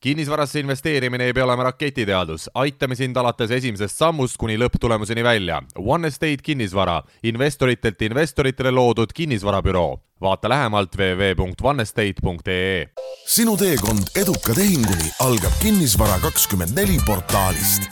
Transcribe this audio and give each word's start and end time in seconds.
kinnisvarasse 0.00 0.60
investeerimine 0.60 1.24
ei 1.24 1.32
pea 1.32 1.44
olema 1.44 1.62
raketiteadus, 1.62 2.50
aitame 2.54 2.94
sind 2.96 3.16
alates 3.16 3.50
esimesest 3.50 3.96
sammust 4.00 4.36
kuni 4.40 4.56
lõpptulemuseni 4.58 5.24
välja. 5.24 5.62
One 5.76 6.08
Estate 6.08 6.36
kinnisvara, 6.42 7.02
investoritelt 7.22 8.02
investoritele 8.02 8.70
loodud 8.70 9.12
kinnisvarabüroo. 9.14 10.00
vaata 10.20 10.48
lähemalt 10.48 10.96
www.onestate.ee. 10.96 12.86
sinu 13.26 13.56
teekond 13.56 14.02
eduka 14.16 14.54
tehinguni 14.54 15.12
algab 15.20 15.52
Kinnisvara24 15.64 17.00
portaalist. 17.06 17.82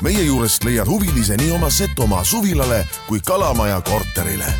meie 0.00 0.22
juurest 0.22 0.64
leiad 0.64 0.86
huvilise 0.86 1.36
nii 1.36 1.50
oma 1.50 1.70
Setomaa 1.70 2.24
suvilale 2.24 2.86
kui 3.08 3.20
Kalamaja 3.26 3.80
korterile. 3.80 4.54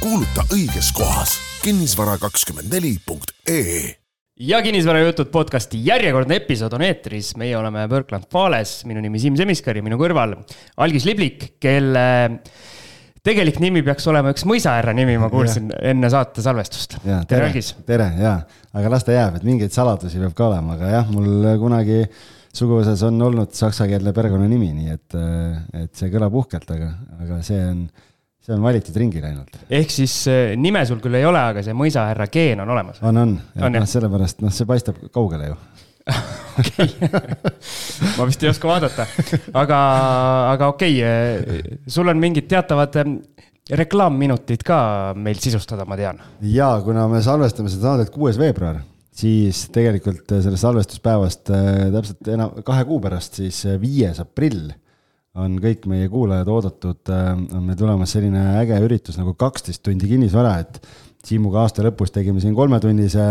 kuuluta 0.00 0.44
õiges 0.52 0.92
kohas 0.92 1.38
kinnisvara24.ee 1.64 3.97
ja 4.38 4.60
kinnisvarajutud 4.62 5.30
podcasti 5.34 5.80
järjekordne 5.82 6.36
episood 6.38 6.74
on 6.76 6.84
eetris, 6.86 7.32
meie 7.40 7.56
oleme 7.58 7.86
Workland 7.90 8.28
Fales, 8.32 8.82
minu 8.86 9.02
nimi 9.02 9.18
Siim 9.18 9.36
Semiskar 9.38 9.78
ja 9.78 9.82
minu 9.82 9.98
kõrval 9.98 10.36
Algis 10.84 11.06
Liblik, 11.08 11.56
kelle 11.62 12.04
tegelik 13.26 13.58
nimi 13.62 13.82
peaks 13.86 14.06
olema 14.10 14.30
üks 14.34 14.46
mõisahärra 14.48 14.94
nimi, 14.96 15.16
ma 15.18 15.30
kuulsin 15.32 15.72
ja. 15.72 15.80
enne 15.90 16.10
saate 16.12 16.44
salvestust. 16.44 17.00
tere, 17.02 17.20
tere, 17.30 17.50
Algis. 17.50 17.72
tere 17.88 18.10
ja, 18.20 18.36
aga 18.78 18.92
las 18.94 19.06
ta 19.06 19.16
jääb, 19.16 19.40
et 19.40 19.46
mingeid 19.48 19.74
saladusi 19.74 20.22
peab 20.22 20.36
ka 20.38 20.46
olema, 20.52 20.78
aga 20.78 20.92
jah, 20.94 21.10
mul 21.10 21.48
kunagi 21.64 22.04
suguvõsas 22.58 23.02
on 23.08 23.18
olnud 23.26 23.58
saksakeelne 23.58 24.14
perekonnanimi, 24.14 24.70
nii 24.76 24.94
et, 24.94 25.18
et 25.82 25.98
see 25.98 26.14
kõlab 26.14 26.38
uhkelt, 26.38 26.70
aga, 26.78 26.92
aga 27.24 27.42
see 27.46 27.58
on 27.64 27.88
see 28.48 28.56
on 28.56 28.64
valitud 28.64 28.96
ringile 28.96 29.28
ainult. 29.28 29.58
ehk 29.68 29.92
siis 29.92 30.14
äh, 30.30 30.54
nime 30.56 30.80
sul 30.88 31.02
küll 31.04 31.18
ei 31.18 31.26
ole, 31.28 31.40
aga 31.52 31.64
see 31.64 31.76
mõisahärra 31.76 32.28
geen 32.32 32.62
on 32.64 32.72
olemas? 32.72 33.02
on, 33.04 33.20
on, 33.20 33.34
on, 33.60 33.74
noh, 33.76 33.88
sellepärast, 33.88 34.40
noh, 34.44 34.54
see 34.54 34.68
paistab 34.68 35.00
kaugele 35.14 35.50
ju 35.50 35.58
okei, 36.62 37.10
ma 38.16 38.28
vist 38.30 38.44
ei 38.44 38.52
oska 38.52 38.70
vaadata, 38.70 39.04
aga, 39.52 39.80
aga 40.54 40.70
okei 40.72 40.96
okay., 40.96 41.58
äh, 41.60 41.82
sul 41.90 42.08
on 42.08 42.20
mingid 42.22 42.48
teatavad 42.48 42.96
äh, 43.02 43.12
reklaamminutid 43.78 44.64
ka 44.64 44.80
meil 45.18 45.40
sisustada, 45.44 45.84
ma 45.88 46.00
tean. 46.00 46.22
ja 46.40 46.72
kuna 46.84 47.04
me 47.12 47.20
salvestame 47.24 47.68
seda 47.72 47.92
saadet 47.92 48.14
kuues 48.14 48.40
veebruar, 48.40 48.80
siis 49.12 49.66
tegelikult 49.74 50.38
sellest 50.38 50.64
salvestuspäevast 50.64 51.52
täpselt 51.52 52.32
enam 52.32 52.62
kahe 52.64 52.88
kuu 52.88 53.02
pärast, 53.04 53.42
siis 53.42 53.60
viies 53.82 54.24
aprill 54.24 54.70
on 55.38 55.58
kõik 55.62 55.84
meie 55.90 56.08
kuulajad 56.12 56.48
oodatud, 56.52 57.02
äh, 57.12 57.34
on 57.36 57.66
meil 57.66 57.78
tulemas 57.78 58.14
selline 58.16 58.44
äge 58.62 58.78
üritus 58.84 59.18
nagu 59.20 59.34
kaksteist 59.38 59.84
tundi 59.84 60.10
kinnisvara, 60.10 60.56
et 60.64 60.80
Siimuga 61.28 61.64
aasta 61.66 61.82
lõpus 61.82 62.12
tegime 62.14 62.38
siin 62.40 62.52
kolmetunnise 62.54 63.24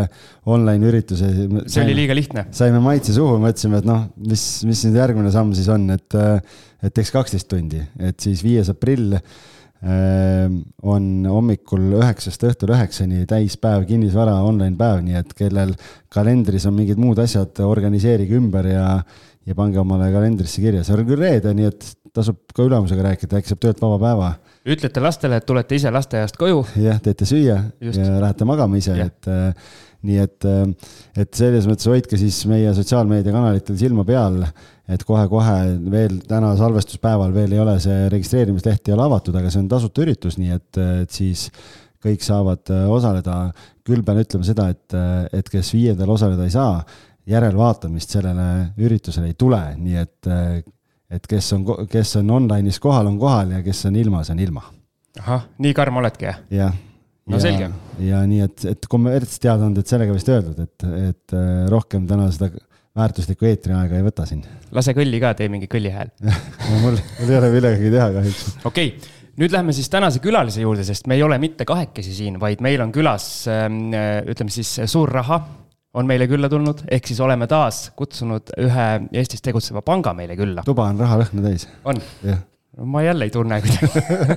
online 0.51 0.89
ürituse. 0.89 1.29
see 1.71 1.83
oli 1.85 1.95
liiga 1.95 2.17
lihtne. 2.17 2.43
saime 2.51 2.81
maitse 2.83 3.15
suhu, 3.15 3.37
mõtlesime, 3.41 3.79
et 3.79 3.87
noh, 3.87 4.03
mis, 4.27 4.43
mis 4.67 4.81
nüüd 4.85 4.99
järgmine 4.99 5.31
samm 5.33 5.53
siis 5.57 5.69
on, 5.71 5.87
et, 5.95 6.17
äh, 6.19 6.59
et 6.83 6.93
teeks 6.93 7.13
kaksteist 7.15 7.47
tundi, 7.49 7.79
et 8.03 8.19
siis 8.19 8.43
viies 8.43 8.67
aprill 8.73 9.15
äh, 9.15 10.51
on 10.83 11.07
hommikul 11.31 11.95
üheksast 12.01 12.43
õhtul 12.49 12.75
üheksani 12.75 13.23
täispäev 13.29 13.87
kinnisvara 13.89 14.35
online 14.43 14.75
päev, 14.77 14.99
nii 15.07 15.17
et 15.23 15.31
kellel 15.39 15.73
kalendris 16.13 16.67
on 16.67 16.75
mingid 16.75 16.99
muud 16.99 17.23
asjad, 17.23 17.63
organiseerige 17.63 18.35
ümber 18.35 18.67
ja 18.67 18.87
ja 19.47 19.55
pange 19.55 19.79
omale 19.79 20.09
kalendrisse 20.11 20.61
kirja, 20.63 20.83
see 20.83 20.95
on 20.95 21.07
küll 21.07 21.23
reede, 21.23 21.53
nii 21.55 21.69
et 21.69 21.87
tasub 22.17 22.39
ka 22.55 22.65
ülemusega 22.65 23.05
rääkida, 23.11 23.39
äkki 23.39 23.53
saab 23.53 23.63
töölt 23.63 23.81
vaba 23.83 23.97
päeva. 24.01 24.29
ütlete 24.67 25.03
lastele, 25.03 25.39
et 25.39 25.45
tulete 25.47 25.77
ise 25.77 25.91
lasteaiast 25.93 26.39
koju. 26.39 26.63
jah, 26.83 26.99
teete 27.03 27.27
süüa 27.29 27.59
Just. 27.81 27.99
ja 28.01 28.17
lähete 28.23 28.47
magama 28.47 28.79
ise, 28.79 28.97
et 29.05 29.29
äh, 29.31 29.71
nii 30.07 30.19
et, 30.23 30.47
äh, 30.47 30.91
et 31.23 31.31
selles 31.37 31.67
mõttes 31.69 31.87
hoidke 31.89 32.19
siis 32.19 32.41
meie 32.49 32.73
sotsiaalmeediakanalitel 32.77 33.79
silma 33.79 34.05
peal, 34.07 34.41
et 34.87 35.03
kohe-kohe 35.07 35.57
veel 35.91 36.19
täna 36.27 36.53
salvestuspäeval 36.59 37.33
veel 37.35 37.55
ei 37.55 37.63
ole 37.63 37.75
see 37.83 38.07
registreerimisleht 38.13 38.87
ei 38.87 38.95
ole 38.95 39.07
avatud, 39.07 39.35
aga 39.39 39.51
see 39.51 39.63
on 39.63 39.71
tasuta 39.71 40.03
üritus, 40.03 40.39
nii 40.41 40.55
et, 40.55 40.83
et 41.03 41.21
siis 41.23 41.47
kõik 42.03 42.23
saavad 42.23 42.73
äh, 42.73 42.85
osaleda. 42.91 43.47
küll 43.87 44.03
pean 44.03 44.17
ütlema 44.19 44.43
seda, 44.43 44.65
et, 44.67 44.95
et 45.31 45.47
kes 45.47 45.69
viiendal 45.71 46.09
osaleda 46.11 46.43
ei 46.43 46.51
saa, 46.51 46.81
järelvaatamist 47.27 48.15
sellele 48.17 48.47
üritusele 48.83 49.31
ei 49.31 49.37
tule, 49.39 49.59
nii 49.79 49.99
et, 49.99 50.29
et 51.11 51.29
kes 51.29 51.51
on, 51.57 51.65
kes 51.91 52.15
on 52.21 52.35
online'is 52.39 52.79
kohal, 52.83 53.09
on 53.11 53.17
kohal 53.21 53.57
ja 53.57 53.63
kes 53.65 53.85
on 53.89 53.97
ilma, 53.99 54.23
see 54.27 54.37
on 54.37 54.43
ilma. 54.45 54.63
ahah, 55.23 55.47
nii 55.63 55.73
karm 55.77 55.99
oledki, 56.01 56.29
jah? 56.53 56.77
no 57.27 57.39
ja, 57.39 57.43
selge. 57.43 57.69
ja 58.05 58.21
nii, 58.29 58.45
et, 58.47 58.65
et 58.71 58.87
kommertsteadaanded 58.89 59.89
sellega 59.89 60.15
vist 60.15 60.31
öeldud, 60.31 60.63
et, 60.63 60.87
et 61.09 61.35
äh, 61.35 61.67
rohkem 61.71 62.07
täna 62.09 62.29
seda 62.31 62.51
väärtuslikku 62.97 63.45
eetriaega 63.49 63.99
ei 63.99 64.07
võta 64.07 64.25
siin. 64.29 64.45
lase 64.73 64.95
kõlli 64.97 65.21
ka, 65.21 65.35
tee 65.37 65.51
mingi 65.51 65.69
kõlli 65.71 65.91
hääl 65.93 66.13
no 66.71 66.81
mul, 66.85 66.99
mul 67.19 67.35
ei 67.35 67.39
ole 67.41 67.53
millegagi 67.53 67.93
teha 67.93 68.09
kahjuks. 68.21 68.49
okei 68.63 68.91
okay 68.95 69.15
nüüd 69.37 69.53
lähme 69.53 69.75
siis 69.75 69.85
tänase 69.93 70.17
külalise 70.23 70.63
juurde, 70.63 70.81
sest 70.87 71.05
me 71.11 71.13
ei 71.13 71.21
ole 71.21 71.37
mitte 71.37 71.65
kahekesi 71.67 72.15
siin, 72.15 72.39
vaid 72.41 72.63
meil 72.65 72.81
on 72.81 72.89
külas 72.95 73.27
ähm, 73.51 73.91
ütleme 74.31 74.53
siis 74.53 74.71
suur 74.89 75.11
raha 75.13 75.43
on 75.93 76.09
meile 76.09 76.27
külla 76.29 76.49
tulnud, 76.51 76.83
ehk 76.91 77.07
siis 77.09 77.19
oleme 77.23 77.47
taas 77.49 77.87
kutsunud 77.97 78.51
ühe 78.59 78.87
Eestis 79.15 79.41
tegutseva 79.45 79.81
panga 79.85 80.13
meile 80.17 80.35
külla. 80.39 80.65
tuba 80.67 80.83
on 80.91 81.01
rahalõhna 81.01 81.41
täis. 81.47 81.67
on? 81.87 82.01
ma 82.85 83.01
jälle 83.01 83.25
ei 83.25 83.31
tunne 83.33 83.57
kuidagi 83.61 83.87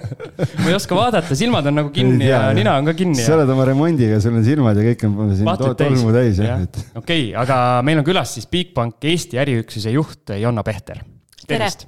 ma 0.62 0.68
ei 0.70 0.74
oska 0.74 0.96
vaadata, 0.96 1.36
silmad 1.36 1.66
on 1.68 1.74
nagu 1.82 1.90
kinni 1.92 2.28
ja, 2.28 2.38
ja 2.48 2.54
nina 2.56 2.76
on 2.80 2.86
ka 2.88 2.94
kinni. 2.96 3.20
sa 3.20 3.34
oled 3.36 3.50
oma 3.52 3.64
remondiga, 3.68 4.20
sul 4.22 4.38
on 4.38 4.44
silmad 4.46 4.76
ja 4.80 4.84
kõik 4.86 5.04
on 5.10 5.34
siin 5.36 5.50
to 5.60 5.72
tolmu 5.76 6.14
täis, 6.14 6.40
jah. 6.40 6.62
okei 6.62 6.92
okay,, 7.02 7.22
aga 7.42 7.56
meil 7.86 7.98
on 8.00 8.06
külas 8.06 8.32
siis 8.38 8.46
Bigbank 8.50 9.04
Eesti 9.12 9.40
äriüksuse 9.42 9.90
juht 9.92 10.32
Jonna 10.40 10.62
Pehter. 10.64 10.98
tervist! 11.46 11.86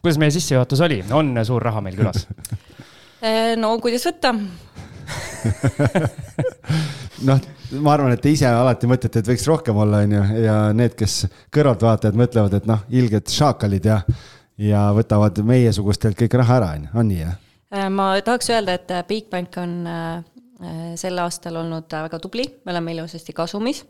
kuidas 0.00 0.18
meie 0.20 0.32
sissejuhatus 0.32 0.80
oli, 0.86 0.98
on 1.16 1.26
suur 1.44 1.62
raha 1.68 1.80
meil 1.84 1.96
külas 2.00 2.18
no 3.62 3.68
kuidas 3.84 4.04
võtta 4.08 4.30
noh, 7.28 7.38
ma 7.80 7.94
arvan, 7.94 8.12
et 8.14 8.22
te 8.22 8.32
ise 8.32 8.48
alati 8.48 8.88
mõtlete, 8.90 9.22
et 9.22 9.30
võiks 9.32 9.46
rohkem 9.48 9.78
olla, 9.84 10.02
on 10.04 10.14
ju, 10.16 10.22
ja 10.44 10.58
need, 10.76 10.94
kes 10.98 11.24
kõrvaltvaatajad 11.54 12.18
mõtlevad, 12.18 12.58
et 12.58 12.68
noh, 12.70 12.84
ilged 12.94 13.32
šaakalid 13.32 13.88
ja, 13.90 14.00
ja 14.60 14.84
võtavad 14.96 15.40
meiesugustelt 15.46 16.18
kõik 16.20 16.38
raha 16.42 16.60
ära, 16.60 16.70
on 16.76 16.86
ju, 16.86 16.92
on 17.00 17.10
nii, 17.12 17.24
jah? 17.24 17.40
Äh, 17.74 17.90
ma 17.90 18.12
tahaks 18.22 18.50
öelda, 18.54 18.76
et 18.78 18.90
äh, 18.94 19.02
Bigbank 19.08 19.58
on 19.58 19.76
äh, 19.90 20.94
sel 21.00 21.18
aastal 21.18 21.58
olnud 21.58 21.90
väga 21.90 22.20
tubli, 22.22 22.46
me 22.64 22.74
oleme 22.74 22.94
ilusasti 22.94 23.34
kasumis. 23.36 23.84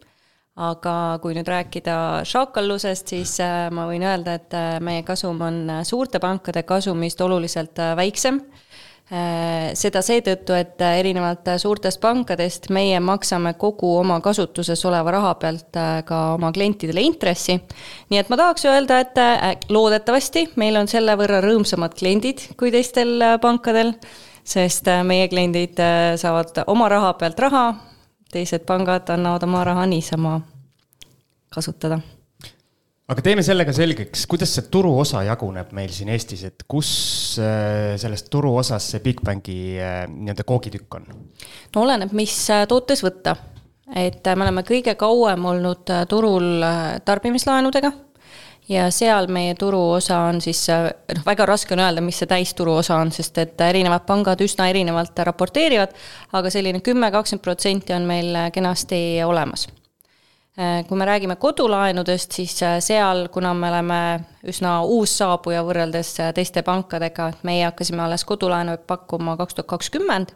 Aga 0.54 1.18
kui 1.18 1.34
nüüd 1.34 1.48
rääkida 1.50 2.22
šaakallusest, 2.30 3.10
siis 3.10 3.32
ma 3.74 3.88
võin 3.88 4.04
öelda, 4.06 4.36
et 4.38 4.54
meie 4.86 5.02
kasum 5.02 5.40
on 5.42 5.56
suurte 5.82 6.20
pankade 6.22 6.62
kasumist 6.62 7.18
oluliselt 7.26 7.80
väiksem 7.98 8.38
seda 9.76 10.00
seetõttu, 10.00 10.54
et 10.56 10.80
äh, 10.80 10.98
erinevalt 11.02 11.48
äh, 11.52 11.58
suurtest 11.60 12.00
pankadest 12.00 12.70
meie 12.72 12.96
maksame 13.04 13.52
kogu 13.60 13.90
oma 13.98 14.16
kasutuses 14.24 14.80
oleva 14.88 15.12
raha 15.12 15.34
pealt 15.42 15.76
ka 16.08 16.20
oma 16.38 16.52
klientidele 16.56 17.04
intressi. 17.04 17.58
nii 18.10 18.20
et 18.22 18.32
ma 18.32 18.38
tahaks 18.40 18.64
öelda, 18.64 19.00
et 19.04 19.68
loodetavasti 19.68 20.46
meil 20.56 20.80
on 20.80 20.88
selle 20.88 21.18
võrra 21.20 21.42
rõõmsamad 21.44 21.98
kliendid 21.98 22.46
kui 22.56 22.72
teistel 22.72 23.20
pankadel, 23.44 23.92
sest 24.44 24.88
meie 25.04 25.28
kliendid 25.28 25.80
saavad 26.20 26.64
oma 26.66 26.88
raha 26.88 27.12
pealt 27.20 27.44
raha, 27.44 27.68
teised 28.32 28.64
pangad 28.64 29.12
annavad 29.12 29.44
oma 29.44 29.64
raha 29.68 29.86
niisama 29.90 30.40
kasutada 31.52 32.00
aga 33.08 33.24
teeme 33.24 33.42
selle 33.44 33.66
ka 33.68 33.72
selgeks, 33.76 34.24
kuidas 34.30 34.54
see 34.56 34.68
turuosa 34.72 35.24
jaguneb 35.26 35.74
meil 35.76 35.92
siin 35.92 36.12
Eestis, 36.14 36.44
et 36.48 36.64
kus 36.68 36.90
äh, 37.42 37.96
sellest 38.00 38.30
turuosas 38.32 38.86
see 38.94 39.02
Bigbanki 39.04 39.58
äh, 39.76 39.98
nii-öelda 40.08 40.46
koogitükk 40.48 41.00
on? 41.00 41.10
no 41.74 41.84
oleneb, 41.84 42.14
mis 42.16 42.36
äh, 42.54 42.64
tootes 42.70 43.04
võtta. 43.04 43.36
et 43.92 44.24
me 44.24 44.46
oleme 44.46 44.64
kõige 44.64 44.96
kauem 44.96 45.44
olnud 45.52 45.92
turul 46.08 46.64
tarbimislaenudega 47.04 47.92
ja 48.72 48.88
seal 48.88 49.28
meie 49.28 49.52
turuosa 49.60 50.22
on 50.30 50.40
siis, 50.40 50.64
noh, 50.72 51.24
väga 51.26 51.44
raske 51.46 51.76
on 51.76 51.84
öelda, 51.84 52.00
mis 52.00 52.22
see 52.22 52.30
täisturuosa 52.30 52.96
on, 52.96 53.12
sest 53.12 53.36
et 53.44 53.60
erinevad 53.60 54.08
pangad 54.08 54.40
üsna 54.40 54.70
erinevalt 54.72 55.20
raporteerivad, 55.28 55.92
aga 56.32 56.50
selline 56.50 56.80
kümme, 56.80 57.12
kakskümmend 57.12 57.44
protsenti 57.44 57.92
on 57.92 58.08
meil 58.08 58.46
kenasti 58.56 59.04
olemas 59.28 59.68
kui 60.88 60.98
me 60.98 61.04
räägime 61.04 61.36
kodulaenudest, 61.36 62.32
siis 62.32 62.62
äh, 62.62 62.76
seal, 62.78 63.28
kuna 63.28 63.54
me 63.54 63.68
oleme 63.68 64.00
üsna 64.46 64.76
uus 64.86 65.16
saabuja 65.18 65.64
võrreldes 65.66 66.12
äh, 66.22 66.30
teiste 66.34 66.62
pankadega, 66.62 67.28
et 67.32 67.42
meie 67.42 67.64
hakkasime 67.66 68.04
alles 68.04 68.22
kodulaenu 68.24 68.76
pakkuma 68.86 69.34
kaks 69.40 69.58
tuhat 69.58 69.70
kakskümmend, 69.72 70.30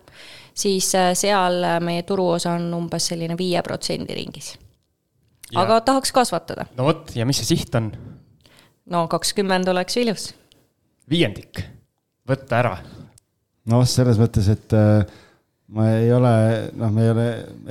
siis 0.59 0.91
seal 1.15 1.63
meie 1.87 2.03
turuosa 2.03 2.57
on 2.59 2.67
umbes 2.75 3.07
selline 3.13 3.39
viie 3.39 3.63
protsendi 3.63 4.17
ringis. 4.19 4.57
aga 5.55 5.81
tahaks 5.81 6.13
kasvatada. 6.13 6.67
no 6.77 6.91
vot, 6.91 7.15
ja 7.15 7.27
mis 7.27 7.39
see 7.39 7.55
siht 7.55 7.75
on? 7.79 7.93
no 8.91 9.07
kakskümmend 9.09 9.71
oleks 9.71 9.97
ilus. 10.03 10.33
viiendik, 11.11 11.63
võtta 12.27 12.59
ära. 12.59 12.77
noh, 13.71 13.87
selles 13.87 14.19
mõttes, 14.19 14.51
et 14.51 14.75
äh 14.75 15.07
ma 15.75 15.89
ei 15.99 16.13
ole, 16.13 16.35
noh, 16.81 16.93
me 16.93 17.05
ei 17.05 17.11
ole, 17.13 17.27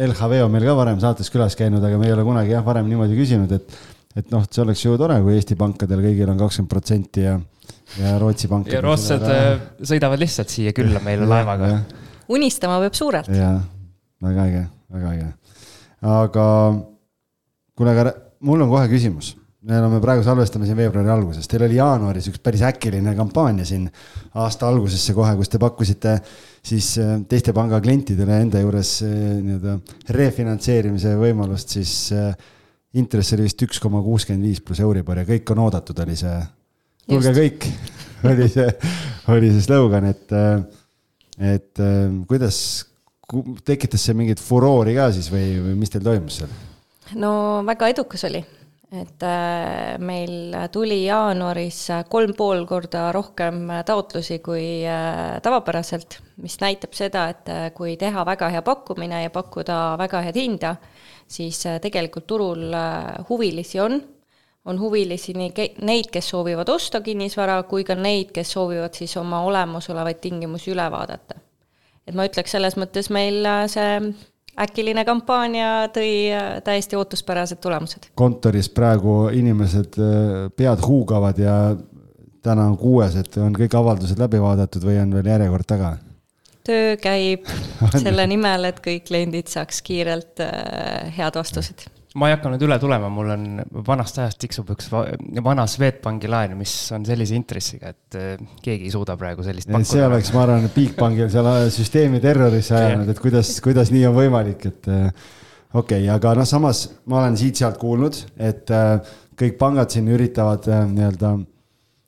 LHV 0.05 0.41
on 0.45 0.51
meil 0.53 0.65
ka 0.67 0.75
varem 0.77 0.99
saates 1.01 1.31
külas 1.33 1.57
käinud, 1.57 1.83
aga 1.83 1.97
me 1.97 2.09
ei 2.09 2.13
ole 2.13 2.25
kunagi 2.27 2.53
jah, 2.53 2.65
varem 2.65 2.89
niimoodi 2.89 3.17
küsinud, 3.17 3.53
et, 3.57 3.77
et 4.19 4.29
noh, 4.33 4.45
see 4.45 4.61
oleks 4.63 4.83
ju 4.85 4.97
tore, 5.01 5.17
kui 5.25 5.38
Eesti 5.38 5.57
pankadel 5.57 6.03
kõigil 6.05 6.29
on 6.29 6.38
kakskümmend 6.41 6.73
protsenti 6.73 7.25
ja, 7.25 7.33
ja 7.97 8.13
Rootsi 8.21 8.51
pankadel. 8.51 8.77
ja 8.77 8.83
rootslased 8.85 9.25
äh, 9.33 9.63
sõidavad 9.94 10.21
lihtsalt 10.21 10.53
siia 10.53 10.75
külla 10.77 11.01
meile 11.05 11.25
laevaga. 11.29 11.71
unistama 12.33 12.77
peab 12.85 12.99
suurelt. 12.99 13.33
jaa, 13.33 13.57
väga 14.27 14.45
äge, 14.51 14.63
väga 14.94 15.15
äge. 15.15 15.33
aga 16.13 16.47
kuule, 17.73 17.97
aga 17.97 18.15
mul 18.45 18.61
on 18.61 18.73
kohe 18.75 18.85
küsimus 18.94 19.33
me 19.68 19.80
oleme 19.81 20.00
praegu 20.00 20.24
salvestame 20.24 20.68
siin 20.68 20.78
veebruari 20.80 21.12
alguses, 21.12 21.48
teil 21.50 21.66
oli 21.66 21.75
jaanuaris 21.75 22.30
üks 22.31 22.40
päris 22.44 22.64
äkiline 22.64 23.12
kampaania 23.18 23.66
siin 23.68 23.88
aasta 24.40 24.69
algusesse 24.69 25.16
kohe, 25.16 25.34
kus 25.40 25.52
te 25.52 25.60
pakkusite 25.60 26.14
siis 26.68 26.94
äh, 27.04 27.18
teiste 27.28 27.52
panga 27.56 27.81
klientidele 27.84 28.40
enda 28.46 28.62
juures 28.64 28.94
äh, 29.04 29.12
nii-öelda 29.44 29.75
refinantseerimise 30.16 31.18
võimalust, 31.19 31.75
siis 31.75 31.96
äh, 32.16 32.31
intress 32.98 33.36
oli 33.36 33.50
vist 33.50 33.68
üks 33.68 33.84
koma 33.84 34.00
kuuskümmend 34.06 34.48
viis 34.48 34.64
pluss 34.64 34.84
Euribor 34.84 35.19
ja 35.19 35.28
kõik 35.28 35.52
on 35.52 35.66
oodatud, 35.68 36.00
oli 36.06 36.16
see. 36.19 36.40
tulge 37.12 37.36
kõik 37.36 37.68
oli 38.31 38.48
see, 38.54 38.69
oli 39.36 39.52
see 39.52 39.66
slogan, 39.68 40.08
et, 40.14 40.31
et 41.44 41.88
kuidas, 42.30 42.62
tekitas 43.68 44.08
see 44.08 44.16
mingit 44.16 44.40
furoori 44.40 44.96
ka 44.96 45.12
siis 45.16 45.28
või, 45.34 45.58
või 45.60 45.81
mis 45.84 45.92
teil 45.92 46.08
toimus 46.08 46.40
seal? 46.40 46.62
no 47.19 47.34
väga 47.68 47.92
edukas 47.92 48.24
oli 48.31 48.48
et 48.92 49.24
äh, 49.24 49.98
meil 50.00 50.54
tuli 50.72 51.01
jaanuaris 51.04 51.80
kolm 52.10 52.31
pool 52.38 52.63
korda 52.66 53.10
rohkem 53.12 53.66
taotlusi 53.86 54.39
kui 54.39 54.86
äh, 54.88 55.42
tavapäraselt, 55.44 56.22
mis 56.44 56.56
näitab 56.63 56.95
seda, 56.95 57.25
et 57.34 57.50
äh, 57.51 57.66
kui 57.75 57.98
teha 58.00 58.24
väga 58.25 58.50
hea 58.54 58.62
pakkumine 58.63 59.25
ja 59.25 59.34
pakkuda 59.34 59.98
väga 60.00 60.22
head 60.30 60.39
hinda, 60.39 60.75
siis 61.28 61.60
tegelikult 61.84 62.28
turul 62.28 62.72
huvilisi 63.28 63.81
on, 63.84 64.00
on 64.68 64.80
huvilisi 64.80 65.36
nii 65.36 65.68
neid, 65.83 66.07
kes 66.12 66.31
soovivad 66.31 66.69
osta 66.72 67.01
kinnisvara, 67.04 67.60
kui 67.68 67.83
ka 67.83 67.95
neid, 67.95 68.31
kes 68.36 68.56
soovivad 68.56 68.95
siis 68.95 69.18
oma 69.19 69.44
olemasolevaid 69.50 70.24
tingimusi 70.24 70.72
üle 70.72 70.88
vaadata. 70.92 71.44
et 72.07 72.16
ma 72.16 72.24
ütleks, 72.24 72.56
selles 72.56 72.80
mõttes 72.80 73.12
meil 73.12 73.44
see 73.68 74.00
äkiline 74.62 75.06
kampaania 75.06 75.88
tõi 75.94 76.12
äh, 76.33 76.50
täiesti 76.63 76.98
ootuspärased 76.98 77.62
tulemused. 77.62 78.09
kontoris 78.15 78.69
praegu 78.69 79.27
inimesed 79.33 80.00
äh, 80.01 80.48
pead 80.56 80.83
huugavad 80.86 81.39
ja 81.42 81.57
täna 82.44 82.68
on 82.71 82.77
kuues, 82.77 83.15
et 83.19 83.38
on 83.42 83.56
kõik 83.56 83.75
avaldused 83.77 84.19
läbi 84.19 84.42
vaadatud 84.42 84.86
või 84.88 85.00
on 85.01 85.13
veel 85.18 85.33
järjekord 85.33 85.68
taga? 85.68 85.95
töö 86.68 86.95
käib 87.01 87.48
selle 88.04 88.27
nimel, 88.27 88.71
et 88.71 88.81
kõik 88.83 89.07
kliendid 89.07 89.51
saaks 89.51 89.81
kiirelt 89.86 90.44
äh, 90.44 91.13
head 91.18 91.39
vastused 91.39 91.88
ma 92.18 92.30
ei 92.30 92.36
hakanud 92.36 92.64
üle 92.66 92.78
tulema, 92.81 93.10
mul 93.14 93.31
on 93.34 93.46
vanast 93.88 94.19
ajast 94.22 94.40
tiksub 94.42 94.69
üks 94.74 94.90
vana 94.92 95.66
Swedbanki 95.69 96.30
laen, 96.31 96.56
mis 96.60 96.74
on 96.96 97.06
sellise 97.08 97.38
intressiga, 97.38 97.92
et 97.94 98.18
eh, 98.18 98.46
keegi 98.64 98.90
ei 98.90 98.94
suuda 98.94 99.18
praegu 99.19 99.46
sellist 99.46 99.72
see 99.88 100.06
oleks, 100.06 100.31
ma 100.36 100.46
arvan, 100.46 100.69
Bigbankil 100.74 101.30
seal 101.34 101.50
süsteemi 101.74 102.22
terrorisse 102.24 102.78
ajanud, 102.78 103.12
et 103.14 103.22
kuidas, 103.22 103.52
kuidas 103.64 103.92
nii 103.94 104.08
on 104.10 104.18
võimalik, 104.18 104.66
et 104.72 104.90
eh, 104.94 105.28
okei 105.74 106.08
okay,, 106.08 106.10
aga 106.16 106.34
noh, 106.40 106.48
samas 106.50 106.88
ma 107.10 107.22
olen 107.22 107.38
siit-sealt 107.40 107.78
kuulnud, 107.81 108.24
et 108.50 108.74
eh, 108.74 109.14
kõik 109.38 109.60
pangad 109.62 109.94
siin 109.94 110.10
üritavad 110.10 110.66
nii-öelda 110.68 111.36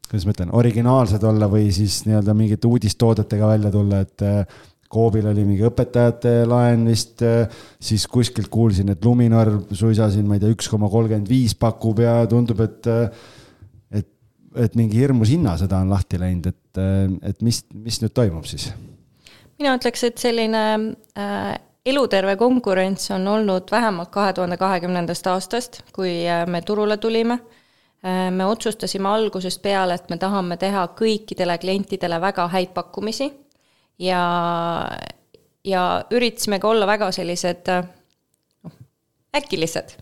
kuidas 0.09 0.25
ma 0.25 0.33
ütlen, 0.33 0.55
originaalsed 0.57 1.23
olla 1.29 1.45
või 1.51 1.67
siis 1.73 2.01
nii-öelda 2.07 2.33
mingite 2.33 2.65
uudistoodetega 2.65 3.51
välja 3.51 3.69
tulla, 3.69 4.01
et 4.01 4.23
Coobil 4.89 5.27
oli 5.29 5.43
mingi 5.45 5.65
õpetajate 5.67 6.31
laen 6.49 6.87
vist, 6.89 7.21
siis 7.79 8.07
kuskilt 8.09 8.49
kuulsin, 8.49 8.89
et 8.89 9.05
Luminor 9.05 9.51
suisa 9.77 10.07
siin, 10.09 10.25
ma 10.25 10.37
ei 10.37 10.41
tea, 10.41 10.49
üks 10.55 10.69
koma 10.71 10.89
kolmkümmend 10.89 11.29
viis 11.29 11.53
pakub 11.53 12.01
ja 12.01 12.23
tundub, 12.29 12.63
et 12.65 12.89
et, 13.93 14.09
et 14.65 14.77
mingi 14.79 14.97
hirmus 14.97 15.29
hinnasõda 15.29 15.83
on 15.83 15.93
lahti 15.93 16.17
läinud, 16.21 16.49
et, 16.49 16.81
et 17.29 17.45
mis, 17.45 17.61
mis 17.73 18.01
nüüd 18.01 18.15
toimub 18.17 18.49
siis? 18.49 18.71
mina 19.59 19.75
ütleks, 19.77 20.05
et 20.07 20.17
selline 20.17 20.63
äh, 21.19 21.53
eluterve 21.85 22.35
konkurents 22.39 23.11
on 23.11 23.27
olnud 23.27 23.71
vähemalt 23.71 24.11
kahe 24.13 24.33
tuhande 24.33 24.57
kahekümnendast 24.57 25.27
aastast, 25.27 25.81
kui 25.95 26.23
äh, 26.27 26.45
me 26.47 26.61
turule 26.61 26.97
tulime 26.97 27.39
äh, 27.39 28.29
me 28.31 28.45
otsustasime 28.45 29.09
algusest 29.09 29.61
peale, 29.61 29.99
et 29.99 30.09
me 30.09 30.17
tahame 30.17 30.57
teha 30.57 30.87
kõikidele 30.97 31.59
klientidele 31.61 32.21
väga 32.21 32.47
häid 32.55 32.73
pakkumisi 32.73 33.31
ja, 33.99 34.21
ja 35.65 35.83
üritasime 36.11 36.59
ka 36.59 36.69
olla 36.71 36.87
väga 36.87 37.11
sellised 37.15 37.71
noh, 37.71 38.77
äkilised. 39.35 39.97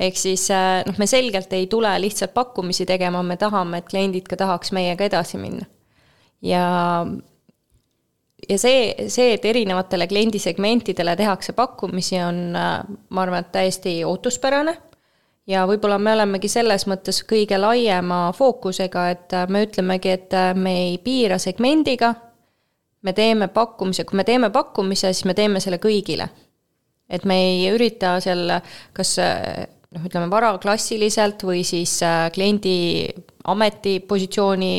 ehk 0.00 0.16
siis 0.18 0.48
noh, 0.86 0.96
me 0.98 1.06
selgelt 1.06 1.52
ei 1.52 1.66
tule 1.70 1.92
lihtsalt 2.00 2.34
pakkumisi 2.34 2.86
tegema, 2.86 3.22
me 3.22 3.36
tahame, 3.36 3.78
et 3.82 3.90
kliendid 3.90 4.28
ka 4.30 4.36
tahaks 4.40 4.72
meiega 4.72 5.06
edasi 5.06 5.38
minna. 5.38 5.68
ja, 6.42 6.64
ja 8.48 8.58
see, 8.58 9.08
see, 9.08 9.34
et 9.34 9.44
erinevatele 9.44 10.08
kliendisegmentidele 10.08 11.16
tehakse 11.16 11.52
pakkumisi, 11.52 12.18
on, 12.24 12.42
ma 12.54 13.22
arvan, 13.22 13.44
et 13.44 13.52
täiesti 13.52 14.00
ootuspärane 14.04 14.76
ja 15.46 15.64
võib-olla 15.68 15.98
me 16.00 16.14
olemegi 16.16 16.48
selles 16.48 16.86
mõttes 16.88 17.20
kõige 17.28 17.58
laiema 17.60 18.26
fookusega, 18.36 19.08
et 19.12 19.34
me 19.52 19.64
ütlemegi, 19.66 20.14
et 20.16 20.36
me 20.56 20.76
ei 20.86 20.94
piira 21.04 21.38
segmendiga, 21.38 22.14
me 23.04 23.12
teeme 23.12 23.48
pakkumise, 23.52 24.04
kui 24.08 24.16
me 24.16 24.24
teeme 24.24 24.50
pakkumise, 24.50 25.12
siis 25.12 25.28
me 25.28 25.36
teeme 25.36 25.60
selle 25.60 25.78
kõigile. 25.82 26.28
et 27.08 27.24
me 27.28 27.36
ei 27.36 27.68
ürita 27.68 28.16
seal 28.24 28.48
kas 28.96 29.18
noh, 29.94 30.04
ütleme 30.08 30.28
varaklassiliselt 30.32 31.44
või 31.46 31.62
siis 31.66 31.96
äh, 32.04 32.26
kliendi 32.34 32.76
ametipositsiooni 33.50 34.74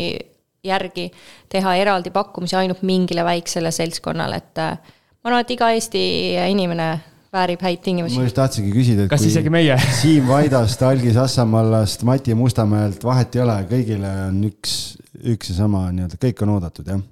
järgi 0.66 1.10
teha 1.52 1.76
eraldi 1.78 2.12
pakkumisi 2.14 2.58
ainult 2.58 2.82
mingile 2.88 3.26
väiksele 3.28 3.72
seltskonnale, 3.74 4.42
et 4.42 4.64
äh, 4.64 4.96
ma 5.22 5.32
arvan, 5.32 5.46
et 5.46 5.54
iga 5.56 5.70
Eesti 5.76 6.02
inimene 6.50 6.90
väärib 7.36 7.64
häid 7.66 7.84
tingimusi. 7.86 8.18
ma 8.18 8.28
just 8.28 8.40
tahtsingi 8.40 8.74
küsida, 8.74 9.06
et 9.06 9.12
kas 9.12 9.26
isegi 9.28 9.52
meie 9.54 9.78
Siim 10.02 10.28
Vaidast, 10.30 10.82
Algis 10.88 11.20
Assamallast, 11.22 12.06
Mati 12.08 12.36
Mustamäelt 12.38 13.04
vahet 13.06 13.36
ei 13.38 13.46
ole, 13.46 13.60
kõigile 13.72 14.14
on 14.30 14.44
üks, 14.50 14.96
üks 15.36 15.54
ja 15.54 15.62
sama 15.64 15.88
nii-öelda, 15.92 16.20
kõik 16.22 16.46
on 16.46 16.56
oodatud, 16.58 16.94
jah? 16.96 17.04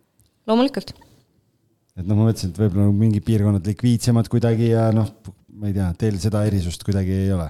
loomulikult 0.50 0.95
et 1.99 2.07
noh, 2.07 2.17
ma 2.17 2.27
mõtlesin, 2.27 2.53
et 2.53 2.59
võib-olla 2.63 2.93
mingid 2.95 3.25
piirkonnad 3.25 3.67
likviidsemad 3.69 4.29
kuidagi 4.31 4.71
ja 4.71 4.87
noh, 4.95 5.11
ma 5.59 5.69
ei 5.69 5.75
tea, 5.75 5.89
teil 5.99 6.17
seda 6.21 6.41
erisust 6.47 6.85
kuidagi 6.85 7.13
ei 7.25 7.29
ole? 7.33 7.45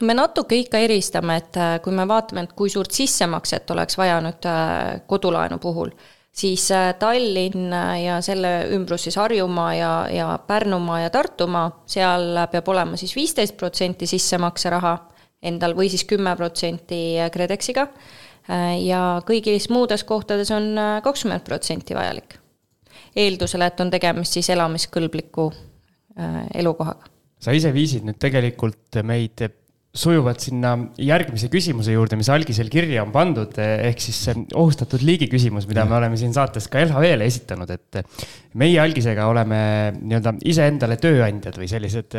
no 0.00 0.08
me 0.08 0.16
natuke 0.16 0.58
ikka 0.60 0.80
eristame, 0.84 1.38
et 1.40 1.56
äh, 1.60 1.78
kui 1.84 1.94
me 1.96 2.04
vaatame, 2.08 2.44
et 2.46 2.52
kui 2.58 2.72
suurt 2.72 2.92
sissemakset 2.92 3.72
oleks 3.74 3.98
vaja 3.98 4.20
nüüd 4.24 4.48
äh, 4.50 5.00
kodulaenu 5.08 5.58
puhul, 5.62 5.94
siis 6.36 6.68
äh, 6.76 6.92
Tallinn 7.00 7.72
ja 8.02 8.20
selle 8.24 8.52
ümbrus 8.76 9.08
siis 9.08 9.16
Harjumaa 9.20 9.72
ja, 9.78 9.92
ja 10.12 10.30
Pärnumaa 10.46 11.06
ja 11.06 11.10
Tartumaa, 11.14 11.70
seal 11.88 12.44
peab 12.52 12.72
olema 12.74 13.00
siis 13.00 13.16
viisteist 13.16 13.56
protsenti 13.56 14.08
sissemakseraha 14.10 14.96
endal 15.46 15.76
või 15.78 15.88
siis 15.92 16.04
kümme 16.08 16.32
protsenti 16.36 17.18
KredExiga 17.32 17.88
ja 18.80 19.00
kõigis 19.26 19.68
muudes 19.74 20.06
kohtades 20.06 20.52
on 20.54 20.70
kakskümmend 21.04 21.44
protsenti 21.44 21.98
vajalik 21.98 22.38
eeldusel, 23.16 23.64
et 23.66 23.84
on 23.84 23.92
tegemist 23.92 24.38
siis 24.38 24.50
elamiskõlbliku 24.54 25.50
äh, 25.52 26.42
elukohaga. 26.62 27.12
sa 27.40 27.54
ise 27.56 27.72
viisid 27.74 28.06
nüüd 28.06 28.18
tegelikult 28.20 29.00
meid 29.04 29.44
sujuvalt 29.96 30.42
sinna 30.44 30.72
järgmise 31.00 31.48
küsimuse 31.52 31.94
juurde, 31.94 32.18
mis 32.20 32.28
algisel 32.32 32.68
kirja 32.72 33.00
on 33.04 33.12
pandud, 33.14 33.54
ehk 33.56 34.02
siis 34.02 34.18
see 34.26 34.42
ohustatud 34.56 35.00
liigi 35.06 35.28
küsimus, 35.32 35.64
mida 35.70 35.86
me 35.88 35.96
oleme 35.98 36.18
siin 36.20 36.34
saates 36.36 36.68
ka 36.72 36.82
LHV-le 36.84 37.28
esitanud, 37.30 37.72
et 37.72 38.02
meie 38.60 38.76
algisega 38.82 39.28
oleme 39.30 39.60
nii-öelda 39.96 40.36
iseendale 40.52 40.98
tööandjad 41.00 41.56
või 41.60 41.70
sellised, 41.72 42.18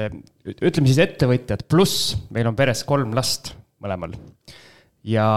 ütleme 0.58 0.90
siis 0.90 1.04
ettevõtjad, 1.06 1.68
pluss 1.70 2.16
meil 2.34 2.50
on 2.50 2.58
peres 2.58 2.82
kolm 2.88 3.14
last 3.18 3.54
mõlemal. 3.84 4.18
ja 5.06 5.30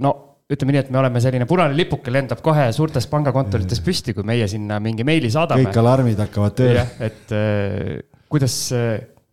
no 0.00 0.16
ütleme 0.50 0.74
nii, 0.74 0.82
et 0.82 0.90
me 0.90 0.98
oleme 0.98 1.22
selline 1.22 1.46
punane 1.48 1.76
lipuke 1.78 2.12
lendab 2.12 2.42
kohe 2.42 2.70
suurtes 2.74 3.06
pangakontorites 3.10 3.80
püsti, 3.86 4.14
kui 4.16 4.26
meie 4.26 4.48
sinna 4.50 4.80
mingi 4.82 5.06
meili 5.06 5.30
saadame. 5.30 5.68
kõik 5.68 5.78
alarmid 5.82 6.18
hakkavad 6.24 6.56
tööle. 6.58 6.84
et 6.98 7.34
äh, 7.36 8.00
kuidas, 8.32 8.56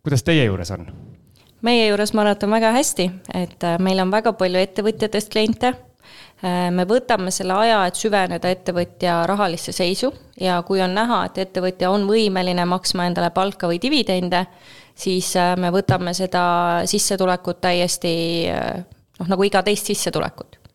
kuidas 0.04 0.24
teie 0.26 0.46
juures 0.46 0.70
on? 0.76 0.86
meie 1.66 1.88
juures 1.88 2.14
ma 2.14 2.22
arvan, 2.22 2.38
et 2.38 2.46
on 2.46 2.54
väga 2.54 2.72
hästi, 2.76 3.10
et 3.34 3.66
äh, 3.66 3.76
meil 3.82 4.02
on 4.04 4.14
väga 4.14 4.32
palju 4.38 4.62
ettevõtjatest 4.62 5.32
kliente 5.34 5.72
äh, 5.72 6.68
me 6.74 6.86
võtame 6.86 7.34
selle 7.34 7.56
aja, 7.64 7.80
et 7.88 7.98
süveneda 7.98 8.54
ettevõtja 8.54 9.24
rahalisse 9.26 9.74
seisu 9.74 10.12
ja 10.38 10.60
kui 10.62 10.82
on 10.84 10.94
näha, 10.94 11.24
et 11.26 11.42
ettevõtja 11.48 11.90
on 11.90 12.06
võimeline 12.06 12.68
maksma 12.70 13.08
endale 13.10 13.32
palka 13.34 13.66
või 13.66 13.82
dividende, 13.82 14.44
siis 14.94 15.34
me 15.58 15.74
võtame 15.74 16.14
seda 16.14 16.46
sissetulekut 16.86 17.60
täiesti 17.66 18.14
noh, 18.50 19.34
nagu 19.34 19.50
iga 19.50 19.66
teist 19.66 19.90
sissetulekut 19.90 20.58
Äh, 20.58 20.67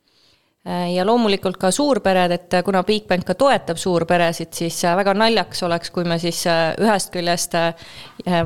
ja 0.66 1.04
loomulikult 1.06 1.58
ka 1.60 1.72
suurpered, 1.76 2.32
et 2.32 2.56
kuna 2.64 2.84
Bigbank 2.88 3.26
ka 3.28 3.36
toetab 3.36 3.80
suurperesid, 3.80 4.54
siis 4.56 4.78
äh, 4.88 4.96
väga 4.96 5.14
naljakas 5.18 5.64
oleks, 5.68 5.92
kui 5.92 6.08
me 6.08 6.16
siis 6.22 6.46
äh, 6.48 6.72
ühest 6.80 7.12
küljest 7.12 7.58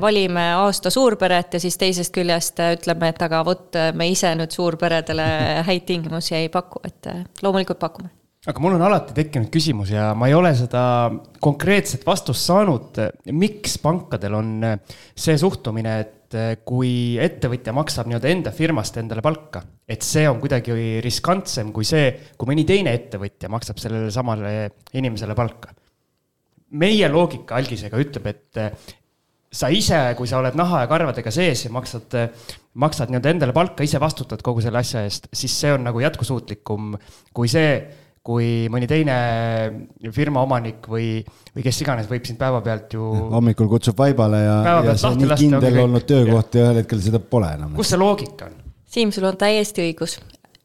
valime 0.02 0.48
aasta 0.58 0.90
suurperet 0.94 1.54
ja 1.54 1.62
siis 1.62 1.78
teisest 1.78 2.14
küljest 2.16 2.62
ütleme, 2.74 3.12
et 3.14 3.22
aga 3.22 3.44
vot, 3.46 3.78
me 3.94 4.10
ise 4.10 4.34
nüüd 4.40 4.54
suurperedele 4.54 5.28
häid 5.70 5.86
tingimusi 5.86 6.36
ei 6.42 6.50
paku, 6.54 6.82
et 6.88 7.12
loomulikult 7.46 7.80
pakume. 7.82 8.14
Aga 8.48 8.62
mul 8.64 8.78
on 8.78 8.84
alati 8.88 9.14
tekkinud 9.14 9.50
küsimus 9.52 9.90
ja 9.92 10.14
ma 10.16 10.30
ei 10.30 10.34
ole 10.38 10.54
seda 10.56 10.82
konkreetset 11.44 12.06
vastust 12.08 12.48
saanud, 12.48 12.96
miks 13.36 13.76
pankadel 13.84 14.38
on 14.40 14.54
see 15.20 15.36
suhtumine, 15.38 15.98
et 16.00 16.17
kui 16.68 17.16
ettevõtja 17.24 17.74
maksab 17.76 18.10
nii-öelda 18.10 18.30
enda 18.34 18.52
firmast 18.52 18.98
endale 19.00 19.24
palka, 19.24 19.62
et 19.88 20.04
see 20.04 20.26
on 20.28 20.42
kuidagi 20.42 21.00
riskantsem 21.04 21.72
kui 21.76 21.88
see, 21.88 22.10
kui 22.38 22.50
mõni 22.50 22.66
teine 22.68 22.92
ettevõtja 22.98 23.50
maksab 23.54 23.80
sellele 23.80 24.12
samale 24.12 24.54
inimesele 24.98 25.36
palka. 25.38 25.74
meie 26.68 27.08
loogika 27.08 27.56
algisega 27.56 27.98
ütleb, 27.98 28.26
et 28.28 28.60
sa 29.52 29.70
ise, 29.72 30.00
kui 30.18 30.28
sa 30.28 30.42
oled 30.42 30.58
naha 30.60 30.84
ja 30.84 30.90
karvadega 30.92 31.32
sees 31.32 31.64
ja 31.66 31.72
maksad, 31.72 32.18
maksad 32.76 33.12
nii-öelda 33.12 33.32
endale 33.32 33.56
palka, 33.56 33.86
ise 33.88 34.00
vastutad 34.00 34.44
kogu 34.44 34.62
selle 34.66 34.82
asja 34.82 35.06
eest, 35.08 35.30
siis 35.32 35.56
see 35.56 35.72
on 35.72 35.88
nagu 35.88 36.04
jätkusuutlikum 36.04 36.98
kui 37.34 37.48
see 37.52 37.80
kui 38.28 38.68
mõni 38.72 38.90
teine 38.90 39.18
firma 40.16 40.44
omanik 40.44 40.88
või, 40.92 41.22
või 41.56 41.66
kes 41.66 41.84
iganes 41.86 42.10
võib 42.12 42.28
sind 42.28 42.40
päevapealt 42.42 42.98
ju. 42.98 43.12
hommikul 43.34 43.70
kutsub 43.72 44.00
vaibale 44.00 44.44
ja, 44.44 44.58
ja 44.90 44.96
see 45.00 45.16
nii 45.22 45.38
kindel 45.46 45.84
olnud 45.86 46.08
töökoht 46.08 46.58
ja 46.60 46.68
ühel 46.68 46.82
hetkel 46.84 47.04
seda 47.04 47.24
pole 47.24 47.54
enam. 47.56 47.78
kus 47.78 47.94
see 47.94 48.02
loogika 48.02 48.50
on? 48.50 48.66
Siim, 48.88 49.12
sul 49.12 49.28
on 49.28 49.36
täiesti 49.40 49.84
õigus 49.84 50.18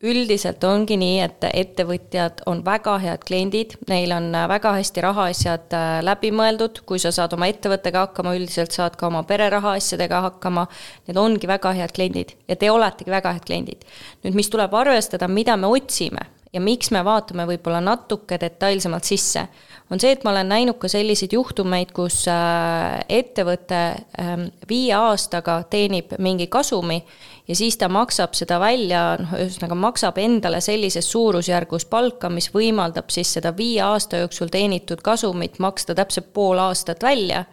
üldiselt 0.02 0.64
ongi 0.66 0.97
nii, 0.99 1.19
et 1.23 1.45
ettevõtjad 1.47 2.42
on 2.50 2.64
väga 2.66 2.97
head 3.04 3.23
kliendid, 3.26 3.76
neil 3.87 4.11
on 4.16 4.33
väga 4.50 4.75
hästi 4.81 5.04
rahaasjad 5.04 5.76
äh, 5.78 5.90
läbi 6.02 6.33
mõeldud, 6.35 6.83
kui 6.88 6.99
sa 7.02 7.12
saad 7.14 7.37
oma 7.37 7.47
ettevõttega 7.52 8.09
hakkama, 8.09 8.35
üldiselt 8.38 8.75
saad 8.75 8.99
ka 8.99 9.07
oma 9.07 9.23
pere 9.28 9.47
rahaasjadega 9.54 10.25
hakkama. 10.26 10.66
Need 11.07 11.23
ongi 11.23 11.50
väga 11.50 11.75
head 11.78 11.95
kliendid 11.95 12.35
ja 12.50 12.59
te 12.59 12.71
oletegi 12.75 13.14
väga 13.14 13.37
head 13.37 13.47
kliendid. 13.47 13.87
nüüd, 14.26 14.35
mis 14.38 14.50
tuleb 14.50 14.75
arvestada, 14.75 15.31
mida 15.31 15.57
me 15.57 15.71
otsime 15.71 16.26
ja 16.52 16.61
miks 16.61 16.90
me 16.92 17.00
vaatame 17.04 17.47
võib-olla 17.49 17.80
natuke 17.80 18.37
detailsemalt 18.40 19.09
sisse, 19.09 19.47
on 19.90 20.00
see, 20.00 20.12
et 20.12 20.25
ma 20.25 20.32
olen 20.32 20.49
näinud 20.52 20.78
ka 20.80 20.88
selliseid 20.88 21.32
juhtumeid, 21.32 21.92
kus 21.97 22.23
äh, 22.30 23.00
ettevõte 23.09 23.80
ähm, 24.21 24.47
viie 24.68 24.94
aastaga 24.97 25.62
teenib 25.73 26.14
mingi 26.23 26.47
kasumi 26.52 27.00
ja 27.49 27.56
siis 27.56 27.76
ta 27.80 27.88
maksab 27.92 28.37
seda 28.37 28.61
välja, 28.62 29.02
noh, 29.21 29.35
ühesõnaga 29.40 29.76
maksab 29.80 30.21
endale 30.23 30.61
sellises 30.64 31.09
suurusjärgus 31.12 31.87
palka, 31.90 32.30
mis 32.32 32.50
võimaldab 32.54 33.12
siis 33.12 33.32
seda 33.38 33.54
viie 33.56 33.82
aasta 33.85 34.23
jooksul 34.23 34.52
teenitud 34.52 35.02
kasumit 35.04 35.59
maksta 35.59 35.97
täpselt 35.99 36.32
pool 36.32 36.61
aastat 36.62 37.02
välja. 37.02 37.44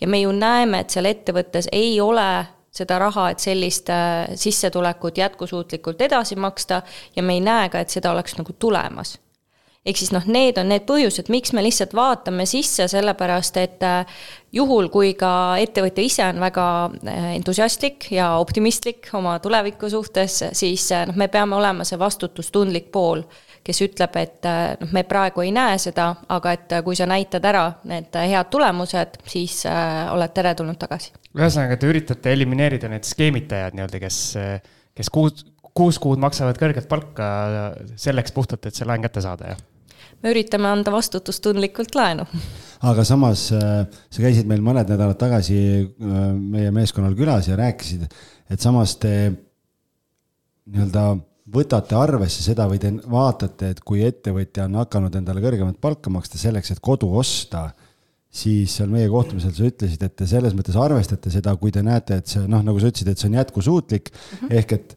ja 0.00 0.08
me 0.08 0.20
ju 0.20 0.32
näeme, 0.32 0.80
et 0.80 0.90
seal 0.90 1.06
ettevõttes 1.06 1.68
ei 1.72 2.00
ole 2.00 2.46
seda 2.74 2.98
raha, 3.02 3.30
et 3.32 3.42
sellist 3.42 3.90
äh, 3.90 4.30
sissetulekut 4.38 5.18
jätkusuutlikult 5.18 6.00
edasi 6.06 6.36
maksta 6.36 6.82
ja 7.16 7.22
me 7.22 7.34
ei 7.38 7.42
näe 7.44 7.68
ka, 7.68 7.82
et 7.82 7.90
seda 7.90 8.12
oleks 8.14 8.38
nagu 8.38 8.54
tulemas. 8.58 9.18
ehk 9.86 9.96
siis 9.96 10.10
noh, 10.12 10.26
need 10.28 10.58
on 10.60 10.68
need 10.68 10.84
põhjused, 10.84 11.30
miks 11.32 11.54
me 11.56 11.62
lihtsalt 11.64 11.94
vaatame 11.96 12.44
sisse, 12.46 12.84
sellepärast 12.88 13.56
et 13.56 13.82
äh, 13.82 14.18
juhul, 14.52 14.90
kui 14.92 15.14
ka 15.18 15.56
ettevõtja 15.58 16.04
ise 16.04 16.24
on 16.28 16.40
väga 16.40 16.66
äh, 16.86 17.30
entusiastlik 17.38 18.10
ja 18.12 18.34
optimistlik 18.38 19.08
oma 19.18 19.38
tuleviku 19.40 19.90
suhtes, 19.90 20.42
siis 20.52 20.90
noh, 21.08 21.16
me 21.16 21.28
peame 21.28 21.56
olema 21.56 21.88
see 21.88 21.98
vastutustundlik 21.98 22.92
pool 22.92 23.24
kes 23.64 23.82
ütleb, 23.84 24.16
et 24.20 24.48
äh, 24.48 24.74
noh, 24.80 24.90
me 24.96 25.02
praegu 25.08 25.44
ei 25.44 25.52
näe 25.54 25.76
seda, 25.80 26.10
aga 26.32 26.54
et 26.56 26.74
äh, 26.76 26.82
kui 26.86 26.96
sa 26.98 27.06
näitad 27.10 27.44
ära 27.46 27.66
need 27.88 28.14
äh, 28.16 28.28
head 28.32 28.50
tulemused, 28.52 29.20
siis 29.28 29.62
oled 29.68 30.34
teretulnud 30.36 30.78
tagasi. 30.80 31.12
ühesõnaga, 31.36 31.78
te 31.78 31.90
üritate 31.90 32.34
elimineerida 32.34 32.90
need 32.90 33.06
skeemitajad 33.08 33.76
nii-öelda, 33.76 34.00
kes, 34.02 34.20
kes 34.96 35.12
kuus, 35.12 35.44
kuus 35.76 36.00
kuud 36.02 36.22
maksavad 36.22 36.58
kõrget 36.60 36.88
palka 36.90 37.28
selleks 38.00 38.34
puhtalt, 38.36 38.66
et 38.66 38.76
see 38.76 38.88
laen 38.88 39.04
kätte 39.04 39.22
saada, 39.24 39.54
jah? 39.54 39.66
me 40.20 40.34
üritame 40.34 40.68
anda 40.68 40.92
vastutustundlikult 40.92 41.94
laenu. 41.96 42.26
aga 42.90 43.04
samas 43.08 43.46
sa 43.52 44.18
käisid 44.24 44.48
meil 44.48 44.64
mõned 44.64 44.88
nädalad 44.88 45.20
tagasi 45.20 45.60
meie 46.00 46.72
meeskonnal 46.74 47.16
külas 47.18 47.48
ja 47.52 47.60
rääkisid, 47.60 48.08
et 48.50 48.60
samas 48.60 48.96
te 49.00 49.14
nii-öelda 50.70 51.10
võtate 51.52 51.96
arvesse 51.98 52.44
seda 52.44 52.66
või 52.70 52.80
te 52.82 52.92
vaatate, 53.10 53.72
et 53.74 53.84
kui 53.86 54.02
ettevõtja 54.06 54.66
on 54.68 54.80
hakanud 54.80 55.16
endale 55.18 55.42
kõrgemat 55.44 55.78
palka 55.82 56.12
maksta 56.12 56.38
selleks, 56.40 56.72
et 56.72 56.82
kodu 56.84 57.08
osta, 57.20 57.70
siis 58.30 58.76
seal 58.78 58.90
meie 58.92 59.08
kohtumisel 59.10 59.54
sa 59.54 59.66
ütlesid, 59.66 60.02
et 60.06 60.16
te 60.16 60.26
selles 60.30 60.54
mõttes 60.54 60.76
arvestate 60.78 61.32
seda, 61.34 61.56
kui 61.58 61.72
te 61.74 61.82
näete, 61.82 62.20
et 62.20 62.30
see 62.30 62.44
noh, 62.46 62.62
nagu 62.66 62.78
sa 62.78 62.90
ütlesid, 62.92 63.10
et 63.10 63.18
see 63.18 63.30
on 63.30 63.38
jätkusuutlik 63.40 64.12
mm 64.12 64.36
-hmm. 64.46 64.58
ehk 64.60 64.72
et, 64.72 64.94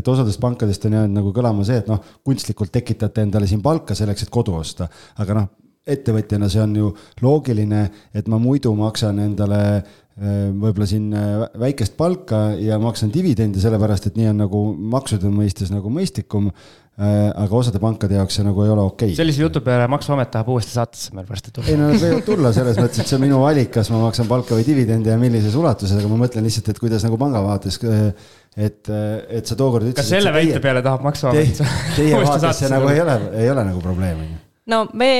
et 0.00 0.08
osadest 0.08 0.40
pankadest 0.40 0.84
on 0.84 0.98
jäänud 0.98 1.14
nagu 1.20 1.32
kõlama 1.32 1.64
see, 1.64 1.78
et 1.78 1.86
noh, 1.86 2.02
kunstlikult 2.24 2.72
tekitate 2.72 3.22
endale 3.22 3.46
siin 3.46 3.62
palka 3.62 3.94
selleks, 3.94 4.22
et 4.22 4.30
kodu 4.30 4.54
osta, 4.54 4.88
aga 5.16 5.34
noh, 5.34 5.48
ettevõtjana 5.86 6.48
see 6.50 6.62
on 6.62 6.76
ju 6.76 6.90
loogiline, 7.22 7.90
et 8.14 8.28
ma 8.28 8.38
muidu 8.42 8.74
maksan 8.74 9.18
endale 9.18 9.84
võib-olla 10.16 10.86
siin 10.88 11.10
äh, 11.12 11.44
väikest 11.60 11.96
palka 11.98 12.48
ja 12.56 12.78
maksan 12.80 13.12
dividendi, 13.12 13.60
sellepärast 13.60 14.08
et 14.08 14.16
nii 14.16 14.30
on 14.30 14.42
nagu 14.46 14.64
maksude 14.96 15.28
mõistes 15.28 15.72
nagu 15.72 15.92
mõistlikum. 15.92 16.48
Äh, 16.96 17.26
aga 17.36 17.52
osade 17.52 17.76
pankade 17.76 18.16
jaoks 18.16 18.38
see 18.38 18.44
nagu 18.46 18.62
ei 18.64 18.70
ole 18.72 18.80
okei 18.80 19.10
okay.. 19.10 19.16
sellise 19.18 19.42
jutu 19.42 19.60
peale 19.60 19.84
Maksuamet 19.92 20.30
tahab 20.32 20.48
uuesti 20.54 20.72
saatesse 20.72 21.12
meil 21.12 21.26
varsti 21.28 21.52
tulla. 21.52 21.68
ei 21.68 21.76
no 21.76 21.90
nad 21.90 22.00
võivad 22.00 22.24
tulla 22.24 22.52
selles 22.56 22.80
mõttes, 22.80 23.02
et 23.02 23.10
see 23.10 23.18
on 23.18 23.22
minu 23.26 23.42
valik, 23.42 23.68
kas 23.74 23.90
ma 23.92 24.00
maksan 24.00 24.30
palka 24.30 24.56
või 24.56 24.64
dividendi 24.64 25.12
ja 25.12 25.18
millises 25.20 25.58
ulatuses, 25.60 25.92
aga 26.00 26.08
ma 26.08 26.22
mõtlen 26.22 26.48
lihtsalt, 26.48 26.72
et 26.72 26.80
kuidas 26.80 27.04
nagu 27.04 27.20
panga 27.20 27.44
vaates 27.44 27.76
et, 27.76 28.88
et 28.88 29.44
sa 29.44 29.58
tookord 29.60 29.90
ütlesid. 29.90 30.00
kas 30.00 30.08
selle 30.14 30.32
väite 30.32 30.64
peale 30.64 30.80
tahab 30.86 31.04
Maksuamet? 31.04 31.60
Teie 31.98 32.16
vaates 32.24 32.62
see 32.64 32.72
nagu 32.72 32.88
ei 32.94 33.04
ole, 33.04 33.18
ei 33.42 33.52
ole 33.52 33.68
nagu 33.74 33.84
probleem, 33.84 34.24
on 34.24 34.32
ju? 34.32 34.40
no 34.72 34.86
me 34.96 35.10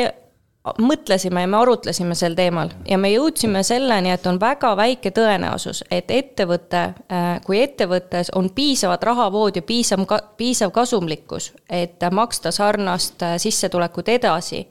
mõtlesime 0.78 1.40
ja 1.40 1.48
me 1.50 1.56
arutlesime 1.56 2.14
sel 2.18 2.34
teemal 2.38 2.70
ja 2.88 2.98
me 2.98 3.10
jõudsime 3.12 3.62
selleni, 3.66 4.10
et 4.10 4.26
on 4.26 4.40
väga 4.40 4.72
väike 4.76 5.12
tõenäosus, 5.14 5.82
et 5.90 6.10
ettevõte, 6.10 6.82
äh, 7.12 7.26
kui 7.46 7.60
ettevõttes 7.62 8.32
on 8.34 8.50
piisavad 8.54 9.02
rahavood 9.02 9.56
ja 9.56 9.62
piisav, 9.62 10.02
piisav 10.36 10.72
kasumlikkus, 10.74 11.52
et 11.70 12.02
maksta 12.10 12.50
sarnast 12.50 13.22
äh, 13.22 13.36
sissetulekut 13.42 14.08
edasi, 14.08 14.66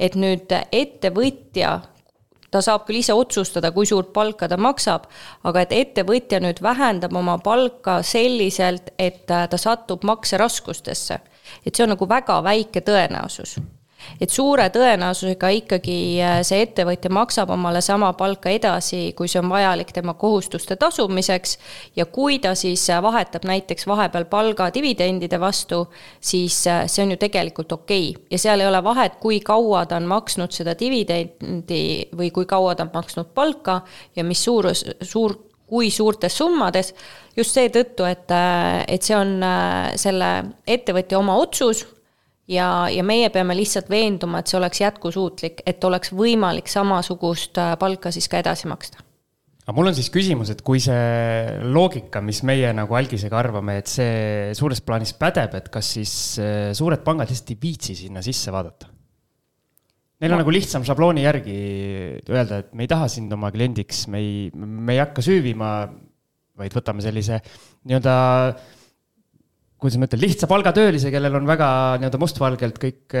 et 0.00 0.16
nüüd 0.16 0.52
ettevõtja 0.72 1.80
ta 2.54 2.60
saab 2.62 2.84
küll 2.86 3.00
ise 3.02 3.14
otsustada, 3.18 3.72
kui 3.74 3.86
suurt 3.86 4.12
palka 4.14 4.48
ta 4.48 4.56
maksab, 4.56 5.08
aga 5.44 5.64
et 5.64 5.72
ettevõtja 5.74 6.38
nüüd 6.40 6.62
vähendab 6.62 7.16
oma 7.18 7.38
palka 7.42 8.00
selliselt, 8.06 8.94
et 8.98 9.30
äh, 9.30 9.48
ta 9.48 9.60
satub 9.60 10.04
makseraskustesse. 10.04 11.18
et 11.66 11.74
see 11.74 11.84
on 11.84 11.90
nagu 11.92 12.08
väga 12.08 12.42
väike 12.44 12.80
tõenäosus 12.80 13.58
et 14.20 14.30
suure 14.30 14.66
tõenäosusega 14.72 15.50
ikkagi 15.58 15.96
äh, 16.22 16.38
see 16.46 16.62
ettevõtja 16.64 17.10
maksab 17.12 17.50
omale 17.54 17.80
sama 17.84 18.12
palka 18.18 18.52
edasi, 18.52 19.12
kui 19.16 19.30
see 19.30 19.40
on 19.42 19.50
vajalik 19.52 19.92
tema 19.94 20.14
kohustuste 20.18 20.76
tasumiseks. 20.80 21.58
ja 21.96 22.06
kui 22.06 22.38
ta 22.38 22.54
siis 22.54 22.88
äh, 22.90 23.02
vahetab 23.02 23.44
näiteks 23.44 23.86
vahepeal 23.86 24.24
palga 24.30 24.70
dividendide 24.74 25.40
vastu, 25.40 25.86
siis 26.20 26.66
äh, 26.66 26.84
see 26.86 27.04
on 27.04 27.14
ju 27.14 27.16
tegelikult 27.16 27.72
okei 27.72 28.10
okay. 28.10 28.26
ja 28.30 28.38
seal 28.38 28.60
ei 28.60 28.68
ole 28.68 28.84
vahet, 28.84 29.18
kui 29.20 29.40
kaua 29.40 29.86
ta 29.86 29.96
on 29.96 30.08
maksnud 30.10 30.52
seda 30.52 30.76
dividendi 30.78 32.08
või 32.16 32.30
kui 32.30 32.46
kaua 32.46 32.74
ta 32.74 32.86
on 32.86 32.94
maksnud 32.94 33.34
palka 33.34 33.80
ja 34.16 34.24
mis 34.24 34.44
suurus, 34.44 34.84
suur 35.02 35.36
kui 35.66 35.88
suurtes 35.90 36.36
summades, 36.36 36.92
just 37.36 37.56
seetõttu, 37.56 38.04
et, 38.04 38.30
et 38.86 39.02
see 39.02 39.16
on 39.16 39.40
selle 39.98 40.28
ettevõtja 40.70 41.18
oma 41.18 41.38
otsus 41.40 41.86
ja, 42.50 42.68
ja 42.92 43.04
meie 43.06 43.30
peame 43.32 43.56
lihtsalt 43.56 43.90
veenduma, 43.92 44.40
et 44.40 44.50
see 44.50 44.58
oleks 44.58 44.82
jätkusuutlik, 44.82 45.64
et 45.66 45.84
oleks 45.84 46.12
võimalik 46.16 46.70
samasugust 46.70 47.60
äh, 47.60 47.74
palka 47.80 48.12
siis 48.14 48.28
ka 48.30 48.40
edasi 48.42 48.68
maksta. 48.70 49.02
aga 49.64 49.76
mul 49.76 49.88
on 49.88 49.96
siis 49.96 50.10
küsimus, 50.12 50.50
et 50.52 50.60
kui 50.64 50.82
see 50.82 51.60
loogika, 51.64 52.20
mis 52.24 52.42
meie 52.44 52.72
nagu 52.76 52.98
algisega 52.98 53.38
arvame, 53.40 53.78
et 53.80 53.90
see 53.90 54.50
suures 54.56 54.82
plaanis 54.84 55.14
pädeb, 55.18 55.56
et 55.60 55.70
kas 55.72 55.94
siis 55.98 56.16
äh, 56.42 56.72
suured 56.76 57.04
pangad 57.06 57.32
lihtsalt 57.32 57.54
ei 57.56 57.62
viitsi 57.62 57.96
sinna 58.04 58.24
sisse 58.24 58.52
vaadata? 58.52 58.92
Neil 60.22 60.30
on 60.30 60.38
no. 60.38 60.44
nagu 60.44 60.52
lihtsam 60.54 60.84
šablooni 60.86 61.24
järgi 61.24 61.54
öelda, 62.30 62.62
et 62.62 62.74
me 62.76 62.84
ei 62.84 62.88
taha 62.88 63.08
sind 63.12 63.32
oma 63.34 63.50
kliendiks, 63.52 64.06
me 64.12 64.20
ei, 64.22 64.36
me 64.54 64.94
ei 64.94 65.00
hakka 65.02 65.24
süüvima, 65.24 65.74
vaid 66.54 66.76
võtame 66.76 67.02
sellise 67.02 67.40
nii-öelda 67.84 68.14
kuidas 69.84 70.00
ma 70.00 70.08
ütlen, 70.08 70.24
lihtsa 70.24 70.48
palgatöölise, 70.48 71.12
kellel 71.12 71.36
on 71.36 71.48
väga 71.48 71.68
nii-öelda 72.00 72.20
mustvalgelt 72.20 72.80
kõik, 72.80 73.16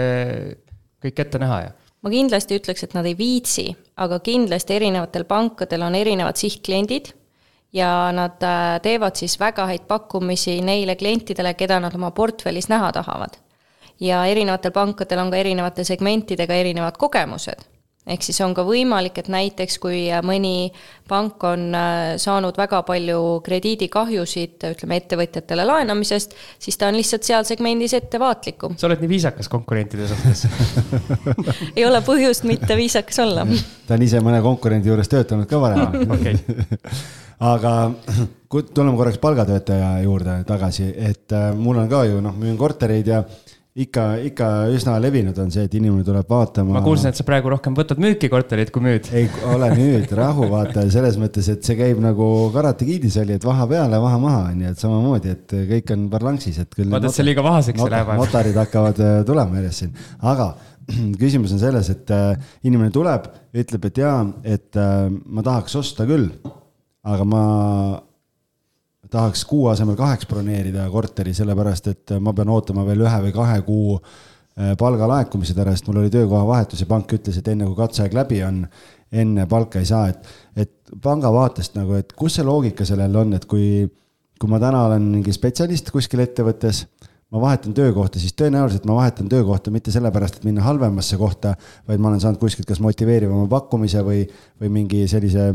kõik 1.04 1.24
ette 1.26 1.40
näha 1.42 1.58
ja 1.66 1.72
ma 2.04 2.12
kindlasti 2.12 2.58
ütleks, 2.58 2.84
et 2.84 2.94
nad 2.96 3.06
ei 3.08 3.16
viitsi, 3.16 3.70
aga 4.00 4.18
kindlasti 4.24 4.76
erinevatel 4.76 5.24
pankadel 5.28 5.86
on 5.86 5.96
erinevad 5.96 6.36
sihtkliendid 6.36 7.14
ja 7.74 7.90
nad 8.14 8.42
äh, 8.44 8.76
teevad 8.84 9.16
siis 9.18 9.38
väga 9.40 9.66
häid 9.70 9.86
pakkumisi 9.88 10.58
neile 10.62 10.98
klientidele, 11.00 11.54
keda 11.58 11.80
nad 11.82 11.96
oma 11.96 12.12
portfellis 12.14 12.68
näha 12.68 12.92
tahavad. 12.92 13.40
ja 14.00 14.24
erinevatel 14.26 14.72
pankadel 14.74 15.20
on 15.22 15.30
ka 15.30 15.36
erinevate 15.38 15.84
segmentidega 15.84 16.54
erinevad 16.54 16.96
kogemused 16.98 17.62
ehk 18.06 18.24
siis 18.26 18.40
on 18.44 18.52
ka 18.56 18.64
võimalik, 18.66 19.16
et 19.20 19.30
näiteks 19.32 19.78
kui 19.80 20.02
mõni 20.26 20.70
pank 21.08 21.44
on 21.48 21.66
äh, 21.76 22.02
saanud 22.20 22.56
väga 22.60 22.82
palju 22.86 23.40
krediidikahjusid, 23.46 24.58
ütleme 24.74 25.00
ettevõtjatele 25.00 25.66
laenamisest, 25.68 26.36
siis 26.60 26.78
ta 26.80 26.90
on 26.92 26.98
lihtsalt 26.98 27.26
seal 27.26 27.48
segmendis 27.48 27.96
ettevaatlikum. 27.96 28.76
sa 28.80 28.88
oled 28.90 29.02
nii 29.04 29.12
viisakas 29.16 29.48
konkurentide 29.52 30.08
suhtes 30.10 30.46
ei 31.76 31.84
ole 31.88 32.04
põhjust 32.04 32.48
mitte 32.48 32.76
viisakas 32.76 33.20
olla. 33.24 33.46
ta 33.88 33.98
on 33.98 34.08
ise 34.08 34.20
mõne 34.24 34.42
konkurendi 34.44 34.92
juures 34.92 35.08
töötanud 35.12 35.48
ka 35.48 35.60
varem 35.60 36.00
okay. 36.16 36.36
aga 37.52 37.74
tuleme 38.74 38.96
korraks 38.96 39.18
palgatöötaja 39.18 39.98
juurde 40.04 40.36
tagasi, 40.46 40.92
et 40.96 41.32
äh, 41.32 41.50
mul 41.56 41.80
on 41.82 41.88
ka 41.90 42.04
ju 42.04 42.20
noh, 42.22 42.36
müün 42.38 42.56
kortereid 42.58 43.08
ja 43.10 43.24
ikka, 43.74 44.02
ikka 44.28 44.48
üsna 44.70 44.94
levinud 45.02 45.38
on 45.42 45.48
see, 45.50 45.64
et 45.66 45.72
inimene 45.74 46.04
tuleb 46.06 46.28
vaatama. 46.30 46.76
ma 46.76 46.82
kuulsin, 46.84 47.10
et 47.10 47.18
sa 47.18 47.24
praegu 47.26 47.50
rohkem 47.50 47.74
võtad 47.74 47.98
müüki 48.02 48.30
korterit 48.30 48.70
kui 48.74 48.84
müüd. 48.84 49.08
ei 49.18 49.26
ole 49.50 49.70
nüüd, 49.74 50.12
rahu, 50.14 50.46
vaata 50.52 50.84
selles 50.94 51.18
mõttes, 51.18 51.48
et 51.50 51.66
see 51.66 51.74
käib 51.80 51.98
nagu 52.02 52.28
Karate 52.54 52.86
Kidis 52.86 53.18
oli, 53.22 53.34
et 53.34 53.46
vaha 53.46 53.66
peale, 53.70 53.98
vaha 54.04 54.20
maha, 54.22 54.44
on 54.52 54.62
ju, 54.62 54.74
et 54.76 54.84
samamoodi, 54.84 55.34
et 55.34 55.56
kõik 55.72 55.90
on 55.96 56.06
parlanksis, 56.12 56.60
et 56.62 56.70
küll. 56.70 56.92
vaata, 56.92 57.10
et 57.10 57.18
see 57.18 57.26
liiga 57.26 57.42
vahaseks 57.46 57.82
ei 57.82 57.94
lähe. 57.96 58.18
notarid 58.22 58.62
hakkavad 58.62 59.02
äh, 59.02 59.18
tulema 59.26 59.58
järjest 59.58 59.84
siin, 59.84 59.98
aga 60.22 60.48
küsimus 61.22 61.56
on 61.56 61.64
selles, 61.66 61.90
et 61.90 62.14
äh, 62.14 62.54
inimene 62.62 62.94
tuleb, 62.94 63.26
ütleb, 63.58 63.90
et 63.90 64.02
jaa, 64.04 64.18
et 64.54 64.78
äh, 64.78 65.08
ma 65.10 65.42
tahaks 65.42 65.74
osta 65.82 66.06
küll, 66.06 66.30
aga 67.02 67.26
ma 67.26 67.44
tahaks 69.14 69.44
kuu 69.48 69.68
asemel 69.70 69.96
kaheks 69.98 70.28
broneerida 70.30 70.86
korteri, 70.92 71.34
sellepärast 71.36 71.90
et 71.92 72.14
ma 72.20 72.34
pean 72.36 72.50
ootama 72.52 72.84
veel 72.86 73.04
ühe 73.06 73.20
või 73.26 73.34
kahe 73.34 73.60
kuu 73.66 73.96
äh, 73.98 74.74
palga 74.80 75.08
laekumised 75.10 75.58
ära, 75.60 75.74
sest 75.74 75.88
mul 75.88 76.02
oli 76.02 76.12
töökoha 76.14 76.44
vahetus 76.48 76.82
ja 76.82 76.90
pank 76.90 77.14
ütles, 77.16 77.38
et 77.38 77.50
enne 77.52 77.68
kui 77.68 77.78
katseaeg 77.78 78.16
läbi 78.16 78.42
on, 78.46 78.64
enne 79.14 79.46
palka 79.50 79.82
ei 79.82 79.88
saa, 79.88 80.08
et, 80.10 80.34
et 80.66 80.96
panga 81.02 81.30
vaatest 81.34 81.78
nagu, 81.78 81.98
et 81.98 82.14
kus 82.18 82.38
see 82.38 82.46
loogika 82.46 82.86
sellel 82.88 83.14
on, 83.22 83.36
et 83.38 83.46
kui, 83.50 83.86
kui 84.40 84.50
ma 84.50 84.60
täna 84.62 84.86
olen 84.88 85.10
mingi 85.18 85.34
spetsialist 85.34 85.92
kuskil 85.94 86.24
ettevõttes, 86.24 86.84
ma 87.34 87.42
vahetan 87.42 87.74
töökohta, 87.74 88.20
siis 88.22 88.34
tõenäoliselt 88.38 88.84
ma 88.86 88.98
vahetan 88.98 89.30
töökohta 89.30 89.72
mitte 89.74 89.94
sellepärast, 89.94 90.38
et 90.38 90.48
minna 90.48 90.62
halvemasse 90.66 91.18
kohta, 91.18 91.54
vaid 91.88 92.02
ma 92.02 92.12
olen 92.12 92.22
saanud 92.22 92.42
kuskilt 92.42 92.68
kas 92.68 92.82
motiveerivama 92.82 93.46
pakkumise 93.50 94.02
või, 94.06 94.22
või 94.60 94.70
mingi 94.80 95.06
sellise, 95.10 95.48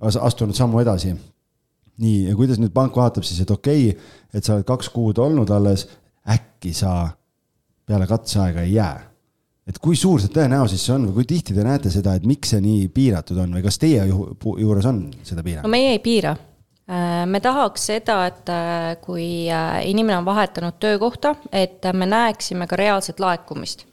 astunud 0.00 0.56
sammu 0.56 0.80
edasi 0.84 1.12
nii, 2.02 2.28
ja 2.28 2.36
kuidas 2.38 2.60
nüüd 2.62 2.74
pank 2.74 2.96
vaatab 2.96 3.26
siis, 3.26 3.42
et 3.42 3.50
okei 3.50 3.90
okay,, 3.90 4.10
et 4.34 4.44
sa 4.44 4.56
oled 4.56 4.66
kaks 4.68 4.90
kuud 4.94 5.18
olnud 5.22 5.50
alles, 5.54 5.86
äkki 6.28 6.74
sa 6.76 7.10
peale 7.88 8.06
katseaega 8.06 8.66
ei 8.66 8.74
jää? 8.76 9.08
et 9.68 9.78
kui 9.84 9.98
suur 10.00 10.20
see 10.22 10.32
tõenäosus 10.32 10.80
see 10.80 10.94
on 10.94 11.08
või 11.10 11.18
kui 11.18 11.26
tihti 11.34 11.56
te 11.56 11.64
näete 11.64 11.90
seda, 11.92 12.14
et 12.16 12.24
miks 12.28 12.54
see 12.54 12.60
nii 12.64 12.86
piiratud 12.92 13.40
on 13.42 13.58
või 13.58 13.64
kas 13.66 13.76
teie 13.80 14.06
juures 14.08 14.86
on 14.88 15.02
seda 15.22 15.44
piirangut? 15.44 15.66
no 15.68 15.72
meie 15.72 15.92
ei 15.96 16.02
piira. 16.04 16.34
Äh, 16.88 17.26
me 17.28 17.40
tahaks 17.44 17.84
seda, 17.90 18.22
et 18.30 18.48
äh, 18.48 18.94
kui 19.04 19.44
äh, 19.52 19.82
inimene 19.90 20.22
on 20.22 20.24
vahetanud 20.24 20.78
töökohta, 20.80 21.34
et 21.52 21.84
me 21.92 22.08
näeksime 22.08 22.66
ka 22.66 22.78
reaalset 22.80 23.20
laekumist. 23.20 23.84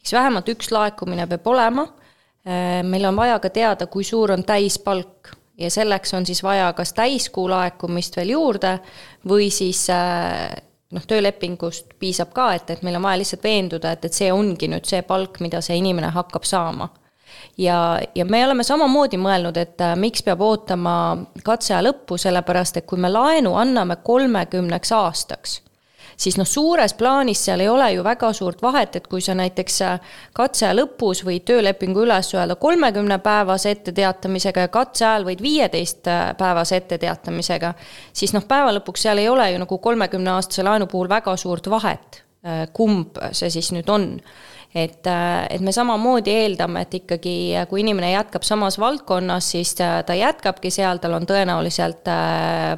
eks 0.00 0.14
vähemalt 0.16 0.48
üks 0.48 0.72
laekumine 0.72 1.26
peab 1.28 1.46
olema. 1.46 1.86
meil 2.88 3.04
on 3.04 3.16
vaja 3.16 3.36
ka 3.38 3.50
teada, 3.52 3.86
kui 3.86 4.04
suur 4.04 4.32
on 4.32 4.40
täispalk 4.48 5.28
ja 5.60 5.70
selleks 5.70 6.14
on 6.14 6.26
siis 6.26 6.42
vaja 6.42 6.72
kas 6.76 6.92
täiskuu 6.96 7.48
laekumist 7.50 8.16
veel 8.16 8.34
juurde 8.34 8.78
või 9.28 9.50
siis 9.54 9.84
äh, 9.92 10.50
noh, 10.96 11.06
töölepingust 11.06 11.94
piisab 12.00 12.32
ka, 12.34 12.52
et, 12.56 12.70
et 12.70 12.82
meil 12.86 12.98
on 12.98 13.06
vaja 13.06 13.20
lihtsalt 13.20 13.44
veenduda, 13.44 13.94
et, 13.94 14.08
et 14.08 14.16
see 14.16 14.32
ongi 14.32 14.70
nüüd 14.70 14.88
see 14.88 15.02
palk, 15.06 15.40
mida 15.44 15.62
see 15.64 15.78
inimene 15.80 16.12
hakkab 16.16 16.48
saama. 16.48 16.90
ja, 17.58 18.00
ja 18.14 18.24
me 18.24 18.44
oleme 18.44 18.64
samamoodi 18.66 19.20
mõelnud, 19.20 19.56
et 19.60 19.80
äh, 19.84 19.96
miks 19.96 20.24
peab 20.26 20.42
ootama 20.44 20.94
katseaja 21.44 21.84
lõppu, 21.86 22.18
sellepärast 22.18 22.80
et 22.80 22.86
kui 22.86 22.98
me 22.98 23.12
laenu 23.12 23.54
anname 23.60 24.00
kolmekümneks 24.04 24.92
aastaks 24.92 25.60
siis 26.20 26.36
noh, 26.38 26.48
suures 26.48 26.94
plaanis 26.98 27.44
seal 27.46 27.62
ei 27.64 27.68
ole 27.68 27.88
ju 27.94 28.04
väga 28.04 28.32
suurt 28.36 28.62
vahet, 28.62 28.96
et 28.96 29.08
kui 29.10 29.22
sa 29.24 29.34
näiteks 29.38 29.80
äh, 29.86 30.14
katseaja 30.36 30.76
lõpus 30.76 31.24
võid 31.26 31.46
töölepingu 31.48 32.04
üles 32.04 32.32
öelda 32.36 32.56
kolmekümne 32.60 33.20
päevase 33.24 33.74
etteteatamisega 33.76 34.66
ja 34.66 34.72
katse 34.72 35.06
ajal 35.08 35.26
võid 35.30 35.42
viieteist 35.44 36.10
äh, 36.10 36.30
päevase 36.38 36.80
etteteatamisega, 36.82 37.74
siis 38.12 38.34
noh, 38.36 38.46
päeva 38.48 38.74
lõpuks 38.76 39.06
seal 39.06 39.22
ei 39.22 39.28
ole 39.32 39.50
ju 39.52 39.64
nagu 39.64 39.78
kolmekümne 39.78 40.36
aastase 40.36 40.66
laenu 40.66 40.90
puhul 40.90 41.10
väga 41.10 41.36
suurt 41.40 41.70
vahet, 41.72 42.24
äh, 42.44 42.66
kumb 42.72 43.20
see 43.32 43.52
siis 43.52 43.72
nüüd 43.76 43.88
on. 43.90 44.16
Et, 44.70 45.02
et 45.02 45.62
me 45.66 45.72
samamoodi 45.74 46.30
eeldame, 46.30 46.84
et 46.84 46.92
ikkagi 46.94 47.32
kui 47.66 47.80
inimene 47.82 48.12
jätkab 48.12 48.44
samas 48.46 48.76
valdkonnas, 48.78 49.48
siis 49.56 49.72
ta 49.74 50.14
jätkabki 50.14 50.70
seal, 50.70 51.00
tal 51.02 51.16
on 51.16 51.26
tõenäoliselt 51.26 52.06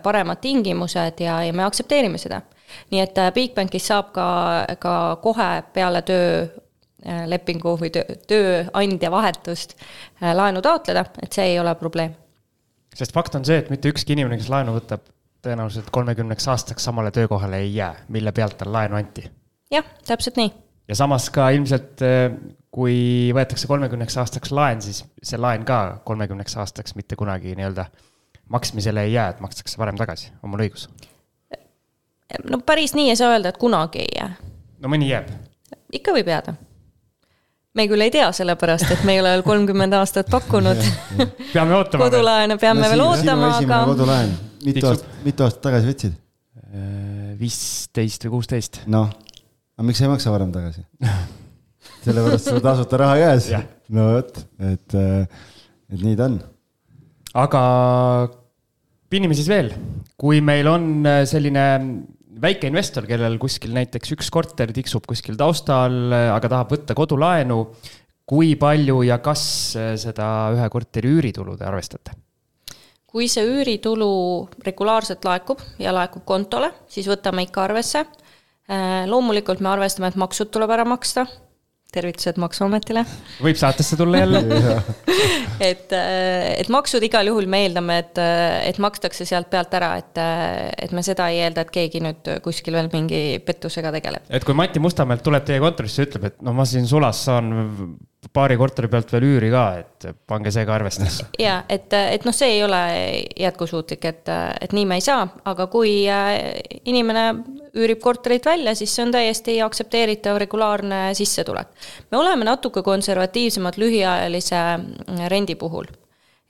paremad 0.01 0.41
tingimused 0.41 1.21
ja, 1.21 1.43
ja 1.45 1.53
me 1.53 1.67
aktsepteerime 1.67 2.17
seda 2.17 2.41
nii 2.93 3.03
et 3.03 3.19
äh, 3.19 3.33
Bigbankis 3.35 3.87
saab 3.91 4.13
ka, 4.15 4.27
ka 4.83 4.95
kohe 5.23 5.49
peale 5.75 6.03
töölepingu 6.09 7.75
äh, 7.75 7.81
või 7.81 7.93
töö, 7.95 8.17
tööandja 8.31 9.11
vahetust 9.13 9.77
äh, 9.77 10.33
laenu 10.37 10.63
taotleda, 10.65 11.07
et 11.23 11.33
see 11.33 11.53
ei 11.53 11.61
ole 11.61 11.75
probleem. 11.81 12.15
sest 12.95 13.15
fakt 13.17 13.35
on 13.39 13.45
see, 13.49 13.59
et 13.63 13.71
mitte 13.73 13.93
ükski 13.93 14.17
inimene, 14.17 14.39
kes 14.41 14.51
laenu 14.53 14.77
võtab, 14.77 15.05
tõenäoliselt 15.43 15.91
kolmekümneks 15.95 16.49
aastaks 16.49 16.85
samale 16.85 17.11
töökohale 17.11 17.63
ei 17.65 17.75
jää, 17.75 17.95
mille 18.09 18.33
pealt 18.33 18.59
tal 18.59 18.73
laenu 18.73 18.99
anti. 19.01 19.29
jah, 19.73 19.87
täpselt 20.07 20.41
nii. 20.41 20.53
ja 20.89 20.99
samas 20.99 21.31
ka 21.35 21.51
ilmselt 21.57 22.05
kui 22.73 23.33
võetakse 23.37 23.69
kolmekümneks 23.69 24.17
aastaks 24.23 24.53
laen, 24.55 24.81
siis 24.85 25.03
see 25.23 25.41
laen 25.41 25.67
ka 25.69 26.01
kolmekümneks 26.09 26.57
aastaks 26.63 26.97
mitte 26.97 27.19
kunagi 27.21 27.53
nii-öelda 27.59 27.85
maksmisele 28.53 29.05
ei 29.09 29.13
jää, 29.13 29.29
et 29.29 29.41
makstakse 29.41 29.79
varem 29.79 29.99
tagasi, 30.01 30.33
on 30.43 30.53
mul 30.53 30.65
õigus? 30.67 30.89
No 32.51 32.61
päris 32.67 32.95
nii 32.99 33.11
ei 33.13 33.19
saa 33.19 33.33
öelda, 33.35 33.53
et 33.53 33.61
kunagi 33.61 34.05
ei 34.05 34.13
jää. 34.17 34.31
no 34.81 34.93
mõni 34.93 35.11
jääb. 35.11 35.31
ikka 35.93 36.15
võib 36.17 36.31
jääda. 36.33 36.55
me 37.75 37.87
küll 37.91 38.07
ei 38.07 38.15
tea, 38.15 38.31
sellepärast 38.37 38.91
et 38.95 39.05
me 39.09 39.17
ei 39.17 39.23
ole 39.23 39.35
veel 39.37 39.45
kolmkümmend 39.47 39.99
aastat 39.99 40.31
pakkunud 40.33 40.81
peame 41.55 41.77
ootama. 41.79 42.05
kodulaene 42.05 42.59
peame 42.59 42.87
no, 42.87 42.95
veel 42.95 43.05
ootama, 43.07 43.53
aga. 43.59 43.85
kodulaen, 43.93 44.35
mitu 44.65 44.89
aastat, 44.91 45.21
mitu 45.27 45.49
aastat 45.49 45.69
tagasi 45.69 45.93
võtsid? 45.93 46.19
Äh, 46.73 47.33
viisteist 47.41 48.25
või 48.27 48.39
kuusteist. 48.39 48.83
noh, 48.87 49.13
aga 49.77 49.89
miks 49.89 50.01
sa 50.01 50.09
ei 50.09 50.13
maksa 50.15 50.33
varem 50.35 50.53
tagasi 50.55 50.85
sellepärast 52.03 52.51
sul 52.51 52.63
tasuta 52.63 53.01
raha 53.03 53.19
käes 53.21 53.49
no 53.93 54.09
vot, 54.17 54.39
et, 54.71 54.97
äh, 54.99 55.27
et 55.93 56.03
nii 56.03 56.17
ta 56.19 56.29
on. 56.31 56.39
aga 57.45 57.63
pinnime 59.13 59.37
siis 59.37 59.51
veel, 59.51 59.73
kui 60.21 60.41
meil 60.45 60.69
on 60.71 60.89
äh, 61.09 61.23
selline 61.29 61.67
väike 62.43 62.71
investor, 62.71 63.07
kellel 63.09 63.39
kuskil 63.43 63.75
näiteks 63.77 64.15
üks 64.17 64.31
korter 64.35 64.73
tiksub 64.75 65.07
kuskil 65.09 65.39
taustal, 65.41 65.95
äh, 66.13 66.29
aga 66.35 66.51
tahab 66.53 66.75
võtta 66.75 66.97
kodulaenu, 66.99 67.61
kui 68.29 68.55
palju 68.61 69.03
ja 69.07 69.21
kas 69.25 69.45
äh, 69.79 69.95
seda 70.01 70.27
ühe 70.57 70.69
korteri 70.73 71.17
üüritulu 71.19 71.57
te 71.59 71.69
arvestate? 71.69 72.19
kui 73.13 73.27
see 73.29 73.45
üüritulu 73.45 74.07
regulaarselt 74.65 75.27
laekub 75.29 75.61
ja 75.77 75.93
laekub 75.93 76.23
kontole, 76.25 76.71
siis 76.89 77.05
võtame 77.11 77.43
ikka 77.45 77.67
arvesse. 77.67 78.07
loomulikult 79.05 79.61
me 79.61 79.69
arvestame, 79.69 80.09
et 80.09 80.17
maksud 80.17 80.49
tuleb 80.49 80.71
ära 80.73 80.87
maksta 80.89 81.27
tervitused 81.93 82.39
Maksuametile. 82.41 83.05
võib 83.45 83.59
saatesse 83.61 83.97
tulla 84.01 84.23
jälle 84.23 84.43
et, 85.71 85.93
äh, 85.93 86.53
et 86.59 86.71
maksud 86.73 87.05
igal 87.05 87.29
juhul 87.29 87.49
me 87.51 87.65
eeldame, 87.67 87.99
et, 88.05 88.21
äh, 88.23 88.61
et 88.71 88.81
makstakse 88.83 89.27
sealt 89.29 89.51
pealt 89.53 89.75
ära, 89.79 89.95
et, 90.01 90.21
äh, 90.21 90.71
et 90.87 90.95
me 90.97 91.05
seda 91.07 91.29
ei 91.33 91.43
eelda, 91.47 91.67
et 91.67 91.75
keegi 91.75 92.03
nüüd 92.05 92.33
kuskil 92.45 92.79
veel 92.79 92.89
mingi 92.93 93.23
pettusega 93.45 93.93
tegeleb. 93.99 94.31
et 94.31 94.47
kui 94.47 94.57
Mati 94.57 94.83
Mustamäelt 94.83 95.25
tuleb 95.27 95.47
teie 95.49 95.61
kontorisse 95.63 96.03
ja 96.03 96.11
ütleb, 96.11 96.31
et 96.33 96.41
no 96.45 96.57
ma 96.57 96.67
siin 96.69 96.89
sulas 96.89 97.27
saan 97.29 97.53
paari 98.33 98.57
korteri 98.57 98.89
pealt 98.89 99.11
veel 99.13 99.25
üüri 99.27 99.49
ka, 99.51 99.63
et 99.81 100.07
pange 100.31 100.53
see 100.55 100.67
ka 100.67 100.77
arvestusse. 100.77 101.27
ja 101.43 101.63
et, 101.69 101.91
et 101.93 102.27
noh, 102.27 102.35
see 102.37 102.57
ei 102.57 102.63
ole 102.65 102.83
jätkusuutlik, 103.41 104.05
et, 104.09 104.31
et 104.63 104.77
nii 104.77 104.87
me 104.89 105.01
ei 105.01 105.05
saa, 105.05 105.25
aga 105.49 105.67
kui 105.73 105.95
inimene 106.85 107.25
üürib 107.73 108.03
korterit 108.05 108.47
välja, 108.47 108.77
siis 108.79 108.95
see 108.95 109.07
on 109.07 109.15
täiesti 109.15 109.57
aktsepteeritav 109.65 110.39
regulaarne 110.43 111.03
sissetulek. 111.19 111.73
me 112.11 112.21
oleme 112.21 112.47
natuke 112.47 112.83
konservatiivsemad 112.87 113.81
lühiajalise 113.81 114.63
rendi 115.33 115.57
puhul 115.59 115.91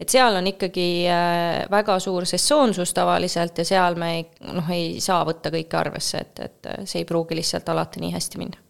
et 0.03 0.11
seal 0.11 0.35
on 0.35 0.47
ikkagi 0.51 1.07
väga 1.71 1.99
suur 2.03 2.27
sessoonsus 2.27 2.91
tavaliselt 2.97 3.61
ja 3.63 3.65
seal 3.65 3.95
me 4.01 4.11
ei, 4.17 4.27
noh, 4.51 4.71
ei 4.75 4.99
saa 5.01 5.23
võtta 5.29 5.53
kõike 5.55 5.79
arvesse, 5.79 6.25
et, 6.27 6.43
et 6.43 6.71
see 6.91 7.05
ei 7.05 7.09
pruugi 7.09 7.39
lihtsalt 7.39 7.71
alati 7.71 8.03
nii 8.03 8.13
hästi 8.17 8.43
minna 8.43 8.62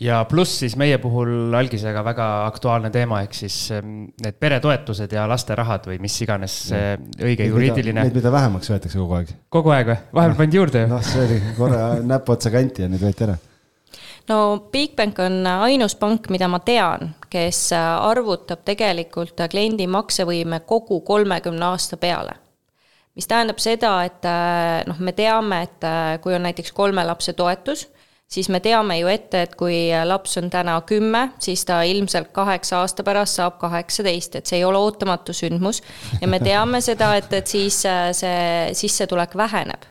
ja 0.00 0.22
pluss 0.28 0.60
siis 0.62 0.76
meie 0.80 0.98
puhul 0.98 1.52
algisega 1.56 2.02
väga 2.04 2.28
aktuaalne 2.46 2.90
teema, 2.94 3.20
ehk 3.26 3.36
siis 3.36 3.56
ähm, 3.76 4.08
need 4.22 4.38
peretoetused 4.40 5.12
ja 5.12 5.26
lasterahad 5.30 5.86
või 5.90 6.00
mis 6.02 6.16
iganes 6.24 6.56
see 6.70 6.96
õige 6.96 7.44
neid, 7.44 7.52
juriidiline. 7.52 8.06
Neid, 8.06 8.16
mida 8.16 8.32
vähemaks 8.32 8.72
võetakse 8.72 9.00
kogu 9.00 9.18
aeg. 9.20 9.36
kogu 9.52 9.74
aeg 9.76 9.92
või? 9.92 10.00
vahepeal 10.16 10.40
pandi 10.40 10.60
juurde 10.60 10.84
ju. 10.84 10.90
noh, 10.94 11.04
see 11.04 11.24
oli 11.26 11.38
korra 11.58 11.84
näpuotsa 12.14 12.52
kanti 12.54 12.86
ja 12.86 12.90
nüüd 12.92 13.04
võeti 13.04 13.28
ära 13.28 13.38
no 14.30 14.40
Bigbank 14.72 15.20
on 15.24 15.40
ainus 15.50 15.96
pank, 16.00 16.30
mida 16.32 16.48
ma 16.48 16.62
tean, 16.64 17.14
kes 17.32 17.68
arvutab 17.76 18.64
tegelikult 18.64 19.42
kliendi 19.50 19.88
maksevõime 19.90 20.62
kogu 20.68 21.02
kolmekümne 21.04 21.72
aasta 21.72 22.00
peale 22.00 22.38
mis 23.18 23.26
tähendab 23.28 23.58
seda, 23.60 23.90
et 24.06 24.26
noh, 24.88 25.00
me 25.02 25.12
teame, 25.12 25.64
et 25.66 25.88
kui 26.22 26.32
on 26.32 26.46
näiteks 26.46 26.72
kolme 26.72 27.02
lapse 27.04 27.34
toetus, 27.36 27.88
siis 28.30 28.48
me 28.48 28.60
teame 28.62 28.98
ju 29.00 29.08
ette, 29.10 29.42
et 29.42 29.54
kui 29.58 29.76
laps 30.06 30.38
on 30.40 30.50
täna 30.50 30.76
kümme, 30.86 31.30
siis 31.42 31.64
ta 31.66 31.80
ilmselt 31.86 32.30
kaheksa 32.34 32.80
aasta 32.80 33.04
pärast 33.06 33.40
saab 33.40 33.58
kaheksateist, 33.62 34.36
et 34.38 34.50
see 34.50 34.60
ei 34.60 34.66
ole 34.66 34.78
ootamatu 34.78 35.34
sündmus. 35.36 35.82
ja 36.20 36.28
me 36.28 36.40
teame 36.40 36.80
seda, 36.80 37.14
et, 37.18 37.32
et 37.32 37.46
siis 37.46 37.82
äh, 37.86 38.10
see 38.16 38.74
sissetulek 38.78 39.34
väheneb. 39.36 39.88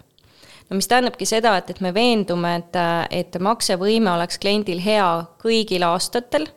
no 0.69 0.79
mis 0.79 0.87
tähendabki 0.87 1.25
seda, 1.25 1.57
et, 1.57 1.69
et 1.69 1.81
me 1.81 1.93
veendume, 1.93 2.55
et, 2.61 2.79
et 3.11 3.41
maksevõime 3.41 4.13
oleks 4.13 4.39
kliendil 4.39 4.79
hea 4.83 5.09
kõigil 5.43 5.83
aastatel, 5.83 6.47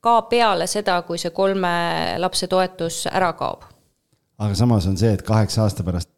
ka 0.00 0.20
peale 0.30 0.66
seda, 0.70 1.00
kui 1.02 1.18
see 1.18 1.32
kolme 1.34 1.72
lapse 2.20 2.46
toetus 2.46 3.06
ära 3.10 3.32
kaob. 3.38 3.64
aga 4.38 4.54
samas 4.54 4.86
on 4.86 5.00
see, 5.00 5.16
et 5.16 5.24
kaheksa 5.24 5.64
aasta 5.64 5.86
pärast 5.86 6.12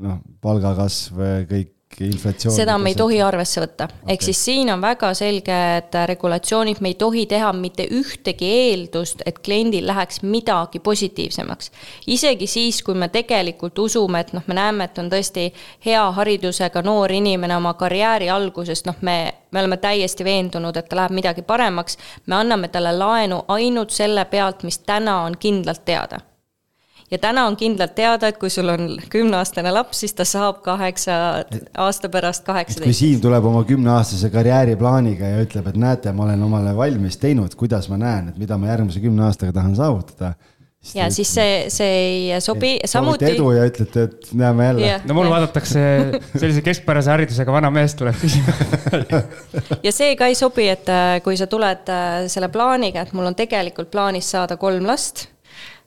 noh, 0.00 0.18
palgakasv, 0.40 1.20
kõik 1.50 1.73
inflatsioon. 2.00 2.56
seda 2.56 2.76
me 2.78 2.90
ei 2.92 2.98
tohi 2.98 3.20
arvesse 3.22 3.60
võtta 3.62 3.86
okay., 3.88 4.14
ehk 4.14 4.26
siis 4.26 4.40
siin 4.44 4.70
on 4.72 4.82
väga 4.82 5.12
selged 5.14 5.96
regulatsioonid, 6.10 6.80
me 6.80 6.92
ei 6.92 6.98
tohi 6.98 7.26
teha 7.30 7.52
mitte 7.56 7.86
ühtegi 7.90 8.50
eeldust, 8.50 9.22
et 9.26 9.38
kliendil 9.44 9.86
läheks 9.86 10.22
midagi 10.22 10.80
positiivsemaks. 10.80 11.70
isegi 12.06 12.46
siis, 12.46 12.82
kui 12.82 12.94
me 12.94 13.08
tegelikult 13.08 13.78
usume, 13.78 14.20
et 14.20 14.32
noh, 14.32 14.42
me 14.46 14.58
näeme, 14.58 14.84
et 14.84 14.98
on 14.98 15.10
tõesti 15.10 15.48
hea 15.86 16.04
haridusega 16.18 16.82
noor 16.82 17.12
inimene 17.12 17.56
oma 17.56 17.74
karjääri 17.78 18.30
algusest, 18.30 18.86
noh, 18.86 19.00
me, 19.00 19.34
me 19.50 19.64
oleme 19.64 19.76
täiesti 19.76 20.24
veendunud, 20.24 20.76
et 20.76 20.88
ta 20.88 20.96
läheb 20.96 21.14
midagi 21.14 21.42
paremaks, 21.42 21.98
me 22.26 22.40
anname 22.42 22.68
talle 22.68 22.96
laenu 22.98 23.44
ainult 23.48 23.90
selle 23.90 24.24
pealt, 24.24 24.62
mis 24.62 24.78
täna 24.78 25.22
on 25.24 25.38
kindlalt 25.38 25.84
teada 25.84 26.20
ja 27.10 27.18
täna 27.18 27.46
on 27.46 27.56
kindlalt 27.56 27.94
teada, 27.94 28.28
et 28.28 28.38
kui 28.40 28.50
sul 28.50 28.68
on 28.72 28.96
kümneaastane 29.10 29.72
laps, 29.74 30.00
siis 30.04 30.14
ta 30.16 30.26
saab 30.28 30.62
kaheksa 30.64 31.18
aasta 31.78 32.08
pärast 32.08 32.46
kaheksateist. 32.46 32.88
kui 32.88 32.96
Siim 32.96 33.20
tuleb 33.24 33.44
oma 33.50 33.64
kümneaastase 33.68 34.30
karjääriplaaniga 34.34 35.34
ja 35.34 35.44
ütleb, 35.44 35.68
et 35.70 35.78
näete, 35.80 36.12
ma 36.12 36.28
olen 36.28 36.42
omale 36.42 36.76
valmis 36.76 37.20
teinud, 37.20 37.54
kuidas 37.60 37.88
ma 37.92 38.00
näen, 38.00 38.32
et 38.32 38.40
mida 38.40 38.58
ma 38.58 38.72
järgmise 38.72 39.04
kümne 39.04 39.28
aastaga 39.28 39.56
tahan 39.60 39.76
saavutada 39.76 40.34
ja 40.94 41.06
siis 41.12 41.30
see, 41.34 41.52
see 41.72 41.92
ei 41.96 42.40
sobi, 42.44 42.74
samuti. 42.88 43.24
edu 43.32 43.50
ja 43.56 43.64
ütlete, 43.68 44.04
et 44.08 44.32
näeme 44.36 44.66
jälle 44.66 44.84
yeah.. 44.84 45.04
no 45.08 45.16
mul 45.16 45.30
vaadatakse 45.32 45.80
sellise 46.34 46.62
keskpärase 46.66 47.10
haridusega 47.10 47.52
vana 47.52 47.70
mees 47.72 47.94
tuleb 47.96 48.18
küsima 48.20 48.52
ja 49.86 49.92
see 49.94 50.12
ka 50.20 50.28
ei 50.28 50.36
sobi, 50.38 50.68
et 50.72 50.90
äh, 50.92 51.20
kui 51.24 51.38
sa 51.40 51.48
tuled 51.50 51.88
äh, 51.92 52.26
selle 52.32 52.50
plaaniga, 52.52 53.06
et 53.06 53.14
mul 53.16 53.30
on 53.30 53.38
tegelikult 53.38 53.90
plaanis 53.94 54.28
saada 54.36 54.58
kolm 54.60 54.84
last 54.90 55.28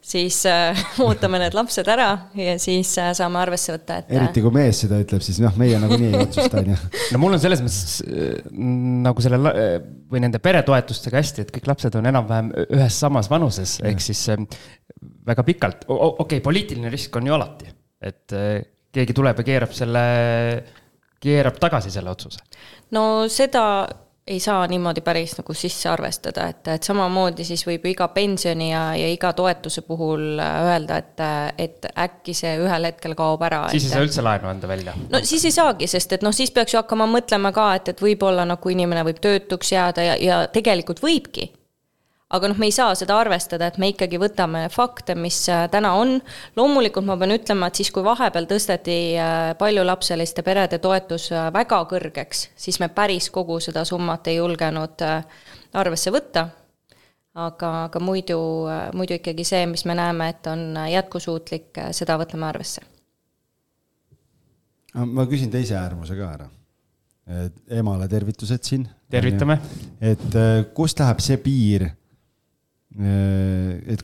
siis 0.08 0.39
äh, 0.48 0.78
ootame 1.06 1.41
need 1.41 1.56
lapsed 1.58 1.88
ära 1.91 2.08
ja 2.38 2.56
siis 2.62 2.93
äh, 3.02 3.12
saame 3.17 3.41
arvesse 3.41 3.76
võtta, 3.76 4.00
et. 4.02 4.13
eriti 4.15 4.43
kui 4.46 4.54
mees 4.56 4.84
seda 4.86 5.00
ütleb, 5.04 5.24
siis 5.26 5.41
noh, 5.43 5.56
meie 5.60 5.80
nagunii 5.84 6.13
ei 6.13 6.24
otsusta, 6.24 6.62
on 6.62 6.72
ju. 6.72 6.78
no 7.13 7.22
mul 7.24 7.38
on 7.38 7.43
selles 7.43 7.63
mõttes 7.65 8.00
äh, 8.06 8.48
nagu 9.08 9.26
selle 9.26 9.54
või 10.08 10.24
nende 10.24 10.41
peretoetustega 10.43 11.20
hästi, 11.20 11.46
et 11.46 11.54
kõik 11.58 11.70
lapsed 11.74 12.00
on 12.00 12.08
enam-vähem 12.13 12.54
ühes 12.65 13.02
samas 13.04 13.30
vanuses, 13.32 13.78
ehk 13.88 14.04
siis 14.04 14.24
äh, 14.34 14.48
väga 15.28 15.46
pikalt, 15.48 15.86
okei 15.91 16.24
okay,, 16.24 16.41
poliitiline 16.46 16.91
risk 16.93 17.15
on 17.20 17.28
ju 17.28 17.36
alati, 17.36 17.72
et 18.08 18.36
äh, 18.38 18.58
keegi 18.96 19.15
tuleb 19.17 19.43
ja 19.43 19.48
keerab 19.52 19.76
selle, 19.76 20.04
keerab 21.24 21.60
tagasi 21.62 21.91
selle 21.93 22.13
otsuse. 22.13 22.39
no 22.96 23.04
seda 23.32 23.63
ei 24.28 24.40
saa 24.40 24.68
niimoodi 24.68 25.02
päris 25.02 25.38
nagu 25.38 25.54
sisse 25.56 25.90
arvestada, 25.90 26.48
et, 26.52 26.68
et 26.74 26.84
samamoodi 26.84 27.46
siis 27.48 27.63
võib 27.68 27.86
ju 27.88 27.94
iga 27.94 28.08
pensioni 28.13 28.72
ja, 28.72 28.84
ja 28.98 29.08
iga 29.12 29.32
toetuse 29.38 29.84
puhul 29.88 30.42
äh, 30.44 30.58
öelda, 30.72 30.98
et, 31.00 31.24
et 31.58 31.88
äkki 32.08 32.36
see 32.38 32.58
ühel 32.62 32.90
hetkel 32.90 33.16
kaob 33.18 33.46
ära. 33.48 33.63
siis 33.72 33.86
et, 33.86 33.92
ei 33.92 33.96
saa 33.96 34.08
üldse 34.08 34.26
laenu 34.26 34.52
anda 34.52 34.70
välja? 34.70 34.96
no 35.10 35.22
siis 35.24 35.46
ei 35.48 35.56
saagi, 35.56 35.88
sest 35.88 36.18
et 36.18 36.26
noh, 36.28 36.36
siis 36.36 36.52
peaks 36.52 36.76
ju 36.76 36.82
hakkama 36.82 37.08
mõtlema 37.12 37.54
ka, 37.56 37.70
et, 37.80 37.94
et 37.94 38.04
võib-olla 38.04 38.46
nagu 38.48 38.74
inimene 38.74 39.06
võib 39.08 39.22
töötuks 39.24 39.72
jääda 39.72 40.10
ja, 40.12 40.20
ja 40.22 40.42
tegelikult 40.52 41.04
võibki 41.04 41.52
aga 42.28 42.50
noh, 42.52 42.58
me 42.60 42.68
ei 42.68 42.76
saa 42.76 42.92
seda 42.98 43.16
arvestada, 43.22 43.70
et 43.70 43.78
me 43.80 43.92
ikkagi 43.94 44.20
võtame 44.20 44.66
fakte, 44.72 45.16
mis 45.16 45.40
äh, 45.52 45.66
täna 45.72 45.94
on. 46.00 46.18
loomulikult 46.60 47.08
ma 47.08 47.16
pean 47.20 47.36
ütlema, 47.38 47.70
et 47.70 47.80
siis, 47.80 47.92
kui 47.96 48.04
vahepeal 48.04 48.50
tõsteti 48.50 48.98
äh, 49.16 49.52
paljulapseliste 49.60 50.44
perede 50.44 50.82
toetus 50.84 51.30
äh, 51.32 51.48
väga 51.56 51.80
kõrgeks, 51.90 52.50
siis 52.60 52.82
me 52.84 52.92
päris 52.92 53.30
kogu 53.32 53.62
seda 53.63 53.86
summat 53.88 54.28
ei 54.28 54.42
julgenud 54.42 55.04
arvesse 55.78 56.12
võtta. 56.12 56.50
aga, 57.38 57.72
aga 57.86 58.00
muidu, 58.02 58.40
muidu 58.98 59.13
ikkagi 59.20 59.44
see, 59.46 59.66
mis 59.70 59.86
me 59.86 59.94
näeme, 59.96 60.32
et 60.34 60.48
on 60.50 60.80
jätkusuutlik, 60.90 61.70
seda 61.94 62.18
võtame 62.20 62.48
arvesse. 62.50 62.82
ma 64.96 65.26
küsin 65.30 65.52
teise 65.52 65.78
äärmuse 65.78 66.16
ka 66.18 66.32
ära. 66.34 66.50
emale 67.70 68.08
tervitused 68.08 68.63
siin. 68.63 68.88
tervitame. 69.10 69.60
et 70.02 70.36
kust 70.74 71.00
läheb 71.00 71.24
see 71.24 71.38
piir 71.38 71.88
et 72.98 74.02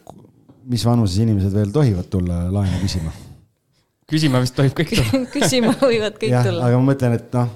mis 0.70 0.86
vanuses 0.86 1.18
inimesed 1.24 1.54
veel 1.54 1.72
tohivad 1.74 2.10
tulla 2.12 2.46
laenu 2.54 2.80
küsima? 2.84 3.14
küsima 4.10 4.42
vist 4.44 4.56
tohib 4.58 4.76
kõik 4.78 4.94
tulla 4.94 5.24
küsima 5.38 5.74
võivad 5.80 6.20
kõik 6.20 6.34
ja, 6.34 6.44
tulla. 6.46 6.68
aga 6.68 6.80
ma 6.80 6.92
mõtlen, 6.92 7.18
et 7.18 7.36
noh, 7.38 7.52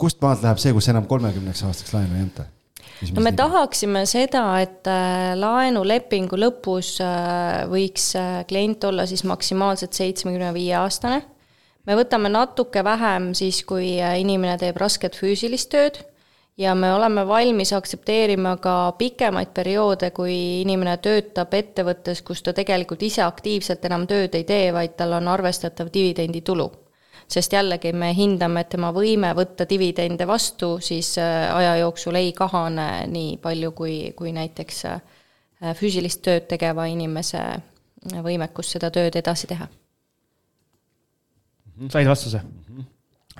kust 0.00 0.22
maalt 0.22 0.44
läheb 0.44 0.60
see, 0.62 0.74
kus 0.76 0.88
enam 0.92 1.06
kolmekümneks 1.10 1.64
aastaks 1.68 1.94
laenu 1.96 2.16
ei 2.16 2.26
anta? 2.26 2.46
no 3.12 3.24
me 3.24 3.34
tahaksime 3.36 4.04
seda, 4.10 4.44
et 4.62 4.88
äh, 4.90 5.34
laenulepingu 5.38 6.38
lõpus 6.38 6.94
äh, 7.04 7.64
võiks 7.70 8.12
klient 8.48 8.88
olla 8.88 9.06
siis 9.10 9.26
maksimaalselt 9.28 9.98
seitsmekümne 9.98 10.52
viie 10.56 10.78
aastane. 10.78 11.20
me 11.86 11.98
võtame 11.98 12.30
natuke 12.32 12.84
vähem 12.86 13.32
siis, 13.38 13.60
kui 13.68 13.98
inimene 13.98 14.56
teeb 14.62 14.80
rasket 14.80 15.18
füüsilist 15.18 15.72
tööd 15.74 16.00
ja 16.58 16.74
me 16.74 16.94
oleme 16.94 17.26
valmis 17.28 17.72
aktsepteerima 17.72 18.56
ka 18.56 18.92
pikemaid 18.98 19.52
perioode, 19.54 20.10
kui 20.10 20.60
inimene 20.60 20.96
töötab 21.02 21.54
ettevõttes, 21.54 22.22
kus 22.22 22.42
ta 22.42 22.52
tegelikult 22.52 23.02
ise 23.02 23.22
aktiivselt 23.24 23.84
enam 23.88 24.06
tööd 24.06 24.34
ei 24.36 24.44
tee, 24.44 24.72
vaid 24.72 24.96
tal 24.96 25.16
on 25.18 25.28
arvestatav 25.28 25.92
dividenditulu. 25.94 26.70
sest 27.32 27.52
jällegi 27.52 27.92
me 27.92 28.12
hindame, 28.14 28.60
et 28.60 28.68
tema 28.68 28.90
võime 28.92 29.30
võtta 29.34 29.64
dividende 29.68 30.26
vastu 30.26 30.80
siis 30.80 31.16
äh, 31.18 31.56
aja 31.56 31.76
jooksul 31.76 32.14
ei 32.14 32.32
kahane 32.32 33.06
nii 33.06 33.36
palju, 33.36 33.72
kui, 33.72 34.12
kui 34.16 34.32
näiteks 34.32 34.84
äh, 34.84 35.00
füüsilist 35.74 36.22
tööd 36.22 36.48
tegeva 36.48 36.84
inimese 36.86 37.40
võimekus 38.22 38.72
seda 38.72 38.90
tööd 38.90 39.16
edasi 39.16 39.46
teha. 39.46 39.68
said 41.88 42.08
vastuse? 42.08 42.42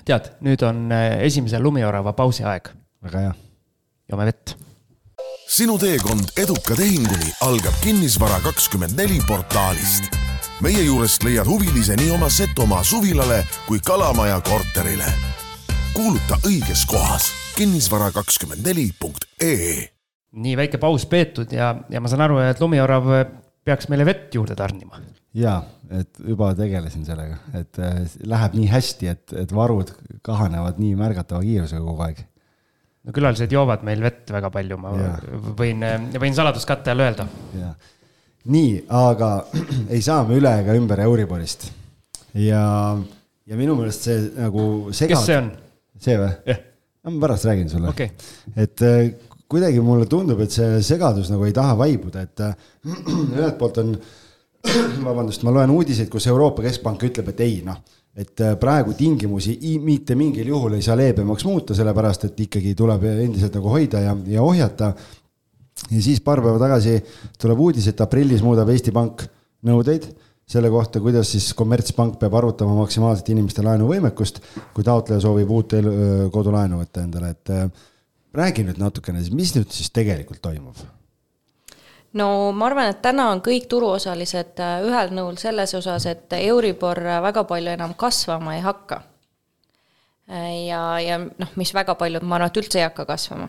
tead, 0.05 0.31
nüüd 0.40 0.62
on 0.62 0.92
äh, 0.92 1.18
esimese 1.27 1.61
lumiorava 1.61 2.12
pausi 2.12 2.44
aeg 2.44 2.72
väga 3.03 3.19
hea. 3.19 3.35
joome 4.11 4.27
vett. 4.27 4.55
sinu 5.49 5.79
teekond 5.79 6.33
eduka 6.38 6.77
tehinguni 6.79 7.33
algab 7.47 7.75
Kinnisvara 7.83 8.41
kakskümmend 8.45 8.97
neli 8.97 9.21
portaalist. 9.27 10.11
meie 10.62 10.83
juurest 10.85 11.25
leiad 11.27 11.47
huvilise 11.47 11.97
nii 11.97 12.11
oma 12.15 12.29
Setomaa 12.29 12.85
suvilale 12.85 13.45
kui 13.67 13.81
Kalamaja 13.85 14.41
korterile. 14.41 15.12
kuuluta 15.95 16.38
õiges 16.47 16.87
kohas 16.87 17.33
kinnisvara 17.57 18.11
kakskümmend 18.12 18.67
neli 18.67 18.91
punkt 19.01 19.27
ee. 19.43 19.88
nii 20.33 20.57
väike 20.57 20.79
paus 20.79 21.07
peetud 21.07 21.53
ja, 21.53 21.75
ja 21.91 22.01
ma 22.01 22.09
saan 22.09 22.25
aru, 22.25 22.38
et 22.47 22.61
lumiorav 22.61 23.11
peaks 23.65 23.91
meile 23.93 24.07
vett 24.07 24.35
juurde 24.35 24.57
tarnima. 24.57 25.03
ja, 25.35 25.62
et 25.91 26.23
juba 26.29 26.55
tegelesin 26.55 27.05
sellega, 27.05 27.37
et 27.59 27.79
äh, 27.83 28.05
läheb 28.25 28.55
nii 28.57 28.71
hästi, 28.71 29.09
et, 29.09 29.33
et 29.45 29.55
varud 29.55 29.91
kahanevad 30.23 30.79
nii 30.81 30.95
märgatava 30.97 31.43
kiirusega 31.43 31.83
kogu 31.85 32.07
aeg 32.07 32.23
no 33.03 33.15
külalised 33.15 33.53
joovad 33.53 33.83
meil 33.87 34.03
vett 34.05 34.31
väga 34.35 34.51
palju, 34.55 34.79
ma 34.81 34.93
ja. 34.99 35.11
võin, 35.59 35.83
võin 36.23 36.37
saladuskatte 36.37 36.93
all 36.93 37.05
öelda. 37.05 37.27
nii, 38.53 38.77
aga 38.99 39.33
ei 39.95 40.03
saa 40.05 40.23
me 40.29 40.38
üle 40.38 40.55
ega 40.62 40.77
ümber 40.79 41.03
Euriborist. 41.07 41.71
ja, 42.35 42.62
ja 43.47 43.59
minu 43.59 43.77
meelest 43.79 44.09
see 44.09 44.21
nagu 44.38 44.65
segab. 44.95 45.19
kes 45.19 45.27
see 45.31 45.41
on? 45.41 45.53
see 46.03 46.17
või 46.19 46.31
yeah.? 46.49 46.65
no 47.03 47.15
ma 47.15 47.27
pärast 47.27 47.47
räägin 47.51 47.71
sulle 47.71 47.91
okay.. 47.91 48.15
et 48.57 48.83
äh, 48.87 49.12
kuidagi 49.53 49.83
mulle 49.85 50.07
tundub, 50.09 50.41
et 50.41 50.55
see 50.55 50.81
segadus 50.87 51.31
nagu 51.33 51.45
ei 51.45 51.55
taha 51.57 51.75
vaibuda, 51.81 52.27
et 52.29 52.45
äh, 52.47 52.55
ühelt 53.38 53.59
poolt 53.61 53.83
on, 53.83 53.97
vabandust, 55.09 55.43
ma 55.43 55.55
loen 55.55 55.75
uudiseid, 55.75 56.11
kus 56.12 56.31
Euroopa 56.31 56.62
Keskpank 56.65 57.03
ütleb, 57.11 57.35
et 57.35 57.43
ei 57.45 57.59
noh 57.67 57.83
et 58.16 58.40
äh, 58.44 58.57
praegu 58.61 58.92
tingimusi 58.96 59.57
mitte 59.81 60.16
mingil 60.18 60.51
juhul 60.53 60.77
ei 60.77 60.85
saa 60.85 60.96
leebemaks 61.01 61.46
muuta, 61.48 61.77
sellepärast 61.77 62.29
et 62.29 62.40
ikkagi 62.46 62.75
tuleb 62.77 63.07
endiselt 63.09 63.57
nagu 63.57 63.72
hoida 63.72 64.03
ja, 64.05 64.16
ja 64.29 64.42
ohjata. 64.44 64.92
ja 65.90 66.03
siis 66.03 66.20
paar 66.20 66.42
päeva 66.44 66.59
tagasi 66.61 66.98
tuleb 67.40 67.61
uudis, 67.61 67.88
et 67.88 68.01
aprillis 68.05 68.44
muudab 68.44 68.68
Eesti 68.68 68.92
Pank 68.92 69.25
nõudeid 69.64 70.11
selle 70.53 70.68
kohta, 70.70 71.01
kuidas 71.01 71.31
siis 71.33 71.53
kommertspank 71.57 72.18
peab 72.20 72.35
arvutama 72.37 72.75
maksimaalselt 72.83 73.31
inimeste 73.33 73.62
laenuvõimekust, 73.64 74.42
kui 74.75 74.85
taotleja 74.85 75.22
soovib 75.25 75.51
uut 75.55 75.77
kodulaenu 76.35 76.83
võtta 76.83 77.07
endale, 77.07 77.33
et 77.33 77.53
äh, 77.55 77.70
räägi 78.37 78.66
nüüd 78.66 78.81
natukene, 78.83 79.22
mis 79.33 79.55
nüüd 79.57 79.72
siis 79.72 79.92
tegelikult 79.94 80.42
toimub? 80.44 80.83
No 82.18 82.53
ma 82.53 82.66
arvan, 82.68 82.90
et 82.92 83.01
täna 83.05 83.31
on 83.33 83.40
kõik 83.44 83.68
turuosalised 83.70 84.61
äh, 84.61 84.83
ühel 84.87 85.14
nõul 85.16 85.38
selles 85.40 85.75
osas, 85.79 86.07
et 86.11 86.37
Euribor 86.38 87.01
väga 87.25 87.46
palju 87.48 87.72
enam 87.72 87.96
kasvama 87.98 88.57
ei 88.57 88.62
hakka. 88.64 89.03
Äh, 90.33 90.66
ja, 90.68 90.83
ja 91.03 91.18
noh, 91.22 91.57
mis 91.61 91.72
väga 91.75 91.96
palju, 91.98 92.22
ma 92.22 92.38
arvan, 92.38 92.53
et 92.53 92.62
üldse 92.62 92.81
ei 92.81 92.87
hakka 92.87 93.07
kasvama. 93.09 93.48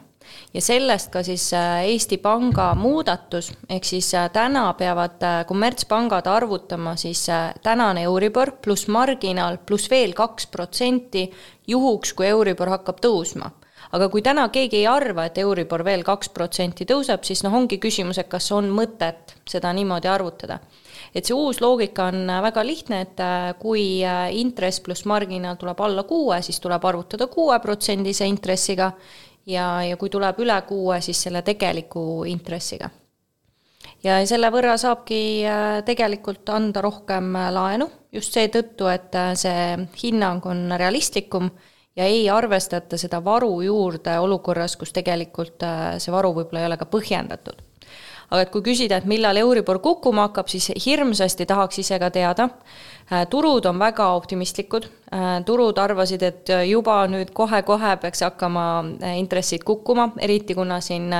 ja 0.53 0.61
sellest 0.61 1.11
ka 1.11 1.23
siis 1.23 1.49
äh, 1.53 1.83
Eesti 1.91 2.17
Panga 2.23 2.71
muudatus, 2.79 3.51
ehk 3.69 3.85
siis 3.85 4.11
täna 4.33 4.69
peavad 4.79 5.25
kommertspangad 5.47 6.27
arvutama 6.31 6.95
siis 6.95 7.25
tänane 7.63 8.03
Euribor 8.07 8.55
pluss 8.61 8.87
marginaal 8.87 9.59
pluss 9.65 9.89
veel 9.91 10.13
kaks 10.13 10.47
protsenti 10.47 11.27
juhuks, 11.67 12.13
kui 12.13 12.27
Euribor 12.27 12.71
hakkab 12.77 13.03
tõusma 13.03 13.51
aga 13.93 14.07
kui 14.09 14.23
täna 14.25 14.47
keegi 14.53 14.81
ei 14.81 14.87
arva, 14.89 15.27
et 15.27 15.37
Euribor 15.41 15.83
veel 15.85 16.03
kaks 16.05 16.31
protsenti 16.33 16.85
tõuseb, 16.89 17.25
siis 17.27 17.43
noh, 17.45 17.53
ongi 17.53 17.77
küsimus, 17.81 18.17
et 18.21 18.29
kas 18.31 18.49
on 18.55 18.71
mõtet 18.73 19.35
seda 19.49 19.73
niimoodi 19.73 20.09
arvutada. 20.09 20.59
et 21.13 21.25
see 21.25 21.35
uus 21.35 21.59
loogika 21.61 22.07
on 22.09 22.25
väga 22.41 22.63
lihtne, 22.65 23.01
et 23.01 23.19
äh, 23.21 23.53
kui 23.59 24.01
äh, 24.05 24.33
intress 24.33 24.81
pluss 24.81 25.05
marginaal 25.05 25.59
tuleb 25.61 25.81
alla 25.81 26.03
kuue, 26.03 26.41
siis 26.41 26.59
tuleb 26.59 26.85
arvutada 26.85 27.27
kuueprotsendise 27.27 28.25
intressiga 28.25 28.91
ja, 29.45 29.83
ja 29.83 29.97
kui 29.97 30.09
tuleb 30.09 30.39
üle 30.39 30.61
kuue, 30.67 31.01
siis 31.01 31.21
selle 31.21 31.41
tegeliku 31.41 32.23
intressiga 32.25 32.89
ja 34.03 34.23
selle 34.25 34.49
võrra 34.49 34.77
saabki 34.77 35.19
äh, 35.45 35.83
tegelikult 35.85 36.49
anda 36.49 36.81
rohkem 36.81 37.29
laenu, 37.53 37.89
just 38.11 38.33
seetõttu, 38.33 38.89
et 38.89 39.13
see 39.37 39.85
hinnang 40.01 40.45
on 40.49 40.65
realistlikum 40.81 41.51
ja 41.95 42.05
ei 42.05 42.29
arvestata 42.29 42.97
seda 42.97 43.21
varu 43.23 43.61
juurde 43.61 44.17
olukorras, 44.19 44.77
kus 44.77 44.93
tegelikult 44.93 45.63
äh, 45.65 45.83
see 46.01 46.13
varu 46.13 46.33
võib-olla 46.33 46.63
ei 46.63 46.69
ole 46.71 46.77
ka 46.81 46.89
põhjendatud. 46.89 47.61
aga 48.33 48.41
et 48.41 48.49
kui 48.49 48.63
küsida, 48.65 48.97
et 48.97 49.05
millal 49.05 49.37
Euribor 49.37 49.77
kukkuma 49.79 50.27
hakkab, 50.27 50.47
siis 50.49 50.71
hirmsasti 50.85 51.45
tahaks 51.45 51.77
ise 51.83 51.99
ka 52.01 52.09
teada. 52.09 52.49
Äh, 53.11 53.27
turud 53.29 53.65
on 53.69 53.79
väga 53.79 54.07
optimistlikud, 54.17 54.87
äh, 55.13 55.35
turud 55.45 55.77
arvasid, 55.77 56.23
et 56.23 56.53
juba 56.69 57.03
nüüd 57.07 57.33
kohe-kohe 57.33 57.97
peaks 58.01 58.25
hakkama 58.25 58.65
intressid 59.17 59.63
kukkuma, 59.63 60.13
eriti 60.19 60.55
kuna 60.55 60.81
siin 60.81 61.11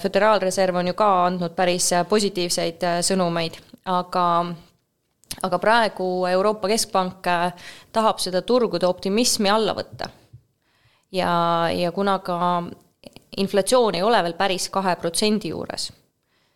Föderaalreserv 0.00 0.78
on 0.80 0.86
ju 0.88 0.94
ka 0.96 1.06
andnud 1.26 1.52
päris 1.52 1.90
positiivseid 2.08 2.86
sõnumeid, 3.04 3.58
aga 3.84 4.22
aga 5.42 5.58
praegu 5.58 6.26
Euroopa 6.26 6.68
Keskpank 6.68 7.26
äh, 7.26 7.52
tahab 7.92 8.22
seda 8.22 8.42
turgude 8.42 8.86
optimismi 8.88 9.50
alla 9.50 9.74
võtta. 9.76 10.10
ja, 11.12 11.30
ja 11.72 11.92
kuna 11.92 12.18
ka 12.18 12.38
inflatsioon 13.36 13.94
ei 13.94 14.02
ole 14.02 14.22
veel 14.22 14.34
päris 14.34 14.68
kahe 14.68 14.96
protsendi 14.96 15.52
juures, 15.52 15.92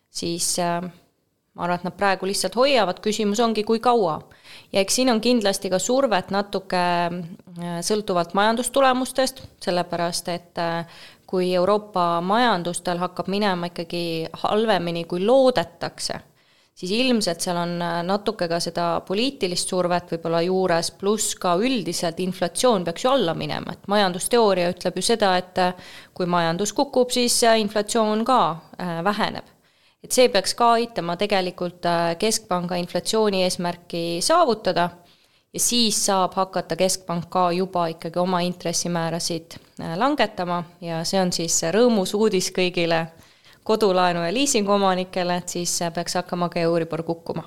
siis 0.09 0.57
äh, 0.59 0.81
ma 1.53 1.63
arvan, 1.65 1.79
et 1.79 1.87
nad 1.87 1.97
praegu 1.97 2.27
lihtsalt 2.27 2.55
hoiavad, 2.55 2.99
küsimus 2.99 3.39
ongi, 3.39 3.63
kui 3.63 3.79
kaua. 3.79 4.19
ja 4.73 4.81
eks 4.81 4.99
siin 4.99 5.09
on 5.09 5.21
kindlasti 5.21 5.69
ka 5.69 5.79
survet 5.79 6.31
natuke 6.31 6.83
äh, 6.83 7.79
sõltuvalt 7.81 8.33
majandustulemustest, 8.33 9.43
sellepärast 9.63 10.29
et 10.33 10.63
kui 11.33 11.53
Euroopa 11.55 12.21
majandustel 12.21 12.99
hakkab 13.01 13.27
minema 13.31 13.71
ikkagi 13.71 14.27
halvemini, 14.43 15.07
kui 15.09 15.23
loodetakse 15.25 16.19
siis 16.75 16.91
ilmselt 16.91 17.41
seal 17.41 17.57
on 17.57 17.75
äh, 17.81 17.99
natuke 18.05 18.47
ka 18.49 18.59
seda 18.63 18.87
poliitilist 19.05 19.69
survet 19.69 20.09
võib-olla 20.13 20.41
juures, 20.45 20.91
pluss 20.97 21.35
ka 21.39 21.55
üldiselt 21.61 22.19
inflatsioon 22.23 22.85
peaks 22.87 23.05
ju 23.05 23.11
alla 23.13 23.35
minema, 23.37 23.75
et 23.75 23.87
majandusteooria 23.91 24.71
ütleb 24.73 24.97
ju 24.97 25.05
seda, 25.05 25.35
et 25.37 25.61
äh, 25.61 25.91
kui 26.13 26.29
majandus 26.29 26.73
kukub, 26.73 27.13
siis 27.13 27.37
äh, 27.45 27.59
inflatsioon 27.61 28.25
ka 28.25 28.41
väheneb. 29.05 29.45
et 30.03 30.11
see 30.11 30.27
peaks 30.27 30.51
ka 30.59 30.73
aitama 30.75 31.13
tegelikult 31.15 31.85
Keskpanga 32.19 32.75
inflatsiooni 32.75 33.43
eesmärki 33.45 34.19
saavutada 34.21 34.89
ja 35.53 35.59
siis 35.59 36.01
saab 36.05 36.33
hakata 36.35 36.75
Keskpank 36.75 37.29
ka 37.31 37.51
juba 37.55 37.85
ikkagi 37.87 38.19
oma 38.19 38.41
intressimäärasid 38.43 39.55
langetama 39.95 40.63
ja 40.81 41.03
see 41.07 41.21
on 41.21 41.31
siis 41.31 41.61
rõõmus 41.71 42.11
uudis 42.19 42.51
kõigile 42.51 43.05
kodulaenu 43.63 44.23
ja 44.25 44.31
liisinguomanikele, 44.35 45.41
et 45.41 45.57
siis 45.57 45.75
peaks 45.95 46.19
hakkama 46.19 46.49
ka 46.53 46.63
Euribor 46.63 47.03
kukkuma. 47.07 47.45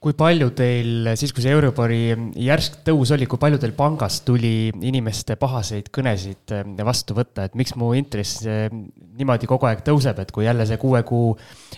kui 0.00 0.14
palju 0.16 0.46
teil 0.56 1.10
siis, 1.20 1.32
kui 1.36 1.42
see 1.44 1.52
Euribori 1.52 2.14
järsk 2.40 2.78
tõus 2.86 3.10
oli, 3.12 3.26
kui 3.28 3.36
palju 3.40 3.58
teil 3.60 3.74
pangast 3.76 4.24
tuli 4.24 4.70
inimeste 4.72 5.36
pahaseid 5.36 5.90
kõnesid 5.92 6.54
eh, 6.56 6.70
vastu 6.88 7.12
võtta, 7.18 7.44
et 7.44 7.58
miks 7.58 7.74
mu 7.76 7.90
intress 7.98 8.46
niimoodi 8.46 9.50
kogu 9.50 9.68
aeg 9.68 9.84
tõuseb, 9.84 10.22
et 10.22 10.32
kui 10.32 10.46
jälle 10.46 10.64
see 10.64 10.80
kuue 10.80 11.02
kuu 11.04 11.34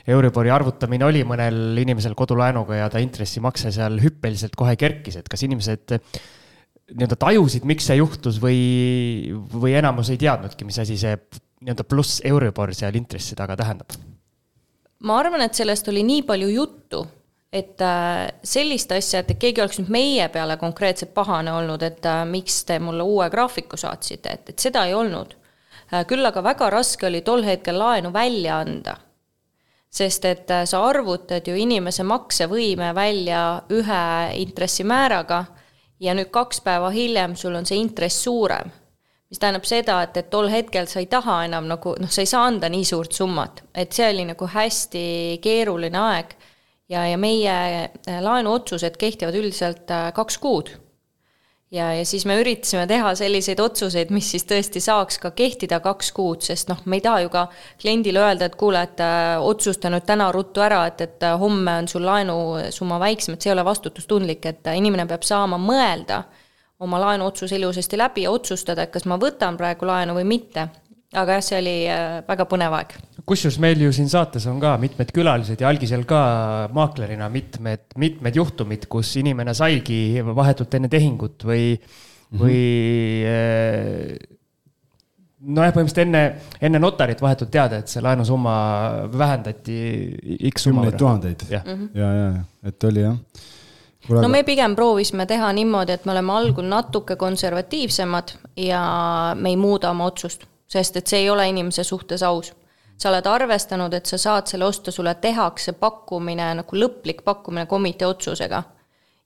Euribori 0.07 0.55
arvutamine 0.55 1.09
oli 1.09 1.25
mõnel 1.27 1.83
inimesel 1.83 2.15
kodulaenuga 2.15 2.79
ja 2.85 2.87
ta 2.93 3.03
intressimakse 3.03 3.75
seal 3.75 3.99
hüppeliselt 4.05 4.55
kohe 4.55 4.79
kerkis, 4.79 5.19
et 5.19 5.27
kas 5.29 5.43
inimesed 5.43 5.99
nii-öelda 6.93 7.19
tajusid, 7.19 7.67
miks 7.67 7.91
see 7.91 7.99
juhtus 7.99 8.39
või, 8.43 8.61
või 9.51 9.75
enamus 9.81 10.13
ei 10.13 10.21
teadnudki, 10.21 10.67
mis 10.69 10.79
asi 10.83 10.99
see 11.01 11.19
nii-öelda 11.63 11.85
pluss 11.85 12.21
Euribor 12.25 12.75
seal 12.75 12.97
intressi 12.99 13.37
taga 13.39 13.57
tähendab? 13.57 13.95
ma 15.03 15.19
arvan, 15.19 15.43
et 15.43 15.55
sellest 15.59 15.89
oli 15.91 16.05
nii 16.07 16.23
palju 16.23 16.49
juttu, 16.49 17.03
et 17.53 17.81
äh, 17.83 18.29
sellist 18.47 18.93
asja, 18.95 19.21
et 19.23 19.35
keegi 19.39 19.61
oleks 19.61 19.81
nüüd 19.81 19.91
meie 19.91 20.29
peale 20.31 20.57
konkreetselt 20.61 21.11
pahane 21.15 21.53
olnud, 21.53 21.83
et 21.83 22.07
äh, 22.07 22.23
miks 22.29 22.61
te 22.69 22.79
mulle 22.79 23.03
uue 23.03 23.27
graafiku 23.31 23.77
saatsite, 23.77 24.37
et, 24.37 24.53
et 24.55 24.63
seda 24.63 24.85
ei 24.87 24.95
olnud. 24.95 25.35
Äh, 25.91 26.05
küll 26.07 26.23
aga 26.27 26.45
väga 26.47 26.71
raske 26.71 27.09
oli 27.11 27.25
tol 27.27 27.43
hetkel 27.47 27.79
laenu 27.83 28.13
välja 28.15 28.61
anda. 28.63 28.97
sest 29.93 30.25
et 30.25 30.49
sa 30.65 30.79
arvutad 30.89 31.45
ju 31.45 31.53
inimese 31.53 32.03
maksevõime 32.09 32.95
välja 32.97 33.63
ühe 33.69 34.05
intressimääraga 34.41 35.45
ja 36.01 36.15
nüüd 36.17 36.31
kaks 36.33 36.63
päeva 36.65 36.89
hiljem 36.91 37.35
sul 37.37 37.59
on 37.59 37.67
see 37.69 37.77
intress 37.77 38.23
suurem 38.25 38.73
mis 39.33 39.41
tähendab 39.41 39.65
seda, 39.65 40.03
et, 40.05 40.17
et 40.21 40.29
tol 40.29 40.51
hetkel 40.53 40.85
sa 40.91 41.01
ei 41.01 41.09
taha 41.09 41.39
enam 41.47 41.65
nagu 41.71 41.95
noh, 41.97 42.11
sa 42.13 42.21
ei 42.21 42.29
saa 42.29 42.45
anda 42.51 42.69
nii 42.69 42.85
suurt 42.85 43.17
summat, 43.17 43.63
et 43.73 43.95
see 43.97 44.11
oli 44.13 44.27
nagu 44.29 44.49
hästi 44.53 45.05
keeruline 45.41 45.99
aeg. 45.99 46.35
ja, 46.93 47.07
ja 47.09 47.17
meie 47.17 47.53
äh, 47.57 48.19
laenuotsused 48.21 48.99
kehtivad 49.01 49.39
üldiselt 49.41 49.89
äh, 49.89 50.11
kaks 50.13 50.37
kuud. 50.43 50.75
ja, 51.73 51.95
ja 51.97 52.05
siis 52.05 52.27
me 52.29 52.37
üritasime 52.43 52.85
teha 52.91 53.15
selliseid 53.17 53.65
otsuseid, 53.65 54.13
mis 54.13 54.29
siis 54.35 54.45
tõesti 54.45 54.85
saaks 54.85 55.17
ka 55.25 55.33
kehtida 55.33 55.81
kaks 55.81 56.13
kuud, 56.13 56.45
sest 56.45 56.69
noh, 56.69 56.85
me 56.85 57.01
ei 57.01 57.07
taha 57.09 57.25
ju 57.25 57.33
ka 57.33 57.47
kliendile 57.81 58.21
öelda, 58.21 58.51
et 58.53 58.61
kuule, 58.61 58.85
et 58.85 59.01
äh, 59.01 59.41
otsusta 59.41 59.89
nüüd 59.89 60.05
täna 60.05 60.29
ruttu 60.37 60.61
ära, 60.61 60.85
et, 60.93 61.01
et 61.09 61.29
homme 61.41 61.81
on 61.81 61.89
sul 61.89 62.05
laenusumma 62.05 63.01
väiksem, 63.01 63.41
et 63.41 63.41
see 63.41 63.55
ei 63.55 63.57
ole 63.57 63.65
vastutustundlik, 63.65 64.45
et 64.53 64.75
inimene 64.77 65.09
peab 65.09 65.25
saama 65.25 65.57
mõelda 65.57 66.27
oma 66.83 67.01
laenuotsuse 67.03 67.57
ilusasti 67.59 67.99
läbi 68.01 68.27
ja 68.27 68.33
otsustada, 68.35 68.87
et 68.87 68.95
kas 68.95 69.07
ma 69.11 69.19
võtan 69.21 69.59
praegu 69.61 69.89
laenu 69.89 70.17
või 70.19 70.27
mitte. 70.37 70.69
aga 71.13 71.35
jah, 71.37 71.43
see 71.45 71.57
oli 71.61 71.75
äh, 71.93 72.21
väga 72.25 72.47
põnev 72.49 72.73
aeg. 72.79 72.95
kusjuures 73.29 73.59
meil 73.61 73.81
ju 73.85 73.93
siin 73.93 74.09
saates 74.09 74.47
on 74.51 74.61
ka 74.61 74.77
mitmed 74.81 75.13
külalised 75.13 75.61
ja 75.61 75.69
algisel 75.69 76.07
ka 76.09 76.21
maaklerina 76.73 77.29
mitmed, 77.29 77.85
mitmed 77.97 78.37
juhtumid, 78.37 78.89
kus 78.89 79.17
inimene 79.21 79.55
saigi 79.55 80.23
vahetult 80.25 80.75
enne 80.75 80.89
tehingut 80.89 81.45
või 81.45 81.75
mm, 81.77 81.83
-hmm. 81.83 82.41
või 82.43 82.61
äh, 83.29 84.39
nojah, 85.43 85.75
põhimõtteliselt 85.75 86.07
enne, 86.07 86.25
enne 86.63 86.81
notarit 86.83 87.21
vahetult 87.21 87.51
teada, 87.51 87.83
et 87.83 87.93
see 87.93 88.03
laenusumma 88.03 88.55
vähendati 89.13 89.79
X 90.51 90.69
summa 90.69 90.87
võrra. 90.87 90.97
kümneid 90.97 91.03
tuhandeid 91.05 91.49
ja, 91.51 91.63
ja, 91.95 92.13
ja, 92.19 92.31
et 92.73 92.91
oli 92.91 93.05
jah 93.05 93.19
no 94.09 94.29
me 94.29 94.43
pigem 94.43 94.75
proovisime 94.77 95.27
teha 95.27 95.53
niimoodi, 95.53 95.93
et 95.97 96.05
me 96.07 96.15
oleme 96.15 96.33
algul 96.33 96.67
natuke 96.69 97.17
konservatiivsemad 97.17 98.35
ja 98.57 98.83
me 99.39 99.53
ei 99.53 99.57
muuda 99.57 99.91
oma 99.91 100.09
otsust, 100.11 100.47
sest 100.71 100.99
et 100.99 101.07
see 101.07 101.25
ei 101.25 101.31
ole 101.31 101.49
inimese 101.49 101.85
suhtes 101.85 102.23
aus. 102.23 102.53
sa 103.03 103.11
oled 103.11 103.27
arvestanud, 103.27 103.95
et 103.99 104.07
sa 104.07 104.19
saad 104.19 104.47
selle 104.47 104.65
osta, 104.65 104.93
sulle 104.95 105.15
tehakse 105.19 105.73
pakkumine 105.73 106.53
nagu 106.55 106.77
lõplik 106.77 107.25
pakkumine 107.25 107.67
komitee 107.67 108.07
otsusega. 108.07 108.63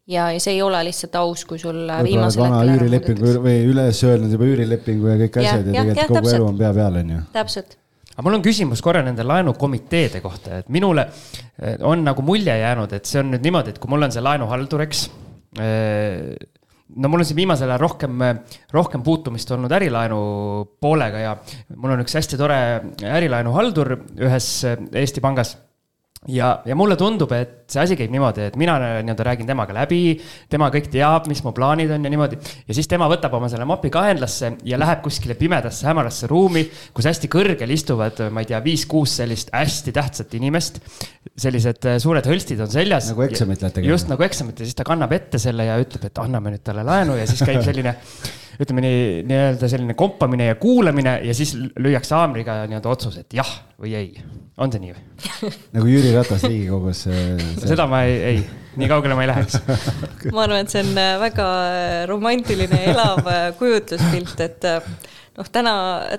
ja, 0.06 0.30
ja 0.32 0.40
see 0.40 0.54
ei 0.54 0.62
ole 0.62 0.84
lihtsalt 0.84 1.16
aus, 1.16 1.44
kui 1.44 1.58
sul 1.58 1.88
viimasel 2.02 2.44
hetkel 2.44 2.58
vana 2.58 2.76
üürilepingu 2.76 3.34
või 3.48 3.64
üles 3.72 4.04
öelnud 4.04 4.32
juba 4.32 4.52
üürilepingu 4.52 5.08
ja 5.08 5.18
kõik 5.24 5.42
asjad 5.42 5.66
ja, 5.66 5.72
ja 5.72 5.72
tegelikult 5.72 5.98
ja, 5.98 6.06
kogu 6.06 6.20
täpselt. 6.20 6.40
elu 6.40 6.48
on 6.52 6.62
pea 6.62 6.72
peal, 6.80 7.02
on 7.02 7.10
ju. 7.16 7.24
täpselt 7.32 7.78
aga 8.16 8.24
mul 8.24 8.38
on 8.38 8.44
küsimus 8.44 8.80
korra 8.84 9.02
nende 9.04 9.24
laenukomiteede 9.26 10.22
kohta, 10.24 10.62
et 10.62 10.70
minule 10.72 11.04
eh, 11.04 11.76
on 11.84 12.04
nagu 12.06 12.24
mulje 12.24 12.54
jäänud, 12.56 12.96
et 12.96 13.08
see 13.08 13.20
on 13.20 13.34
nüüd 13.34 13.44
niimoodi, 13.44 13.74
et 13.74 13.80
kui 13.82 13.92
mul 13.92 14.08
on 14.08 14.14
see 14.14 14.24
laenuhaldur, 14.24 14.86
eks. 14.86 15.02
Eh, 15.60 16.32
no 16.96 17.10
mul 17.12 17.20
on 17.20 17.28
siin 17.28 17.40
viimasel 17.42 17.68
ajal 17.68 17.82
rohkem, 17.82 18.24
rohkem 18.72 19.04
puutumist 19.04 19.50
olnud 19.52 19.72
ärilaenu 19.76 20.18
poolega 20.80 21.20
ja 21.20 21.36
mul 21.76 21.92
on 21.92 22.04
üks 22.04 22.16
hästi 22.16 22.38
tore 22.40 22.58
ärilaenuhaldur 23.04 23.92
ühes 24.16 24.50
Eesti 24.64 25.20
pangas 25.24 25.56
ja, 26.28 26.50
ja 26.66 26.76
mulle 26.78 26.96
tundub, 26.98 27.32
et 27.36 27.66
see 27.70 27.82
asi 27.82 27.96
käib 27.98 28.12
niimoodi, 28.14 28.46
et 28.48 28.56
mina 28.58 28.76
nii-öelda 28.80 29.26
räägin 29.26 29.48
temaga 29.48 29.74
läbi, 29.76 30.16
tema 30.50 30.68
kõik 30.74 30.88
teab, 30.92 31.26
mis 31.30 31.42
mu 31.44 31.52
plaanid 31.56 31.90
on 31.94 32.06
ja 32.06 32.12
niimoodi. 32.12 32.38
ja 32.66 32.76
siis 32.76 32.88
tema 32.90 33.08
võtab 33.10 33.34
oma 33.38 33.50
selle 33.52 33.66
mapi 33.68 33.90
kaenlasse 33.94 34.52
ja 34.66 34.78
läheb 34.80 35.02
kuskile 35.04 35.36
pimedasse 35.38 35.86
hämarasse 35.86 36.30
ruumi, 36.30 36.64
kus 36.96 37.10
hästi 37.10 37.30
kõrgel 37.32 37.74
istuvad, 37.74 38.24
ma 38.30 38.42
ei 38.42 38.50
tea, 38.52 38.62
viis-kuus 38.64 39.18
sellist 39.20 39.52
hästi 39.54 39.94
tähtsat 39.96 40.34
inimest. 40.38 40.80
sellised 41.36 41.84
äh, 41.84 41.98
suured 42.02 42.26
hõlstid 42.26 42.62
on 42.64 42.70
seljas. 42.72 43.10
nagu 43.12 43.26
eksamit 43.26 43.62
lähete 43.62 43.80
tegema. 43.80 43.92
just 43.92 44.08
nagu 44.08 44.26
eksamit 44.26 44.60
ja 44.60 44.66
siis 44.66 44.78
ta 44.78 44.86
kannab 44.88 45.12
ette 45.12 45.38
selle 45.42 45.68
ja 45.68 45.78
ütleb, 45.82 46.08
et 46.08 46.18
anname 46.22 46.54
nüüd 46.54 46.64
talle 46.64 46.86
laenu 46.86 47.18
ja 47.18 47.26
siis 47.28 47.42
käib 47.44 47.62
selline 47.68 47.96
ütleme 48.62 48.84
nii, 48.84 49.00
nii-öelda 49.28 49.68
selline 49.70 49.96
kompamine 49.98 50.50
ja 50.50 50.58
kuulamine 50.60 51.18
ja 51.26 51.34
siis 51.36 51.54
lüüakse 51.56 52.16
haamriga 52.16 52.62
nii-öelda 52.66 52.92
otsus, 52.92 53.18
et 53.20 53.36
jah 53.36 53.50
või 53.80 53.92
ei. 53.98 54.22
on 54.56 54.72
see 54.72 54.82
nii 54.82 54.94
või? 54.94 55.02
nagu 55.76 55.90
Jüri 55.90 56.14
Ratas 56.16 56.46
Riigikogus 56.46 57.04
seda 57.70 57.88
ma 57.90 58.04
ei, 58.08 58.16
ei, 58.30 58.46
nii 58.80 58.88
kaugele 58.90 59.18
ma 59.18 59.26
ei 59.26 59.30
läheks 59.32 59.58
ma 60.34 60.46
arvan, 60.46 60.62
et 60.62 60.72
see 60.72 60.84
on 60.84 60.96
äh, 61.00 61.12
väga 61.20 61.50
äh, 61.66 61.98
romantiline, 62.08 62.80
elav 62.92 63.28
äh, 63.28 63.44
kujutluspilt, 63.58 64.40
et 64.44 64.68
noh, 65.36 65.50
täna, 65.52 65.74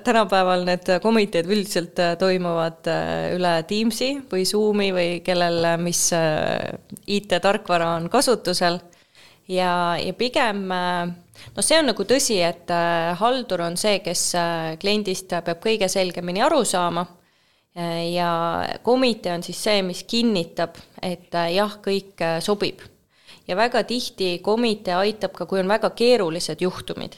tänapäeval 0.06 0.62
need 0.68 0.92
komiteed 1.02 1.50
üldiselt 1.50 1.98
toimuvad 2.20 2.90
üle 3.34 3.54
Teamsi 3.68 4.12
või 4.30 4.46
Zoomi 4.46 4.92
või 4.94 5.08
kellel, 5.26 5.72
mis 5.82 6.04
IT-tarkvara 7.18 7.96
on 7.96 8.06
kasutusel. 8.12 8.78
Ja, 9.48 9.72
ja 9.96 10.12
pigem 10.14 10.66
no 10.68 11.64
see 11.64 11.78
on 11.80 11.90
nagu 11.90 12.04
tõsi, 12.04 12.40
et 12.44 12.70
haldur 13.20 13.64
on 13.64 13.76
see, 13.80 14.00
kes 14.04 14.24
kliendist 14.80 15.32
peab 15.32 15.62
kõige 15.64 15.88
selgemini 15.88 16.44
aru 16.44 16.64
saama 16.68 17.06
ja 18.12 18.64
komitee 18.82 19.32
on 19.32 19.42
siis 19.42 19.60
see, 19.62 19.82
mis 19.82 20.02
kinnitab, 20.08 20.78
et 21.02 21.34
äh, 21.34 21.52
jah, 21.54 21.78
kõik 21.84 22.20
äh, 22.24 22.38
sobib. 22.42 22.82
ja 23.48 23.56
väga 23.56 23.82
tihti 23.88 24.38
komitee 24.44 24.94
aitab 24.94 25.32
ka, 25.32 25.46
kui 25.46 25.60
on 25.60 25.68
väga 25.68 25.90
keerulised 25.96 26.60
juhtumid, 26.60 27.14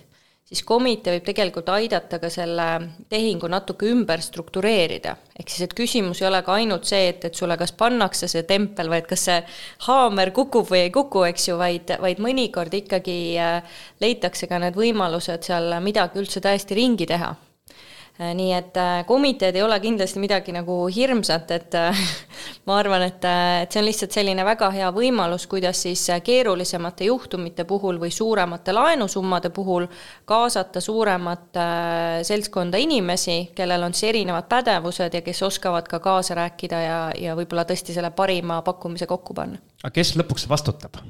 siis 0.51 0.65
komitee 0.67 1.15
võib 1.15 1.27
tegelikult 1.29 1.69
aidata 1.71 2.19
ka 2.19 2.31
selle 2.33 2.67
tehingu 3.13 3.49
natuke 3.51 3.87
ümber 3.91 4.23
struktureerida. 4.23 5.17
ehk 5.39 5.49
siis, 5.49 5.63
et 5.69 5.75
küsimus 5.79 6.23
ei 6.23 6.29
ole 6.29 6.43
ka 6.43 6.57
ainult 6.59 6.89
see, 6.91 7.09
et, 7.13 7.25
et 7.25 7.35
sulle 7.35 7.57
kas 7.61 7.73
pannakse 7.73 8.29
see 8.29 8.43
tempel 8.49 8.91
või 8.91 8.99
et 9.03 9.11
kas 9.11 9.27
see 9.29 9.39
haamer 9.87 10.33
kukub 10.37 10.67
või 10.71 10.87
ei 10.87 10.91
kuku, 10.95 11.25
eks 11.31 11.49
ju, 11.49 11.59
vaid, 11.61 11.95
vaid 12.03 12.19
mõnikord 12.19 12.75
ikkagi 12.75 13.21
äh, 13.39 13.79
leitakse 14.03 14.51
ka 14.51 14.59
need 14.59 14.75
võimalused 14.79 15.47
seal 15.47 15.79
midagi 15.85 16.19
üldse 16.19 16.43
täiesti 16.43 16.79
ringi 16.79 17.07
teha 17.07 17.37
nii 18.21 18.51
et 18.53 18.77
äh, 18.77 19.01
komiteed 19.09 19.57
ei 19.57 19.63
ole 19.65 19.79
kindlasti 19.81 20.21
midagi 20.21 20.53
nagu 20.53 20.75
hirmsat, 20.93 21.51
et 21.57 21.77
äh, 21.79 22.01
ma 22.69 22.77
arvan, 22.81 23.07
et, 23.09 23.25
et 23.63 23.73
see 23.73 23.81
on 23.81 23.87
lihtsalt 23.89 24.17
selline 24.17 24.45
väga 24.45 24.69
hea 24.75 24.91
võimalus, 24.93 25.47
kuidas 25.51 25.81
siis 25.87 26.03
keerulisemate 26.25 27.09
juhtumite 27.09 27.65
puhul 27.69 28.01
või 28.03 28.13
suuremate 28.13 28.75
laenusummade 28.77 29.53
puhul 29.57 29.89
kaasata 30.29 30.83
suuremat 30.85 31.59
seltskonda 32.27 32.79
inimesi, 32.81 33.39
kellel 33.57 33.89
on 33.89 33.97
siis 33.97 34.11
erinevad 34.11 34.51
pädevused 34.51 35.17
ja 35.17 35.25
kes 35.25 35.43
oskavad 35.49 35.89
ka 35.89 36.03
kaasa 36.05 36.37
rääkida 36.43 36.85
ja, 36.85 37.01
ja 37.17 37.39
võib-olla 37.39 37.65
tõesti 37.69 37.97
selle 37.97 38.13
parima 38.13 38.61
pakkumise 38.67 39.09
kokku 39.09 39.35
panna. 39.35 39.61
aga 39.83 39.95
kes 39.97 40.15
lõpuks 40.21 40.49
vastutab? 40.51 41.01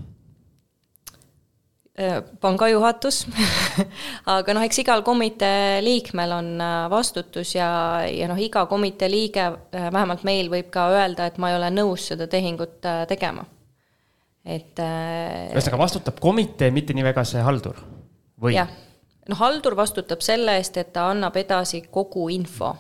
Äh, 2.01 2.23
panga 2.41 2.65
juhatus 2.71 3.27
aga 4.39 4.55
noh, 4.57 4.63
eks 4.65 4.79
igal 4.81 5.03
komitee 5.05 5.83
liikmel 5.85 6.33
on 6.33 6.47
äh, 6.63 6.85
vastutus 6.89 7.51
ja, 7.53 7.67
ja 8.09 8.29
noh, 8.31 8.39
iga 8.41 8.63
komitee 8.71 9.11
liige, 9.11 9.45
äh, 9.77 9.89
vähemalt 9.93 10.25
meil, 10.25 10.49
võib 10.49 10.71
ka 10.73 10.87
öelda, 10.95 11.27
et 11.29 11.37
ma 11.37 11.51
ei 11.51 11.59
ole 11.59 11.69
nõus 11.75 12.07
seda 12.09 12.25
tehingut 12.31 12.79
tegema. 13.11 13.45
et 14.47 14.81
ühesõnaga, 14.81 15.83
vastutab 15.83 16.23
komitee, 16.25 16.71
mitte 16.73 16.97
nii 16.97 17.05
väga 17.05 17.27
see 17.29 17.45
haldur, 17.45 17.83
või? 18.41 18.55
jah, 18.57 18.73
noh, 19.29 19.41
haldur 19.43 19.77
vastutab 19.77 20.25
selle 20.25 20.57
eest, 20.57 20.81
et 20.81 20.95
ta 20.95 21.11
annab 21.11 21.37
edasi 21.37 21.83
kogu 21.91 22.31
info. 22.33 22.73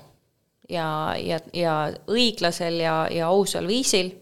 Ja, 0.71 1.13
ja, 1.19 1.43
ja 1.53 1.77
õiglasel 2.09 2.79
ja, 2.79 2.95
ja 3.11 3.29
ausal 3.29 3.67
viisil 3.69 4.15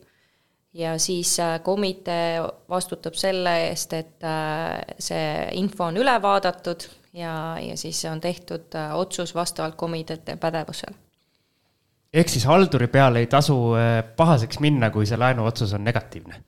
ja 0.74 0.98
siis 0.98 1.40
äh, 1.40 1.60
komitee 1.62 2.40
vastutab 2.68 3.16
selle 3.16 3.54
eest, 3.68 3.92
et 3.96 4.24
äh, 4.24 4.80
see 5.00 5.28
info 5.60 5.88
on 5.88 6.00
üle 6.00 6.14
vaadatud 6.22 6.88
ja, 7.16 7.56
ja 7.62 7.76
siis 7.76 8.02
on 8.10 8.20
tehtud 8.20 8.74
äh, 8.76 8.94
otsus 8.96 9.34
vastavalt 9.34 9.78
komiteete 9.80 10.36
pädevusele. 10.36 10.96
ehk 12.12 12.28
siis 12.28 12.44
halduri 12.48 12.86
peale 12.88 13.24
ei 13.24 13.26
tasu 13.26 13.56
pahaseks 14.16 14.60
minna, 14.60 14.90
kui 14.90 15.06
see 15.06 15.18
laenuotsus 15.18 15.72
on 15.76 15.84
negatiivne? 15.84 16.42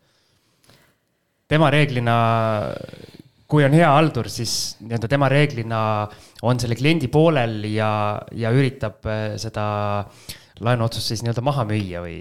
tema 1.49 1.71
reeglina, 1.71 2.15
kui 3.51 3.65
on 3.65 3.73
hea 3.75 3.89
haldur, 3.91 4.29
siis 4.31 4.77
nii-öelda 4.81 5.09
tema 5.11 5.29
reeglina 5.29 5.81
on 6.47 6.61
selle 6.61 6.77
kliendi 6.79 7.09
poolel 7.09 7.65
ja, 7.73 8.21
ja 8.33 8.53
üritab 8.55 9.09
seda 9.43 9.65
laenuotsust 10.61 11.11
siis 11.11 11.25
nii-öelda 11.25 11.43
maha 11.43 11.65
müüa 11.67 12.05
või? 12.05 12.21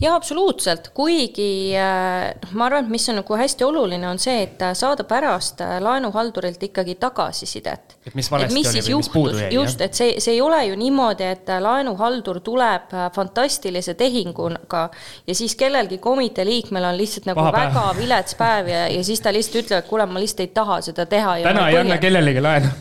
Jaa, 0.00 0.14
absoluutselt, 0.16 0.90
kuigi 0.94 1.74
äh, 1.78 2.32
noh, 2.42 2.54
ma 2.58 2.68
arvan, 2.68 2.86
et 2.86 2.92
mis 2.92 3.08
on 3.08 3.18
nagu 3.20 3.38
hästi 3.38 3.66
oluline, 3.66 4.06
on 4.08 4.20
see, 4.22 4.42
et 4.46 4.62
saada 4.76 5.06
pärast 5.08 5.60
äh, 5.64 5.76
laenuhaldurilt 5.82 6.62
ikkagi 6.62 6.96
tagasisidet. 7.00 7.96
et 8.06 8.14
mis 8.14 8.30
valesti 8.30 8.52
et 8.52 8.58
mis 8.58 8.70
oli 8.70 8.82
või 8.86 8.98
mis 9.00 9.10
puudu 9.12 9.38
jäi, 9.38 9.50
just, 9.54 9.80
et 9.84 9.94
see, 9.94 10.18
see 10.20 10.36
ei 10.36 10.40
ole 10.44 10.60
ju 10.68 10.78
niimoodi, 10.78 11.28
et 11.36 11.52
äh, 11.52 11.60
laenuhaldur 11.62 12.40
tuleb 12.44 12.94
fantastilise 13.14 13.94
tehinguga 13.94 14.88
ja 15.26 15.34
siis 15.34 15.56
kellelgi 15.56 15.98
komitee 15.98 16.44
liikmel 16.46 16.84
on 16.84 16.98
lihtsalt 16.98 17.28
nagu 17.30 17.40
Paha 17.40 17.52
väga 17.52 17.84
päev. 17.88 18.02
vilets 18.02 18.38
päev 18.38 18.68
ja, 18.68 18.86
ja 18.88 19.04
siis 19.04 19.20
ta 19.20 19.32
lihtsalt 19.32 19.64
ütleb, 19.64 19.84
et 19.84 19.88
kuule, 19.88 20.06
ma 20.06 20.22
lihtsalt 20.22 20.44
ei 20.44 20.52
taha 20.54 20.80
seda 20.88 21.06
teha. 21.06 21.36
täna 21.46 21.68
ei 21.70 21.78
anna 21.78 21.98
kellelegi 22.02 22.42
laenu. 22.44 22.72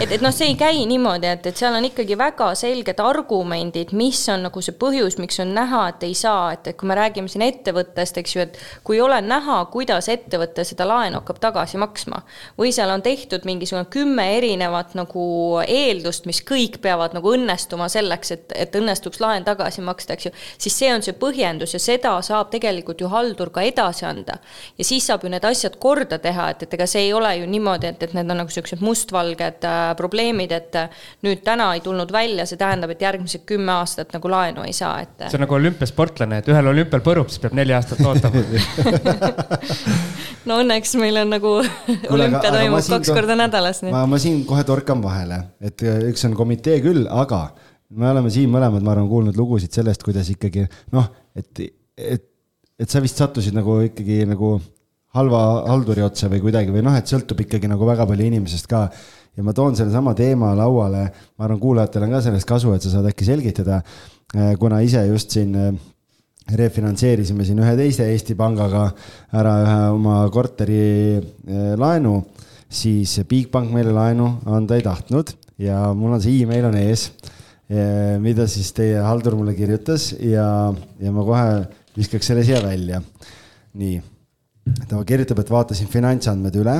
et, 0.00 0.10
et 0.10 0.24
noh, 0.24 0.34
see 0.34 0.50
ei 0.52 0.58
käi 0.58 0.84
niimoodi, 0.88 1.30
et, 1.36 1.46
et 1.46 1.56
seal 1.56 1.76
on 1.76 1.88
ikkagi 1.88 2.18
väga 2.18 2.52
selged 2.58 3.00
argumendid, 3.02 3.94
mis 3.96 4.22
on 4.32 4.46
nagu 4.48 4.62
see 4.62 4.76
põhjus, 4.76 5.18
miks 5.22 5.40
on 5.42 5.54
näha, 5.56 5.86
et 5.94 6.06
ei 6.08 6.14
saa 6.14 6.45
et, 6.54 6.66
et 6.70 6.76
kui 6.78 6.88
me 6.88 6.96
räägime 6.98 7.30
siin 7.30 7.44
ettevõttest, 7.46 8.18
eks 8.20 8.36
ju, 8.36 8.44
et 8.46 8.58
kui 8.86 8.98
ei 8.98 9.04
ole 9.04 9.20
näha, 9.24 9.58
kuidas 9.72 10.08
ettevõte 10.12 10.64
seda 10.66 10.86
laenu 10.88 11.20
hakkab 11.20 11.40
tagasi 11.42 11.80
maksma 11.80 12.22
või 12.58 12.72
seal 12.74 12.90
on 12.92 13.02
tehtud 13.02 13.46
mingisugune 13.48 13.86
kümme 13.92 14.26
erinevat 14.36 14.94
nagu 14.98 15.26
eeldust, 15.66 16.26
mis 16.28 16.42
kõik 16.46 16.80
peavad 16.84 17.16
nagu 17.16 17.32
õnnestuma 17.34 17.88
selleks, 17.92 18.32
et, 18.36 18.54
et 18.56 18.78
õnnestuks 18.78 19.20
laen 19.22 19.44
tagasi 19.46 19.84
maksta, 19.84 20.16
eks 20.16 20.28
ju, 20.28 20.34
siis 20.58 20.78
see 20.78 20.92
on 20.94 21.04
see 21.04 21.16
põhjendus 21.18 21.76
ja 21.76 21.82
seda 21.82 22.14
saab 22.26 22.50
tegelikult 22.54 23.00
ju 23.02 23.10
haldur 23.12 23.50
ka 23.54 23.64
edasi 23.66 24.06
anda. 24.08 24.38
ja 24.78 24.84
siis 24.84 25.06
saab 25.06 25.24
ju 25.24 25.32
need 25.32 25.44
asjad 25.44 25.78
korda 25.82 26.18
teha, 26.22 26.50
et, 26.52 26.66
et 26.66 26.74
ega 26.78 26.86
see 26.90 27.06
ei 27.08 27.12
ole 27.16 27.32
ju 27.40 27.48
niimoodi, 27.50 27.92
et, 27.92 28.02
et 28.02 28.14
need 28.16 28.30
on 28.30 28.42
nagu 28.42 28.50
niisugused 28.50 28.82
mustvalged 28.84 29.66
äh, 29.66 29.90
probleemid, 29.98 30.52
et 30.52 30.78
äh, 30.78 31.04
nüüd 31.26 31.42
täna 31.46 31.72
ei 31.74 31.82
tulnud 31.84 32.12
välja, 32.12 32.46
see 32.48 32.60
tähendab, 32.60 32.92
et 32.94 33.02
järgmised 33.02 33.46
kümme 33.48 33.74
aastat 33.78 34.14
nagu 34.16 34.30
laenu 34.30 34.66
ei 34.66 34.74
saa, 34.76 35.00
et. 35.04 35.26
see 35.26 35.38
on 35.38 35.46
nagu 35.46 35.58
olümpiasportlane, 35.58 36.35
et 36.40 36.50
ühel 36.52 36.72
olümpial 36.72 37.02
põrub, 37.04 37.28
siis 37.32 37.42
peab 37.42 37.56
neli 37.58 37.74
aastat 37.76 38.00
ootama 38.06 38.40
no 40.48 40.60
õnneks 40.62 40.94
meil 41.00 41.20
on 41.22 41.32
nagu 41.34 41.52
olümpia 41.60 42.52
toimub 42.54 42.90
kaks 42.96 43.12
korda 43.12 43.36
nädalas. 43.38 43.82
ma, 43.86 44.04
ma 44.10 44.20
siin 44.22 44.42
kohe 44.48 44.64
torkan 44.68 45.02
vahele, 45.04 45.42
et 45.64 45.84
äh, 45.86 46.06
üks 46.10 46.24
on 46.28 46.36
komitee 46.38 46.78
küll, 46.84 47.06
aga 47.10 47.48
me 47.96 48.10
oleme 48.10 48.32
siin 48.34 48.50
mõlemad, 48.52 48.84
ma 48.84 48.94
arvan, 48.94 49.10
kuulnud 49.10 49.36
lugusid 49.38 49.74
sellest, 49.74 50.02
kuidas 50.06 50.30
ikkagi 50.32 50.66
noh, 50.94 51.08
et, 51.38 51.66
et, 51.96 52.24
et 52.78 52.88
sa 52.90 53.02
vist 53.04 53.20
sattusid 53.20 53.54
nagu 53.56 53.80
ikkagi 53.86 54.24
nagu 54.28 54.56
halva 55.16 55.42
halduri 55.70 56.04
otsa 56.04 56.28
või 56.32 56.42
kuidagi 56.44 56.74
või 56.74 56.84
noh, 56.84 56.96
et 56.98 57.08
sõltub 57.08 57.40
ikkagi 57.46 57.70
nagu 57.70 57.86
väga 57.88 58.08
palju 58.08 58.26
inimesest 58.26 58.68
ka. 58.70 58.86
ja 59.36 59.44
ma 59.44 59.52
toon 59.56 59.76
sellesama 59.76 60.14
teema 60.16 60.54
lauale, 60.56 61.08
ma 61.36 61.46
arvan, 61.46 61.60
kuulajatel 61.60 62.06
on 62.06 62.16
ka 62.16 62.22
sellest 62.24 62.48
kasu, 62.48 62.72
et 62.74 62.84
sa 62.84 62.94
saad 62.94 63.08
äkki 63.10 63.28
selgitada, 63.28 63.82
äh, 64.34 64.54
kuna 64.60 64.80
ise 64.84 65.04
just 65.08 65.36
siin 65.36 65.54
äh, 65.56 65.72
refinantseerisime 66.54 67.44
siin 67.46 67.58
ühe 67.62 67.72
teise 67.78 68.06
Eesti 68.12 68.36
pangaga 68.38 68.84
ära 69.34 69.54
ühe 69.64 69.78
oma 69.96 70.18
korteri 70.32 70.82
eh, 71.18 71.72
laenu, 71.78 72.20
siis 72.70 73.16
Bigbank 73.28 73.72
meile 73.74 73.94
laenu 73.94 74.28
anda 74.46 74.78
ei 74.78 74.84
tahtnud 74.86 75.32
ja 75.62 75.88
mul 75.96 76.14
on 76.16 76.22
see 76.22 76.42
email 76.44 76.68
on 76.68 76.78
ees, 76.78 77.08
eh, 77.70 78.14
mida 78.22 78.46
siis 78.50 78.70
teie 78.76 79.00
haldur 79.02 79.38
mulle 79.38 79.56
kirjutas 79.58 80.12
ja, 80.20 80.46
ja 81.02 81.14
ma 81.14 81.26
kohe 81.26 81.48
viskaks 81.96 82.30
selle 82.30 82.44
siia 82.46 82.62
välja. 82.62 83.02
nii, 83.76 83.98
ta 84.88 85.02
kirjutab, 85.04 85.42
et 85.42 85.50
vaatasin 85.52 85.90
finantsandmed 85.90 86.62
üle 86.62 86.78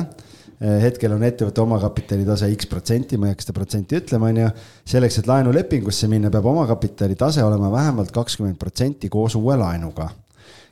hetkel 0.59 1.13
on 1.13 1.23
ettevõtte 1.27 1.61
omakapitali 1.61 2.25
tase 2.25 2.49
X 2.55 2.69
protsenti, 2.69 3.17
ma 3.17 3.27
ei 3.27 3.35
hakka 3.35 3.45
seda 3.45 3.57
protsenti 3.57 3.99
ütlema, 3.99 4.31
on 4.31 4.39
ju. 4.41 4.47
selleks, 4.89 5.19
et 5.21 5.29
laenulepingusse 5.29 6.09
minna, 6.09 6.31
peab 6.33 6.49
omakapitali 6.49 7.17
tase 7.19 7.43
olema 7.45 7.69
vähemalt 7.73 8.11
kakskümmend 8.15 8.57
protsenti 8.57 9.09
koos 9.09 9.35
uue 9.37 9.57
laenuga. 9.57 10.09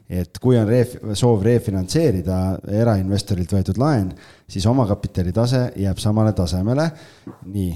et 0.10 0.38
kui 0.38 0.58
on 0.58 0.68
ref-, 0.70 1.00
soov 1.18 1.42
refinantseerida 1.42 2.60
erainvestorilt 2.82 3.56
võetud 3.56 3.80
laen, 3.82 4.12
siis 4.48 4.66
omakapitali 4.70 5.32
tase 5.34 5.72
jääb 5.82 5.98
samale 6.02 6.34
tasemele. 6.34 6.92
nii, 7.46 7.72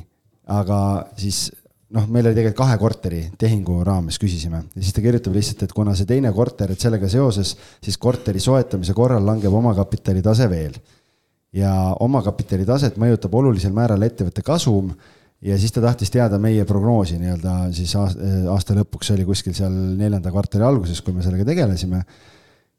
aga 0.50 0.80
siis 1.18 1.48
noh, 1.96 2.06
meil 2.10 2.30
oli 2.30 2.38
tegelikult 2.38 2.60
kahe 2.62 2.78
korteri 2.82 3.24
tehingu 3.40 3.80
raames 3.86 4.20
küsisime 4.22 4.62
ja 4.62 4.82
siis 4.82 4.94
ta 4.94 5.02
kirjutab 5.02 5.34
lihtsalt, 5.38 5.64
et 5.66 5.74
kuna 5.74 5.96
see 5.98 6.10
teine 6.10 6.32
korter, 6.34 6.74
et 6.74 6.82
sellega 6.82 7.10
seoses 7.10 7.56
siis 7.86 7.98
korteri 7.98 8.42
soetamise 8.44 8.94
korral 8.98 9.26
langeb 9.26 9.54
omakapitali 9.54 10.22
tase 10.26 10.50
veel. 10.50 10.78
Ja 11.56 11.72
omakapitali 12.00 12.66
taset 12.68 13.00
mõjutab 13.02 13.34
olulisel 13.40 13.74
määral 13.74 14.04
ettevõtte 14.06 14.44
kasum 14.46 14.92
ja 15.42 15.58
siis 15.58 15.74
ta 15.74 15.82
tahtis 15.82 16.12
teada 16.14 16.38
meie 16.42 16.66
prognoosi 16.70 17.18
nii-öelda 17.22 17.56
siis 17.74 17.96
aasta 17.98 18.76
lõpuks, 18.78 19.10
see 19.10 19.18
oli 19.18 19.28
kuskil 19.30 19.56
seal 19.58 19.74
neljanda 19.74 20.34
kvartali 20.34 20.68
alguses, 20.68 21.02
kui 21.02 21.16
me 21.16 21.26
sellega 21.26 21.48
tegelesime. 21.48 22.04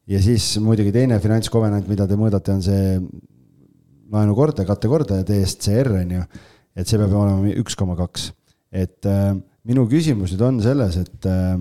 ja 0.06 0.22
siis 0.22 0.52
muidugi 0.62 0.92
teine 0.92 1.18
finantskovenant, 1.20 1.88
mida 1.88 2.06
te 2.06 2.18
mõõdate, 2.20 2.54
on 2.54 2.62
see 2.62 2.98
laenukordaja, 4.10 4.66
kattekordaja, 4.66 5.24
DSCR 5.26 5.96
on 6.02 6.14
ju, 6.18 6.26
et 6.76 6.86
see 6.86 6.98
peab 6.98 7.14
olema 7.14 7.56
üks 7.58 7.78
koma 7.78 7.96
kaks 7.98 8.30
et 8.70 9.06
äh, 9.06 9.34
minu 9.66 9.84
küsimus 9.90 10.32
nüüd 10.34 10.44
on 10.46 10.62
selles, 10.62 10.96
et 11.02 11.28
äh, 11.28 11.58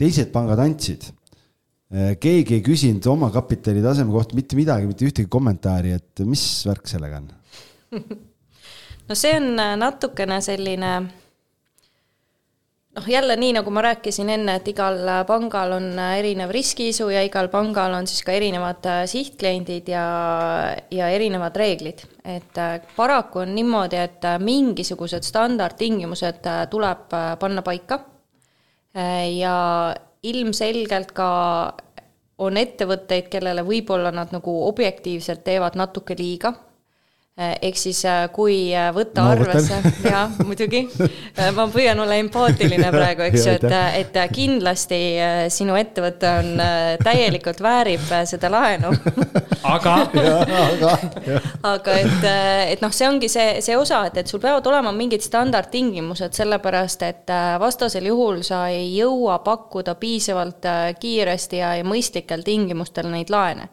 teised 0.00 0.32
pangad 0.34 0.62
andsid 0.62 1.08
äh,. 1.10 1.18
Keegi 1.92 2.56
ei 2.56 2.62
küsinud 2.64 3.06
omakapitali 3.12 3.82
taseme 3.84 4.14
kohta 4.14 4.36
mitte 4.38 4.56
midagi, 4.56 4.86
mitte 4.88 5.04
ühtegi 5.04 5.28
kommentaari, 5.28 5.96
et 5.98 6.22
mis 6.24 6.44
värk 6.68 6.88
sellega 6.88 7.20
on 7.20 7.26
no 9.08 9.18
see 9.18 9.34
on 9.36 9.50
äh, 9.60 9.74
natukene 9.80 10.40
selline 10.44 10.92
noh, 12.96 13.08
jälle 13.08 13.36
nii, 13.36 13.52
nagu 13.56 13.70
ma 13.70 13.82
rääkisin 13.82 14.30
enne, 14.34 14.56
et 14.58 14.68
igal 14.68 15.00
pangal 15.28 15.76
on 15.78 15.88
erinev 16.18 16.52
riskiisu 16.54 17.08
ja 17.12 17.22
igal 17.24 17.48
pangal 17.52 17.94
on 17.96 18.06
siis 18.06 18.24
ka 18.26 18.34
erinevad 18.36 18.86
äh, 18.88 19.02
sihtkliendid 19.10 19.88
ja, 19.92 20.04
ja 20.90 21.08
erinevad 21.08 21.56
reeglid. 21.56 22.04
et 22.24 22.58
äh, 22.58 22.80
paraku 22.96 23.42
on 23.42 23.54
niimoodi, 23.54 23.96
et 23.96 24.24
äh, 24.24 24.38
mingisugused 24.38 25.24
standardtingimused 25.26 26.48
tuleb 26.70 27.08
panna 27.40 27.62
paika 27.62 28.00
ja 29.32 29.56
ilmselgelt 30.22 31.12
ka 31.16 31.28
on 32.42 32.56
ettevõtteid, 32.56 33.28
kellele 33.30 33.64
võib-olla 33.66 34.12
nad 34.14 34.32
nagu 34.34 34.54
objektiivselt 34.68 35.42
teevad 35.44 35.76
natuke 35.78 36.16
liiga 36.18 36.54
ehk 37.40 37.78
siis 37.80 38.02
äh, 38.04 38.26
kui 38.32 38.56
äh, 38.76 38.90
võtta 38.92 39.22
no, 39.24 39.30
arvesse, 39.32 39.78
jaa, 40.12 40.26
muidugi, 40.44 40.82
ma 41.56 41.64
püüan 41.72 42.02
olla 42.04 42.18
empaatiline 42.20 42.90
praegu, 42.96 43.24
eks 43.24 43.46
ju, 43.46 43.54
et, 43.56 43.64
et 44.02 44.18
kindlasti 44.34 44.98
sinu 45.52 45.78
ettevõte 45.80 46.28
on, 46.42 46.60
täielikult 47.00 47.62
väärib 47.64 48.04
seda 48.28 48.52
laenu. 48.52 48.92
Aga? 49.72 49.94
Aga, 50.12 50.92
aga 51.70 51.92
et, 52.02 52.24
et 52.74 52.80
noh, 52.82 52.90
see 52.92 53.06
ongi 53.06 53.28
see, 53.30 53.60
see 53.62 53.76
osa, 53.78 54.00
et, 54.08 54.16
et 54.18 54.28
sul 54.28 54.42
peavad 54.42 54.66
olema 54.66 54.90
mingid 54.92 55.22
standardtingimused, 55.22 56.34
sellepärast 56.34 57.04
et 57.06 57.30
vastasel 57.62 58.10
juhul 58.10 58.42
sa 58.44 58.64
ei 58.74 58.90
jõua 58.96 59.38
pakkuda 59.46 59.94
piisavalt 60.02 60.66
kiiresti 60.98 61.62
ja, 61.62 61.76
ja 61.78 61.86
mõistlikel 61.86 62.42
tingimustel 62.44 63.08
neid 63.14 63.30
laene 63.30 63.70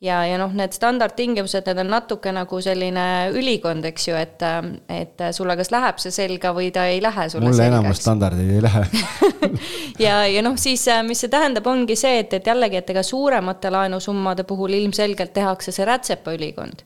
ja, 0.00 0.18
ja 0.26 0.38
noh, 0.38 0.52
need 0.54 0.74
standardtingimused, 0.76 1.66
need 1.66 1.82
on 1.82 1.90
natuke 1.92 2.32
nagu 2.34 2.60
selline 2.62 3.06
ülikond, 3.34 3.86
eks 3.90 4.08
ju, 4.08 4.18
et, 4.18 4.44
et 4.94 5.24
sulle 5.34 5.56
kas 5.58 5.72
läheb 5.74 6.02
see 6.02 6.14
selga 6.14 6.52
või 6.56 6.70
ta 6.74 6.86
ei 6.90 7.00
lähe 7.02 7.28
sulle 7.32 7.50
mulle 7.50 7.70
enamus 7.70 8.02
standardid 8.04 8.56
ei 8.58 8.64
lähe. 8.64 8.86
Ja, 9.98 10.20
ja 10.28 10.42
noh, 10.44 10.54
siis 10.60 10.84
mis 11.02 11.18
see 11.24 11.30
tähendab, 11.32 11.66
ongi 11.66 11.96
see, 11.98 12.20
et, 12.20 12.34
et 12.36 12.46
jällegi, 12.46 12.78
et 12.78 12.90
ega 12.92 13.02
suuremate 13.02 13.70
laenusummade 13.72 14.44
puhul 14.46 14.76
ilmselgelt 14.76 15.32
tehakse 15.34 15.72
see 15.74 15.86
rätsepaülikond 15.88 16.84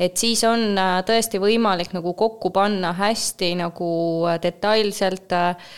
et 0.00 0.16
siis 0.16 0.40
on 0.48 0.78
äh, 0.80 0.98
tõesti 1.06 1.40
võimalik 1.42 1.92
nagu 1.92 2.14
kokku 2.16 2.50
panna 2.54 2.94
hästi 2.96 3.52
nagu 3.60 3.90
äh, 4.30 4.38
detailselt 4.42 5.34
äh, 5.36 5.70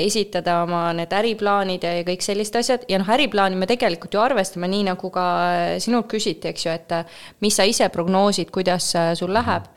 esitada 0.00 0.62
oma 0.64 0.86
need 0.96 1.12
äriplaanid 1.12 1.84
ja 1.84 2.04
kõik 2.06 2.24
sellised 2.24 2.56
asjad 2.62 2.86
ja 2.88 3.00
noh, 3.02 3.10
äriplaani 3.12 3.60
me 3.60 3.68
tegelikult 3.68 4.16
ju 4.16 4.22
arvestame, 4.22 4.70
nii 4.72 4.86
nagu 4.88 5.10
ka 5.12 5.24
sinult 5.82 6.08
küsiti, 6.10 6.48
eks 6.48 6.66
ju, 6.66 6.72
et 6.72 6.94
mis 7.44 7.56
sa 7.56 7.66
ise 7.68 7.90
prognoosid, 7.92 8.48
kuidas 8.54 8.94
sul 9.18 9.34
läheb 9.36 9.68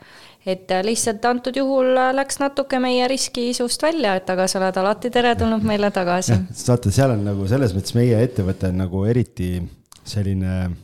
et 0.44 0.68
lihtsalt 0.84 1.24
antud 1.24 1.56
juhul 1.56 1.94
läks 2.16 2.36
natuke 2.40 2.76
meie 2.80 3.06
riskiisust 3.08 3.84
välja, 3.84 4.16
et 4.20 4.28
aga 4.28 4.44
sa 4.48 4.60
oled 4.60 4.80
alati 4.80 5.12
teretulnud 5.12 5.64
meile 5.64 5.88
tagasi. 5.92 6.36
vaata, 6.68 6.92
seal 6.92 7.14
on 7.16 7.24
nagu 7.28 7.48
selles 7.48 7.76
mõttes 7.76 7.96
meie 7.96 8.20
ettevõte 8.24 8.72
on 8.72 8.82
nagu 8.84 9.04
eriti 9.08 9.56
selline 10.04 10.83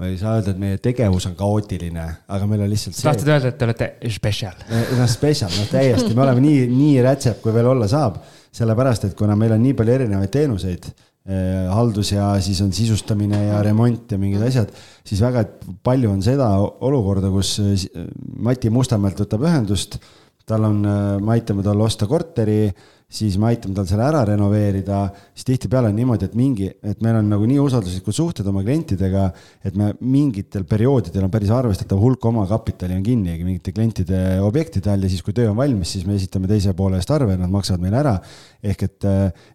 ma 0.00 0.08
ei 0.08 0.16
saa 0.16 0.38
öelda, 0.38 0.54
et 0.54 0.60
meie 0.60 0.78
tegevus 0.80 1.26
on 1.28 1.34
kaootiline, 1.36 2.06
aga 2.32 2.46
meil 2.48 2.64
on 2.64 2.70
lihtsalt 2.72 2.96
see. 2.96 3.04
tahtsid 3.04 3.28
öelda, 3.28 3.50
et 3.52 3.58
te 3.60 3.66
olete 3.66 3.88
special? 4.14 4.56
noh, 4.96 5.10
special, 5.10 5.52
noh 5.52 5.68
täiesti, 5.68 6.14
me 6.16 6.24
oleme 6.24 6.44
nii, 6.44 6.62
nii 6.72 7.02
rätsep, 7.04 7.42
kui 7.44 7.52
veel 7.54 7.68
olla 7.74 7.88
saab. 7.90 8.16
sellepärast, 8.56 9.04
et 9.06 9.12
kuna 9.18 9.36
meil 9.38 9.52
on 9.54 9.60
nii 9.62 9.76
palju 9.78 9.92
erinevaid 9.94 10.32
teenuseid 10.34 10.88
eh,, 10.88 11.68
haldus 11.70 12.14
ja 12.16 12.32
siis 12.42 12.58
on 12.64 12.72
sisustamine 12.74 13.44
ja 13.44 13.60
remont 13.62 14.10
ja 14.10 14.18
mingid 14.18 14.42
asjad, 14.42 14.72
siis 15.06 15.20
väga 15.22 15.44
palju 15.86 16.10
on 16.10 16.24
seda 16.24 16.48
olukorda, 16.58 17.30
kus 17.30 17.52
eh, 17.62 18.08
Mati 18.40 18.72
Mustamäelt 18.72 19.20
võtab 19.22 19.44
ühendust, 19.46 20.00
tal 20.48 20.64
on, 20.66 20.80
eh, 20.82 21.12
me 21.20 21.36
aitame 21.36 21.62
tal 21.66 21.84
osta 21.84 22.08
korteri 22.10 22.64
siis 23.10 23.36
me 23.42 23.48
aitame 23.50 23.74
tal 23.74 23.86
selle 23.90 24.04
ära 24.06 24.20
renoveerida, 24.28 25.00
siis 25.34 25.48
tihtipeale 25.48 25.90
on 25.90 25.96
niimoodi, 25.98 26.28
et 26.28 26.36
mingi, 26.38 26.68
et 26.70 27.02
meil 27.02 27.18
on 27.18 27.30
nagu 27.32 27.48
nii 27.48 27.58
usalduslikud 27.58 28.14
suhted 28.14 28.46
oma 28.46 28.62
klientidega, 28.62 29.24
et 29.66 29.78
me 29.78 29.90
mingitel 29.98 30.64
perioodidel 30.70 31.26
on 31.26 31.32
päris 31.32 31.50
arvestatav 31.54 31.98
hulk 32.00 32.30
omakapitali 32.30 32.94
on 32.94 33.02
kinni 33.06 33.34
mingite 33.42 33.74
klientide 33.74 34.22
objektide 34.46 34.92
all 34.92 35.02
ja 35.02 35.10
siis, 35.10 35.24
kui 35.26 35.34
töö 35.34 35.50
on 35.50 35.58
valmis, 35.58 35.96
siis 35.96 36.06
me 36.06 36.14
esitame 36.14 36.50
teise 36.50 36.74
poole 36.78 37.00
eest 37.00 37.10
arve, 37.14 37.34
nad 37.40 37.50
maksavad 37.50 37.82
meile 37.82 37.98
ära. 38.04 38.16
ehk 38.62 38.82
et, 38.84 39.04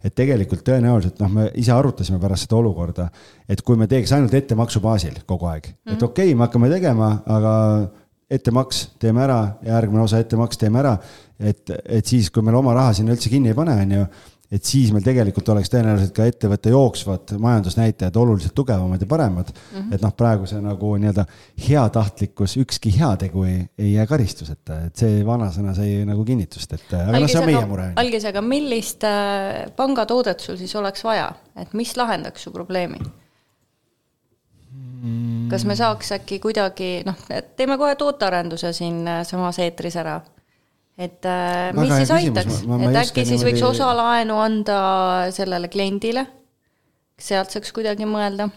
et 0.03 0.13
tegelikult 0.17 0.63
tõenäoliselt 0.65 1.19
noh, 1.21 1.29
me 1.31 1.49
ise 1.61 1.71
arutasime 1.71 2.19
pärast 2.19 2.47
seda 2.47 2.57
olukorda, 2.57 3.09
et 3.47 3.61
kui 3.61 3.77
me 3.77 3.87
teeks 3.87 4.11
ainult 4.17 4.33
ettemaksu 4.33 4.81
baasil 4.83 5.21
kogu 5.25 5.47
aeg 5.47 5.69
mm, 5.69 5.75
-hmm. 5.75 5.93
et 5.93 6.03
okei 6.03 6.31
okay,, 6.31 6.35
me 6.35 6.47
hakkame 6.47 6.69
tegema, 6.69 7.11
aga 7.25 7.53
ettemaks 8.29 8.87
teeme 8.99 9.21
ära, 9.21 9.39
järgmine 9.65 10.01
osa 10.01 10.19
ettemaks 10.19 10.57
teeme 10.57 10.81
ära 10.81 10.95
et, 11.39 11.71
et 11.85 12.05
siis, 12.05 12.29
kui 12.31 12.45
meil 12.45 12.55
oma 12.59 12.75
raha 12.77 12.93
sinna 12.95 13.15
üldse 13.15 13.31
kinni 13.31 13.51
ei 13.51 13.57
pane, 13.57 13.75
on 13.83 13.93
ju, 13.97 14.05
et 14.55 14.63
siis 14.65 14.91
meil 14.93 15.03
tegelikult 15.03 15.49
oleks 15.51 15.71
tõenäoliselt 15.73 16.13
ka 16.15 16.25
ettevõtte 16.29 16.71
jooksvad 16.73 17.33
majandusnäitajad 17.41 18.17
oluliselt 18.21 18.53
tugevamad 18.57 19.01
ja 19.01 19.07
paremad 19.09 19.49
mm. 19.49 19.79
-hmm. 19.79 19.95
et 19.95 20.05
noh, 20.05 20.13
praegu 20.15 20.45
see 20.49 20.61
nagu 20.61 20.91
nii-öelda 21.01 21.25
heatahtlikkus, 21.67 22.57
ükski 22.61 22.93
heategu 22.99 23.43
ei, 23.43 23.57
ei 23.77 23.93
jää 23.93 24.05
karistuseta, 24.07 24.79
et 24.87 24.95
see 24.95 25.25
vanasõna 25.25 25.73
sai 25.75 26.05
nagu 26.05 26.25
kinnitust, 26.25 26.77
et 26.77 26.93
aga 26.93 27.19
noh, 27.19 27.27
see 27.31 27.41
on 27.41 27.49
meie 27.49 27.65
mure. 27.65 27.89
algis, 27.95 28.29
aga 28.29 28.45
millist 28.45 29.03
äh, 29.03 29.65
pangatoodet 29.75 30.39
sul 30.39 30.59
siis 30.61 30.75
oleks 30.75 31.03
vaja, 31.03 31.31
et 31.57 31.73
mis 31.73 31.95
lahendaks 31.97 32.47
su 32.47 32.51
probleemi? 32.51 33.01
kas 35.49 35.65
me 35.65 35.75
saaks 35.77 36.11
äkki 36.15 36.39
kuidagi, 36.41 37.03
noh, 37.05 37.19
teeme 37.55 37.77
kohe 37.77 37.95
tootearenduse 37.95 38.71
siinsamas 38.73 39.59
äh, 39.59 39.67
eetris 39.67 39.95
ära 40.01 40.21
et 40.95 41.27
äh, 41.27 41.73
mis 41.75 41.91
siis 41.91 42.11
aitaks, 42.15 42.61
et 42.63 42.99
äkki 43.01 43.25
siis 43.27 43.43
võiks 43.43 43.63
osa 43.67 43.91
laenu 43.97 44.37
anda 44.39 44.79
sellele 45.35 45.67
kliendile, 45.71 46.25
sealt 47.19 47.51
saaks 47.51 47.73
kuidagi 47.75 48.07
mõelda? 48.07 48.49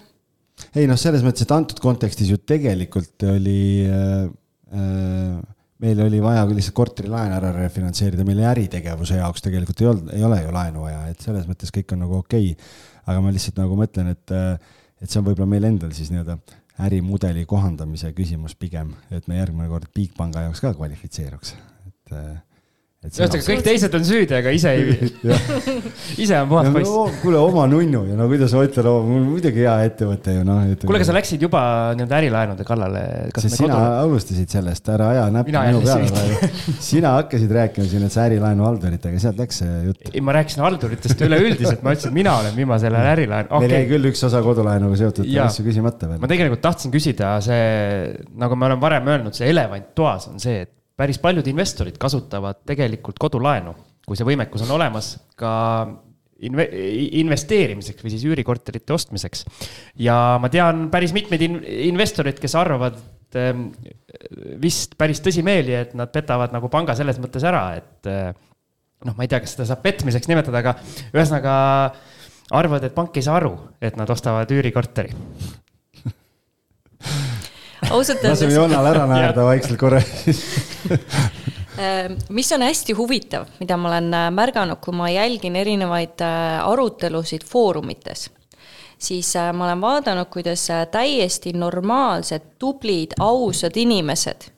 ei 0.79 0.89
noh, 0.91 0.99
selles 0.99 1.23
mõttes, 1.27 1.47
et 1.47 1.55
antud 1.55 1.79
kontekstis 1.83 2.31
ju 2.31 2.39
tegelikult 2.43 3.27
oli 3.31 3.87
äh, 3.87 4.27
äh, 4.75 5.39
meil 5.83 6.03
oli 6.03 6.21
vaja 6.23 6.47
lihtsalt 6.51 6.77
korterilaen 6.79 7.35
ära 7.37 7.53
refinantseerida, 7.55 8.27
meil 8.27 8.43
äritegevuse 8.51 9.19
jaoks 9.21 9.45
tegelikult 9.45 9.83
ei 9.83 9.91
olnud, 9.91 10.13
ei 10.15 10.25
ole 10.27 10.41
ju 10.43 10.55
laenu 10.55 10.87
vaja, 10.87 11.05
et 11.11 11.23
selles 11.23 11.47
mõttes 11.51 11.75
kõik 11.75 11.95
on 11.95 12.03
nagu 12.07 12.19
okei. 12.23 12.53
Okay.. 12.55 12.71
aga 13.09 13.23
ma 13.25 13.35
lihtsalt 13.35 13.59
nagu 13.63 13.79
mõtlen, 13.79 14.13
et, 14.15 14.35
äh, 14.35 14.79
et 15.03 15.11
see 15.11 15.21
on 15.21 15.27
võib-olla 15.31 15.51
meil 15.55 15.71
endal 15.71 15.95
siis 15.97 16.11
nii-öelda 16.15 16.39
ärimudeli 16.87 17.43
kohandamise 17.51 18.13
küsimus 18.15 18.55
pigem, 18.55 18.93
et 19.11 19.27
me 19.27 19.41
järgmine 19.41 19.67
kord 19.71 19.91
Bigpanga 19.95 20.47
jaoks 20.47 20.63
ka 20.63 20.75
kvalifitseeruks 20.79 21.57
et 22.99 23.15
ühesõnaga, 23.15 23.45
kõik 23.47 23.61
teised 23.63 23.93
on 23.95 24.03
süüdi, 24.07 24.35
aga 24.35 24.51
ise 24.51 24.73
ei 24.75 24.95
ise 26.25 26.35
on 26.41 26.49
puhas 26.51 26.71
poiss 26.75 26.91
no,. 26.91 27.03
kuule, 27.23 27.39
oma 27.39 27.67
nunnu 27.71 28.01
ja 28.09 28.17
no 28.19 28.25
kuidas 28.31 28.55
ma 28.59 28.65
ütlen, 28.67 28.89
muidugi 29.29 29.63
hea 29.63 29.75
ettevõte 29.87 30.33
ju 30.35 30.47
noh. 30.47 30.65
kuule, 30.83 30.99
aga 30.99 31.07
sa 31.07 31.15
läksid 31.15 31.45
juba 31.47 31.61
nii-öelda 31.95 32.17
ärilaenude 32.19 32.65
kallale. 32.67 33.03
sest 33.37 33.55
sina 33.61 33.77
kodu... 33.77 34.01
alustasid 34.03 34.51
sellest, 34.51 34.91
ära 34.91 35.11
aja 35.13 35.29
näppu 35.31 35.55
minu 35.55 35.83
peale 35.85 36.09
praegu. 36.11 36.73
sina 36.89 37.13
hakkasid 37.21 37.55
rääkima 37.59 37.87
siin, 37.93 38.07
et 38.09 38.15
sa 38.17 38.25
ärilaenu 38.25 38.67
halduritega, 38.67 39.21
sealt 39.23 39.39
läks 39.45 39.63
see 39.63 39.77
jutt. 39.87 40.11
ei, 40.11 40.25
ma 40.27 40.35
rääkisin 40.35 40.65
halduritest 40.67 41.23
üleüldiselt, 41.29 41.85
ma 41.87 41.95
ütlesin, 41.95 42.11
et 42.11 42.19
mina 42.19 42.35
olen 42.41 42.57
viimasel 42.59 42.99
ajal 42.99 43.13
ärilaen 43.13 43.47
okay.. 43.53 43.69
meil 43.69 43.77
jäi 43.77 43.93
küll 43.93 44.11
üks 44.11 44.25
osa 44.27 44.43
kodulaenuga 44.43 44.99
seotud 44.99 45.31
asju 45.45 45.69
küsimata 45.71 46.11
veel. 46.11 46.19
ma 46.25 46.33
tegelikult 46.35 46.67
tahtsin 46.67 46.91
küsida 46.99 47.37
see, 47.47 47.63
nagu 48.43 48.59
me 48.59 48.73
oleme 48.73 48.83
varem 48.89 49.15
öelnud, 49.15 49.39
see 49.39 49.53
elevant 49.55 49.95
toas 49.95 50.27
on 50.33 50.43
see, 50.43 50.67
et 50.67 50.75
päris 50.99 51.21
paljud 51.23 51.47
investorid 51.51 51.99
kasutavad 52.01 52.65
tegelikult 52.67 53.21
kodulaenu, 53.23 53.75
kui 54.09 54.19
see 54.19 54.27
võimekus 54.27 54.65
on 54.67 54.75
olemas, 54.75 55.13
ka 55.39 55.53
inve-, 56.49 56.69
investeerimiseks 57.21 58.05
või 58.05 58.15
siis 58.15 58.27
üürikorterite 58.29 58.95
ostmiseks. 58.97 59.45
ja 60.03 60.39
ma 60.43 60.51
tean 60.53 60.89
päris 60.91 61.15
mitmeid 61.17 61.45
in-, 61.47 61.63
investoreid, 61.93 62.41
kes 62.43 62.57
arvavad 62.59 62.99
ähm, 63.39 63.69
vist 64.63 64.99
päris 64.99 65.23
tõsimeeli, 65.25 65.77
et 65.79 65.95
nad 65.99 66.11
petavad 66.15 66.55
nagu 66.55 66.71
panga 66.73 66.97
selles 66.99 67.21
mõttes 67.23 67.47
ära, 67.47 67.65
et 67.79 68.11
äh, 68.11 68.33
noh, 69.07 69.15
ma 69.15 69.27
ei 69.27 69.31
tea, 69.31 69.43
kas 69.45 69.55
seda 69.57 69.69
saab 69.71 69.85
petmiseks 69.87 70.31
nimetada, 70.31 70.65
aga 70.65 70.77
ühesõnaga 71.15 71.55
arvavad, 72.59 72.89
et 72.89 72.97
pank 72.97 73.17
ei 73.19 73.27
saa 73.27 73.39
aru, 73.39 73.55
et 73.85 73.99
nad 74.01 74.11
ostavad 74.11 74.51
üürikorteri 74.51 75.15
ausalt 77.91 78.23
öeldes. 78.23 78.41
laseme 78.41 78.55
Jonnal 78.55 78.87
ära 78.93 79.07
naerda 79.11 79.45
vaikselt 79.49 79.81
korra 79.81 80.03
Äh, 81.79 82.11
mis 82.29 82.53
on 82.53 82.63
hästi 82.63 82.93
huvitav, 82.93 83.47
mida 83.61 83.77
ma 83.77 83.89
olen 83.89 84.15
äh, 84.15 84.31
märganud, 84.35 84.81
kui 84.83 84.95
ma 84.99 85.07
jälgin 85.11 85.57
erinevaid 85.57 86.25
äh, 86.27 86.59
arutelusid 86.67 87.45
foorumites, 87.47 88.25
siis 88.99 89.31
ma 89.55 89.69
olen 89.69 89.81
vaadanud, 89.81 90.27
kuidas 90.27 90.67
täiesti 90.91 91.53
normaalsed, 91.55 92.57
tublid, 92.59 93.15
ausad 93.23 93.79
inimesed 93.79 94.49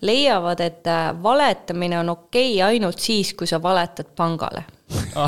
leiavad, 0.00 0.60
et 0.60 0.88
valetamine 1.22 1.98
on 2.00 2.08
okei 2.14 2.54
okay 2.54 2.72
ainult 2.72 3.04
siis, 3.04 3.34
kui 3.34 3.46
sa 3.46 3.60
valetad 3.62 4.08
pangale 4.16 4.64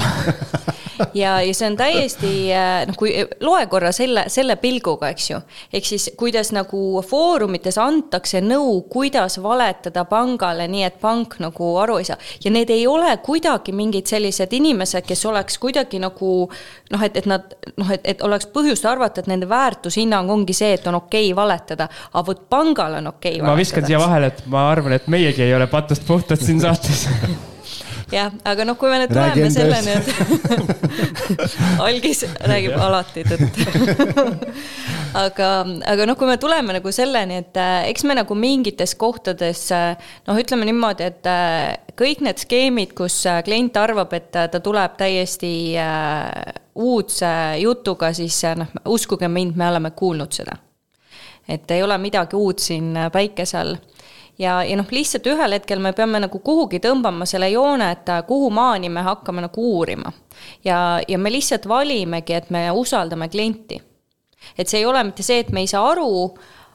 ja, 1.14 1.38
ja 1.42 1.55
see 1.55 1.68
on 1.70 1.76
täiesti 1.78 2.30
äh, 2.55 2.86
noh, 2.88 2.96
kui 2.99 3.12
loe 3.44 3.66
korra 3.70 3.92
selle, 3.94 4.24
selle 4.32 4.57
pilguga, 4.61 5.11
eks 5.14 5.30
ju. 5.30 5.40
ehk 5.72 5.88
siis, 5.88 6.09
kuidas 6.18 6.53
nagu 6.57 7.03
foorumites 7.07 7.78
antakse 7.82 8.42
nõu, 8.44 8.82
kuidas 8.90 9.38
valetada 9.42 10.05
pangale, 10.09 10.68
nii 10.70 10.86
et 10.88 11.01
pank 11.03 11.38
nagu 11.42 11.70
aru 11.82 11.99
ei 12.03 12.09
saa. 12.09 12.18
ja 12.44 12.53
need 12.55 12.70
ei 12.74 12.86
ole 12.86 13.16
kuidagi 13.24 13.74
mingid 13.76 14.11
sellised 14.11 14.53
inimesed, 14.53 15.07
kes 15.09 15.26
oleks 15.30 15.59
kuidagi 15.62 16.01
nagu 16.03 16.32
noh, 16.92 17.05
et, 17.05 17.16
et 17.16 17.28
nad 17.30 17.55
noh, 17.76 17.92
et, 17.94 18.05
et 18.05 18.24
oleks 18.26 18.49
põhjust 18.55 18.86
arvata, 18.88 19.22
et 19.22 19.30
nende 19.30 19.49
väärtushinnang 19.49 20.30
ongi 20.30 20.57
see, 20.57 20.74
et 20.78 20.86
on 20.90 21.01
okei 21.03 21.32
okay 21.32 21.36
valetada. 21.36 21.88
aga 22.12 22.26
vot 22.26 22.49
pangal 22.51 22.99
on 23.01 23.12
okei 23.14 23.36
okay 23.36 23.42
valetada. 23.42 23.53
ma 23.53 23.61
viskan 23.61 23.86
siia 23.86 24.03
vahele, 24.03 24.32
et 24.32 24.42
ma 24.46 24.68
arvan, 24.72 24.99
et 24.99 25.07
meiegi 25.09 25.46
ei 25.46 25.55
ole 25.55 25.66
patust 25.70 26.07
puhtad 26.07 26.40
siin 26.42 26.61
saates 26.61 27.07
jah, 28.12 28.32
aga 28.48 28.64
noh, 28.66 28.76
kui 28.78 28.90
me 28.92 29.00
nüüd 29.02 29.12
tuleme 29.12 29.50
selleni, 29.52 29.96
et 29.98 30.09
algis 31.86 32.24
räägib 32.48 32.76
alati 32.80 33.24
tõtt. 33.28 33.61
Aga, 35.18 35.46
aga 35.88 36.04
noh, 36.04 36.18
kui 36.20 36.28
me 36.28 36.34
tuleme 36.36 36.74
nagu 36.76 36.90
selleni, 36.92 37.38
et 37.40 37.56
äh, 37.56 37.86
eks 37.88 38.04
me 38.04 38.12
nagu 38.18 38.34
mingites 38.36 38.92
kohtades 39.00 39.62
äh, 39.72 40.11
noh, 40.28 40.36
ütleme 40.36 40.68
niimoodi, 40.68 41.06
et 41.09 41.28
äh, 41.32 41.78
kõik 41.96 42.20
need 42.26 42.42
skeemid, 42.42 42.92
kus 42.98 43.16
klient 43.46 43.78
arvab, 43.80 44.12
et 44.18 44.28
ta 44.36 44.61
tuleb 44.61 44.98
täiesti 45.00 45.50
uudse 46.76 47.32
jutuga, 47.62 48.12
siis 48.12 48.36
noh, 48.61 48.76
uskuge 48.92 49.32
mind, 49.32 49.56
me 49.56 49.70
oleme 49.72 49.94
kuulnud 49.96 50.36
seda. 50.36 50.61
et 51.48 51.70
ei 51.72 51.82
ole 51.82 51.96
midagi 51.98 52.36
uut 52.36 52.61
siin 52.61 52.92
päikese 53.12 53.56
all 53.56 53.78
ja, 54.39 54.62
ja 54.64 54.76
noh, 54.78 54.86
lihtsalt 54.91 55.26
ühel 55.26 55.57
hetkel 55.57 55.82
me 55.82 55.93
peame 55.97 56.20
nagu 56.22 56.41
kuhugi 56.45 56.80
tõmbama 56.82 57.26
selle 57.28 57.51
joone, 57.53 57.91
et 57.97 58.12
äh, 58.12 58.22
kuhu 58.28 58.51
maani 58.55 58.91
me 58.93 59.05
hakkame 59.07 59.45
nagu 59.45 59.64
uurima. 59.74 60.12
ja, 60.64 61.01
ja 61.09 61.18
me 61.18 61.32
lihtsalt 61.32 61.68
valimegi, 61.68 62.34
et 62.34 62.51
me 62.51 62.70
usaldame 62.70 63.28
klienti. 63.28 63.82
et 64.59 64.68
see 64.68 64.80
ei 64.80 64.86
ole 64.86 65.05
mitte 65.05 65.22
see, 65.22 65.41
et 65.41 65.53
me 65.53 65.61
ei 65.61 65.66
saa 65.66 65.84
aru, 65.91 66.09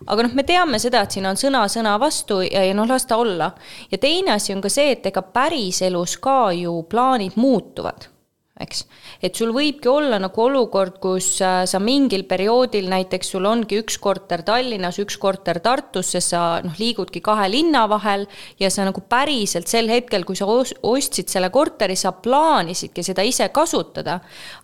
aga 0.07 0.23
noh, 0.23 0.33
me 0.33 0.43
teame 0.43 0.79
seda, 0.79 1.03
et 1.03 1.11
siin 1.11 1.25
on 1.25 1.39
sõna 1.39 1.65
sõna 1.71 1.97
vastu 1.99 2.41
ja, 2.43 2.63
ja 2.67 2.73
noh, 2.73 2.87
las 2.87 3.05
ta 3.05 3.17
olla. 3.17 3.51
ja 3.91 3.97
teine 3.97 4.35
asi 4.37 4.53
on 4.53 4.61
ka 4.61 4.69
see, 4.69 4.91
et 4.97 5.05
ega 5.05 5.21
päriselus 5.21 6.17
ka 6.17 6.51
ju 6.57 6.81
plaanid 6.89 7.39
muutuvad 7.39 8.12
eks. 8.61 8.83
et 9.25 9.33
sul 9.33 9.49
võibki 9.49 9.89
olla 9.89 10.19
nagu 10.21 10.41
olukord, 10.43 10.99
kus 11.01 11.39
äh, 11.41 11.63
sa 11.69 11.79
mingil 11.81 12.27
perioodil 12.29 12.85
näiteks 12.91 13.31
sul 13.33 13.47
ongi 13.49 13.79
üks 13.81 13.97
korter 14.01 14.43
Tallinnas, 14.45 14.99
üks 15.01 15.17
korter 15.17 15.57
Tartus, 15.63 16.11
sest 16.13 16.33
sa 16.35 16.43
noh, 16.61 16.75
liigudki 16.77 17.21
kahe 17.25 17.47
linna 17.49 17.87
vahel 17.89 18.27
ja 18.61 18.69
sa 18.73 18.85
nagu 18.85 19.01
päriselt 19.09 19.71
sel 19.71 19.89
hetkel, 19.89 20.25
kui 20.27 20.37
sa 20.37 20.45
ostsid 20.45 21.31
selle 21.33 21.49
korteri, 21.53 21.95
sa 21.97 22.11
plaanisidki 22.13 23.01
seda 23.05 23.25
ise 23.25 23.47
kasutada. 23.53 24.19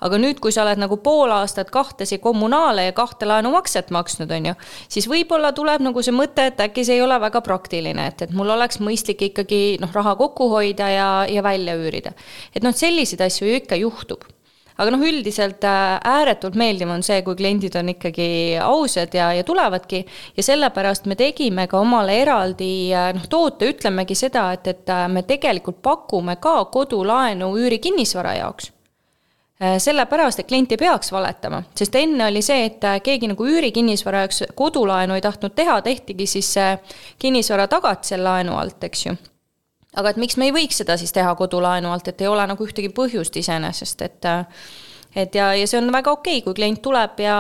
aga 0.06 0.22
nüüd, 0.22 0.38
kui 0.40 0.54
sa 0.54 0.64
oled 0.68 0.78
nagu 0.78 1.00
pool 1.02 1.34
aastat 1.34 1.72
kahtesi 1.74 2.20
kommunaale 2.22 2.86
ja 2.86 2.94
kahte 2.94 3.26
laenumakset 3.26 3.90
maksnud, 3.90 4.30
on 4.32 4.52
ju, 4.52 4.56
siis 4.88 5.10
võib-olla 5.10 5.50
tuleb 5.56 5.82
nagu 5.82 6.04
see 6.06 6.14
mõte, 6.14 6.46
et 6.52 6.62
äkki 6.62 6.86
see 6.86 7.00
ei 7.00 7.02
ole 7.02 7.18
väga 7.20 7.42
praktiline, 7.42 8.06
et, 8.14 8.22
et 8.28 8.38
mul 8.38 8.54
oleks 8.54 8.78
mõistlik 8.86 9.26
ikkagi 9.32 9.80
noh, 9.82 9.90
raha 9.98 10.14
kokku 10.20 10.52
hoida 10.54 10.94
ja, 10.94 11.10
ja 11.26 11.44
välja 11.44 11.74
üürida. 11.80 12.14
et 12.54 12.62
noh, 12.62 12.76
selliseid 12.76 13.26
asju 13.26 13.50
ju 13.50 13.58
ikka 13.64 13.80
juhtub 13.80 13.89
aga 14.80 14.94
noh, 14.94 15.04
üldiselt 15.04 15.66
äh, 15.68 15.98
ääretult 16.08 16.56
meeldiv 16.60 16.92
on 16.94 17.04
see, 17.06 17.20
kui 17.26 17.38
kliendid 17.40 17.76
on 17.80 17.92
ikkagi 17.94 18.30
ausad 18.64 19.14
ja, 19.16 19.32
ja 19.36 19.46
tulevadki. 19.48 20.04
Ja 20.38 20.46
sellepärast 20.46 21.10
me 21.10 21.18
tegime 21.20 21.68
ka 21.72 21.82
omale 21.84 22.16
eraldi 22.22 22.72
äh, 22.96 23.12
noh, 23.16 23.28
toote, 23.32 23.70
ütlemegi 23.74 24.18
seda, 24.18 24.50
et, 24.56 24.68
et 24.72 24.92
äh, 24.94 25.06
me 25.12 25.26
tegelikult 25.28 25.82
pakume 25.84 26.38
ka 26.42 26.62
kodulaenu 26.72 27.54
üürikinnisvara 27.60 28.40
jaoks. 28.42 28.74
Sellepärast, 29.60 30.40
et 30.40 30.48
klient 30.48 30.72
ei 30.72 30.80
peaks 30.80 31.10
valetama, 31.12 31.58
sest 31.76 31.98
enne 32.00 32.30
oli 32.30 32.40
see, 32.40 32.62
et 32.70 32.86
keegi 33.04 33.28
nagu 33.28 33.44
üürikinnisvara 33.44 34.22
jaoks 34.22 34.46
kodulaenu 34.56 35.18
ei 35.18 35.26
tahtnud 35.26 35.52
teha, 35.52 35.82
tehtigi 35.84 36.30
siis 36.32 36.54
kinnisvara 37.20 37.66
tagatisel 37.68 38.24
laenu 38.24 38.56
alt, 38.56 38.88
eks 38.88 39.04
ju 39.10 39.18
aga 39.98 40.14
et 40.14 40.22
miks 40.22 40.38
me 40.38 40.50
ei 40.50 40.56
võiks 40.56 40.82
seda 40.82 40.98
siis 41.00 41.14
teha 41.16 41.32
kodulaenu 41.40 41.92
alt, 41.94 42.12
et 42.12 42.22
ei 42.22 42.30
ole 42.30 42.46
nagu 42.50 42.66
ühtegi 42.68 42.92
põhjust 42.94 43.40
iseenesest, 43.42 44.06
et 44.06 44.30
et 45.18 45.34
ja, 45.34 45.48
ja 45.58 45.66
see 45.66 45.80
on 45.80 45.90
väga 45.94 46.12
okei 46.14 46.38
okay,, 46.38 46.44
kui 46.46 46.56
klient 46.60 46.82
tuleb 46.86 47.22
ja, 47.24 47.38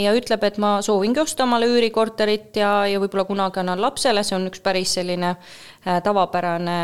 ja 0.00 0.12
ütleb, 0.16 0.44
et 0.48 0.56
ma 0.62 0.78
soovingi 0.84 1.20
osta 1.20 1.44
omale 1.44 1.68
üürikorterit 1.68 2.56
ja, 2.56 2.70
ja 2.88 3.00
võib-olla 3.02 3.26
kunagi 3.28 3.60
annan 3.60 3.82
lapsele, 3.82 4.22
see 4.24 4.38
on 4.38 4.48
üks 4.48 4.62
päris 4.64 4.94
selline 4.96 5.34
äh, 5.34 5.98
tavapärane 6.04 6.78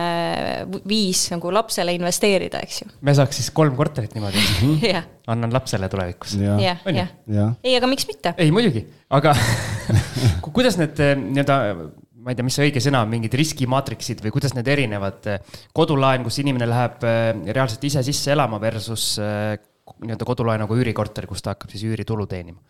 viis 0.88 1.24
nagu 1.32 1.52
lapsele 1.54 1.96
investeerida, 1.96 2.60
eks 2.66 2.82
ju. 2.82 2.90
me 3.00 3.16
saaks 3.16 3.40
siis 3.40 3.48
kolm 3.56 3.76
korterit 3.80 4.12
niimoodi 4.16 4.44
yeah. 4.90 5.08
annan 5.30 5.56
lapsele 5.56 5.88
tulevikus. 5.92 6.36
jah, 6.36 6.84
jah. 6.84 7.12
ei, 7.64 7.72
aga 7.72 7.88
miks 7.88 8.08
mitte? 8.10 8.36
ei, 8.36 8.52
muidugi, 8.52 8.84
aga 9.08 9.32
kuidas 10.52 10.76
need 10.80 11.00
äh, 11.00 11.16
nii-öelda 11.16 11.94
ma 12.24 12.32
ei 12.32 12.38
tea, 12.38 12.46
mis 12.46 12.56
see 12.56 12.70
õige 12.70 12.80
sõna 12.80 13.02
on, 13.04 13.12
mingid 13.12 13.34
riskimaatriksid 13.36 14.22
või 14.24 14.32
kuidas 14.32 14.54
need 14.56 14.68
erinevad, 14.72 15.28
kodulaen, 15.76 16.24
kus 16.24 16.40
inimene 16.40 16.68
läheb 16.70 17.04
äh, 17.04 17.30
reaalselt 17.52 17.84
ise 17.84 18.04
sisse 18.06 18.32
elama 18.32 18.60
versus 18.62 19.12
äh, 19.20 19.58
nii-öelda 20.00 20.24
kodulaenuga 20.24 20.76
üürikorter, 20.80 21.28
kus 21.28 21.44
ta 21.44 21.52
hakkab 21.52 21.74
siis 21.74 21.84
üüritulu 21.84 22.26
teenima? 22.30 22.60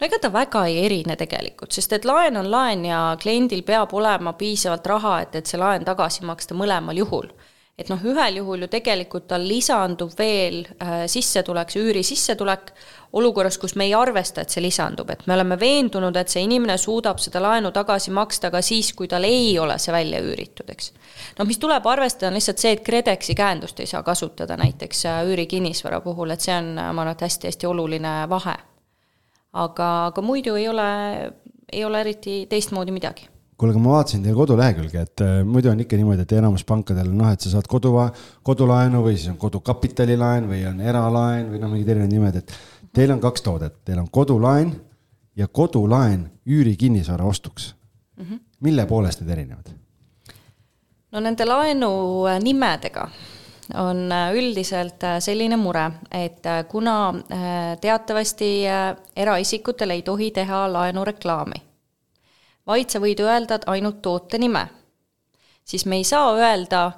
no 0.00 0.08
ega 0.08 0.18
ta 0.18 0.32
väga 0.32 0.64
ei 0.70 0.80
erine 0.86 1.16
tegelikult, 1.20 1.72
sest 1.76 1.92
et 1.92 2.08
laen 2.08 2.40
on 2.40 2.48
laen 2.50 2.86
ja 2.88 3.02
kliendil 3.20 3.62
peab 3.68 3.92
olema 3.94 4.32
piisavalt 4.38 4.88
raha, 4.94 5.18
et, 5.26 5.36
et 5.42 5.48
see 5.50 5.60
laen 5.60 5.84
tagasi 5.86 6.24
maksta 6.28 6.56
mõlemal 6.58 6.96
juhul 7.04 7.28
et 7.78 7.88
noh, 7.88 8.00
ühel 8.04 8.36
juhul 8.36 8.66
ju 8.66 8.68
tegelikult 8.70 9.24
tal 9.30 9.44
lisandub 9.48 10.12
veel 10.18 10.60
äh, 10.76 11.04
sissetulek, 11.10 11.70
see 11.72 11.80
üürisissetulek, 11.86 12.72
olukorras, 13.16 13.56
kus 13.60 13.74
me 13.80 13.86
ei 13.88 13.94
arvesta, 13.96 14.44
et 14.44 14.52
see 14.52 14.62
lisandub, 14.64 15.08
et 15.12 15.24
me 15.26 15.34
oleme 15.36 15.56
veendunud, 15.60 16.16
et 16.16 16.32
see 16.32 16.44
inimene 16.44 16.76
suudab 16.80 17.20
seda 17.20 17.40
laenu 17.42 17.72
tagasi 17.72 18.12
maksta 18.12 18.52
ka 18.52 18.62
siis, 18.64 18.92
kui 18.96 19.08
tal 19.08 19.24
ei 19.28 19.56
ole 19.60 19.78
see 19.80 19.94
välja 19.94 20.20
üüritud, 20.24 20.68
eks. 20.72 20.92
noh, 21.38 21.48
mis 21.48 21.60
tuleb 21.62 21.88
arvestada, 21.88 22.28
on 22.30 22.38
lihtsalt 22.38 22.60
see, 22.60 22.74
et 22.76 22.84
KredExi 22.84 23.36
käendust 23.38 23.80
ei 23.80 23.88
saa 23.88 24.04
kasutada 24.04 24.56
näiteks 24.60 25.04
äh, 25.08 25.24
üürikinnisvara 25.32 26.02
puhul, 26.04 26.36
et 26.36 26.44
see 26.44 26.56
on, 26.56 26.74
ma 26.76 26.92
arvan, 26.92 27.14
et 27.16 27.24
hästi-hästi 27.24 27.72
oluline 27.72 28.16
vahe. 28.28 28.56
aga, 29.52 29.90
aga 30.12 30.22
muidu 30.24 30.56
ei 30.60 30.68
ole, 30.68 30.88
ei 31.72 31.84
ole 31.84 32.00
eriti 32.04 32.42
teistmoodi 32.48 32.92
midagi 32.92 33.31
kuule, 33.62 33.76
aga 33.76 33.82
ma 33.82 33.94
vaatasin 33.94 34.24
teie 34.24 34.34
kodulehekülge, 34.34 35.02
et 35.06 35.22
äh, 35.22 35.34
muidu 35.46 35.70
on 35.70 35.80
ikka 35.84 35.98
niimoodi, 35.98 36.24
et 36.24 36.32
enamus 36.34 36.64
pankadel 36.66 37.12
on 37.12 37.20
noh, 37.22 37.30
et 37.30 37.44
sa 37.44 37.52
saad 37.52 37.68
kodu, 37.70 37.92
kodulaenu 38.42 39.04
või 39.04 39.14
siis 39.14 39.30
on 39.30 39.38
kodukapitalilaen 39.38 40.48
või 40.50 40.64
on 40.66 40.80
eralaen 40.82 41.52
või 41.52 41.60
noh, 41.62 41.70
mingid 41.70 41.92
erinevad 41.94 42.16
nimed, 42.16 42.40
et 42.42 42.56
teil 42.98 43.14
on 43.14 43.22
kaks 43.22 43.46
toodet, 43.46 43.78
teil 43.86 44.02
on 44.02 44.10
kodulaen 44.10 44.74
ja 45.38 45.46
kodulaen 45.46 46.26
üürikinnisvara 46.42 47.24
ostuks 47.24 47.70
mm. 48.16 48.24
-hmm. 48.24 48.42
mille 48.66 48.86
poolest 48.86 49.22
need 49.22 49.30
erinevad? 49.38 49.70
no 51.12 51.20
nende 51.20 51.46
laenu 51.46 51.94
nimedega 52.42 53.08
on 53.78 54.12
äh, 54.12 54.34
üldiselt 54.34 55.04
äh, 55.06 55.20
selline 55.20 55.56
mure, 55.56 55.90
et 56.10 56.42
kuna 56.68 57.14
teatavasti 57.80 58.54
eraisikutel 59.16 59.90
ei 59.90 60.02
tohi 60.02 60.30
teha 60.30 60.72
laenureklaami 60.72 61.68
vaid 62.66 62.90
sa 62.90 63.00
võid 63.02 63.20
öelda 63.22 63.58
ainult 63.66 64.02
toote 64.02 64.38
nime. 64.38 64.66
siis 65.64 65.86
me 65.86 65.96
ei 65.96 66.04
saa 66.04 66.34
öelda, 66.34 66.92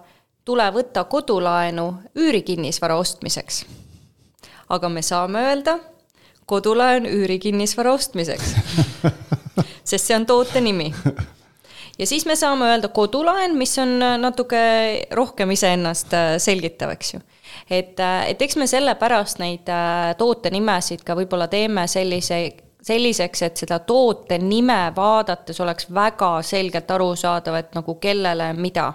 tule 0.45 0.67
võta 0.73 1.05
kodulaenu 1.05 1.95
üürikinnisvara 2.17 2.97
ostmiseks. 2.97 3.65
aga 4.69 4.89
me 4.89 5.03
saame 5.03 5.45
öelda, 5.49 5.79
kodulaen 6.47 7.07
üürikinnisvara 7.07 7.93
ostmiseks. 7.93 8.55
sest 9.91 10.07
see 10.07 10.17
on 10.17 10.27
toote 10.27 10.61
nimi. 10.61 10.95
ja 11.99 12.07
siis 12.07 12.27
me 12.27 12.37
saame 12.37 12.65
öelda 12.73 12.89
kodulaen, 12.89 13.57
mis 13.57 13.79
on 13.79 13.99
natuke 13.99 14.59
rohkem 15.11 15.51
iseennast 15.51 16.13
äh, 16.15 16.35
selgitav, 16.39 16.91
eks 16.91 17.15
ju 17.15 17.21
et, 17.71 18.01
äh, 18.01 18.31
et 18.31 18.43
eks 18.43 18.57
me 18.57 18.67
sellepärast 18.69 19.41
neid 19.43 19.69
äh, 19.71 20.13
toote 20.19 20.53
nimesid 20.55 21.05
ka 21.07 21.17
võib-olla 21.19 21.49
teeme 21.53 21.87
sellise 21.91 22.41
selliseks, 22.85 23.43
et 23.43 23.57
seda 23.65 23.79
toote 23.81 24.39
nime 24.39 24.93
vaadates 24.97 25.61
oleks 25.61 25.89
väga 25.95 26.37
selgelt 26.43 26.91
arusaadav, 26.91 27.57
et 27.63 27.75
nagu 27.79 27.97
kellele 28.03 28.53
mida 28.59 28.93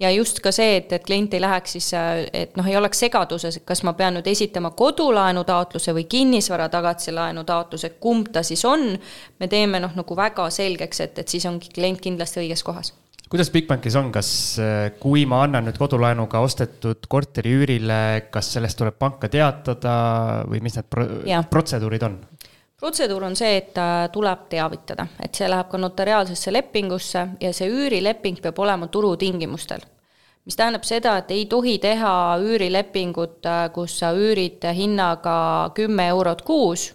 ja 0.00 0.10
just 0.10 0.40
ka 0.40 0.52
see, 0.54 0.78
et, 0.80 0.92
et 0.92 1.04
klient 1.04 1.34
ei 1.36 1.42
läheks 1.42 1.76
siis, 1.76 1.90
et 2.32 2.56
noh, 2.58 2.66
ei 2.66 2.76
oleks 2.78 3.02
segaduses, 3.04 3.60
et 3.60 3.66
kas 3.68 3.84
ma 3.86 3.92
pean 3.98 4.16
nüüd 4.16 4.30
esitama 4.30 4.72
kodulaenu 4.76 5.44
taotluse 5.48 5.94
või 5.96 6.06
kinnisvara 6.10 6.70
tagatise 6.72 7.14
laenu 7.16 7.44
taotluse, 7.48 7.94
kumb 8.00 8.32
ta 8.32 8.42
siis 8.46 8.64
on, 8.68 8.94
me 9.40 9.50
teeme 9.52 9.82
noh, 9.82 9.92
nagu 9.96 10.16
väga 10.16 10.48
selgeks, 10.54 11.04
et, 11.04 11.20
et 11.20 11.36
siis 11.36 11.46
ongi 11.50 11.72
klient 11.74 12.00
kindlasti 12.08 12.44
õiges 12.44 12.64
kohas 12.66 12.94
kuidas 13.30 13.46
Bigbankis 13.54 13.94
on, 13.94 14.08
kas 14.10 14.28
kui 14.98 15.20
ma 15.30 15.44
annan 15.44 15.68
nüüd 15.68 15.76
kodulaenuga 15.78 16.40
ostetud 16.42 17.04
korteri 17.06 17.52
üürile, 17.60 18.00
kas 18.34 18.48
sellest 18.56 18.80
tuleb 18.80 18.96
panka 18.98 19.30
teatada 19.30 19.92
või 20.50 20.58
mis 20.64 20.74
need 20.74 20.88
pro 20.90 21.04
ja. 21.28 21.44
protseduurid 21.46 22.08
on? 22.08 22.16
Protseduur 22.80 23.24
on 23.28 23.36
see, 23.36 23.56
et 23.60 23.78
tuleb 24.12 24.46
teavitada, 24.50 25.06
et 25.22 25.36
see 25.36 25.48
läheb 25.50 25.68
ka 25.70 25.78
notariaalsesse 25.78 26.52
lepingusse 26.52 27.26
ja 27.40 27.52
see 27.56 27.68
üürileping 27.68 28.40
peab 28.42 28.58
olema 28.58 28.88
turutingimustel. 28.88 29.80
mis 30.44 30.56
tähendab 30.56 30.86
seda, 30.88 31.18
et 31.20 31.30
ei 31.30 31.44
tohi 31.46 31.78
teha 31.78 32.38
üürilepingut, 32.40 33.44
kus 33.74 33.98
sa 33.98 34.14
üürid 34.16 34.64
hinnaga 34.74 35.70
kümme 35.76 36.08
eurot 36.08 36.42
kuus, 36.42 36.94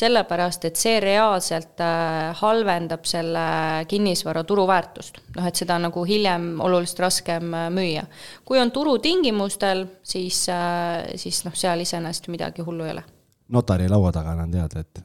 sellepärast 0.00 0.64
et 0.64 0.78
see 0.80 0.98
reaalselt 1.02 1.80
äh, 1.82 2.30
halvendab 2.40 3.04
selle 3.08 3.44
kinnisvara 3.88 4.44
turuväärtust. 4.44 5.20
noh, 5.36 5.46
et 5.46 5.56
seda 5.56 5.78
nagu 5.78 6.04
hiljem 6.06 6.52
oluliselt 6.60 7.04
raskem 7.06 7.54
äh, 7.54 7.68
müüa. 7.74 8.04
kui 8.44 8.58
on 8.58 8.70
turutingimustel, 8.70 9.86
siis, 10.02 10.48
äh, 10.48 11.06
siis 11.16 11.44
noh, 11.44 11.54
seal 11.54 11.86
iseenesest 11.86 12.28
midagi 12.28 12.66
hullu 12.66 12.84
ei 12.84 12.96
ole 12.96 13.04
notari 13.50 13.88
laua 13.88 14.12
taga 14.14 14.34
annan 14.34 14.50
teada, 14.50 14.80
et 14.80 15.02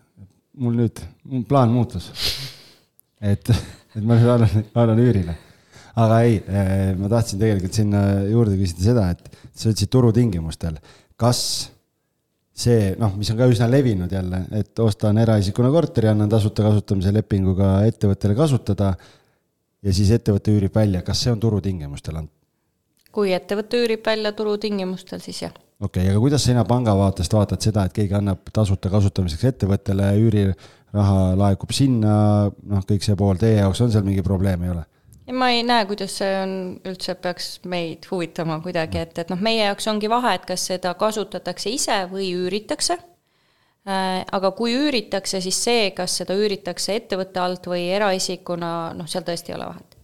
mul 0.62 0.78
nüüd, 0.80 1.02
mu 1.30 1.44
plaan 1.48 1.74
muutus. 1.74 2.10
et, 3.22 3.50
et 3.96 4.04
ma 4.04 4.18
annan, 4.20 4.66
annan 4.74 5.02
üürile. 5.02 5.36
aga 5.96 6.20
ei, 6.28 6.42
eh, 6.44 6.92
ma 7.00 7.08
tahtsin 7.12 7.40
tegelikult 7.40 7.78
sinna 7.78 8.02
juurde 8.28 8.58
küsida 8.60 8.90
seda, 8.90 9.06
et 9.16 9.38
sa 9.56 9.70
ütlesid 9.72 9.92
turutingimustel, 9.94 10.76
kas 11.16 11.42
see, 12.56 12.94
noh, 13.00 13.14
mis 13.20 13.32
on 13.32 13.40
ka 13.40 13.48
üsna 13.52 13.70
levinud 13.72 14.12
jälle, 14.12 14.42
et 14.60 14.80
ostan 14.84 15.20
eraisikuna 15.24 15.72
korteri, 15.72 16.12
annan 16.12 16.32
tasuta 16.32 16.68
kasutamise 16.68 17.14
lepinguga 17.16 17.78
ettevõttele 17.88 18.36
kasutada 18.36 18.94
ja 19.84 19.96
siis 19.96 20.12
ettevõte 20.16 20.56
üürib 20.56 20.76
välja, 20.76 21.04
kas 21.06 21.24
see 21.24 21.36
on 21.36 21.44
turutingimustel 21.44 22.24
antud? 22.24 22.34
kui 23.16 23.32
ettevõte 23.32 23.80
üürib 23.80 24.04
välja 24.04 24.34
turutingimustel, 24.36 25.22
siis 25.24 25.46
jah 25.46 25.56
okei 25.80 26.04
okay,, 26.04 26.12
aga 26.12 26.24
kuidas 26.24 26.46
sina 26.48 26.64
panga 26.68 26.96
vaatest 26.98 27.34
vaatad 27.36 27.64
seda, 27.64 27.86
et 27.86 27.96
keegi 27.96 28.16
annab 28.18 28.52
tasuta 28.54 28.92
kasutamiseks 28.94 29.48
ettevõttele, 29.52 30.12
üüriraha 30.24 31.22
laekub 31.40 31.74
sinna, 31.76 32.18
noh, 32.52 32.86
kõik 32.88 33.06
see 33.06 33.18
pool, 33.20 33.40
teie 33.42 33.60
jaoks 33.60 33.84
on 33.84 33.92
seal 33.94 34.06
mingi 34.08 34.24
probleem, 34.26 34.64
ei 34.66 34.76
ole? 34.76 34.86
ma 35.34 35.50
ei 35.50 35.64
näe, 35.66 35.88
kuidas 35.90 36.20
see 36.20 36.30
on, 36.38 36.54
üldse 36.86 37.16
peaks 37.18 37.48
meid 37.66 38.06
huvitama 38.12 38.60
kuidagi, 38.62 39.02
et, 39.08 39.18
et 39.24 39.34
noh, 39.34 39.42
meie 39.42 39.64
jaoks 39.64 39.90
ongi 39.90 40.12
vahe, 40.12 40.36
et 40.38 40.46
kas 40.46 40.68
seda 40.70 40.94
kasutatakse 41.00 41.74
ise 41.74 42.04
või 42.12 42.30
üüritakse. 42.38 43.00
Äh, 43.86 44.22
aga 44.34 44.52
kui 44.58 44.74
üüritakse, 44.78 45.42
siis 45.42 45.58
see, 45.62 45.90
kas 45.98 46.14
seda 46.22 46.38
üüritakse 46.38 46.94
ettevõtte 47.02 47.42
alt 47.42 47.68
või 47.70 47.88
eraisikuna, 47.94 48.70
noh, 48.98 49.10
seal 49.10 49.26
tõesti 49.26 49.54
ei 49.54 49.58
ole 49.58 49.74
vahet 49.74 49.95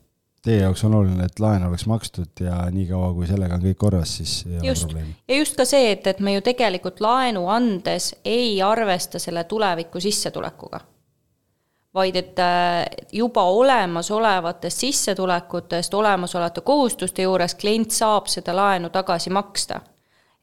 teie 0.42 0.62
jaoks 0.62 0.84
on 0.84 0.96
oluline, 0.96 1.26
et 1.26 1.40
laen 1.40 1.66
oleks 1.68 1.86
makstud 1.86 2.42
ja 2.42 2.64
niikaua, 2.74 3.14
kui 3.14 3.28
sellega 3.30 3.58
on 3.58 3.66
kõik 3.66 3.78
korras, 3.78 4.16
siis 4.18 4.40
ei 4.50 4.58
ole 4.58 4.74
probleemi. 4.80 5.14
ja 5.28 5.38
just 5.38 5.58
ka 5.58 5.66
see, 5.70 5.92
et, 5.92 6.08
et 6.08 6.20
me 6.20 6.34
ju 6.34 6.42
tegelikult 6.46 7.02
laenu 7.04 7.46
andes 7.54 8.16
ei 8.26 8.56
arvesta 8.66 9.20
selle 9.20 9.44
tuleviku 9.44 10.02
sissetulekuga. 10.02 10.82
vaid 11.94 12.16
et 12.16 12.40
äh, 12.40 12.86
juba 13.12 13.44
olemasolevatest 13.44 14.78
sissetulekutest, 14.78 15.94
olemasolevate 15.94 16.62
kohustuste 16.62 17.22
juures 17.22 17.56
klient 17.56 17.92
saab 17.92 18.28
seda 18.32 18.56
laenu 18.56 18.90
tagasi 18.90 19.30
maksta. 19.30 19.82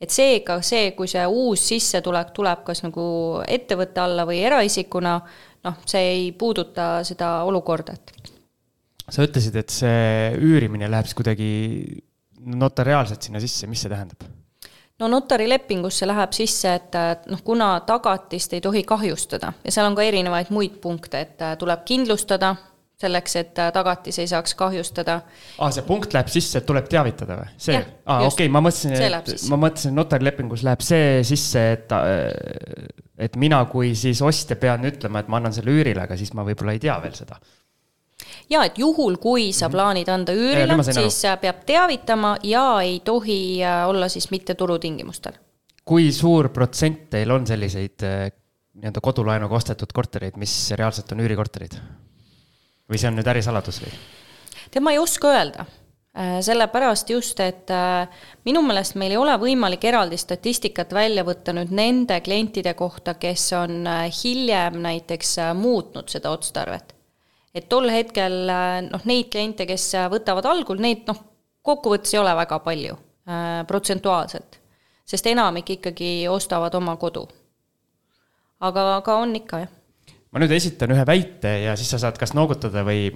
et 0.01 0.11
seega 0.11 0.61
see, 0.63 0.91
kui 0.91 1.09
see 1.09 1.27
uus 1.27 1.69
sissetulek 1.69 2.31
tuleb 2.31 2.63
kas 2.65 2.85
nagu 2.87 3.03
ettevõtte 3.49 4.01
alla 4.01 4.27
või 4.27 4.45
eraisikuna, 4.47 5.21
noh, 5.65 5.85
see 5.87 6.11
ei 6.15 6.33
puuduta 6.33 7.01
seda 7.03 7.43
olukorda, 7.43 7.93
et 7.99 8.38
sa 9.11 9.25
ütlesid, 9.25 9.57
et 9.57 9.73
see 9.73 10.35
üürimine 10.39 10.91
läheb 10.91 11.09
siis 11.09 11.19
kuidagi 11.19 11.49
notariaalselt 12.39 13.29
sinna 13.29 13.41
sisse, 13.43 13.67
mis 13.71 13.83
see 13.85 13.93
tähendab? 13.93 14.29
no 14.99 15.07
notarilepingusse 15.13 16.07
läheb 16.11 16.33
sisse, 16.35 16.73
et 16.81 17.29
noh, 17.31 17.43
kuna 17.47 17.77
tagatist 17.87 18.57
ei 18.57 18.63
tohi 18.65 18.83
kahjustada 18.87 19.53
ja 19.65 19.75
seal 19.75 19.87
on 19.91 19.99
ka 19.99 20.07
erinevaid 20.07 20.51
muid 20.55 20.81
punkte, 20.83 21.23
et 21.23 21.45
tuleb 21.61 21.85
kindlustada 21.87 22.57
selleks, 22.99 23.37
et 23.39 23.61
tagatis 23.75 24.17
ei 24.19 24.27
saaks 24.27 24.57
kahjustada. 24.59 25.21
aa, 25.59 25.71
see 25.75 25.85
punkt 25.87 26.15
läheb 26.17 26.31
sisse, 26.33 26.59
et 26.59 26.67
tuleb 26.67 26.89
teavitada 26.91 27.37
või? 27.39 27.53
see, 27.55 27.79
aa 27.79 28.25
okei 28.27 28.49
okay,, 28.49 28.51
ma 28.51 28.63
mõtlesin, 28.65 28.97
et 28.99 29.47
ma 29.53 29.61
mõtlesin, 29.67 29.95
notarilepingus 29.95 30.67
läheb 30.67 30.83
see 30.83 31.23
sisse, 31.29 31.63
et 31.77 31.95
et 33.29 33.39
mina 33.39 33.63
kui 33.71 33.95
siis 33.99 34.23
ostja 34.23 34.59
pean 34.59 34.83
ütlema, 34.91 35.23
et 35.23 35.31
ma 35.31 35.39
annan 35.39 35.55
selle 35.55 35.75
üürile, 35.79 36.03
aga 36.09 36.19
siis 36.19 36.35
ma 36.35 36.47
võib-olla 36.47 36.75
ei 36.75 36.83
tea 36.83 36.99
veel 37.05 37.15
seda 37.19 37.39
ja 38.51 38.65
et 38.67 38.79
juhul, 38.79 39.19
kui 39.21 39.51
sa 39.53 39.67
mhm. 39.69 39.75
plaanid 39.77 40.11
anda 40.13 40.35
üürile, 40.37 40.79
siis 40.87 41.21
aru. 41.29 41.43
peab 41.43 41.63
teavitama 41.69 42.37
ja 42.47 42.67
ei 42.85 43.01
tohi 43.05 43.41
äh, 43.65 43.85
olla 43.89 44.09
siis 44.09 44.31
mitte 44.31 44.55
turutingimustel. 44.55 45.39
kui 45.85 46.13
suur 46.13 46.51
protsent 46.53 47.09
teil 47.11 47.31
on 47.31 47.47
selliseid 47.47 48.05
äh, 48.05 48.29
nii-öelda 48.79 49.01
kodulaenuga 49.03 49.57
ostetud 49.57 49.93
kortereid, 49.95 50.37
mis 50.37 50.55
reaalselt 50.77 51.13
on 51.13 51.25
üürikorterid? 51.25 51.81
või 52.89 53.01
see 53.01 53.11
on 53.11 53.21
nüüd 53.21 53.29
ärisaladus 53.29 53.83
või? 53.85 53.93
tead, 54.71 54.83
ma 54.85 54.97
ei 54.97 55.01
oska 55.03 55.33
öelda 55.35 55.65
äh, 55.65 56.39
sellepärast 56.45 57.11
just, 57.13 57.41
et 57.41 57.73
minu 58.49 58.63
meelest 58.65 58.97
meil 58.97 59.13
ei 59.13 59.21
ole 59.21 59.37
võimalik 59.41 59.85
eraldi 59.85 60.17
statistikat 60.17 60.93
välja 60.97 61.25
võtta 61.25 61.53
nüüd 61.57 61.73
nende 61.73 62.21
klientide 62.25 62.75
kohta, 62.75 63.19
kes 63.21 63.51
on 63.61 63.83
hiljem 64.23 64.81
näiteks 64.85 65.37
muutnud 65.59 66.09
seda 66.09 66.33
otstarvet 66.33 66.98
et 67.55 67.69
tol 67.69 67.89
hetkel 67.93 68.45
noh, 68.91 69.05
neid 69.09 69.31
kliente, 69.33 69.67
kes 69.69 69.91
võtavad 70.13 70.47
algul, 70.51 70.81
neid 70.83 71.07
noh, 71.09 71.23
kokkuvõttes 71.69 72.15
ei 72.15 72.21
ole 72.23 72.35
väga 72.39 72.61
palju 72.65 72.95
äh, 72.95 73.63
protsentuaalselt, 73.69 74.61
sest 75.09 75.31
enamik 75.31 75.77
ikkagi 75.79 76.13
ostavad 76.31 76.75
oma 76.79 76.97
kodu. 77.01 77.27
aga, 78.61 78.85
aga 78.99 79.17
on 79.23 79.35
ikka, 79.39 79.65
jah. 79.65 79.75
ma 80.33 80.43
nüüd 80.43 80.55
esitan 80.57 80.95
ühe 80.95 81.07
väite 81.07 81.59
ja 81.65 81.77
siis 81.79 81.91
sa 81.95 82.01
saad 82.05 82.19
kas 82.21 82.35
noogutada 82.37 82.85
või, 82.87 83.09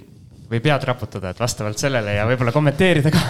või 0.49 0.61
pead 0.63 0.87
raputada, 0.89 1.33
et 1.33 1.41
vastavalt 1.41 1.81
sellele 1.81 2.17
ja 2.17 2.27
võib-olla 2.29 2.55
kommenteerida 2.55 3.13
ka 3.13 3.23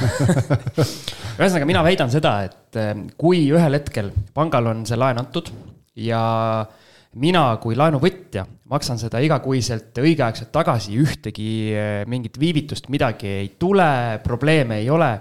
ühesõnaga, 1.39 1.67
mina 1.69 1.83
väidan 1.85 2.11
seda, 2.13 2.37
et 2.49 2.79
äh, 2.79 2.95
kui 3.17 3.47
ühel 3.51 3.79
hetkel 3.79 4.13
pangal 4.33 4.71
on 4.73 4.87
see 4.89 4.99
laen 4.99 5.21
antud 5.23 5.51
ja 5.99 6.23
äh, 6.63 6.79
mina 7.21 7.45
kui 7.61 7.75
laenuvõtja 7.77 8.45
maksan 8.73 8.99
seda 9.01 9.21
igakuiselt 9.23 9.97
õigeaegselt 10.01 10.51
tagasi, 10.53 10.95
ühtegi 10.97 11.49
eh, 11.73 12.03
mingit 12.09 12.39
viivitust, 12.41 12.89
midagi 12.93 13.29
ei 13.29 13.51
tule, 13.59 14.19
probleeme 14.23 14.79
ei 14.81 14.89
ole, 14.93 15.11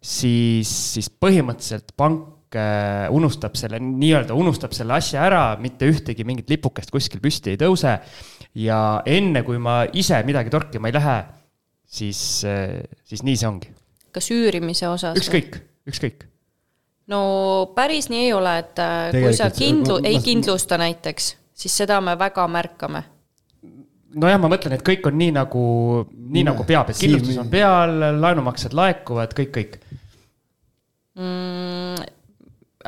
siis, 0.00 0.70
siis 0.94 1.10
põhimõtteliselt 1.12 1.92
pank 1.98 2.56
eh, 2.56 3.04
unustab 3.12 3.58
selle, 3.60 3.82
nii-öelda 3.82 4.36
unustab 4.38 4.76
selle 4.76 4.96
asja 4.96 5.26
ära, 5.26 5.44
mitte 5.60 5.88
ühtegi 5.90 6.26
mingit 6.28 6.50
lipukest 6.52 6.92
kuskil 6.94 7.22
püsti 7.24 7.54
ei 7.54 7.60
tõuse. 7.60 7.98
ja 8.54 8.80
enne, 9.08 9.44
kui 9.44 9.60
ma 9.60 9.82
ise 9.92 10.18
midagi 10.28 10.50
torkima 10.52 10.88
ei 10.88 10.96
lähe, 10.96 11.20
siis, 11.84 12.44
eh, 12.48 12.80
siis 13.04 13.24
nii 13.28 13.36
see 13.36 13.48
ongi. 13.48 13.72
kas 14.12 14.32
üürimise 14.32 14.88
osas? 14.88 15.20
ükskõik, 15.20 15.60
ükskõik 15.88 16.28
no 17.12 17.20
päris 17.76 18.08
nii 18.08 18.24
ei 18.30 18.32
ole, 18.32 18.56
et 18.62 18.82
kui 19.12 19.36
sa 19.36 19.52
kindlu-, 19.52 20.00
ei 20.06 20.20
kindlusta 20.24 20.80
näiteks 20.80 21.41
siis 21.62 21.76
seda 21.82 22.00
me 22.04 22.16
väga 22.18 22.46
märkame 22.50 23.04
nojah, 24.18 24.40
ma 24.40 24.50
mõtlen, 24.52 24.76
et 24.76 24.84
kõik 24.86 25.06
on 25.08 25.16
nii 25.20 25.34
nagu, 25.36 25.64
nii 26.12 26.44
nagu 26.48 26.66
peab, 26.68 26.90
et 26.92 27.00
kindlustus 27.00 27.38
on 27.40 27.52
peal, 27.52 27.94
laenumaksed 28.20 28.76
laekuvad, 28.76 29.32
kõik, 29.38 29.52
kõik 29.56 29.78
mm,. 31.16 32.02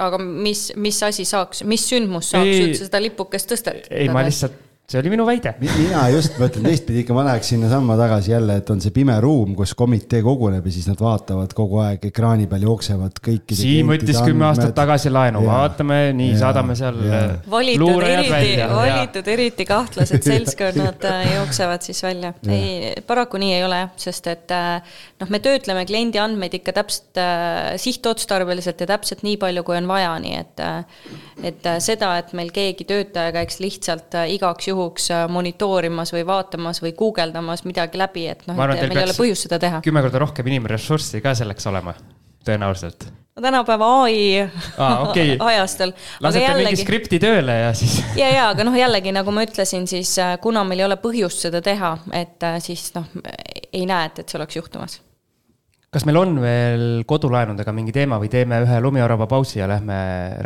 aga 0.04 0.20
mis, 0.24 0.66
mis 0.76 1.00
asi 1.06 1.26
saaks, 1.28 1.64
mis 1.68 1.86
sündmus 1.88 2.32
saaks 2.34 2.60
üldse 2.66 2.88
seda 2.88 3.02
lipukest 3.02 3.52
tõsta? 3.54 3.76
ei, 3.88 4.10
ma 4.12 4.26
lihtsalt 4.26 4.63
see 4.84 5.00
oli 5.00 5.14
minu 5.14 5.24
väide. 5.24 5.54
mina 5.62 6.02
just 6.12 6.34
mõtlen 6.36 6.66
teistpidi 6.68 7.00
ikka, 7.00 7.14
ma 7.16 7.22
läheks 7.24 7.48
sinnasamma 7.54 7.94
tagasi 7.96 8.34
jälle, 8.34 8.58
et 8.60 8.68
on 8.70 8.82
see 8.84 8.92
pime 8.92 9.14
ruum, 9.22 9.54
kus 9.56 9.72
komitee 9.78 10.20
koguneb 10.24 10.66
ja 10.68 10.72
siis 10.74 10.90
nad 10.90 11.00
vaatavad 11.00 11.54
kogu 11.56 11.80
aeg 11.80 12.04
ekraani 12.10 12.44
peal 12.50 12.66
jooksevad 12.66 13.16
kõikide. 13.24 13.56
Siim 13.62 13.88
võttis 13.94 14.20
kümme 14.20 14.44
aastat 14.50 14.74
tagasi 14.76 15.08
laenu, 15.12 15.40
vaatame, 15.46 15.98
nii 16.18 16.34
ja, 16.34 16.40
saadame 16.42 16.76
seal. 16.76 17.00
valitud 17.50 18.04
eriti, 18.10 18.50
valitud 18.74 19.30
eriti 19.32 19.66
kahtlased 19.70 20.28
seltskonnad 20.28 21.08
äh, 21.08 21.24
jooksevad 21.38 21.88
siis 21.88 22.04
välja. 22.04 22.34
ei, 22.44 22.92
paraku 23.08 23.40
nii 23.40 23.56
ei 23.56 23.64
ole 23.64 23.80
jah, 23.86 23.96
sest 24.04 24.28
et 24.34 24.52
äh, 24.52 25.00
noh, 25.24 25.32
me 25.32 25.40
töötleme 25.40 25.86
kliendi 25.88 26.20
andmeid 26.20 26.58
ikka 26.60 26.76
täpselt 26.82 27.22
äh, 27.24 27.72
sihtotstarbeliselt 27.80 28.84
ja 28.84 28.92
täpselt 28.92 29.24
nii 29.24 29.40
palju, 29.40 29.64
kui 29.64 29.80
on 29.80 29.88
vaja, 29.88 30.12
nii 30.20 30.36
et, 30.44 30.64
et 31.54 31.72
seda, 31.80 32.18
et 32.20 32.36
meil 32.36 32.52
keegi 32.52 32.84
töötaja 32.84 33.32
käiks 33.40 33.62
lihtsalt 33.64 34.20
igaks 34.28 34.68
juhuks 34.68 34.73
juhuks 34.74 35.10
äh, 35.14 35.24
monitoorimas 35.30 36.12
või 36.14 36.26
vaatamas 36.28 36.82
või 36.84 36.94
guugeldamas 36.98 37.64
midagi 37.64 38.00
läbi, 38.00 38.28
et 38.34 38.46
noh, 38.50 38.58
et 38.68 38.86
meil 38.88 39.04
ei 39.04 39.08
ole 39.08 39.18
põhjust 39.18 39.48
seda 39.48 39.62
teha. 39.62 39.82
kümme 39.86 40.04
korda 40.04 40.26
rohkem 40.26 40.52
inimressurssi 40.52 41.22
ka 41.24 41.36
selleks 41.38 41.70
olema, 41.70 41.94
tõenäoliselt 42.44 43.08
no 43.34 43.42
tänapäeva 43.42 43.88
ai 44.02 44.42
ah, 44.78 45.08
okay. 45.08 45.36
ajastul. 45.50 45.92
lasete 46.20 46.44
jällegi... 46.44 46.68
mingi 46.68 46.82
skripti 46.82 47.18
tööle 47.22 47.56
ja 47.58 47.72
siis. 47.76 47.98
ja, 48.20 48.28
ja, 48.30 48.44
aga 48.52 48.66
noh, 48.66 48.76
jällegi 48.78 49.14
nagu 49.14 49.34
ma 49.34 49.46
ütlesin, 49.46 49.88
siis 49.90 50.14
äh, 50.22 50.36
kuna 50.42 50.64
meil 50.66 50.84
ei 50.84 50.88
ole 50.88 50.98
põhjust 51.02 51.48
seda 51.48 51.62
teha, 51.64 51.96
et 52.14 52.46
äh, 52.46 52.60
siis 52.64 52.90
noh, 52.96 53.08
ei 53.72 53.84
näe, 53.90 54.10
et, 54.10 54.22
et 54.22 54.30
see 54.30 54.38
oleks 54.38 54.58
juhtumas. 54.60 55.00
kas 55.94 56.06
meil 56.06 56.18
on 56.18 56.38
veel 56.42 56.86
kodulaenudega 57.10 57.74
mingi 57.74 57.94
teema 57.94 58.20
või 58.22 58.30
teeme 58.30 58.62
ühe 58.64 58.80
lumiorava 58.82 59.26
pausi 59.30 59.60
ja 59.60 59.70
lähme 59.70 59.96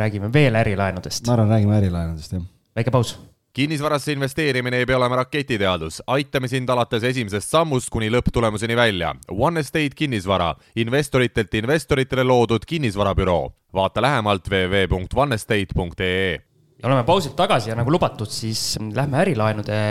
räägime 0.01 0.33
veel 0.33 0.57
ärilaenudest? 0.57 1.27
ma 1.27 1.37
arvan, 1.37 1.53
räägime 1.57 1.77
ärilaenudest, 1.81 2.37
jah. 2.37 2.47
väike 2.77 2.93
paus 2.95 3.17
kinnisvarasse 3.59 4.13
investeerimine 4.15 4.77
ei 4.79 4.85
pea 4.87 4.95
olema 4.95 5.17
raketiteadus, 5.19 5.97
aitame 6.07 6.47
sind 6.47 6.69
alates 6.71 7.03
esimesest 7.09 7.51
sammust 7.51 7.89
kuni 7.91 8.07
lõpptulemuseni 8.13 8.77
välja. 8.79 9.09
One 9.35 9.59
Estate 9.59 9.97
kinnisvara, 9.99 10.53
investoritelt 10.79 11.57
investoritele 11.59 12.23
loodud 12.23 12.63
kinnisvarabüroo. 12.67 13.51
vaata 13.73 14.01
lähemalt 14.01 14.47
www.onestate.ee. 14.49 16.39
oleme 16.83 17.03
pausilt 17.03 17.35
tagasi 17.35 17.69
ja 17.69 17.75
nagu 17.75 17.91
lubatud, 17.91 18.31
siis 18.31 18.79
lähme 18.95 19.19
ärilaenude 19.25 19.81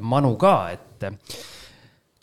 manu 0.00 0.32
ka, 0.40 0.70
et 0.72 1.04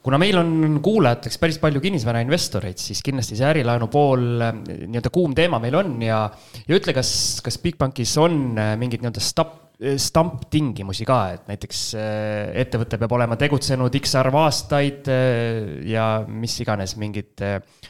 kuna 0.04 0.18
meil 0.18 0.42
on 0.42 0.82
kuulajateks 0.84 1.38
päris 1.38 1.62
palju 1.62 1.86
kinnisvarainvestoreid, 1.86 2.82
siis 2.82 3.06
kindlasti 3.06 3.38
see 3.38 3.48
ärilaenu 3.48 3.88
pool 3.94 4.26
nii-öelda 4.42 5.14
kuum 5.14 5.38
teema 5.38 5.62
meil 5.62 5.76
on 5.86 6.02
ja, 6.02 6.26
ja 6.66 6.76
ütle, 6.82 6.98
kas, 6.98 7.40
kas 7.46 7.62
Bigbankis 7.62 8.18
on 8.18 8.58
mingid 8.58 9.06
nii-öelda 9.06 9.22
stop 9.22 9.69
Eh, 9.69 9.69
stamptingimusi 9.80 11.08
ka, 11.08 11.20
et 11.38 11.48
näiteks 11.48 11.82
eh, 11.96 12.52
ettevõte 12.66 13.00
peab 13.00 13.14
olema 13.16 13.38
tegutsenud 13.40 13.94
X 14.02 14.18
arv 14.20 14.36
aastaid 14.42 15.08
eh, 15.08 15.60
ja 15.88 16.26
mis 16.28 16.58
iganes, 16.60 16.98
mingid 17.00 17.40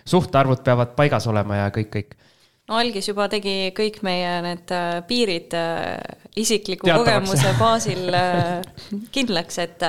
suhtarvud 0.05 0.61
peavad 0.65 0.93
paigas 0.97 1.25
olema 1.31 1.63
ja 1.63 1.71
kõik, 1.73 1.89
kõik. 1.95 2.13
no 2.69 2.77
algis 2.77 3.09
juba 3.09 3.25
tegi 3.31 3.71
kõik 3.73 4.03
meie 4.05 4.35
need 4.45 4.73
piirid 5.09 5.55
isikliku 6.37 6.85
Teatavaks. 6.85 7.09
kogemuse 7.09 7.55
baasil 7.57 8.13
kindlaks, 9.15 9.57
et 9.65 9.87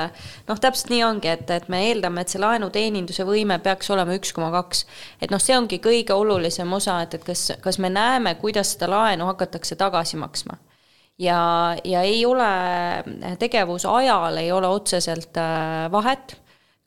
noh, 0.49 0.57
täpselt 0.57 0.89
nii 0.95 1.03
ongi, 1.05 1.29
et, 1.35 1.53
et 1.53 1.69
me 1.69 1.83
eeldame, 1.91 2.25
et 2.25 2.33
see 2.33 2.41
laenuteeninduse 2.41 3.27
võime 3.29 3.59
peaks 3.61 3.93
olema 3.93 4.17
üks 4.17 4.33
koma 4.33 4.49
kaks. 4.57 4.87
et 5.21 5.29
noh, 5.29 5.43
see 5.43 5.53
ongi 5.53 5.77
kõige 5.85 6.17
olulisem 6.17 6.73
osa, 6.81 6.97
et, 7.05 7.13
et 7.19 7.29
kas, 7.29 7.51
kas 7.61 7.77
me 7.77 7.93
näeme, 7.93 8.33
kuidas 8.41 8.73
seda 8.73 8.89
laenu 8.89 9.29
hakatakse 9.29 9.77
tagasi 9.77 10.17
maksma 10.17 10.57
ja, 11.21 11.75
ja 11.83 12.01
ei 12.01 12.25
ole, 12.25 12.51
tegevuse 13.39 13.87
ajal 13.87 14.37
ei 14.41 14.51
ole 14.51 14.67
otseselt 14.67 15.37
äh, 15.37 15.87
vahet, 15.91 16.37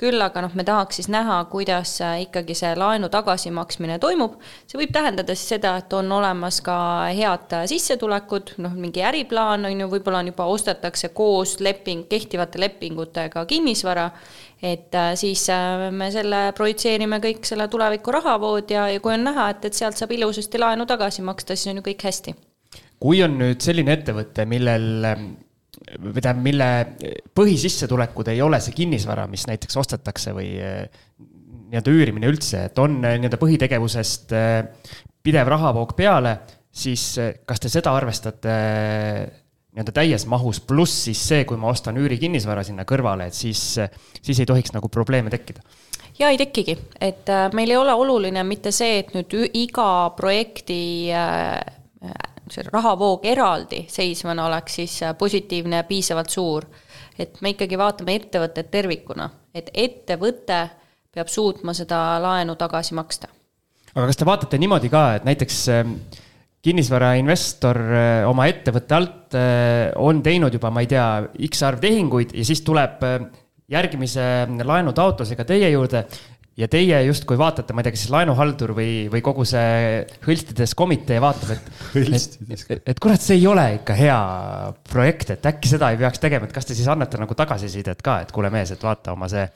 küll 0.01 0.19
aga 0.19 0.43
noh, 0.43 0.55
me 0.59 0.65
tahaks 0.67 0.99
siis 0.99 1.09
näha, 1.13 1.37
kuidas 1.53 1.95
äh, 2.03 2.25
ikkagi 2.25 2.57
see 2.59 2.73
laenu 2.79 3.09
tagasimaksmine 3.13 4.01
toimub, 4.03 4.41
see 4.67 4.81
võib 4.81 4.95
tähendada 4.95 5.37
siis 5.39 5.55
seda, 5.55 5.77
et 5.81 5.93
on 5.95 6.11
olemas 6.17 6.59
ka 6.67 6.77
head 7.15 7.55
äh, 7.55 7.67
sissetulekud, 7.71 8.57
noh, 8.65 8.75
mingi 8.79 9.05
äriplaan 9.07 9.69
on 9.71 9.85
ju, 9.85 9.91
võib-olla 9.93 10.25
on 10.25 10.33
juba 10.33 10.49
ostetakse 10.51 11.13
koos 11.15 11.61
leping, 11.63 12.09
kehtivate 12.11 12.63
lepingutega 12.63 13.45
kinnisvara, 13.51 14.09
et 14.65 14.97
siis 15.21 15.43
me 15.93 16.07
selle 16.09 16.47
projitseerime 16.57 17.19
kõik 17.21 17.45
selle 17.45 17.67
tuleviku 17.69 18.15
rahavood 18.17 18.73
ja, 18.73 18.87
ja 18.89 19.03
kui 19.05 19.13
on 19.13 19.29
näha, 19.29 19.51
et, 19.53 19.69
et 19.69 19.77
sealt 19.77 20.01
saab 20.01 20.17
ilusasti 20.17 20.63
laenu 20.63 20.89
tagasi 20.89 21.27
maksta, 21.27 21.53
siis 21.53 21.75
on 21.75 21.83
ju 21.83 21.89
kõik 21.93 22.09
hästi 22.09 22.37
kui 23.01 23.23
on 23.25 23.39
nüüd 23.41 23.63
selline 23.65 23.95
ettevõte, 23.99 24.47
millel 24.49 25.07
või 26.01 26.23
tähendab, 26.23 26.43
mille 26.45 26.69
põhisissetulekud 27.37 28.31
ei 28.33 28.41
ole 28.43 28.61
see 28.63 28.75
kinnisvara, 28.77 29.27
mis 29.31 29.47
näiteks 29.51 29.77
ostetakse 29.81 30.33
või 30.37 30.55
nii-öelda 30.59 31.93
üürimine 31.93 32.31
üldse, 32.31 32.67
et 32.69 32.79
on 32.79 33.01
nii-öelda 33.03 33.41
põhitegevusest 33.41 34.35
pidev 35.25 35.51
rahavoog 35.51 35.95
peale, 35.99 36.37
siis 36.75 37.15
kas 37.47 37.63
te 37.63 37.73
seda 37.73 37.95
arvestate 37.97 38.55
nii-öelda 39.75 39.95
täies 39.95 40.27
mahus, 40.31 40.61
pluss 40.63 41.05
siis 41.09 41.21
see, 41.29 41.43
kui 41.49 41.59
ma 41.61 41.73
ostan 41.75 41.99
üürikinnisvara 41.99 42.63
sinna 42.67 42.87
kõrvale, 42.89 43.29
et 43.29 43.37
siis, 43.37 43.63
siis 44.23 44.41
ei 44.41 44.49
tohiks 44.49 44.75
nagu 44.77 44.91
probleeme 44.93 45.33
tekkida? 45.35 45.65
ja 46.19 46.29
ei 46.31 46.39
tekigi, 46.39 46.77
et 47.03 47.31
meil 47.59 47.73
ei 47.73 47.77
ole 47.77 47.95
oluline 47.99 48.45
mitte 48.47 48.71
see, 48.75 49.01
et 49.03 49.11
nüüd 49.17 49.35
iga 49.59 49.89
projekti 50.15 51.11
see 52.51 52.65
rahavoog 52.69 53.25
eraldi 53.29 53.85
seisvana 53.91 54.47
oleks 54.49 54.81
siis 54.81 54.97
äh, 55.03 55.15
positiivne 55.19 55.83
ja 55.83 55.87
piisavalt 55.89 56.31
suur. 56.31 56.67
et 57.19 57.39
me 57.41 57.55
ikkagi 57.55 57.79
vaatame 57.79 58.17
ettevõtet 58.19 58.71
tervikuna, 58.71 59.29
et 59.55 59.71
ettevõte 59.73 60.59
peab 61.15 61.31
suutma 61.31 61.75
seda 61.75 62.19
laenu 62.23 62.57
tagasi 62.59 62.95
maksta. 62.95 63.29
aga 63.95 64.07
kas 64.07 64.19
te 64.21 64.27
vaatate 64.27 64.59
niimoodi 64.59 64.91
ka, 64.91 65.05
et 65.15 65.25
näiteks 65.25 65.61
ähm, 65.73 65.95
kinnisvarainvestor 66.65 67.81
äh, 67.81 68.29
oma 68.29 68.49
ettevõtte 68.51 68.99
alt 68.99 69.39
äh, 69.39 69.93
on 69.97 70.23
teinud 70.23 70.55
juba, 70.55 70.71
ma 70.71 70.85
ei 70.85 70.91
tea, 70.91 71.09
X 71.49 71.63
arv 71.63 71.81
tehinguid 71.81 72.35
ja 72.35 72.45
siis 72.45 72.65
tuleb 72.67 73.03
järgmise 73.71 74.25
laenutaotlusega 74.61 75.45
teie 75.49 75.71
juurde 75.73 76.05
ja 76.59 76.69
teie 76.71 77.01
justkui 77.09 77.39
vaatate, 77.39 77.75
ma 77.75 77.83
ei 77.83 77.89
tea, 77.89 77.95
kas 77.97 78.05
siis 78.05 78.13
laenuhaldur 78.15 78.75
või, 78.77 78.91
või 79.13 79.23
kogu 79.27 79.47
see 79.49 80.05
hõlstides 80.27 80.75
komitee 80.79 81.19
vaatab, 81.23 81.55
et, 81.57 81.71
et, 82.19 82.37
et, 82.49 82.85
et 82.95 83.03
kurat, 83.03 83.23
see 83.23 83.41
ei 83.41 83.49
ole 83.51 83.67
ikka 83.81 83.97
hea 83.99 84.19
projekt, 84.91 85.35
et 85.35 85.51
äkki 85.51 85.73
seda 85.73 85.91
ei 85.91 85.99
peaks 86.01 86.23
tegema, 86.23 86.47
et 86.47 86.55
kas 86.55 86.69
te 86.69 86.77
siis 86.79 86.91
annate 86.91 87.19
nagu 87.21 87.35
tagasisidet 87.39 88.05
ka, 88.05 88.21
et 88.25 88.35
kuule 88.35 88.53
mees, 88.55 88.75
et 88.75 88.87
vaata 88.87 89.17
oma 89.17 89.31
see, 89.31 89.47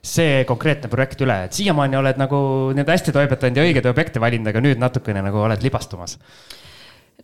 see 0.00 0.44
konkreetne 0.48 0.90
projekt 0.92 1.24
üle, 1.26 1.42
et 1.48 1.56
siiamaani 1.56 2.00
oled 2.00 2.22
nagu 2.22 2.38
nii-öelda 2.72 2.96
hästi 2.96 3.16
toimetanud 3.16 3.60
ja 3.60 3.66
õigeid 3.68 3.90
objekte 3.92 4.22
valinud, 4.22 4.48
aga 4.52 4.64
nüüd 4.64 4.80
natukene 4.80 5.24
nagu 5.28 5.44
oled 5.44 5.66
libastumas 5.66 6.16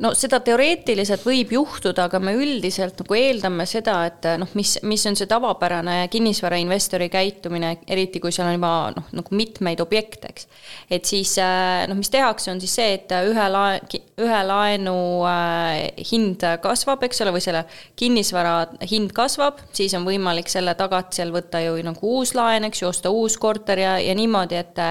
no 0.00 0.12
seda 0.16 0.38
teoreetiliselt 0.44 1.24
võib 1.26 1.52
juhtuda, 1.52 2.06
aga 2.08 2.20
me 2.22 2.32
üldiselt 2.38 3.02
nagu 3.02 3.16
eeldame 3.16 3.66
seda, 3.68 3.98
et 4.08 4.28
noh, 4.40 4.48
mis, 4.56 4.78
mis 4.88 5.04
on 5.08 5.18
see 5.18 5.28
tavapärane 5.28 5.98
kinnisvarainvestori 6.12 7.10
käitumine, 7.12 7.74
eriti 7.92 8.22
kui 8.22 8.32
seal 8.32 8.48
on 8.48 8.56
juba 8.56 8.72
noh, 8.96 9.10
nagu 9.12 9.36
mitmeid 9.36 9.82
objekte, 9.84 10.32
eks. 10.32 10.48
et 10.88 11.08
siis 11.08 11.34
noh, 11.36 11.98
mis 11.98 12.12
tehakse, 12.12 12.50
on 12.54 12.62
siis 12.62 12.76
see, 12.80 12.96
et 12.96 13.12
ühe 13.28 13.48
lae-, 13.52 14.00
ühe 14.22 14.40
laenu 14.48 14.96
äh, 15.28 16.06
hind 16.12 16.46
kasvab, 16.64 17.04
eks 17.04 17.22
ole, 17.24 17.36
või 17.36 17.44
selle 17.44 17.66
kinnisvara 18.00 18.56
hind 18.88 19.12
kasvab, 19.16 19.60
siis 19.76 19.92
on 19.98 20.08
võimalik 20.08 20.48
selle 20.52 20.74
tagatisel 20.78 21.34
võtta 21.36 21.60
ju 21.66 21.76
nagu 21.84 22.16
uus 22.16 22.32
laen, 22.38 22.64
eks 22.70 22.82
ju, 22.82 22.88
osta 22.88 23.12
uus 23.12 23.36
korter 23.40 23.84
ja, 23.84 23.98
ja 24.00 24.16
niimoodi, 24.16 24.56
et 24.56 24.82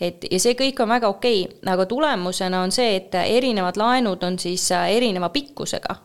et 0.00 0.26
ja 0.28 0.38
see 0.40 0.52
kõik 0.58 0.80
on 0.84 0.90
väga 0.92 1.08
okei 1.08 1.44
okay., 1.46 1.60
aga 1.72 1.86
tulemusena 1.88 2.60
on 2.66 2.72
see, 2.74 2.98
et 2.98 3.14
erinevad 3.16 3.78
laenud 3.80 4.22
on 4.26 4.35
siis 4.38 4.70
äh, 4.72 4.90
erineva 4.96 5.28
pikkusega. 5.34 5.96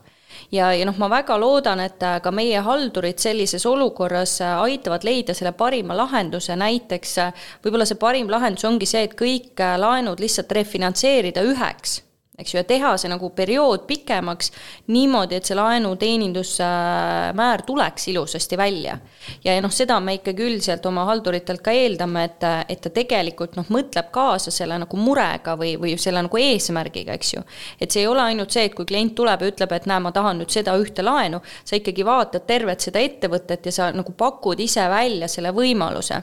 Ja, 0.51 0.71
ja 0.73 0.85
noh, 0.87 0.97
ma 0.99 1.07
väga 1.11 1.37
loodan, 1.39 1.79
et 1.79 2.03
äh, 2.03 2.19
ka 2.23 2.31
meie 2.35 2.59
haldurid 2.65 3.19
sellises 3.19 3.65
olukorras 3.65 4.39
äh, 4.41 4.59
aitavad 4.61 5.05
leida 5.07 5.35
selle 5.37 5.53
parima 5.57 5.97
lahenduse, 5.97 6.55
näiteks 6.59 7.17
võib-olla 7.63 7.87
see 7.87 7.99
parim 8.01 8.31
lahendus 8.31 8.67
ongi 8.67 8.89
see, 8.89 9.03
et 9.07 9.17
kõik 9.19 9.61
laenud 9.77 10.19
lihtsalt 10.19 10.51
refinantseerida 10.59 11.43
üheks 11.47 12.01
eks 12.41 12.53
ju, 12.53 12.57
ja 12.61 12.65
teha 12.67 12.91
see 12.99 13.09
nagu 13.11 13.29
periood 13.35 13.81
pikemaks 13.89 14.51
niimoodi, 14.91 15.35
et 15.37 15.45
see 15.47 15.57
laenuteenindusmäär 15.57 17.61
tuleks 17.67 18.07
ilusasti 18.11 18.57
välja. 18.57 18.97
ja, 19.43 19.53
ja 19.53 19.61
noh, 19.61 19.71
seda 19.71 19.99
me 19.99 20.13
ikkagi 20.17 20.43
üldiselt 20.45 20.85
oma 20.85 21.05
halduritelt 21.09 21.61
ka 21.63 21.71
eeldame, 21.75 22.23
et, 22.29 22.43
et 22.69 22.81
ta 22.81 22.89
tegelikult 22.93 23.55
noh, 23.59 23.65
mõtleb 23.69 24.11
kaasa 24.13 24.51
selle 24.51 24.77
nagu 24.81 24.97
murega 24.97 25.55
või, 25.59 25.75
või 25.79 25.97
selle 26.01 26.21
nagu 26.25 26.37
eesmärgiga, 26.41 27.13
eks 27.17 27.33
ju. 27.35 27.41
et 27.81 27.91
see 27.91 28.01
ei 28.05 28.09
ole 28.09 28.21
ainult 28.31 28.51
see, 28.51 28.65
et 28.69 28.75
kui 28.75 28.85
klient 28.89 29.15
tuleb 29.15 29.41
ja 29.41 29.47
ütleb, 29.51 29.71
et 29.77 29.85
näe, 29.89 29.99
ma 30.03 30.11
tahan 30.15 30.37
nüüd 30.41 30.51
seda 30.53 30.71
ühte 30.79 31.01
laenu, 31.05 31.39
sa 31.63 31.75
ikkagi 31.77 32.05
vaatad 32.05 32.41
tervet 32.47 32.79
seda 32.81 32.99
ettevõtet 33.03 33.65
ja 33.69 33.73
sa 33.75 33.83
nagu 33.95 34.11
pakud 34.17 34.59
ise 34.59 34.87
välja 34.89 35.27
selle 35.31 35.51
võimaluse. 35.55 36.17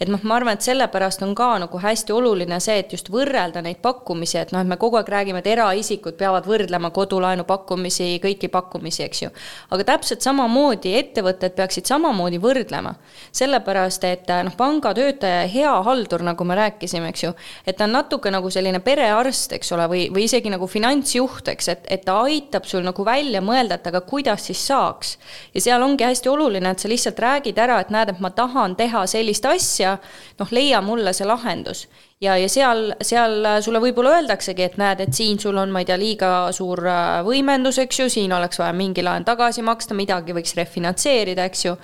et 0.00 0.08
noh, 0.08 0.20
ma 0.22 0.40
arvan, 0.40 0.54
et 0.58 0.66
sellepärast 0.66 1.22
on 1.26 1.34
ka 1.38 1.52
nagu 1.62 1.78
hästi 1.78 2.12
oluline 2.12 2.60
see, 2.60 2.78
et 2.82 2.92
just 2.92 3.10
võrrelda 3.12 3.62
neid 3.62 3.80
pakkumisi, 3.82 4.38
et 4.40 4.52
noh, 4.52 4.64
et 4.64 4.68
me 4.68 4.76
kogu 4.80 4.98
aeg 5.00 5.08
räägime, 5.08 5.42
et 5.42 5.50
eraisikud 5.60 6.16
peavad 6.18 6.46
võrdlema 6.48 6.90
kodulaenu 6.94 7.44
pakkumisi, 7.48 8.16
kõiki 8.22 8.50
pakkumisi, 8.52 9.04
eks 9.06 9.22
ju. 9.22 9.30
aga 9.70 9.86
täpselt 9.92 10.24
samamoodi 10.24 10.94
ettevõtted 10.98 11.54
peaksid 11.58 11.88
samamoodi 11.90 12.40
võrdlema. 12.40 12.94
sellepärast, 13.32 14.04
et 14.04 14.32
noh, 14.44 14.56
pangatöötaja 14.56 15.46
hea 15.52 15.74
haldur, 15.86 16.24
nagu 16.26 16.44
me 16.44 16.56
rääkisime, 16.58 17.12
eks 17.12 17.24
ju, 17.24 17.32
et 17.66 17.76
ta 17.76 17.84
on 17.84 17.94
natuke 17.98 18.30
nagu 18.32 18.50
selline 18.50 18.80
perearst, 18.84 19.52
eks 19.52 19.72
ole, 19.76 19.86
või, 19.90 20.02
või 20.14 20.26
isegi 20.26 20.50
nagu 20.52 20.66
finantsjuht, 20.66 21.52
eks, 21.54 21.68
et, 21.68 21.86
et 21.88 22.04
ta 22.04 22.20
aitab 22.24 22.68
sul 22.68 22.84
nagu 22.86 23.04
välja 23.06 23.42
mõelda, 23.44 23.78
et 23.78 23.86
aga 23.92 24.00
kuidas 24.00 24.48
siis 24.50 24.66
saaks. 24.66 25.16
ja 25.54 25.60
seal 25.60 25.82
ongi 25.82 26.04
hästi 26.04 26.28
oluline, 26.28 26.70
et 26.70 26.78
sa 26.78 26.88
lihtsalt 26.88 27.18
räägid 27.18 27.58
ära, 27.58 27.80
et 27.80 27.90
näed, 27.90 28.14
et 28.14 28.20
ma 28.20 28.30
tahan 28.30 28.76
teha 28.76 29.06
sellist 29.06 29.46
asja, 29.46 29.98
noh, 30.38 30.54
leia 30.54 30.80
mulle 30.84 31.12
see 31.16 31.28
lahendus 31.28 31.86
ja, 32.20 32.36
ja 32.36 32.48
seal, 32.52 32.90
seal 33.00 33.46
sulle 33.64 33.80
võib-olla 33.80 34.18
öeldaksegi, 34.18 34.64
et 34.66 34.76
näed, 34.80 35.00
et 35.00 35.16
siin 35.16 35.38
sul 35.40 35.56
on, 35.56 35.70
ma 35.72 35.80
ei 35.80 35.86
tea, 35.88 35.96
liiga 36.00 36.30
suur 36.52 36.82
äh, 36.84 37.20
võimendus, 37.24 37.78
eks 37.80 38.02
ju, 38.02 38.08
siin 38.12 38.34
oleks 38.36 38.60
vaja 38.60 38.74
mingi 38.76 39.04
laen 39.04 39.24
tagasi 39.24 39.64
maksta, 39.64 39.96
midagi 39.96 40.36
võiks 40.36 40.52
refinantseerida, 40.58 41.48
eks 41.48 41.64
ju. 41.64 41.74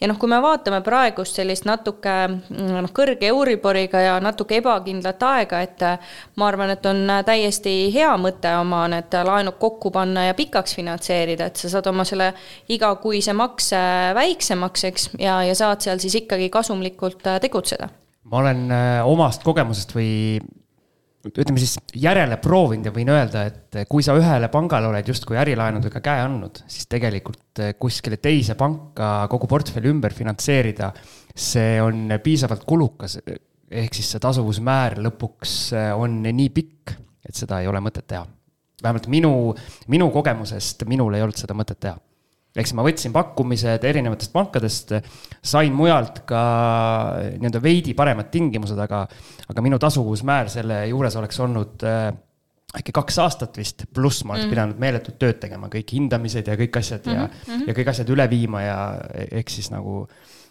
ja 0.00 0.10
noh, 0.10 0.20
kui 0.20 0.28
me 0.28 0.42
vaatame 0.44 0.82
praegust 0.84 1.40
sellist 1.40 1.64
natuke 1.68 2.16
mm, 2.28 2.76
noh, 2.84 2.92
kõrge 2.96 3.30
Euriboriga 3.30 4.04
ja 4.04 4.20
natuke 4.20 4.60
ebakindlat 4.60 5.22
aega, 5.30 5.64
et 5.64 5.88
äh, 5.88 6.14
ma 6.36 6.50
arvan, 6.52 6.76
et 6.76 6.92
on 6.92 7.04
äh, 7.16 7.24
täiesti 7.24 7.76
hea 7.94 8.12
mõte 8.20 8.52
oma 8.60 8.84
need 8.92 9.16
laenud 9.16 9.56
kokku 9.60 9.94
panna 9.96 10.28
ja 10.28 10.36
pikaks 10.36 10.76
finantseerida, 10.76 11.48
et 11.48 11.56
sa 11.56 11.72
saad 11.72 11.88
oma 11.88 12.04
selle 12.04 12.34
igakuise 12.68 13.32
makse 13.32 13.80
väiksemaks, 14.16 14.90
eks, 14.92 15.12
ja, 15.24 15.40
ja 15.48 15.56
saad 15.56 15.80
seal 15.88 16.02
siis 16.04 16.20
ikkagi 16.20 16.52
kasumlikult 16.52 17.24
tegutseda 17.40 17.88
ma 18.30 18.42
olen 18.42 18.62
äh, 18.74 19.00
omast 19.06 19.44
kogemusest 19.46 19.94
või 19.96 20.38
ütleme 21.26 21.58
siis 21.58 21.74
järele 21.98 22.38
proovinud 22.42 22.86
ja 22.86 22.92
võin 22.94 23.10
öelda, 23.10 23.42
et 23.48 23.78
kui 23.90 24.04
sa 24.04 24.14
ühele 24.18 24.48
pangale 24.52 24.90
oled 24.90 25.08
justkui 25.10 25.38
ärilaenudega 25.40 26.02
käe 26.04 26.22
andnud, 26.22 26.62
siis 26.70 26.88
tegelikult 26.90 27.62
äh, 27.62 27.74
kuskile 27.78 28.20
teise 28.22 28.56
panka 28.58 29.26
kogu 29.32 29.48
portfelli 29.50 29.90
ümber 29.90 30.14
finantseerida, 30.14 30.92
see 31.34 31.76
on 31.82 32.16
piisavalt 32.22 32.66
kulukas. 32.68 33.18
ehk 33.66 33.94
siis 33.94 34.12
see 34.14 34.22
tasuvusmäär 34.22 35.00
lõpuks 35.02 35.56
äh, 35.74 35.92
on 35.98 36.20
nii 36.22 36.50
pikk, 36.54 36.96
et 37.26 37.34
seda 37.34 37.60
ei 37.60 37.70
ole 37.70 37.82
mõtet 37.82 38.06
teha. 38.06 38.26
vähemalt 38.82 39.08
minu, 39.08 39.32
minu 39.88 40.10
kogemusest 40.14 40.84
minul 40.86 41.14
ei 41.14 41.22
olnud 41.22 41.38
seda 41.38 41.54
mõtet 41.54 41.80
teha 41.80 41.98
ehk 42.56 42.68
siis 42.68 42.76
ma 42.76 42.84
võtsin 42.86 43.14
pakkumised 43.14 43.84
erinevatest 43.84 44.32
pankadest, 44.34 44.94
sain 45.44 45.74
mujalt 45.76 46.22
ka 46.28 46.42
nii-öelda 47.36 47.62
veidi 47.62 47.94
paremad 47.98 48.30
tingimused, 48.32 48.78
aga, 48.80 49.04
aga 49.46 49.64
minu 49.64 49.80
tasuvusmäär 49.82 50.50
selle 50.52 50.82
juures 50.90 51.18
oleks 51.20 51.42
olnud 51.44 51.86
äh, 51.86 52.10
äkki 52.76 52.94
kaks 52.96 53.20
aastat 53.22 53.56
vist, 53.60 53.86
pluss 53.94 54.24
ma 54.24 54.34
oleks 54.34 54.46
mm. 54.46 54.54
pidanud 54.54 54.80
meeletut 54.82 55.18
tööd 55.20 55.40
tegema, 55.42 55.70
kõik 55.72 55.96
hindamised 55.96 56.48
ja 56.50 56.56
kõik 56.58 56.80
asjad 56.80 57.06
ja 57.08 57.24
mm, 57.24 57.40
-hmm. 57.46 57.66
ja 57.70 57.76
kõik 57.78 57.92
asjad 57.92 58.12
üle 58.12 58.28
viima 58.30 58.62
ja 58.64 58.78
ehk 59.30 59.52
siis 59.52 59.70
nagu, 59.72 60.04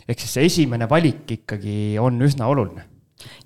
ehk 0.08 0.22
siis 0.24 0.38
see 0.38 0.49
esimene 0.49 0.89
valik 0.89 1.32
ikkagi 1.39 1.97
on 2.01 2.22
üsna 2.26 2.47
oluline 2.49 2.94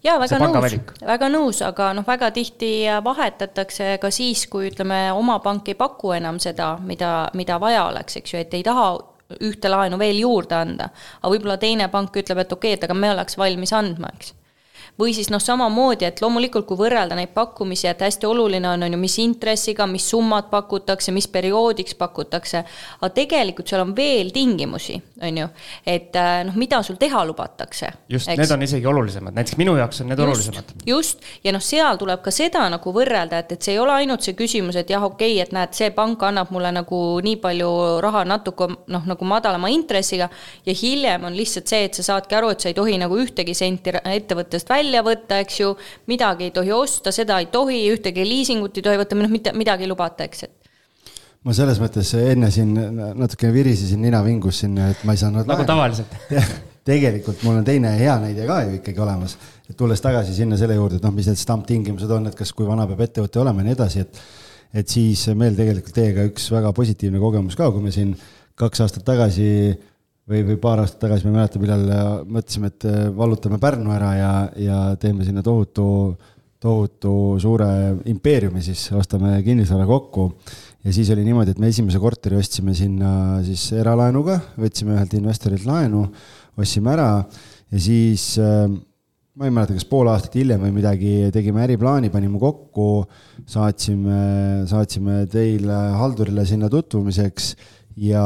jaa, 0.03 0.17
väga 0.21 0.39
nõus, 0.41 0.75
väga 1.05 1.29
nõus, 1.33 1.61
aga 1.65 1.91
noh, 1.97 2.07
väga 2.07 2.31
tihti 2.35 2.71
vahetatakse 3.03 3.97
ka 4.01 4.11
siis, 4.13 4.45
kui 4.47 4.69
ütleme, 4.71 5.09
oma 5.15 5.39
pank 5.43 5.69
ei 5.69 5.77
paku 5.79 6.13
enam 6.17 6.39
seda, 6.39 6.75
mida, 6.81 7.29
mida 7.37 7.59
vaja 7.61 7.87
oleks, 7.91 8.19
eks 8.21 8.33
ju, 8.33 8.41
et 8.43 8.53
ei 8.57 8.65
taha 8.65 8.91
ühte 9.45 9.69
laenu 9.69 9.99
veel 10.01 10.19
juurde 10.23 10.57
anda. 10.57 10.89
aga 11.21 11.31
võib-olla 11.33 11.57
teine 11.61 11.87
pank 11.89 12.15
ütleb, 12.15 12.43
et 12.43 12.51
okei 12.51 12.73
okay,, 12.73 12.77
et 12.77 12.83
aga 12.87 12.97
me 12.97 13.11
oleks 13.13 13.37
valmis 13.37 13.73
andma, 13.73 14.11
eks. 14.17 14.33
Või 14.99 15.13
siis 15.15 15.29
noh, 15.31 15.39
samamoodi, 15.39 16.03
et 16.03 16.19
loomulikult, 16.19 16.65
kui 16.67 16.79
võrrelda 16.79 17.15
neid 17.15 17.31
pakkumisi, 17.31 17.87
et 17.87 18.01
hästi 18.03 18.27
oluline 18.27 18.67
on, 18.67 18.83
on 18.83 18.95
ju, 18.95 18.99
mis 18.99 19.15
intressiga, 19.23 19.87
mis 19.87 20.09
summad 20.11 20.49
pakutakse, 20.51 21.13
mis 21.15 21.27
perioodiks 21.31 21.95
pakutakse, 21.95 22.65
aga 22.99 23.11
tegelikult 23.15 23.71
seal 23.71 23.85
on 23.85 23.93
veel 23.95 24.33
tingimusi, 24.35 24.97
on 25.23 25.37
ju, 25.41 25.47
et 25.85 26.15
äh, 26.19 26.41
noh, 26.47 26.57
mida 26.59 26.81
sul 26.85 26.99
teha 26.99 27.23
lubatakse. 27.27 27.91
just, 28.09 28.29
need 28.29 28.51
on 28.51 28.65
isegi 28.65 28.87
olulisemad, 28.87 29.35
näiteks 29.37 29.57
minu 29.61 29.75
jaoks 29.79 30.01
on 30.03 30.11
need 30.11 30.19
just, 30.19 30.27
olulisemad. 30.27 30.73
just, 30.87 31.25
ja 31.43 31.53
noh, 31.55 31.63
seal 31.63 31.97
tuleb 32.01 32.23
ka 32.25 32.33
seda 32.35 32.65
nagu 32.69 32.93
võrrelda, 32.95 33.41
et, 33.43 33.55
et 33.55 33.69
see 33.69 33.77
ei 33.77 33.81
ole 33.81 33.95
ainult 34.01 34.25
see 34.25 34.37
küsimus, 34.37 34.77
et 34.79 34.91
jah, 34.91 35.03
okei 35.05 35.37
okay,, 35.37 35.45
et 35.47 35.55
näed, 35.55 35.73
see 35.77 35.89
pank 35.95 36.23
annab 36.27 36.53
mulle 36.55 36.73
nagu 36.75 37.01
nii 37.23 37.39
palju 37.41 37.71
raha 38.03 38.25
natuke 38.27 38.69
noh, 38.69 39.09
nagu 39.09 39.29
madalama 39.29 39.71
intressiga 39.73 40.29
ja 40.65 40.75
hiljem 40.75 41.25
on 41.29 41.37
lihtsalt 41.37 41.71
see, 41.71 41.87
et 41.87 41.97
sa 41.97 42.05
saadki 42.11 42.37
aru, 42.37 42.53
et 42.53 42.61
sa 42.61 42.71
ei 42.71 42.77
tohi 42.77 42.99
nagu 43.01 43.17
ühtegi 43.19 43.55
senti 43.57 43.95
ettevõttest 43.99 44.69
välja 44.69 44.89
välja 44.89 45.03
võtta, 45.05 45.39
eks 45.43 45.59
ju, 45.59 45.73
midagi 46.09 46.49
ei 46.49 46.51
tohi 46.55 46.71
osta, 46.75 47.11
seda 47.11 47.39
ei 47.39 47.49
tohi, 47.51 47.81
ühtegi 47.93 48.25
liisingut 48.27 48.77
ei 48.77 48.85
tohi 48.85 48.99
võtta, 49.01 49.17
noh, 49.19 49.31
mitte 49.31 49.53
midagi 49.55 49.85
ei 49.85 49.91
lubata, 49.91 50.27
eks, 50.27 50.43
et 50.47 50.58
ma 51.45 51.55
selles 51.55 51.79
mõttes 51.79 52.13
enne 52.19 52.49
siin 52.51 52.73
natuke 53.19 53.51
virisesin, 53.53 54.01
nina 54.03 54.19
vingus 54.25 54.63
siin, 54.63 54.75
et 54.89 55.05
ma 55.07 55.15
ei 55.15 55.21
saanud. 55.21 55.47
nagu 55.49 55.67
tavaliselt 55.67 56.17
tegelikult 56.89 57.43
mul 57.45 57.61
on 57.61 57.67
teine 57.67 57.93
hea 57.99 58.15
näide 58.21 58.47
ka 58.49 58.61
ju 58.65 58.79
ikkagi 58.79 59.03
olemas, 59.03 59.37
et 59.69 59.77
tulles 59.77 60.01
tagasi 60.03 60.35
sinna 60.35 60.57
selle 60.59 60.77
juurde, 60.77 60.99
et 60.99 61.05
noh, 61.05 61.13
mis 61.15 61.29
need 61.29 61.39
stamptingimused 61.39 62.11
on, 62.11 62.29
et 62.31 62.37
kas, 62.37 62.51
kui 62.55 62.67
vana 62.67 62.87
peab 62.89 63.05
ettevõte 63.05 63.41
olema 63.43 63.63
ja 63.63 63.69
nii 63.69 63.77
edasi, 63.77 64.05
et 64.05 64.21
et 64.69 64.85
siis 64.85 65.23
meil 65.33 65.55
tegelikult 65.57 65.95
teiega 65.95 66.27
üks 66.29 66.43
väga 66.53 66.69
positiivne 66.77 67.17
kogemus 67.21 67.55
ka, 67.57 67.71
kui 67.73 67.81
me 67.81 67.93
siin 67.93 68.11
kaks 68.59 68.83
aastat 68.85 69.05
tagasi 69.07 69.47
või, 70.29 70.43
või 70.45 70.57
paar 70.61 70.83
aastat 70.83 71.01
tagasi, 71.07 71.25
ma 71.25 71.31
ei 71.31 71.37
mäleta, 71.39 71.61
millal 71.61 71.85
mõtlesime, 72.29 72.69
et 72.69 72.85
äh, 72.89 72.99
vallutame 73.15 73.57
Pärnu 73.61 73.93
ära 73.95 74.11
ja, 74.17 74.33
ja 74.61 74.79
teeme 75.01 75.25
sinna 75.25 75.41
tohutu, 75.45 75.87
tohutu 76.61 77.13
suure 77.41 77.69
impeeriumi 78.11 78.61
siis, 78.63 78.85
ostame 78.99 79.39
kinnisvara 79.45 79.87
kokku. 79.89 80.29
Ja 80.85 80.93
siis 80.95 81.09
oli 81.13 81.25
niimoodi, 81.27 81.55
et 81.55 81.61
me 81.61 81.71
esimese 81.71 81.99
korteri 82.01 82.39
ostsime 82.39 82.75
sinna 82.77 83.39
siis 83.45 83.69
eralaenuga, 83.75 84.39
võtsime 84.59 84.95
ühelt 84.95 85.15
investorilt 85.19 85.65
laenu, 85.67 86.05
ostsime 86.59 86.93
ära. 86.95 87.09
Ja 87.69 87.81
siis 87.83 88.31
äh, 88.41 88.69
ma 89.39 89.47
ei 89.47 89.53
mäleta, 89.55 89.75
kas 89.77 89.87
pool 89.87 90.09
aastat 90.11 90.33
hiljem 90.35 90.63
või 90.65 90.73
midagi, 90.75 91.11
tegime 91.31 91.61
äriplaani, 91.63 92.09
panime 92.11 92.39
kokku, 92.41 93.05
saatsime, 93.47 94.65
saatsime 94.67 95.21
teile 95.31 95.77
haldurile 95.95 96.43
sinna 96.47 96.67
tutvumiseks. 96.71 97.53
Ja, 97.99 98.23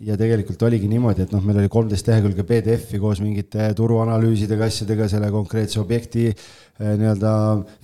ja 0.00 0.14
tegelikult 0.16 0.62
oligi 0.64 0.88
niimoodi, 0.88 1.26
et 1.26 1.32
noh, 1.34 1.42
meil 1.44 1.58
oli 1.60 1.68
kolmteist 1.72 2.06
lehekülge 2.08 2.44
PDF-i 2.48 3.00
koos 3.02 3.20
mingite 3.20 3.66
turuanalüüsidega, 3.76 4.68
asjadega, 4.70 5.08
selle 5.12 5.28
konkreetse 5.32 5.80
objekti 5.82 6.30
eh, 6.30 6.46
nii-öelda 6.82 7.32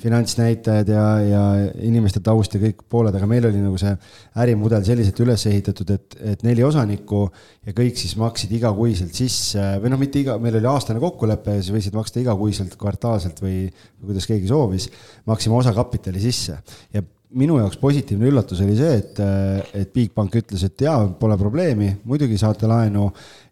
finantsnäitajad 0.03 0.89
ja, 0.91 1.05
ja 1.23 1.43
inimeste 1.87 2.23
taust 2.27 2.57
ja 2.57 2.61
kõik 2.63 2.81
pooled, 2.91 3.15
aga 3.15 3.29
meil 3.31 3.47
oli 3.47 3.61
nagu 3.63 3.79
see 3.79 3.93
ärimudel 4.43 4.83
selliselt 4.87 5.21
üles 5.23 5.45
ehitatud, 5.47 5.93
et, 5.95 6.17
et 6.33 6.43
neli 6.47 6.65
osanikku 6.67 7.23
ja 7.69 7.77
kõik 7.77 8.01
siis 8.01 8.17
maksid 8.19 8.51
igakuiselt 8.59 9.15
sisse 9.15 9.63
või 9.83 9.95
noh, 9.95 10.03
mitte 10.03 10.25
iga, 10.25 10.41
meil 10.43 10.59
oli 10.59 10.71
aastane 10.73 11.03
kokkulepe 11.03 11.55
ja 11.55 11.63
siis 11.63 11.77
võisid 11.77 11.95
maksta 11.95 12.19
igakuiselt, 12.25 12.75
kvartaalselt 12.81 13.39
või, 13.45 13.63
või 14.01 14.11
kuidas 14.11 14.27
keegi 14.31 14.51
soovis, 14.51 14.91
maksime 15.31 15.59
osakapitali 15.61 16.23
sisse. 16.27 16.59
Ja 16.91 17.05
minu 17.39 17.61
jaoks 17.61 17.79
positiivne 17.79 18.27
üllatus 18.31 18.61
oli 18.65 18.75
see, 18.79 18.97
et, 18.99 19.21
et 19.79 19.93
Bigbank 19.95 20.35
ütles, 20.41 20.65
et 20.67 20.83
jaa, 20.87 21.05
pole 21.21 21.37
probleemi, 21.39 21.93
muidugi 22.09 22.39
saate 22.41 22.67
laenu 22.71 23.07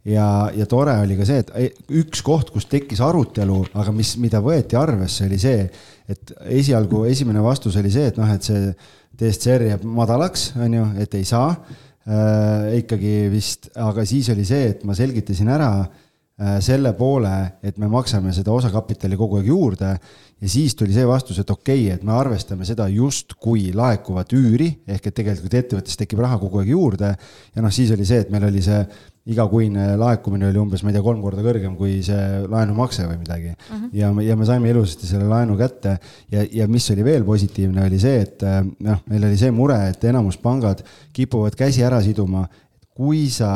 ja, 0.08 0.28
ja 0.56 0.66
tore 0.68 0.94
oli 1.02 1.16
ka 1.18 1.26
see, 1.28 1.42
et 1.42 1.82
üks 2.00 2.22
koht, 2.26 2.52
kus 2.54 2.68
tekkis 2.70 3.02
arutelu, 3.04 3.60
aga 3.78 3.92
mis, 3.94 4.14
mida 4.20 4.40
võeti 4.44 4.78
arvesse, 4.78 5.26
oli 5.28 5.40
see, 5.42 5.66
et 6.08 6.32
esialgu 6.60 7.04
esimene 7.10 7.42
vastus 7.44 7.76
oli 7.80 7.92
see, 7.92 8.08
et 8.12 8.20
noh, 8.20 8.30
et 8.32 8.44
see 8.44 8.72
DSCR 9.18 9.66
jääb 9.72 9.86
madalaks, 9.98 10.52
on 10.58 10.76
ju, 10.78 10.88
et 11.02 11.16
ei 11.18 11.26
saa 11.28 11.50
äh, 11.52 12.78
ikkagi 12.80 13.14
vist, 13.32 13.72
aga 13.78 14.06
siis 14.08 14.30
oli 14.34 14.46
see, 14.48 14.72
et 14.74 14.86
ma 14.88 14.96
selgitasin 14.96 15.50
ära 15.52 15.72
äh, 15.82 16.56
selle 16.64 16.94
poole, 16.96 17.34
et 17.66 17.80
me 17.82 17.90
maksame 17.92 18.32
seda 18.36 18.54
osakapitali 18.54 19.18
kogu 19.18 19.40
aeg 19.40 19.52
juurde 19.52 19.92
ja 20.38 20.48
siis 20.48 20.76
tuli 20.78 20.94
see 20.94 21.06
vastus, 21.08 21.42
et 21.42 21.50
okei 21.50 21.88
okay,, 21.88 21.98
et 21.98 22.06
me 22.06 22.14
arvestame 22.14 22.66
seda 22.68 22.86
justkui 22.92 23.72
laekuvat 23.76 24.32
üüri, 24.38 24.70
ehk 24.86 25.10
et 25.10 25.18
tegelikult 25.20 25.58
ettevõttes 25.58 25.98
tekib 25.98 26.22
raha 26.22 26.38
kogu 26.40 26.62
aeg 26.62 26.72
juurde. 26.76 27.14
ja 27.54 27.64
noh, 27.64 27.74
siis 27.74 27.90
oli 27.92 28.06
see, 28.06 28.22
et 28.22 28.30
meil 28.32 28.46
oli 28.48 28.62
see 28.64 28.80
igakuine 29.28 29.90
laekumine 30.00 30.48
oli 30.48 30.60
umbes, 30.60 30.82
ma 30.82 30.92
ei 30.92 30.96
tea, 30.96 31.04
kolm 31.04 31.20
korda 31.24 31.44
kõrgem 31.44 31.74
kui 31.78 31.98
see 32.06 32.46
laenumakse 32.48 33.04
või 33.08 33.18
midagi. 33.20 33.52
Mhm. 33.54 33.82
-huh. 33.82 33.90
ja, 34.00 34.12
ja 34.30 34.36
me 34.36 34.48
saime 34.48 34.70
ilusasti 34.72 35.10
selle 35.10 35.28
laenu 35.28 35.58
kätte 35.58 35.98
ja, 36.32 36.46
ja 36.52 36.68
mis 36.68 36.88
oli 36.94 37.04
veel 37.04 37.24
positiivne, 37.24 37.84
oli 37.84 38.00
see, 38.00 38.22
et 38.24 38.42
noh, 38.84 39.04
meil 39.06 39.28
oli 39.28 39.36
see 39.40 39.52
mure, 39.54 39.78
et 39.90 40.04
enamus 40.04 40.40
pangad 40.40 40.82
kipuvad 41.12 41.56
käsi 41.58 41.84
ära 41.84 42.00
siduma, 42.02 42.48
kui 42.94 43.28
sa 43.30 43.52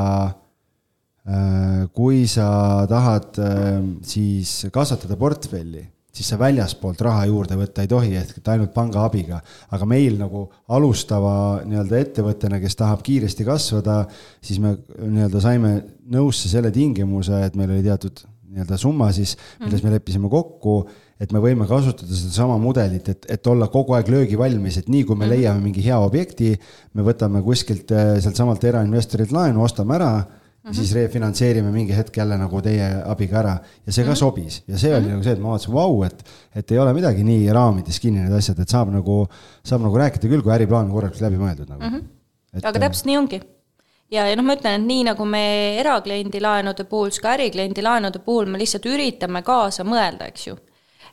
kui 1.95 2.25
sa 2.27 2.83
tahad 2.91 3.37
siis 4.03 4.66
kasvatada 4.75 5.14
portfelli 5.14 5.85
siis 6.12 6.28
sa 6.28 6.38
väljaspoolt 6.40 7.00
raha 7.04 7.24
juurde 7.30 7.56
võtta 7.56 7.84
ei 7.84 7.90
tohi, 7.90 8.12
ehk 8.20 8.38
et 8.38 8.50
ainult 8.52 8.72
panga 8.74 9.06
abiga. 9.06 9.40
aga 9.70 9.86
meil 9.88 10.18
nagu 10.20 10.44
alustava 10.68 11.62
nii-öelda 11.64 12.02
ettevõttena, 12.04 12.60
kes 12.60 12.76
tahab 12.76 13.02
kiiresti 13.06 13.46
kasvada, 13.48 14.02
siis 14.44 14.60
me 14.60 14.76
nii-öelda 14.98 15.40
saime 15.40 15.72
nõusse 16.12 16.52
selle 16.52 16.70
tingimuse, 16.74 17.40
et 17.46 17.56
meil 17.56 17.72
oli 17.72 17.86
teatud 17.86 18.24
nii-öelda 18.52 18.76
summa 18.76 19.08
siis, 19.16 19.36
milles 19.62 19.80
me 19.84 19.94
leppisime 19.94 20.28
kokku, 20.28 20.82
et 21.22 21.32
me 21.32 21.40
võime 21.40 21.64
kasutada 21.70 22.12
sedasama 22.12 22.58
mudelit, 22.60 23.08
et, 23.08 23.26
et 23.30 23.46
olla 23.48 23.70
kogu 23.72 23.96
aeg 23.96 24.10
löögivalmis, 24.12 24.76
et 24.80 24.90
nii 24.92 25.06
kui 25.08 25.16
me 25.16 25.30
leiame 25.30 25.62
mingi 25.64 25.84
hea 25.84 25.96
objekti, 26.02 26.52
me 26.98 27.06
võtame 27.06 27.40
kuskilt 27.46 27.92
äh, 27.94 28.16
sealtsamalt 28.20 28.64
erainvestorilt 28.68 29.32
laenu, 29.32 29.64
ostame 29.64 29.96
ära 29.96 30.12
Mm 30.62 30.70
-hmm. 30.70 30.74
siis 30.74 30.92
refinantseerime 30.94 31.70
mingi 31.72 31.96
hetk 31.96 32.16
jälle 32.16 32.36
nagu 32.38 32.60
teie 32.62 33.02
abiga 33.04 33.38
ära 33.38 33.56
ja 33.86 33.92
see 33.92 34.04
ka 34.04 34.10
mm 34.10 34.14
-hmm. 34.14 34.18
sobis 34.18 34.62
ja 34.68 34.78
see 34.78 34.94
oli 34.94 35.00
mm 35.00 35.06
-hmm. 35.06 35.10
nagu 35.10 35.22
see, 35.22 35.32
et 35.32 35.40
ma 35.40 35.48
vaatasin, 35.48 35.74
vau, 35.74 36.02
et, 36.02 36.24
et 36.54 36.70
ei 36.70 36.78
ole 36.78 36.92
midagi 36.92 37.24
nii 37.24 37.52
raamides 37.52 38.00
kinni 38.00 38.20
need 38.20 38.32
asjad, 38.32 38.60
et 38.60 38.68
saab 38.68 38.92
nagu, 38.94 39.26
saab 39.64 39.82
nagu 39.82 39.98
rääkida 39.98 40.28
küll, 40.28 40.42
kui 40.42 40.52
äriplaan 40.54 40.86
on 40.86 40.92
korralikult 40.92 41.20
läbi 41.20 41.36
mõeldud 41.36 41.68
nagu 41.68 41.82
mm. 41.82 41.98
-hmm. 41.98 42.68
aga 42.68 42.78
täpselt 42.78 43.06
nii 43.06 43.16
ongi 43.16 43.40
ja, 44.12 44.26
ja 44.28 44.36
noh, 44.36 44.44
ma 44.44 44.54
ütlen, 44.54 44.80
et 44.80 44.86
nii 44.86 45.04
nagu 45.08 45.24
me 45.24 45.44
erakliendi 45.80 46.40
laenude 46.40 46.84
puhul, 46.84 47.10
siis 47.10 47.20
ka 47.24 47.32
ärikliendi 47.36 47.82
laenude 47.82 48.18
puhul 48.18 48.46
me 48.46 48.58
lihtsalt 48.58 48.86
üritame 48.86 49.42
kaasa 49.42 49.84
mõelda, 49.88 50.28
eks 50.30 50.46
ju 50.46 50.56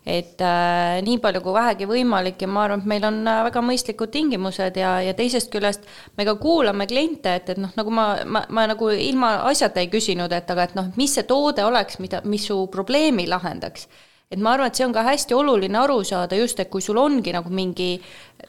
et 0.07 0.41
äh, 0.41 0.99
nii 1.05 1.19
palju 1.21 1.41
kui 1.43 1.53
vähegi 1.53 1.87
võimalik 1.89 2.41
ja 2.41 2.47
ma 2.49 2.63
arvan, 2.65 2.83
et 2.83 2.89
meil 2.89 3.05
on 3.07 3.19
äh, 3.27 3.41
väga 3.49 3.63
mõistlikud 3.65 4.11
tingimused 4.13 4.77
ja, 4.79 4.95
ja 5.03 5.15
teisest 5.17 5.51
küljest 5.53 5.87
me 6.17 6.25
ka 6.27 6.37
kuulame 6.39 6.87
kliente, 6.89 7.35
et, 7.41 7.49
et 7.53 7.61
noh, 7.61 7.73
nagu 7.77 7.93
ma, 7.93 8.09
ma, 8.25 8.45
ma 8.49 8.67
nagu 8.71 8.91
ilma 8.95 9.35
asjata 9.49 9.83
ei 9.83 9.89
küsinud, 9.91 10.33
et 10.35 10.51
aga 10.51 10.69
et 10.69 10.77
noh, 10.79 10.91
mis 10.99 11.13
see 11.17 11.27
toode 11.29 11.65
oleks, 11.65 11.99
mida, 12.03 12.23
mis 12.25 12.47
su 12.49 12.61
probleemi 12.71 13.27
lahendaks 13.29 13.89
et 14.29 14.37
ma 14.37 14.53
arvan, 14.53 14.69
et 14.69 14.77
see 14.77 14.85
on 14.85 14.93
ka 14.93 15.03
hästi 15.07 15.33
oluline 15.33 15.77
aru 15.79 16.03
saada 16.05 16.37
just, 16.37 16.59
et 16.61 16.69
kui 16.69 16.83
sul 16.85 16.99
ongi 17.01 17.33
nagu 17.33 17.49
mingi 17.49 17.95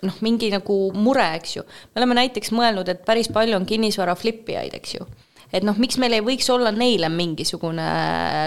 noh, 0.04 0.20
mingi 0.24 0.52
nagu 0.52 0.76
mure, 0.94 1.24
eks 1.40 1.56
ju. 1.56 1.64
me 1.64 2.02
oleme 2.02 2.18
näiteks 2.20 2.52
mõelnud, 2.56 2.88
et 2.92 3.02
päris 3.06 3.32
palju 3.32 3.56
on 3.56 3.66
kinnisvara 3.68 4.14
flippijaid, 4.18 4.76
eks 4.76 4.96
ju. 4.98 5.08
et 5.50 5.66
noh, 5.66 5.76
miks 5.80 5.98
meil 5.98 6.18
ei 6.18 6.24
võiks 6.24 6.52
olla 6.52 6.72
neile 6.74 7.08
mingisugune 7.12 7.90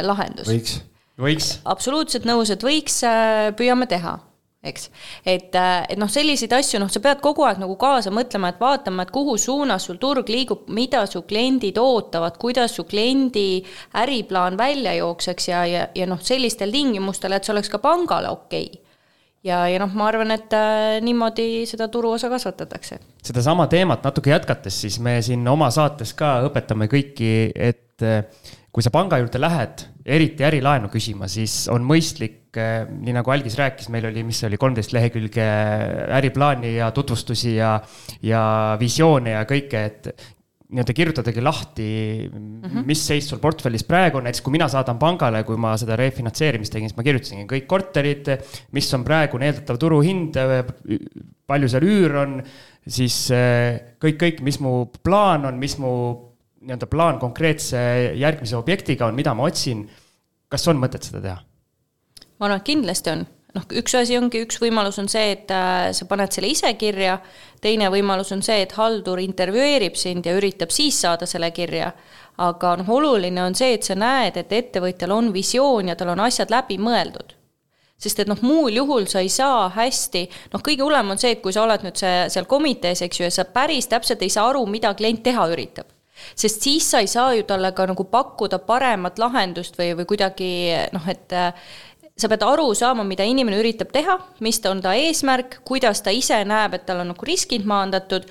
lahendus? 0.05 0.49
võiks 0.53 0.79
võiks. 1.20 1.57
absoluutselt 1.66 2.26
nõus, 2.30 2.53
et 2.53 2.64
võiks, 2.64 3.01
äh, 3.07 3.51
püüame 3.57 3.88
teha 3.89 4.20
eks. 4.64 4.89
et, 5.26 5.55
äh, 5.55 5.84
et 5.89 5.99
noh, 5.99 6.09
selliseid 6.11 6.53
asju, 6.55 6.80
noh, 6.82 6.91
sa 6.91 7.01
pead 7.03 7.22
kogu 7.24 7.45
aeg 7.47 7.59
nagu 7.61 7.76
kaasa 7.80 8.14
mõtlema, 8.16 8.53
et 8.53 8.61
vaatama, 8.61 9.03
et 9.03 9.11
kuhu 9.14 9.36
suunas 9.41 9.88
sul 9.89 9.99
turg 10.01 10.30
liigub, 10.32 10.66
mida 10.74 11.03
su 11.09 11.24
kliendid 11.28 11.78
ootavad, 11.82 12.38
kuidas 12.41 12.78
su 12.78 12.88
kliendi 12.88 13.64
äriplaan 14.03 14.57
välja 14.59 14.95
jookseks 15.01 15.49
ja, 15.51 15.66
ja, 15.70 15.86
ja 15.95 16.07
noh, 16.09 16.22
sellistel 16.24 16.72
tingimustel, 16.74 17.36
et 17.36 17.43
see 17.43 17.55
oleks 17.55 17.72
ka 17.74 17.82
pangale 17.84 18.32
okei 18.32 18.70
okay 18.72 18.82
ja, 19.43 19.66
ja 19.68 19.80
noh, 19.84 19.91
ma 19.99 20.07
arvan, 20.07 20.32
et 20.36 20.55
äh, 20.55 20.97
niimoodi 21.03 21.66
seda 21.70 21.89
turuosa 21.91 22.32
kasvatatakse. 22.32 23.01
sedasama 23.24 23.68
teemat 23.72 24.05
natuke 24.07 24.32
jätkates, 24.32 24.80
siis 24.86 24.99
me 25.03 25.20
siin 25.22 25.43
oma 25.47 25.70
saates 25.76 26.16
ka 26.16 26.38
õpetame 26.47 26.88
kõiki, 26.91 27.34
et 27.55 27.82
kui 28.74 28.84
sa 28.84 28.89
panga 28.91 29.20
juurde 29.22 29.39
lähed, 29.39 29.84
eriti 30.05 30.43
ärilaenu 30.43 30.89
küsima, 30.91 31.29
siis 31.31 31.63
on 31.71 31.85
mõistlik, 31.87 32.51
eh, 32.59 32.83
nii 32.89 33.15
nagu 33.15 33.31
Algis 33.31 33.55
rääkis, 33.59 33.89
meil 33.93 34.09
oli, 34.09 34.23
mis 34.27 34.41
see 34.41 34.49
oli, 34.49 34.59
kolmteist 34.61 34.93
lehekülge 34.95 35.47
äriplaani 36.19 36.75
ja 36.77 36.91
tutvustusi 36.95 37.55
ja, 37.55 37.77
ja 38.23 38.43
visioone 38.79 39.37
ja 39.37 39.43
kõike, 39.49 39.83
et 39.91 40.11
nii-öelda 40.73 40.93
kirjutadagi 40.97 41.41
lahti 41.41 41.87
mm, 42.33 42.61
-hmm. 42.61 42.85
mis 42.85 43.07
seis 43.07 43.27
sul 43.29 43.39
portfellis 43.39 43.83
praegu 43.85 44.17
on, 44.17 44.25
näiteks 44.25 44.41
kui 44.41 44.55
mina 44.55 44.67
saadan 44.67 44.97
pangale, 44.99 45.43
kui 45.43 45.57
ma 45.57 45.75
seda 45.77 45.95
refinantseerimist 45.99 46.73
tegin, 46.73 46.89
siis 46.89 46.97
ma 46.97 47.05
kirjutasingi 47.05 47.45
kõik 47.49 47.67
korterid, 47.69 48.31
mis 48.73 48.89
on 48.97 49.05
praegune 49.05 49.49
eeldatav 49.49 49.77
turuhind, 49.77 50.39
palju 51.47 51.69
seal 51.69 51.85
üür 51.87 52.17
on, 52.23 52.37
siis 52.87 53.17
eh, 53.31 53.95
kõik, 54.01 54.17
kõik, 54.25 54.41
mis 54.41 54.59
mu 54.59 54.87
plaan 55.03 55.45
on, 55.51 55.59
mis 55.61 55.77
mu 55.77 55.93
nii-öelda 56.64 56.89
plaan 56.89 57.20
konkreetse 57.22 57.80
järgmise 58.20 58.57
objektiga 58.57 59.07
on, 59.07 59.16
mida 59.16 59.34
ma 59.36 59.47
otsin. 59.49 59.88
kas 60.49 60.68
on 60.68 60.78
mõtet 60.78 61.03
seda 61.03 61.22
teha? 61.22 61.39
ma 62.39 62.47
arvan, 62.47 62.59
et 62.61 62.68
kindlasti 62.68 63.14
on 63.14 63.26
noh, 63.53 63.68
üks 63.80 63.95
asi 63.97 64.18
ongi, 64.18 64.41
üks 64.47 64.59
võimalus 64.61 64.97
on 65.01 65.09
see, 65.11 65.34
et 65.36 65.51
äh, 65.53 65.91
sa 65.95 66.07
paned 66.09 66.34
selle 66.34 66.49
ise 66.53 66.74
kirja, 66.80 67.20
teine 67.61 67.89
võimalus 67.93 68.34
on 68.36 68.41
see, 68.45 68.64
et 68.66 68.74
haldur 68.78 69.22
intervjueerib 69.24 69.97
sind 69.99 70.28
ja 70.28 70.36
üritab 70.38 70.74
siis 70.74 70.99
saada 71.05 71.30
selle 71.30 71.51
kirja. 71.55 71.93
aga 72.43 72.72
noh, 72.80 72.88
oluline 72.89 73.43
on 73.43 73.53
see, 73.55 73.76
et 73.78 73.86
sa 73.86 73.93
näed, 73.93 74.38
et 74.41 74.51
ettevõtjal 74.51 75.11
on 75.14 75.32
visioon 75.34 75.91
ja 75.91 75.95
tal 75.95 76.16
on 76.16 76.24
asjad 76.26 76.49
läbi 76.49 76.80
mõeldud 76.82 77.36
sest 78.03 78.20
et 78.20 78.28
noh, 78.28 78.39
muul 78.41 78.74
juhul 78.74 79.05
sa 79.07 79.22
ei 79.24 79.30
saa 79.32 79.70
hästi, 79.72 80.24
noh, 80.51 80.61
kõige 80.66 80.84
hullem 80.84 81.14
on 81.14 81.22
see, 81.22 81.38
et 81.38 81.43
kui 81.43 81.53
sa 81.55 81.61
oled 81.64 81.86
nüüd 81.86 81.95
see 81.95 82.26
seal 82.34 82.49
komitees, 82.49 83.03
eks 83.05 83.20
ju, 83.20 83.28
ja 83.30 83.32
sa 83.32 83.45
päris 83.47 83.88
täpselt 83.88 84.26
ei 84.26 84.34
saa 84.34 84.49
aru, 84.49 84.66
mida 84.68 84.91
klient 84.97 85.22
teha 85.24 85.45
üritab 85.53 85.92
sest 86.36 86.63
siis 86.65 86.89
sa 86.91 87.03
ei 87.03 87.07
saa 87.07 87.34
ju 87.38 87.47
talle 87.47 87.71
ka 87.76 87.88
nagu 87.89 88.03
pakkuda 88.03 88.59
paremat 88.67 89.19
lahendust 89.19 89.78
või, 89.80 89.93
või 89.97 90.09
kuidagi 90.13 90.51
noh, 90.93 91.09
et 91.11 91.34
äh, 91.34 91.53
sa 92.17 92.30
pead 92.30 92.43
aru 92.45 92.71
saama, 92.78 93.05
mida 93.07 93.26
inimene 93.26 93.59
üritab 93.61 93.93
teha, 93.93 94.19
mis 94.45 94.59
ta 94.61 94.71
on 94.71 94.82
ta 94.84 94.93
eesmärk, 94.97 95.61
kuidas 95.65 96.03
ta 96.05 96.13
ise 96.13 96.43
näeb, 96.45 96.76
et 96.78 96.86
tal 96.86 97.01
on 97.01 97.13
nagu 97.13 97.26
riskid 97.30 97.65
maandatud 97.69 98.28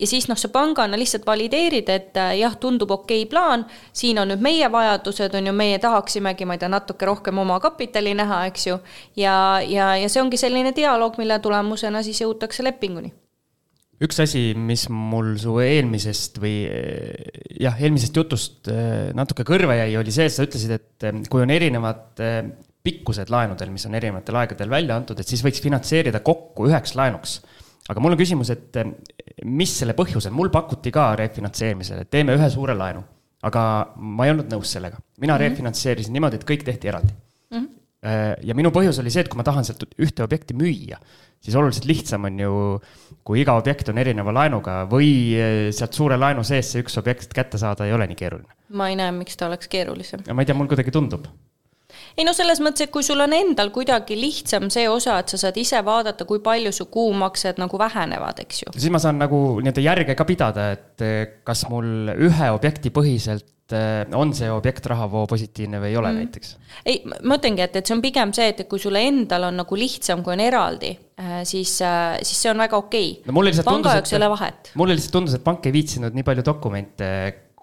ja 0.00 0.06
siis 0.06 0.28
noh, 0.28 0.38
sa 0.38 0.50
pangana 0.52 0.98
lihtsalt 0.98 1.26
valideerid, 1.26 1.90
et 1.90 2.16
äh, 2.18 2.34
jah, 2.40 2.56
tundub 2.60 2.90
okei 2.90 3.22
okay 3.22 3.30
plaan, 3.30 3.66
siin 3.92 4.18
on 4.22 4.32
nüüd 4.32 4.42
meie 4.42 4.70
vajadused, 4.72 5.34
on 5.38 5.50
ju, 5.50 5.56
meie 5.56 5.78
tahaksimegi, 5.82 6.46
ma 6.46 6.56
ei 6.56 6.62
tea, 6.62 6.70
natuke 6.72 7.06
rohkem 7.08 7.38
omakapitali 7.42 8.14
näha, 8.18 8.44
eks 8.50 8.66
ju. 8.70 8.78
ja, 9.16 9.36
ja, 9.66 9.94
ja 10.00 10.08
see 10.10 10.22
ongi 10.22 10.40
selline 10.40 10.74
dialoog, 10.76 11.18
mille 11.22 11.38
tulemusena 11.42 12.02
siis 12.06 12.24
jõutakse 12.24 12.66
lepinguni 12.66 13.14
üks 14.02 14.18
asi, 14.24 14.42
mis 14.58 14.88
mul 14.90 15.34
su 15.40 15.54
eelmisest 15.62 16.40
või 16.42 16.54
jah, 17.62 17.76
eelmisest 17.78 18.18
jutust 18.18 18.70
äh, 18.72 19.10
natuke 19.16 19.46
kõrva 19.46 19.76
jäi, 19.78 19.94
oli 20.00 20.14
see, 20.14 20.28
et 20.28 20.34
sa 20.34 20.46
ütlesid, 20.46 20.74
et 20.74 21.06
äh, 21.06 21.20
kui 21.30 21.44
on 21.44 21.52
erinevad 21.54 22.22
äh, 22.24 22.40
pikkused 22.84 23.30
laenudel, 23.32 23.70
mis 23.72 23.86
on 23.88 23.96
erinevatel 23.96 24.40
aegadel 24.42 24.72
välja 24.72 24.98
antud, 24.98 25.20
et 25.20 25.30
siis 25.30 25.44
võiks 25.44 25.62
finantseerida 25.64 26.20
kokku 26.24 26.68
üheks 26.68 26.96
laenuks. 26.98 27.38
aga 27.88 28.00
mul 28.00 28.16
on 28.16 28.20
küsimus, 28.20 28.50
et 28.52 28.76
mis 29.44 29.72
selle 29.78 29.94
põhjusel, 29.96 30.34
mul 30.36 30.50
pakuti 30.52 30.92
ka 30.92 31.12
refinantseerimisele, 31.20 32.04
et 32.04 32.10
teeme 32.12 32.36
ühe 32.36 32.50
suure 32.52 32.76
laenu, 32.76 33.04
aga 33.44 33.62
ma 33.96 34.26
ei 34.26 34.34
olnud 34.34 34.50
nõus 34.52 34.74
sellega. 34.76 34.98
mina 35.20 35.34
mm 35.34 35.38
-hmm. 35.38 35.48
refinantseerisin 35.48 36.12
niimoodi, 36.12 36.36
et 36.36 36.48
kõik 36.50 36.64
tehti 36.64 36.88
eraldi 36.88 37.12
mm. 37.12 37.58
-hmm 37.58 37.72
ja 38.44 38.52
minu 38.54 38.68
põhjus 38.68 38.98
oli 39.00 39.08
see, 39.08 39.22
et 39.24 39.28
kui 39.32 39.38
ma 39.40 39.42
tahan 39.42 39.64
sealt 39.64 39.86
ühte 39.96 40.20
objekti 40.22 40.52
müüa, 40.52 40.98
siis 41.40 41.56
oluliselt 41.56 41.86
lihtsam 41.88 42.24
on 42.24 42.38
ju, 42.38 42.80
kui 43.24 43.40
iga 43.40 43.56
objekt 43.56 43.88
on 43.88 43.98
erineva 44.00 44.34
laenuga 44.36 44.82
või 44.90 45.08
eh, 45.38 45.56
sealt 45.74 45.96
suure 45.96 46.18
laenu 46.20 46.44
sees 46.44 46.74
see 46.74 46.84
üks 46.84 47.00
objekt 47.00 47.32
kätte 47.36 47.60
saada 47.60 47.88
ei 47.88 47.96
ole 47.96 48.08
nii 48.10 48.20
keeruline. 48.20 48.52
ma 48.76 48.90
ei 48.92 49.00
näe, 49.00 49.14
miks 49.16 49.40
ta 49.40 49.48
oleks 49.48 49.70
keerulisem. 49.72 50.26
ma 50.30 50.44
ei 50.44 50.50
tea, 50.50 50.56
mul 50.58 50.70
kuidagi 50.70 50.94
tundub 50.94 51.28
ei 52.18 52.26
no 52.26 52.34
selles 52.34 52.60
mõttes, 52.62 52.86
et 52.86 52.92
kui 52.94 53.04
sul 53.06 53.22
on 53.22 53.32
endal 53.36 53.70
kuidagi 53.74 54.16
lihtsam 54.18 54.68
see 54.72 54.86
osa, 54.90 55.18
et 55.22 55.32
sa 55.32 55.38
saad 55.40 55.58
ise 55.60 55.80
vaadata, 55.86 56.26
kui 56.28 56.40
palju 56.44 56.72
su 56.74 56.88
kuumaksed 56.92 57.60
nagu 57.62 57.78
vähenevad, 57.80 58.42
eks 58.44 58.62
ju. 58.64 58.74
siis 58.76 58.92
ma 58.92 59.00
saan 59.02 59.20
nagu 59.22 59.40
nii-öelda 59.60 59.84
järge 59.84 60.18
ka 60.18 60.28
pidada, 60.28 60.70
et 60.76 61.04
eh, 61.06 61.40
kas 61.46 61.66
mul 61.70 62.12
ühe 62.14 62.50
objekti 62.54 62.92
põhiselt 62.94 63.53
Äh, 63.72 64.04
on 64.12 64.34
see 64.36 64.50
objekt 64.52 64.84
rahavoo 64.92 65.22
positiivne 65.24 65.78
või 65.80 65.94
ei 65.94 65.96
ole 65.96 66.10
mm. 66.10 66.18
näiteks? 66.20 66.50
ei, 66.84 66.98
ma 67.24 67.38
ütlengi, 67.38 67.62
et, 67.64 67.78
et 67.80 67.88
see 67.88 67.94
on 67.96 68.02
pigem 68.04 68.34
see, 68.36 68.50
et 68.52 68.60
kui 68.68 68.82
sulle 68.82 69.00
endal 69.08 69.46
on 69.48 69.56
nagu 69.56 69.78
lihtsam, 69.80 70.20
kui 70.20 70.34
on 70.34 70.42
eraldi, 70.44 70.90
äh, 71.16 71.38
siis, 71.48 71.72
äh, 71.80 72.18
siis 72.20 72.42
see 72.44 72.52
on 72.52 72.60
väga 72.60 72.76
okei 72.76 73.08
okay. 73.22 73.32
no,. 73.32 73.64
panga 73.64 73.96
jaoks 73.96 74.12
ei 74.12 74.18
ole 74.18 74.28
vahet. 74.34 74.70
mulle 74.76 74.98
lihtsalt 74.98 75.16
tundus, 75.16 75.38
et 75.38 75.46
pank 75.48 75.64
ei 75.64 75.72
viitsinud 75.78 76.12
nii 76.12 76.28
palju 76.28 76.44
dokumente 76.44 77.10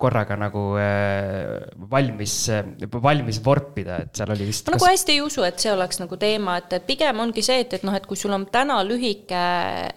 korraga 0.02 0.39
nagu 0.41 0.66
äh, 0.82 1.70
valmis 1.93 2.38
äh,, 2.49 2.76
valmis 2.97 3.38
vorpida, 3.45 4.02
et 4.02 4.18
seal 4.18 4.34
oli 4.34 4.49
vist. 4.49 4.66
ma 4.66 4.74
kas... 4.74 4.82
nagu 4.82 4.89
hästi 4.95 5.20
ei 5.20 5.22
usu, 5.22 5.45
et 5.45 5.62
see 5.62 5.70
oleks 5.70 6.02
nagu 6.02 6.18
teema, 6.18 6.58
et, 6.64 6.80
et 6.82 6.89
pigem 6.89 7.22
ongi 7.22 7.45
see, 7.45 7.62
et, 7.62 7.78
et 7.78 7.86
noh, 7.86 7.93
et 7.93 8.10
kui 8.10 8.18
sul 8.18 8.34
on 8.34 8.49
täna 8.49 8.82
lühike 8.89 9.45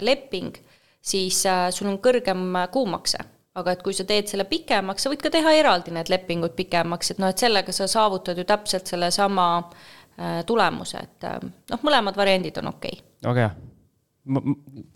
leping, 0.04 0.52
siis 1.00 1.46
äh, 1.48 1.70
sul 1.72 1.88
on 1.94 1.96
kõrgem 2.04 2.44
kuumakse 2.76 3.30
aga 3.54 3.74
et 3.74 3.82
kui 3.86 3.94
sa 3.94 4.06
teed 4.08 4.30
selle 4.30 4.46
pikemaks, 4.50 5.04
sa 5.04 5.12
võid 5.12 5.22
ka 5.22 5.30
teha 5.34 5.52
eraldi 5.60 5.94
need 5.94 6.10
lepingud 6.10 6.56
pikemaks, 6.58 7.14
et 7.14 7.22
noh, 7.22 7.30
et 7.30 7.44
sellega 7.44 7.74
sa 7.74 7.86
saavutad 7.90 8.38
ju 8.38 8.46
täpselt 8.48 8.90
sellesama 8.90 9.46
äh, 9.60 10.42
tulemuse, 10.48 11.04
et 11.06 11.28
äh, 11.28 11.38
noh, 11.70 11.86
mõlemad 11.86 12.18
variandid 12.18 12.58
on 12.62 12.72
okei. 12.74 12.98
Okay.. 12.98 13.30
väga 13.30 13.46
hea. 13.46 13.54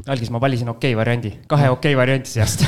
algis, 0.08 0.30
ma 0.34 0.40
valisin 0.40 0.72
okei 0.74 0.94
okay 0.94 0.98
variandi, 0.98 1.34
kahe 1.46 1.70
okei 1.70 1.94
okay 1.94 2.02
variandi 2.02 2.30
seast. 2.32 2.64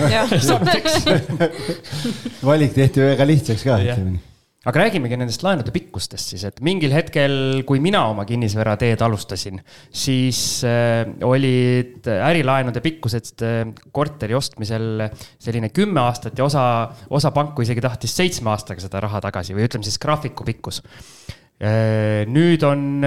Valik 2.51 2.75
tehti 2.77 3.01
väga 3.01 3.27
lihtsaks 3.27 3.65
ka, 3.65 3.79
ütleme 3.81 4.19
nii 4.19 4.30
aga 4.69 4.83
räägimegi 4.83 5.17
nendest 5.17 5.41
laenude 5.45 5.73
pikkustest 5.73 6.35
siis, 6.35 6.43
et 6.45 6.59
mingil 6.65 6.93
hetkel, 6.93 7.63
kui 7.69 7.81
mina 7.81 8.03
oma 8.11 8.27
kinnisvarateed 8.29 9.01
alustasin, 9.07 9.61
siis 9.89 10.41
äh, 10.69 11.07
olid 11.25 12.05
ärilaenude 12.13 12.83
pikkused 12.85 13.45
äh, 13.47 13.63
korteri 13.93 14.37
ostmisel 14.37 15.07
selline 15.41 15.73
kümme 15.73 16.05
aastat 16.05 16.37
ja 16.37 16.45
osa, 16.45 16.65
osa 17.09 17.33
panku 17.37 17.65
isegi 17.65 17.85
tahtis 17.85 18.17
seitsme 18.21 18.53
aastaga 18.53 18.85
seda 18.85 19.01
raha 19.07 19.23
tagasi 19.31 19.57
või 19.57 19.65
ütleme 19.69 19.89
siis 19.89 20.01
graafiku 20.03 20.45
pikkus 20.49 20.83
äh,. 20.85 22.29
nüüd 22.29 22.63
on 22.65 23.05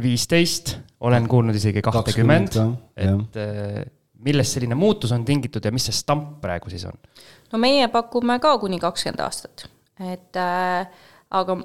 viisteist, 0.00 0.76
olen 1.08 1.24
kuulnud 1.28 1.56
isegi 1.56 1.80
kahtekümmend, 1.84 2.56
et 3.00 3.42
millest 4.22 4.56
selline 4.56 4.76
muutus 4.78 5.12
on 5.12 5.24
tingitud 5.24 5.64
ja 5.64 5.72
mis 5.74 5.88
see 5.88 5.96
stamp 5.96 6.36
praegu 6.44 6.72
siis 6.72 6.84
on? 6.88 7.00
no 7.52 7.60
meie 7.60 7.88
pakume 7.92 8.36
ka 8.44 8.58
kuni 8.60 8.80
kakskümmend 8.80 9.24
aastat 9.24 9.72
et 10.00 10.40
äh, 10.40 10.86
aga 11.32 11.58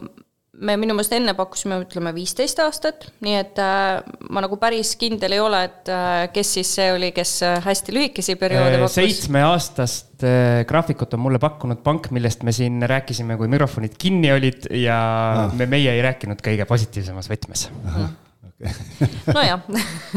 me 0.58 0.76
minu 0.80 0.96
meelest 0.98 1.14
enne 1.14 1.34
pakkusime, 1.38 1.78
ütleme 1.84 2.12
viisteist 2.16 2.60
aastat, 2.64 3.08
nii 3.26 3.36
et 3.38 3.60
äh, 3.62 4.00
ma 4.34 4.42
nagu 4.44 4.58
päris 4.62 4.96
kindel 5.00 5.36
ei 5.36 5.42
ole, 5.42 5.62
et 5.68 5.92
äh, 5.94 6.28
kes 6.34 6.54
siis 6.58 6.72
see 6.80 6.88
oli, 6.96 7.12
kes 7.16 7.34
äh, 7.46 7.58
hästi 7.66 7.96
lühikesi 7.96 8.38
perioode 8.42 8.80
pakkus. 8.82 8.98
seitsmeaastast 8.98 10.26
äh, 10.26 10.62
graafikut 10.70 11.14
on 11.18 11.26
mulle 11.28 11.42
pakkunud 11.44 11.84
pank, 11.86 12.10
millest 12.16 12.46
me 12.48 12.56
siin 12.56 12.82
rääkisime, 12.90 13.38
kui 13.40 13.52
mikrofonid 13.54 13.98
kinni 14.02 14.32
olid 14.34 14.70
ja 14.82 15.00
ah. 15.46 15.58
me, 15.58 15.70
meie 15.70 15.94
ei 15.94 16.06
rääkinud 16.06 16.42
kõige 16.46 16.66
positiivsemas 16.70 17.30
võtmes. 17.32 17.68
Mm. 17.84 18.16
nojah, 19.38 19.62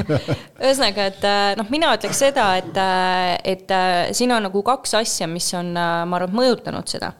ühesõnaga, 0.62 1.10
et 1.12 1.24
äh, 1.28 1.50
noh, 1.60 1.68
mina 1.72 1.92
ütleks 1.98 2.22
seda, 2.24 2.54
et, 2.62 2.72
äh, 2.80 3.34
et 3.44 3.80
siin 4.16 4.32
on 4.32 4.48
nagu 4.48 4.64
kaks 4.64 4.96
asja, 5.02 5.28
mis 5.28 5.52
on, 5.58 5.74
ma 5.76 6.16
arvan, 6.16 6.32
mõjutanud 6.40 6.88
seda 6.88 7.12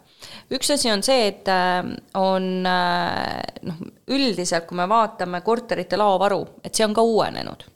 üks 0.51 0.71
asi 0.75 0.91
on 0.93 1.03
see, 1.07 1.27
et 1.31 1.49
äh, 1.49 1.83
on 2.19 2.49
äh, 2.67 3.41
noh, 3.67 3.83
üldiselt, 4.11 4.67
kui 4.69 4.79
me 4.79 4.89
vaatame 4.91 5.43
korterite 5.47 5.99
laovaru, 6.01 6.43
et 6.65 6.75
see 6.75 6.87
on 6.87 6.97
ka 6.97 7.05
uuenenud. 7.07 7.67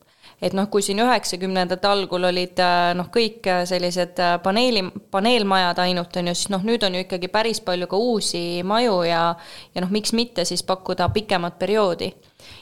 Et 0.45 0.53
noh, 0.53 0.67
kui 0.69 0.83
siin 0.85 0.99
üheksakümnendate 1.01 1.89
algul 1.89 2.27
olid 2.29 2.59
äh, 2.61 2.91
noh, 2.99 3.09
kõik 3.15 3.47
sellised 3.71 4.21
paneeli, 4.45 4.83
paneelmajad 5.15 5.81
ainult, 5.87 6.19
on 6.21 6.33
ju, 6.33 6.37
siis 6.37 6.51
noh, 6.53 6.65
nüüd 6.67 6.85
on 6.85 6.99
ju 6.99 7.05
ikkagi 7.07 7.31
päris 7.33 7.63
palju 7.65 7.89
ka 7.91 8.01
uusi 8.01 8.45
maju 8.67 9.03
ja 9.07 9.25
ja 9.75 9.85
noh, 9.85 9.95
miks 9.95 10.13
mitte 10.13 10.45
siis 10.45 10.67
pakkuda 10.67 11.09
pikemat 11.15 11.59
perioodi 11.59 12.13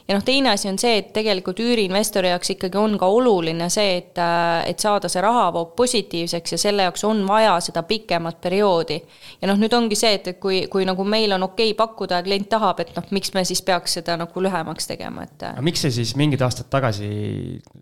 ja 0.09 0.16
noh, 0.16 0.24
teine 0.24 0.53
asi 0.53 0.68
on 0.70 0.78
see, 0.80 0.99
et 1.01 1.12
tegelikult 1.14 1.61
üüriinvestori 1.62 2.33
jaoks 2.33 2.55
ikkagi 2.55 2.78
on 2.78 2.97
ka 3.01 3.09
oluline 3.11 3.68
see, 3.72 3.97
et, 4.01 4.18
äh, 4.20 4.64
et 4.70 4.83
saada 4.83 5.11
see 5.12 5.22
rahavoog 5.24 5.74
positiivseks 5.78 6.57
ja 6.57 6.61
selle 6.61 6.87
jaoks 6.89 7.05
on 7.09 7.22
vaja 7.28 7.55
seda 7.64 7.85
pikemat 7.87 8.41
perioodi. 8.43 9.01
ja 9.41 9.51
noh, 9.51 9.61
nüüd 9.61 9.74
ongi 9.76 9.99
see, 9.99 10.14
et, 10.18 10.28
et 10.35 10.41
kui, 10.43 10.64
kui 10.72 10.87
nagu 10.89 11.05
meil 11.05 11.33
on 11.37 11.47
okei 11.49 11.72
okay 11.72 11.78
pakkuda 11.78 12.20
ja 12.20 12.26
klient 12.26 12.49
tahab, 12.53 12.83
et 12.85 12.95
noh, 12.97 13.09
miks 13.14 13.35
me 13.35 13.45
siis 13.49 13.62
peaks 13.66 13.99
seda 14.01 14.16
nagu 14.20 14.45
lühemaks 14.45 14.91
tegema, 14.91 15.26
et. 15.28 15.39
Äh. 15.43 15.57
aga 15.57 15.66
miks 15.66 15.87
see 15.87 15.95
siis 16.01 16.14
mingid 16.18 16.43
aastad 16.43 16.70
tagasi 16.72 17.11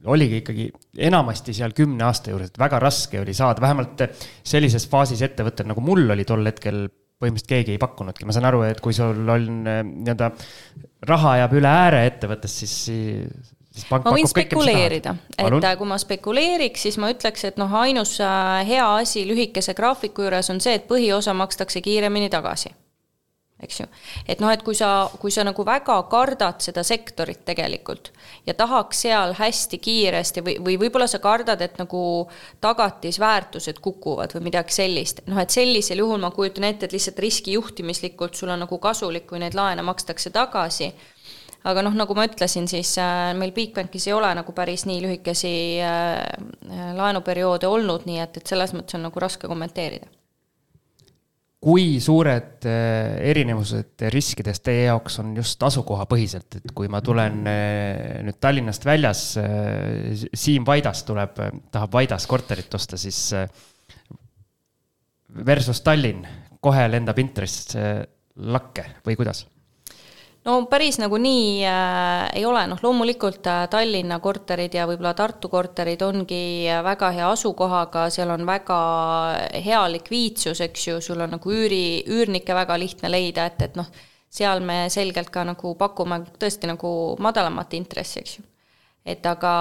oligi 0.04 0.40
ikkagi 0.44 0.70
enamasti 1.10 1.54
seal 1.56 1.74
kümne 1.76 2.06
aasta 2.08 2.34
juures, 2.34 2.52
et 2.52 2.60
väga 2.60 2.80
raske 2.82 3.20
oli 3.20 3.34
saada, 3.36 3.62
vähemalt 3.62 4.06
sellises 4.44 4.88
faasis 4.90 5.22
ettevõttel 5.26 5.68
nagu 5.70 5.84
mul 5.84 6.08
oli 6.10 6.26
tol 6.28 6.44
hetkel 6.46 6.86
põhimõtteliselt 7.20 7.52
keegi 7.52 7.76
ei 7.76 7.80
pakkunudki, 7.80 8.26
ma 8.26 8.34
saan 8.36 8.48
aru, 8.48 8.64
et 8.68 8.80
kui 8.84 8.96
sul 8.96 9.28
on 9.28 9.48
äh, 9.68 9.80
nii-öelda 9.84 10.30
raha 11.10 11.36
jääb 11.42 11.56
üle 11.60 11.70
ääre 11.70 12.04
ettevõttest, 12.08 12.64
siis 12.64 13.86
ma 13.90 14.00
võin 14.04 14.28
spekuleerida, 14.28 15.14
et 15.36 15.56
äh, 15.60 15.76
kui 15.78 15.88
ma 15.88 15.98
spekuleeriks, 16.00 16.88
siis 16.88 17.00
ma 17.00 17.12
ütleks, 17.12 17.44
et 17.50 17.60
noh, 17.60 17.72
ainus 17.82 18.16
äh, 18.24 18.60
hea 18.68 18.86
asi 19.00 19.26
lühikese 19.28 19.76
graafiku 19.78 20.26
juures 20.26 20.52
on 20.52 20.62
see, 20.64 20.78
et 20.80 20.88
põhiosa 20.88 21.36
makstakse 21.36 21.84
kiiremini 21.84 22.32
tagasi 22.32 22.72
eks 23.62 23.80
ju. 23.80 23.86
et 24.28 24.40
noh, 24.40 24.50
et 24.52 24.62
kui 24.64 24.76
sa, 24.76 25.10
kui 25.20 25.32
sa 25.34 25.44
nagu 25.46 25.64
väga 25.66 25.96
kardad 26.10 26.60
seda 26.64 26.84
sektorit 26.86 27.42
tegelikult 27.48 28.10
ja 28.46 28.54
tahaks 28.56 29.04
seal 29.04 29.34
hästi 29.38 29.80
kiiresti 29.82 30.44
või, 30.46 30.56
või 30.64 30.78
võib-olla 30.80 31.08
sa 31.10 31.20
kardad, 31.22 31.60
et 31.64 31.78
nagu 31.80 32.02
tagatisväärtused 32.64 33.80
kukuvad 33.84 34.34
või 34.36 34.48
midagi 34.50 34.76
sellist, 34.80 35.24
noh 35.30 35.40
et 35.42 35.52
sellisel 35.54 36.02
juhul 36.02 36.20
ma 36.22 36.32
kujutan 36.34 36.68
ette, 36.68 36.88
et 36.88 36.96
lihtsalt 36.96 37.20
riskijuhtimislikult 37.22 38.38
sul 38.38 38.52
on 38.52 38.64
nagu 38.64 38.78
kasulik, 38.82 39.28
kui 39.30 39.42
neid 39.42 39.56
laene 39.58 39.84
makstakse 39.86 40.32
tagasi. 40.34 40.92
Aga 41.68 41.82
noh, 41.84 41.92
nagu 41.92 42.14
ma 42.16 42.24
ütlesin, 42.24 42.64
siis 42.72 42.94
äh, 42.96 43.34
meil 43.36 43.50
Bigbankis 43.52 44.06
ei 44.08 44.14
ole 44.16 44.30
nagu 44.32 44.54
päris 44.56 44.86
nii 44.88 45.02
lühikesi 45.04 45.52
äh, 45.84 46.22
laenuperioode 46.96 47.68
olnud, 47.68 48.08
nii 48.08 48.22
et, 48.22 48.40
et 48.40 48.54
selles 48.54 48.72
mõttes 48.72 48.96
on 48.96 49.04
nagu 49.04 49.20
raske 49.20 49.50
kommenteerida 49.50 50.08
kui 51.60 51.98
suured 52.00 52.64
äh, 52.64 53.18
erinevused 53.30 54.06
riskides 54.14 54.62
teie 54.64 54.86
jaoks 54.86 55.18
on 55.20 55.34
just 55.36 55.60
asukohapõhiselt, 55.68 56.56
et 56.56 56.72
kui 56.76 56.88
ma 56.88 57.02
tulen 57.04 57.42
äh, 57.50 58.20
nüüd 58.24 58.38
Tallinnast 58.40 58.86
väljas, 58.88 59.24
äh, 59.40 60.24
Siim 60.32 60.64
Vaidas 60.68 61.04
tuleb, 61.08 61.36
tahab 61.72 61.92
Vaidas 61.92 62.24
korterit 62.30 62.72
osta, 62.74 62.96
siis 63.00 63.20
versus 65.50 65.84
Tallinn, 65.84 66.24
kohe 66.64 66.88
lendab 66.88 67.20
intress 67.20 67.76
lakke 68.40 68.86
või 69.04 69.20
kuidas? 69.20 69.44
No 70.44 70.56
päris 70.70 70.96
nagu 71.00 71.18
nii 71.20 71.64
äh, 71.68 72.30
ei 72.38 72.44
ole, 72.48 72.62
noh 72.70 72.80
loomulikult 72.82 73.46
äh, 73.50 73.64
Tallinna 73.72 74.20
korterid 74.24 74.74
ja 74.76 74.86
võib-olla 74.88 75.12
Tartu 75.18 75.50
korterid 75.52 76.02
ongi 76.06 76.42
äh, 76.68 76.80
väga 76.84 77.12
hea 77.16 77.28
asukohaga, 77.28 78.06
seal 78.12 78.32
on 78.34 78.46
väga 78.48 78.80
hea 79.64 79.82
likviidsus, 79.96 80.62
eks 80.64 80.88
ju, 80.88 80.98
sul 81.04 81.20
on 81.20 81.36
nagu 81.36 81.52
üüri, 81.52 82.02
üürnikke 82.08 82.56
väga 82.56 82.78
lihtne 82.80 83.12
leida, 83.12 83.50
et, 83.50 83.68
et 83.68 83.78
noh, 83.78 83.88
seal 84.30 84.64
me 84.64 84.84
selgelt 84.92 85.32
ka 85.34 85.44
nagu 85.44 85.74
pakume 85.78 86.22
tõesti 86.40 86.70
nagu 86.70 86.92
madalamat 87.20 87.76
intressi, 87.76 88.24
eks 88.24 88.38
ju. 88.38 88.46
et 89.04 89.26
aga 89.26 89.54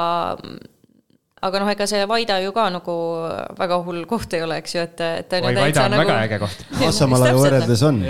aga 1.40 1.60
noh, 1.64 1.70
ega 1.72 1.88
see 1.88 2.08
Vaida 2.08 2.40
ju 2.44 2.56
ka 2.56 2.70
nagu 2.72 2.96
väga 3.60 3.82
hull 3.84 4.06
koht 4.08 4.34
ei 4.36 4.48
ole, 4.48 4.62
eks 4.64 4.76
ju, 4.76 4.88
et, 4.88 5.06
et 5.26 5.38
on 5.40 5.52
Oi, 5.52 5.60
Vaida 5.60 5.86
on 5.88 5.96
nagu... 5.96 6.08
väga 6.08 6.24
äge 6.28 6.42
koht. 6.46 6.66
Assamalaga 6.88 7.36
võrreldes 7.44 7.86
on. 7.88 8.04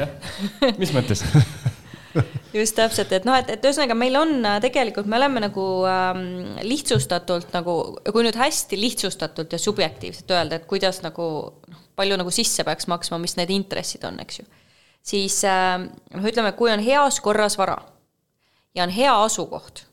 mis 0.78 0.94
mõttes 0.94 1.26
just 2.60 2.76
täpselt, 2.78 3.12
et 3.14 3.26
noh, 3.28 3.38
et, 3.38 3.50
et 3.54 3.66
ühesõnaga 3.66 3.96
meil 3.98 4.18
on 4.20 4.34
äh, 4.48 4.58
tegelikult, 4.64 5.10
me 5.10 5.20
oleme 5.20 5.44
nagu 5.44 5.66
ähm, 5.90 6.24
lihtsustatult 6.66 7.54
nagu, 7.56 7.76
kui 8.10 8.26
nüüd 8.26 8.38
hästi 8.40 8.80
lihtsustatult 8.80 9.54
ja 9.54 9.62
subjektiivselt 9.62 10.34
öelda, 10.34 10.60
et 10.60 10.68
kuidas 10.70 11.02
nagu 11.06 11.30
noh, 11.70 11.86
palju 12.00 12.20
nagu 12.20 12.34
sisse 12.34 12.66
peaks 12.68 12.90
maksma, 12.92 13.22
mis 13.22 13.38
need 13.40 13.54
intressid 13.54 14.06
on, 14.10 14.20
eks 14.24 14.42
ju. 14.42 14.50
siis 15.14 15.42
äh, 15.48 15.78
noh, 15.86 16.30
ütleme, 16.34 16.54
kui 16.58 16.74
on 16.74 16.84
heas 16.84 17.22
korras 17.24 17.58
vara 17.60 17.80
ja 18.76 18.86
on 18.86 18.94
hea 18.94 19.16
asukoht, 19.26 19.86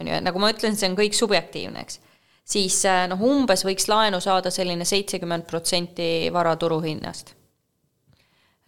on 0.00 0.10
ju, 0.10 0.20
nagu 0.24 0.42
ma 0.42 0.52
ütlen, 0.54 0.76
see 0.78 0.90
on 0.90 0.98
kõik 0.98 1.16
subjektiivne, 1.18 1.86
eks 1.86 2.00
siis 2.48 2.80
äh, 2.88 3.04
noh, 3.10 3.20
umbes 3.28 3.66
võiks 3.68 3.90
laenu 3.90 4.22
saada 4.24 4.52
selline 4.54 4.86
seitsekümmend 4.88 5.44
protsenti 5.50 6.30
vara 6.32 6.56
turuhinnast 6.56 7.34
Äh, 7.34 7.37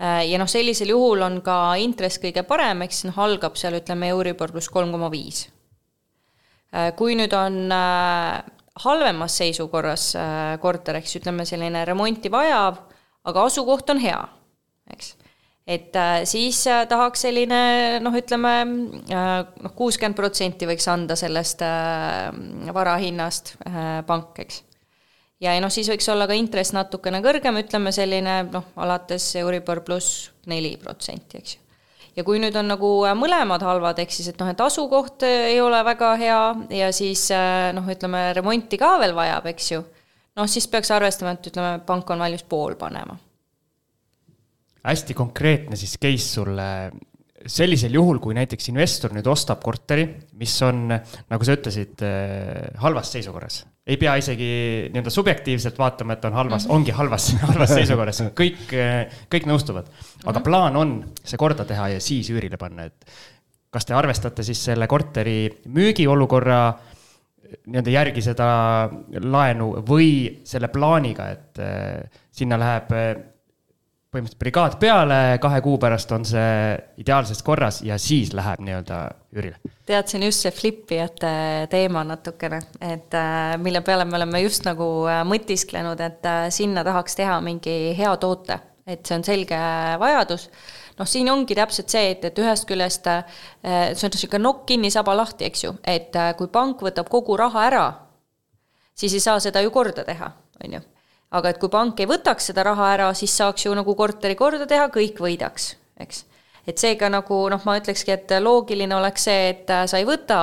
ja 0.00 0.38
noh, 0.40 0.48
sellisel 0.48 0.94
juhul 0.94 1.20
on 1.26 1.40
ka 1.44 1.74
intress 1.80 2.20
kõige 2.22 2.44
parem, 2.48 2.84
ehk 2.84 2.94
siis 2.94 3.08
noh, 3.10 3.18
algab 3.20 3.58
seal 3.60 3.76
ütleme 3.76 4.08
Euribor 4.14 4.52
pluss 4.54 4.72
kolm 4.72 4.94
koma 4.94 5.10
viis. 5.12 5.44
Äh, 6.72 6.92
kui 6.96 7.16
nüüd 7.18 7.34
on 7.36 7.66
äh, 7.74 8.40
halvemas 8.80 9.36
seisukorras 9.42 10.12
korter, 10.62 11.00
eks 11.00 11.18
ütleme 11.20 11.44
selline 11.48 11.84
remonti 11.84 12.32
vajav, 12.32 12.78
aga 13.28 13.42
asukoht 13.50 13.90
on 13.92 14.00
hea, 14.00 14.20
eks. 14.94 15.10
et 15.68 15.98
siis 16.30 16.62
tahaks 16.88 17.26
selline 17.26 17.60
noh, 18.00 18.16
ütleme 18.16 18.54
noh, 18.70 19.74
kuuskümmend 19.76 20.16
protsenti 20.16 20.70
võiks 20.70 20.88
anda 20.88 21.18
sellest 21.18 21.60
vara 22.72 22.96
hinnast 23.02 23.52
pank, 24.08 24.40
eks 24.46 24.62
ja, 25.40 25.54
ja 25.54 25.62
noh, 25.62 25.72
siis 25.72 25.88
võiks 25.90 26.08
olla 26.12 26.28
ka 26.28 26.36
intress 26.36 26.74
natukene 26.76 27.22
kõrgem, 27.24 27.58
ütleme 27.62 27.92
selline 27.94 28.42
noh, 28.50 28.70
alates 28.80 29.32
Euribor 29.40 29.82
pluss 29.86 30.28
neli 30.50 30.74
protsenti, 30.80 31.40
eks 31.40 31.56
ju. 31.56 31.62
ja 32.18 32.26
kui 32.26 32.40
nüüd 32.42 32.56
on 32.60 32.70
nagu 32.72 32.90
äh, 33.08 33.16
mõlemad 33.18 33.64
halvad, 33.64 34.02
ehk 34.02 34.14
siis 34.14 34.32
et 34.32 34.40
noh, 34.40 34.50
et 34.52 34.60
asukoht 34.64 35.24
äh, 35.26 35.50
ei 35.54 35.60
ole 35.64 35.80
väga 35.86 36.12
hea 36.20 36.42
ja 36.82 36.92
siis 36.96 37.28
äh, 37.34 37.70
noh, 37.76 37.88
ütleme 37.90 38.30
remonti 38.36 38.80
ka 38.80 38.96
veel 39.02 39.16
vajab, 39.16 39.50
eks 39.54 39.72
ju, 39.74 39.82
noh, 40.38 40.50
siis 40.50 40.68
peaks 40.70 40.92
arvestama, 40.94 41.36
et 41.36 41.52
ütleme, 41.52 41.76
pank 41.88 42.12
on 42.12 42.26
valmis 42.26 42.44
pool 42.48 42.76
panema. 42.80 43.16
hästi 44.84 45.14
konkreetne 45.14 45.76
siis 45.76 45.96
case 46.00 46.34
sulle 46.36 46.68
sellisel 47.40 47.94
juhul, 47.96 48.18
kui 48.20 48.34
näiteks 48.36 48.66
investor 48.68 49.14
nüüd 49.16 49.24
ostab 49.32 49.62
korteri, 49.64 50.04
mis 50.36 50.52
on, 50.62 50.90
nagu 50.92 51.46
sa 51.46 51.54
ütlesid, 51.56 52.02
halvas 52.82 53.14
seisukorras 53.14 53.62
ei 53.86 53.96
pea 53.96 54.14
isegi 54.20 54.50
nii-öelda 54.92 55.10
subjektiivselt 55.10 55.78
vaatama, 55.78 56.14
et 56.14 56.24
on 56.28 56.36
halvas 56.36 56.64
mm, 56.64 56.70
-hmm. 56.70 56.74
ongi 56.74 56.90
halvas, 56.90 57.32
halvas 57.52 57.74
seisukorras, 57.74 58.22
kõik, 58.36 58.74
kõik 59.32 59.48
nõustuvad. 59.48 59.88
aga 60.24 60.38
mhm. 60.38 60.44
plaan 60.44 60.76
on 60.76 60.94
see 61.24 61.38
korda 61.40 61.64
teha 61.64 61.88
ja 61.96 62.00
siis 62.00 62.30
üürile 62.30 62.56
panna, 62.60 62.84
et 62.84 63.06
kas 63.70 63.86
te 63.86 63.94
arvestate 63.94 64.42
siis 64.42 64.64
selle 64.64 64.86
korteri 64.86 65.62
müügiolukorra 65.66 66.62
nii-öelda 67.66 67.90
järgi 67.90 68.22
seda 68.22 68.46
laenu 69.10 69.72
või 69.86 70.40
selle 70.44 70.68
plaaniga, 70.68 71.28
et 71.30 71.58
äh, 71.58 72.20
sinna 72.30 72.58
läheb 72.58 72.92
põhimõtteliselt 74.10 74.42
brigaad 74.42 74.76
peale, 74.82 75.38
kahe 75.42 75.60
kuu 75.62 75.78
pärast 75.78 76.12
on 76.12 76.24
see 76.26 76.76
ideaalses 76.98 77.42
korras 77.46 77.82
ja 77.86 77.98
siis 77.98 78.32
läheb 78.34 78.62
nii-öelda 78.66 79.00
üürile. 79.36 79.56
tead, 79.86 80.08
see 80.08 80.18
on 80.18 80.26
just 80.26 80.44
see 80.44 80.52
flipijate 80.54 81.30
teema 81.72 82.02
natukene, 82.06 82.60
et 82.80 83.14
äh, 83.16 83.54
mille 83.62 83.82
peale 83.86 84.06
me 84.08 84.18
oleme 84.18 84.42
just 84.44 84.66
nagu 84.68 84.88
äh, 85.10 85.22
mõtisklenud, 85.28 86.02
et 86.04 86.28
sinna 86.54 86.84
tahaks 86.86 87.18
teha 87.18 87.38
mingi 87.44 87.94
hea 87.98 88.12
toote, 88.22 88.58
et 88.86 89.02
see 89.06 89.18
on 89.18 89.26
selge 89.26 89.58
vajadus. 90.02 90.48
noh, 90.98 91.08
siin 91.08 91.30
ongi 91.32 91.56
täpselt 91.56 91.92
see, 91.92 92.14
et, 92.14 92.24
et 92.28 92.38
ühest 92.42 92.68
küljest 92.68 93.06
see 93.06 94.06
on 94.06 94.14
niisugune 94.14 94.44
nokk 94.44 94.66
kinni, 94.68 94.90
saba 94.92 95.16
lahti, 95.16 95.48
eks 95.48 95.66
ju, 95.66 95.74
et 95.84 96.16
kui 96.38 96.50
pank 96.52 96.82
võtab 96.84 97.08
kogu 97.08 97.36
raha 97.40 97.66
ära, 97.70 97.84
siis 98.94 99.14
ei 99.16 99.22
saa 99.24 99.40
seda 99.40 99.62
ju 99.64 99.72
korda 99.74 100.04
teha, 100.04 100.32
on 100.64 100.78
ju 100.78 100.82
aga 101.36 101.52
et 101.52 101.60
kui 101.62 101.70
pank 101.72 102.00
ei 102.02 102.08
võtaks 102.10 102.50
seda 102.50 102.64
raha 102.66 102.90
ära, 102.94 103.10
siis 103.14 103.34
saaks 103.38 103.66
ju 103.66 103.74
nagu 103.76 103.94
korteri 103.98 104.36
korda 104.38 104.66
teha, 104.70 104.88
kõik 104.92 105.20
võidaks, 105.22 105.74
eks. 106.02 106.24
Et 106.70 106.80
seega 106.80 107.08
nagu 107.12 107.40
noh, 107.52 107.62
ma 107.66 107.76
ütlekski, 107.80 108.14
et 108.14 108.34
loogiline 108.42 108.94
oleks 108.96 109.26
see, 109.28 109.48
et 109.54 109.72
sa 109.90 109.98
ei 109.98 110.06
võta 110.08 110.38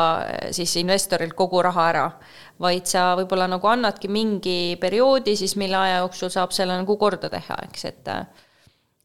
siis 0.56 0.76
investorilt 0.82 1.36
kogu 1.38 1.62
raha 1.66 1.86
ära, 1.92 2.04
vaid 2.64 2.90
sa 2.90 3.12
võib-olla 3.20 3.48
nagu 3.52 3.70
annadki 3.70 4.10
mingi 4.12 4.76
perioodi 4.82 5.38
siis, 5.40 5.56
mille 5.60 5.78
aja 5.80 6.02
jooksul 6.04 6.34
saab 6.34 6.56
selle 6.56 6.78
nagu 6.80 6.98
korda 7.00 7.32
teha, 7.34 7.62
eks, 7.70 7.88
et 7.92 8.14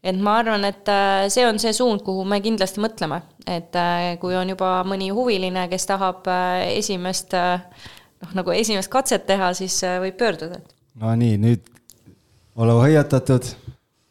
et 0.03 0.19
ma 0.19 0.41
arvan, 0.41 0.65
et 0.67 0.89
äh, 0.91 1.29
see 1.31 1.45
on 1.47 1.61
see 1.63 1.71
suund, 1.77 2.03
kuhu 2.03 2.25
me 2.27 2.41
kindlasti 2.43 2.83
mõtleme, 2.83 3.21
et 3.47 3.77
kui 4.21 4.35
on 4.35 4.51
juba 4.51 4.81
mõni 4.89 5.13
huviline, 5.15 5.69
kes 5.71 5.87
tahab 5.87 6.27
esimest 6.73 7.37
noh, 7.37 8.33
nagu 8.35 8.55
esimest 8.57 8.91
katset 8.91 9.29
teha, 9.31 9.53
siis 9.55 9.79
võib 10.03 10.19
pöörduda. 10.19 10.59
no 10.99 11.15
nii, 11.19 11.39
nüüd 11.39 11.71
oleme 12.57 12.83
hoiatatud 12.83 13.47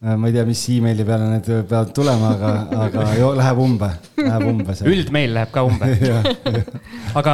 ma 0.01 0.27
ei 0.27 0.33
tea, 0.33 0.43
mis 0.49 0.61
emaili 0.73 1.03
peale 1.05 1.27
need 1.29 1.47
peavad 1.69 1.91
tulema, 1.93 2.31
aga, 2.33 2.51
aga 2.87 3.03
jo, 3.19 3.27
läheb 3.37 3.59
umbe, 3.61 3.89
läheb 4.17 4.45
umbe 4.49 4.73
see. 4.73 4.87
üldmeil 4.89 5.35
läheb 5.37 5.51
ka 5.53 5.61
umbe. 5.67 5.89
Aga 7.19 7.33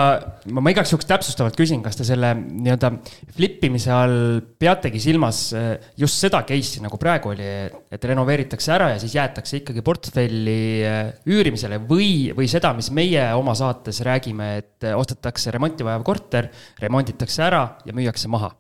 ma, 0.51 0.63
ma 0.65 0.71
igaks 0.73 0.91
juhuks 0.91 1.07
täpsustavalt 1.07 1.55
küsin, 1.55 1.83
kas 1.85 1.99
te 1.99 2.03
selle 2.07 2.33
nii-öelda 2.35 2.89
flip 3.37 3.63
imise 3.67 3.91
all 3.93 4.41
peategi 4.59 4.99
silmas 4.99 5.41
äh, 5.55 5.69
just 6.01 6.19
seda 6.19 6.41
case'i, 6.49 6.81
nagu 6.83 6.99
praegu 6.99 7.31
oli, 7.31 7.47
et 7.93 8.09
renoveeritakse 8.11 8.73
ära 8.75 8.91
ja 8.95 8.99
siis 8.99 9.15
jäetakse 9.15 9.61
ikkagi 9.61 9.85
portfelli 9.85 10.59
äh, 10.83 11.01
üürimisele 11.29 11.79
või, 11.87 12.33
või 12.35 12.51
seda, 12.51 12.73
mis 12.75 12.91
meie 12.91 13.29
oma 13.37 13.55
saates 13.55 14.03
räägime, 14.07 14.55
et 14.59 14.91
ostetakse 14.91 15.55
remonti 15.55 15.87
vajav 15.87 16.03
korter, 16.07 16.51
remonditakse 16.83 17.47
ära 17.47 17.67
ja 17.87 17.95
müüakse 17.95 18.33
maha 18.33 18.51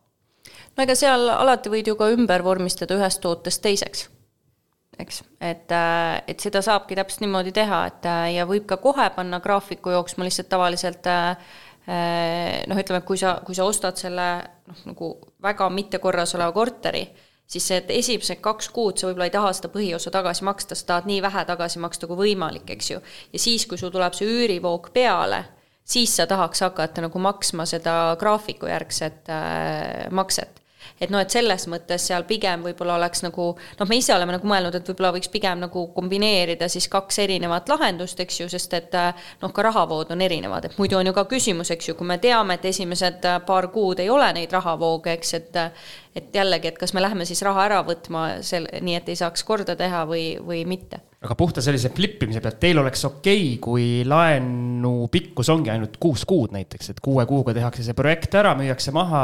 no 0.77 0.85
ega 0.85 0.95
seal 0.97 1.25
alati 1.33 1.71
võid 1.73 1.89
ju 1.89 1.97
ka 1.99 2.11
ümber 2.13 2.45
vormistada 2.45 2.97
ühest 2.97 3.21
tootest 3.23 3.63
teiseks, 3.65 4.07
eks, 5.01 5.21
et, 5.41 5.71
äh, 5.73 6.17
et 6.29 6.43
seda 6.43 6.61
saabki 6.65 6.97
täpselt 6.97 7.25
niimoodi 7.25 7.53
teha, 7.55 7.83
et 7.91 8.09
äh, 8.09 8.25
ja 8.37 8.47
võib 8.49 8.67
ka 8.69 8.79
kohe 8.81 9.09
panna 9.15 9.41
graafiku 9.43 9.95
jooksma 9.95 10.27
lihtsalt 10.27 10.51
tavaliselt 10.53 11.09
äh, 11.09 11.55
noh, 12.67 12.81
ütleme, 12.81 13.01
kui 13.07 13.17
sa, 13.19 13.39
kui 13.45 13.57
sa 13.57 13.65
ostad 13.67 13.97
selle 13.99 14.27
noh, 14.67 14.83
nagu 14.91 15.13
väga 15.43 15.69
mittekorras 15.73 16.35
oleva 16.37 16.53
korteri, 16.53 17.05
siis 17.47 17.67
see, 17.69 17.81
et 17.81 17.91
esimesed 17.97 18.41
kaks 18.43 18.69
kuud 18.75 18.99
sa 18.99 19.07
võib-olla 19.07 19.29
ei 19.29 19.33
taha 19.33 19.53
seda 19.55 19.71
põhiosa 19.73 20.11
tagasi 20.13 20.45
maksta, 20.45 20.77
sa 20.77 20.91
tahad 20.93 21.09
nii 21.09 21.21
vähe 21.25 21.45
tagasi 21.47 21.81
maksta 21.81 22.09
kui 22.09 22.19
võimalik, 22.25 22.69
eks 22.75 22.91
ju. 22.91 23.01
ja 23.33 23.41
siis, 23.41 23.65
kui 23.65 23.79
sul 23.81 23.93
tuleb 23.93 24.17
see 24.17 24.27
üürivoog 24.27 24.91
peale, 24.93 25.41
siis 25.87 26.13
sa 26.19 26.27
tahaks 26.29 26.65
hakata 26.67 27.07
nagu 27.07 27.21
maksma 27.23 27.65
seda 27.69 28.17
graafiku 28.19 28.69
järgset 28.69 29.31
äh, 29.31 30.07
makset 30.11 30.61
et 31.01 31.11
noh, 31.13 31.21
et 31.21 31.33
selles 31.33 31.67
mõttes 31.71 32.07
seal 32.09 32.25
pigem 32.29 32.63
võib-olla 32.65 32.97
oleks 32.97 33.23
nagu 33.25 33.49
noh, 33.57 33.89
me 33.89 33.99
ise 33.99 34.13
oleme 34.15 34.35
nagu 34.35 34.49
mõelnud, 34.49 34.75
et 34.77 34.91
võib-olla 34.91 35.13
võiks 35.15 35.31
pigem 35.33 35.61
nagu 35.63 35.87
kombineerida 35.95 36.69
siis 36.71 36.89
kaks 36.91 37.19
erinevat 37.25 37.69
lahendust, 37.69 38.19
eks 38.23 38.41
ju, 38.41 38.49
sest 38.51 38.73
et 38.77 38.97
noh, 39.41 39.53
ka 39.53 39.65
rahavood 39.67 40.13
on 40.15 40.23
erinevad, 40.25 40.69
et 40.69 40.77
muidu 40.81 40.99
on 40.99 41.09
ju 41.09 41.15
ka 41.17 41.27
küsimus, 41.29 41.71
eks 41.73 41.91
ju, 41.91 41.97
kui 41.99 42.07
me 42.07 42.19
teame, 42.21 42.57
et 42.57 42.65
esimesed 42.71 43.27
paar 43.47 43.69
kuud 43.73 44.01
ei 44.03 44.09
ole 44.13 44.29
neid 44.37 44.53
rahavooge, 44.53 45.17
eks, 45.17 45.33
et 45.41 45.61
et 46.17 46.33
jällegi, 46.33 46.71
et 46.71 46.79
kas 46.81 46.95
me 46.97 47.01
läheme 47.01 47.27
siis 47.29 47.43
raha 47.45 47.67
ära 47.67 47.83
võtma 47.85 48.23
sel-, 48.41 48.69
nii 48.81 48.95
et 48.97 49.11
ei 49.13 49.19
saaks 49.19 49.43
korda 49.45 49.75
teha 49.77 50.01
või, 50.09 50.31
või 50.41 50.63
mitte 50.65 51.03
aga 51.17 51.33
puhta 51.33 51.63
sellise 51.65 51.89
flip 51.97 52.21
imise 52.27 52.37
pealt 52.43 52.59
teil 52.61 52.77
oleks 52.77 53.01
okei 53.07 53.39
okay,, 53.47 53.53
kui 53.63 53.85
laenu 54.05 55.07
pikkus 55.09 55.49
ongi 55.49 55.71
ainult 55.73 55.95
kuus 56.01 56.27
kuud 56.29 56.51
näiteks, 56.53 56.91
et 56.93 56.99
kuue 57.01 57.23
kuuga 57.29 57.55
tehakse 57.57 57.81
see 57.85 57.95
projekt 57.97 58.35
ära, 58.37 58.51
müüakse 58.59 58.93
maha 58.93 59.21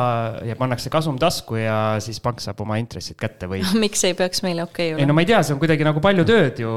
ja 0.47 0.55
pannakse 0.57 0.89
kasum 0.93 1.19
tasku 1.21 1.59
ja 1.59 1.75
siis 2.01 2.17
pank 2.23 2.41
saab 2.41 2.63
oma 2.65 2.79
intressid 2.81 3.19
kätte 3.19 3.49
või? 3.51 3.61
miks 3.83 4.01
ei 4.09 4.15
peaks 4.17 4.41
meile 4.45 4.65
okei 4.65 4.89
okay 4.89 4.95
olema? 4.95 5.03
ei 5.05 5.11
no 5.11 5.17
ma 5.17 5.25
ei 5.25 5.29
tea, 5.29 5.41
see 5.45 5.53
on 5.53 5.61
kuidagi 5.61 5.85
nagu 5.85 6.01
palju 6.01 6.25
tööd 6.31 6.63
ju, 6.63 6.71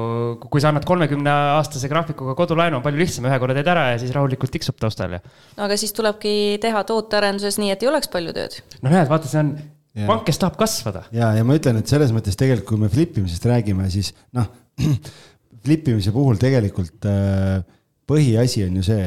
kui 0.44 0.60
sa 0.60 0.68
annad 0.68 0.84
kolmekümne 0.88 1.32
aastase 1.54 1.88
graafikuga 1.92 2.36
kodulaenu, 2.36 2.76
on 2.76 2.84
palju 2.84 3.00
lihtsam, 3.00 3.30
ühe 3.30 3.40
korra 3.40 3.56
teed 3.56 3.72
ära 3.72 3.86
ja 3.94 4.02
siis 4.02 4.12
rahulikult 4.16 4.52
tiksub 4.52 4.76
taustal 4.84 5.16
ja. 5.16 5.22
no 5.56 5.64
aga 5.64 5.80
siis 5.80 5.96
tulebki 5.96 6.60
teha 6.60 6.84
tootearenduses 6.92 7.56
nii, 7.62 7.72
et 7.72 7.86
ei 7.86 7.90
oleks 7.94 8.12
palju 8.12 8.36
tööd. 8.36 8.60
no 8.82 8.92
näed, 8.92 9.08
vaata, 9.08 9.32
see 9.32 9.40
on 9.46 9.56
Ja. 9.96 10.04
pank, 10.10 10.26
kes 10.26 10.36
tahab 10.36 10.58
kasvada. 10.60 11.06
ja, 11.08 11.30
ja 11.32 11.44
ma 11.48 11.54
ütlen, 11.56 11.78
et 11.80 11.88
selles 11.88 12.10
mõttes 12.12 12.36
tegelikult, 12.36 12.66
kui 12.68 12.80
me 12.82 12.90
flip 12.92 13.16
imisest 13.16 13.46
räägime, 13.48 13.86
siis 13.88 14.10
noh, 14.36 14.50
flip 15.64 15.88
imise 15.90 16.12
puhul 16.14 16.38
tegelikult 16.40 17.06
äh, 17.10 17.62
põhiasi 18.06 18.66
on 18.66 18.76
ju 18.78 18.84
see, 18.86 19.06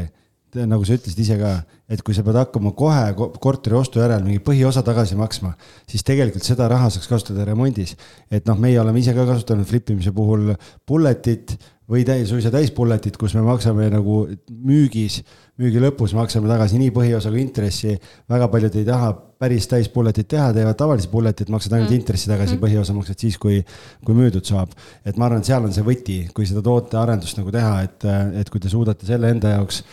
nagu 0.57 0.85
sa 0.85 0.97
ütlesid 0.97 1.19
ise 1.21 1.37
ka, 1.39 1.51
et 1.89 2.01
kui 2.05 2.15
sa 2.17 2.23
pead 2.25 2.39
hakkama 2.39 2.73
kohe 2.77 3.29
korteri 3.41 3.77
ostu 3.77 4.01
järel 4.01 4.23
mingi 4.25 4.41
põhiosa 4.43 4.81
tagasi 4.85 5.17
maksma, 5.19 5.53
siis 5.89 6.05
tegelikult 6.07 6.45
seda 6.45 6.67
raha 6.71 6.89
saaks 6.93 7.09
kasutada 7.09 7.45
remondis. 7.47 7.95
et 8.31 8.47
noh, 8.49 8.57
meie 8.57 8.79
oleme 8.81 8.99
ise 8.99 9.13
ka 9.13 9.27
kasutanud 9.29 9.69
flip 9.69 9.89
imise 9.93 10.11
puhul 10.15 10.55
bullet'it 10.89 11.55
või 11.89 12.03
täis, 12.05 12.29
suisa 12.29 12.51
täispulletit, 12.53 13.17
kus 13.17 13.33
me 13.37 13.43
maksame 13.45 13.87
nagu 13.91 14.21
müügis, 14.49 15.19
müügi 15.59 15.81
lõpus 15.81 16.13
maksame 16.17 16.49
tagasi 16.51 16.79
nii 16.81 16.91
põhiosa 16.95 17.31
kui 17.33 17.41
intressi. 17.41 17.95
väga 18.29 18.47
paljud 18.51 18.75
ei 18.77 18.85
taha 18.87 19.13
päris 19.39 19.67
täispulletit 19.71 20.27
teha, 20.29 20.51
teevad 20.53 20.77
tavalist 20.77 21.09
bulletit, 21.11 21.49
maksad 21.49 21.73
ainult 21.73 21.89
mm. 21.89 22.01
intressi 22.01 22.29
tagasi 22.29 22.55
mm., 22.55 22.61
põhiosa 22.61 22.93
maksad 22.93 23.25
siis, 23.25 23.39
kui, 23.41 23.63
kui 24.05 24.17
müüdud 24.17 24.45
saab. 24.45 24.75
et 25.05 25.17
ma 25.17 25.29
arvan, 25.29 25.41
et 25.41 25.49
seal 25.49 25.65
on 25.65 25.73
see 25.73 25.85
võti, 25.85 26.19
kui 26.35 26.45
seda 26.49 26.63
tootearendust 26.65 27.41
nagu 27.41 27.55
teha, 27.55 27.73
et, 27.87 28.07
et 28.43 28.53
kui 28.53 28.61
te 28.61 28.69
suudate 28.69 29.09
selle 29.09 29.33
enda 29.33 29.57
jaoks 29.57 29.83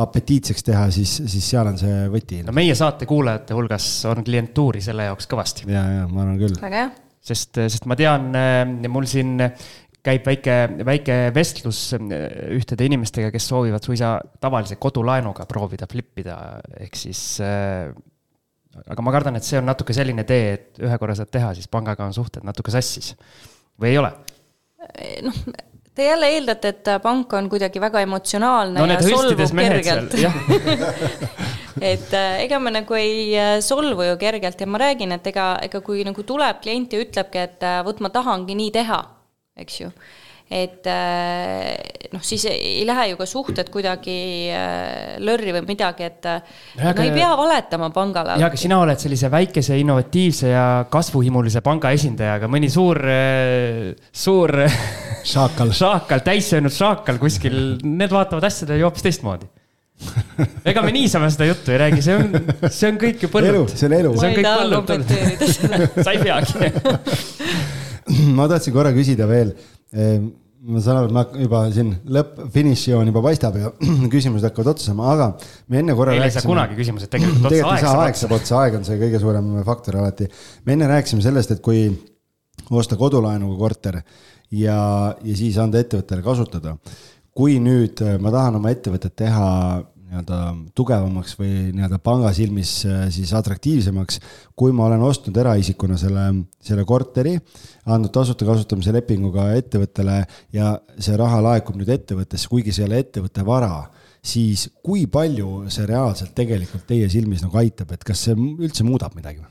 apetiitseks 0.00 0.64
teha, 0.64 0.88
siis, 0.94 1.20
siis 1.28 1.44
seal 1.44 1.68
on 1.70 1.78
see 1.78 2.04
võti. 2.10 2.40
no 2.46 2.56
meie 2.56 2.74
saate 2.78 3.06
kuulajate 3.06 3.54
hulgas 3.54 3.88
on 4.10 4.24
klientuuri 4.24 4.80
selle 4.82 5.10
jaoks 5.10 5.28
kõvasti. 5.30 5.68
ja, 5.68 5.84
ja 6.00 6.06
ma 6.08 6.24
arvan 6.24 6.40
küll. 6.40 6.60
väga 6.62 6.86
hea 6.86 6.92
sest, 7.24 7.56
sest 7.56 7.86
ma 7.88 7.96
tean, 7.98 8.32
mul 8.92 9.06
siin 9.08 9.38
käib 10.04 10.26
väike, 10.28 10.56
väike 10.84 11.18
vestlus 11.34 11.80
äh, 11.96 12.24
ühtede 12.56 12.88
inimestega, 12.88 13.30
kes 13.34 13.48
soovivad 13.50 13.84
suisa 13.86 14.16
tavalise 14.40 14.76
kodulaenuga 14.80 15.46
proovida 15.50 15.88
flip 15.90 16.20
ida, 16.20 16.36
ehk 16.80 16.98
siis 16.98 17.22
äh, 17.44 17.88
aga 18.84 19.04
ma 19.04 19.14
kardan, 19.14 19.38
et 19.38 19.46
see 19.46 19.60
on 19.60 19.68
natuke 19.70 19.96
selline 19.96 20.26
tee, 20.28 20.54
et 20.58 20.82
ühe 20.82 20.98
korra 21.00 21.16
saad 21.16 21.32
teha, 21.32 21.54
siis 21.56 21.70
pangaga 21.72 22.06
on 22.06 22.16
suhted 22.16 22.44
natuke 22.46 22.74
sassis. 22.74 23.14
või 23.80 23.94
ei 23.94 24.00
ole? 24.02 24.12
noh, 25.24 25.38
te 25.96 26.10
jälle 26.10 26.28
eeldate, 26.34 26.74
et 26.74 26.92
pank 27.02 27.32
on 27.38 27.48
kuidagi 27.48 27.80
väga 27.80 28.02
emotsionaalne 28.04 28.82
no, 28.82 28.88
ja 28.90 29.00
solvub 29.00 29.40
kergelt. 29.56 30.18
et 31.94 32.12
äh, 32.12 32.44
ega 32.44 32.60
me 32.60 32.74
nagu 32.76 33.00
ei 33.00 33.32
äh, 33.40 33.56
solvu 33.64 34.04
ju 34.10 34.20
kergelt 34.20 34.60
ja 34.60 34.68
ma 34.68 34.84
räägin, 34.84 35.16
et 35.16 35.32
ega, 35.32 35.54
ega 35.64 35.80
kui 35.86 36.04
nagu 36.04 36.28
tuleb 36.28 36.60
klient 36.60 36.92
ja 36.92 37.00
ütlebki, 37.00 37.48
et 37.48 37.68
vot 37.88 38.04
ma 38.04 38.12
tahangi 38.12 38.60
nii 38.60 38.72
teha 38.74 39.02
eks 39.56 39.80
ju. 39.80 39.88
et 40.54 40.86
äh, 40.90 42.08
noh, 42.12 42.22
siis 42.22 42.44
ei 42.50 42.82
lähe 42.86 43.06
ju 43.12 43.16
ka 43.16 43.26
suhted 43.26 43.70
kuidagi 43.72 44.16
äh, 44.52 45.14
lörri 45.24 45.54
või 45.56 45.64
midagi, 45.70 46.04
et 46.10 46.28
ja, 46.28 46.36
no 46.82 46.90
aga, 46.90 47.06
ei 47.06 47.14
pea 47.14 47.30
valetama 47.38 47.88
pangale. 47.94 48.36
jaa, 48.42 48.50
aga 48.50 48.60
sina 48.60 48.78
oled 48.82 49.00
sellise 49.00 49.30
väikese 49.32 49.78
innovatiivse 49.80 50.52
ja 50.52 50.66
kasvuhimulise 50.90 51.64
panga 51.64 51.94
esindaja, 51.96 52.38
aga 52.40 52.50
mõni 52.52 52.70
suur, 52.72 53.00
äh, 53.08 53.94
suur 54.12 54.52
šaakal, 55.34 55.72
šaakal, 55.74 56.24
täissöönud 56.26 56.74
šaakal 56.74 57.20
kuskil, 57.22 57.60
need 57.82 58.12
vaatavad 58.12 58.50
asjadele 58.50 58.82
ju 58.82 58.90
hoopis 58.90 59.06
teistmoodi 59.08 59.48
ega 60.66 60.82
me 60.82 60.90
niisama 60.92 61.28
seda 61.30 61.46
juttu 61.48 61.72
ei 61.72 61.78
räägi, 61.84 62.02
see 62.02 62.16
on, 62.18 62.34
see 62.66 62.90
on 62.90 62.98
kõik 63.00 63.22
ju 63.24 63.30
põllult. 63.32 63.76
see 63.78 63.86
on 63.86 63.94
elu. 64.00 64.12
ma 64.18 64.30
ei 64.32 64.42
taha 64.44 64.66
kommenteerida 64.74 65.48
seda 65.54 65.88
sa 66.04 66.14
ei 66.14 66.22
peagi 66.26 66.70
ma 68.38 68.48
tahtsin 68.50 68.74
korra 68.74 68.92
küsida 68.94 69.28
veel. 69.30 69.52
Ehm, 69.94 70.30
ma 70.64 70.80
saan 70.80 71.02
aru, 71.02 71.10
et 71.10 71.14
ma 71.14 71.24
juba 71.42 71.60
siin 71.74 71.90
lõpp, 72.16 72.38
finišijoon 72.54 73.10
juba 73.10 73.22
paistab 73.26 73.58
ja 73.60 73.72
küsimused 74.14 74.48
hakkavad 74.48 74.72
otsa 74.72 74.90
saama, 74.90 75.10
aga 75.12 75.30
me 75.68 75.82
enne 75.82 75.96
korra. 75.98 76.16
ei 76.16 76.32
saa 76.32 76.46
kunagi 76.46 76.78
küsimused 76.78 77.12
tegelikult 77.12 77.48
otsa, 77.50 77.70
aeg 77.74 77.84
saab 77.84 77.98
otsa. 77.98 78.04
aeg 78.06 78.20
saab 78.22 78.36
otsa, 78.38 78.60
aeg 78.62 78.78
on 78.80 78.88
see 78.88 79.00
kõige 79.02 79.20
suurem 79.22 79.50
faktor 79.66 80.00
alati. 80.00 80.28
me 80.64 80.76
enne 80.76 80.88
rääkisime 80.90 81.24
sellest, 81.24 81.56
et 81.56 81.64
kui 81.64 81.86
osta 82.70 82.96
kodulaenuga 82.96 83.58
korter 83.60 84.00
ja, 84.54 84.78
ja 85.20 85.36
siis 85.36 85.58
anda 85.60 85.82
ettevõttele 85.82 86.24
kasutada. 86.24 86.78
kui 87.34 87.58
nüüd 87.60 88.00
ma 88.22 88.30
tahan 88.30 88.60
oma 88.60 88.70
ettevõtet 88.70 89.16
teha 89.18 89.48
nii-öelda 90.14 90.38
tugevamaks 90.78 91.34
või 91.40 91.50
nii-öelda 91.74 91.98
panga 92.04 92.30
silmis 92.36 92.76
äh, 92.88 93.08
siis 93.14 93.34
atraktiivsemaks, 93.34 94.20
kui 94.56 94.72
ma 94.72 94.86
olen 94.86 95.02
ostnud 95.04 95.36
eraisikuna 95.42 95.98
selle, 96.00 96.28
selle 96.62 96.86
korteri, 96.88 97.34
andnud 97.90 98.14
tasuta 98.14 98.46
kasutamise 98.48 98.94
lepinguga 98.94 99.50
ettevõttele 99.58 100.22
ja 100.54 100.76
see 100.96 101.18
raha 101.18 101.42
laekub 101.50 101.76
nüüd 101.80 101.90
ettevõttesse, 101.92 102.48
kuigi 102.48 102.72
see 102.72 102.86
ei 102.86 102.92
ole 102.92 103.02
ettevõtte 103.04 103.44
vara 103.46 103.74
siis 104.24 104.68
kui 104.84 105.06
palju 105.10 105.66
see 105.72 105.88
reaalselt 105.88 106.32
tegelikult 106.36 106.86
teie 106.88 107.08
silmis 107.12 107.44
nagu 107.44 107.60
aitab, 107.60 107.92
et 107.92 108.06
kas 108.06 108.24
see 108.28 108.36
üldse 108.36 108.86
muudab 108.86 109.16
midagi 109.18 109.42
või? 109.42 109.50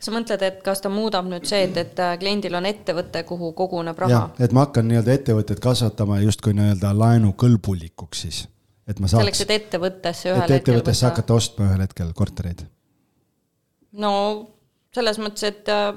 sa 0.00 0.14
mõtled, 0.14 0.40
et 0.46 0.62
kas 0.64 0.80
ta 0.80 0.88
muudab 0.92 1.28
nüüd 1.28 1.44
see, 1.48 1.66
et, 1.66 1.76
et 1.76 1.98
äh, 2.00 2.14
kliendil 2.20 2.56
on 2.56 2.68
ettevõte, 2.68 3.20
kuhu 3.28 3.52
koguneb 3.56 3.98
raha? 4.00 4.22
et 4.40 4.54
ma 4.56 4.64
hakkan 4.66 4.88
nii-öelda 4.88 5.18
ettevõtet 5.18 5.60
kasvatama 5.60 6.22
justkui 6.24 6.56
nii-öelda 6.56 6.94
laenukõlbulikuks 6.96 8.24
siis 8.24 8.40
et 8.90 9.00
ma 9.00 9.08
saaks. 9.08 9.22
selleks, 9.22 9.44
et 9.46 9.56
ettevõttesse 9.56 10.32
ühel 10.32 10.46
et 10.46 10.56
ettevõttesse 10.60 11.06
hakata 11.06 11.36
ostma 11.36 11.70
ühel 11.70 11.84
hetkel 11.86 12.12
kortereid? 12.16 12.64
no 13.92 14.12
selles 14.94 15.20
mõttes, 15.22 15.46
et 15.46 15.70
äh, 15.70 15.92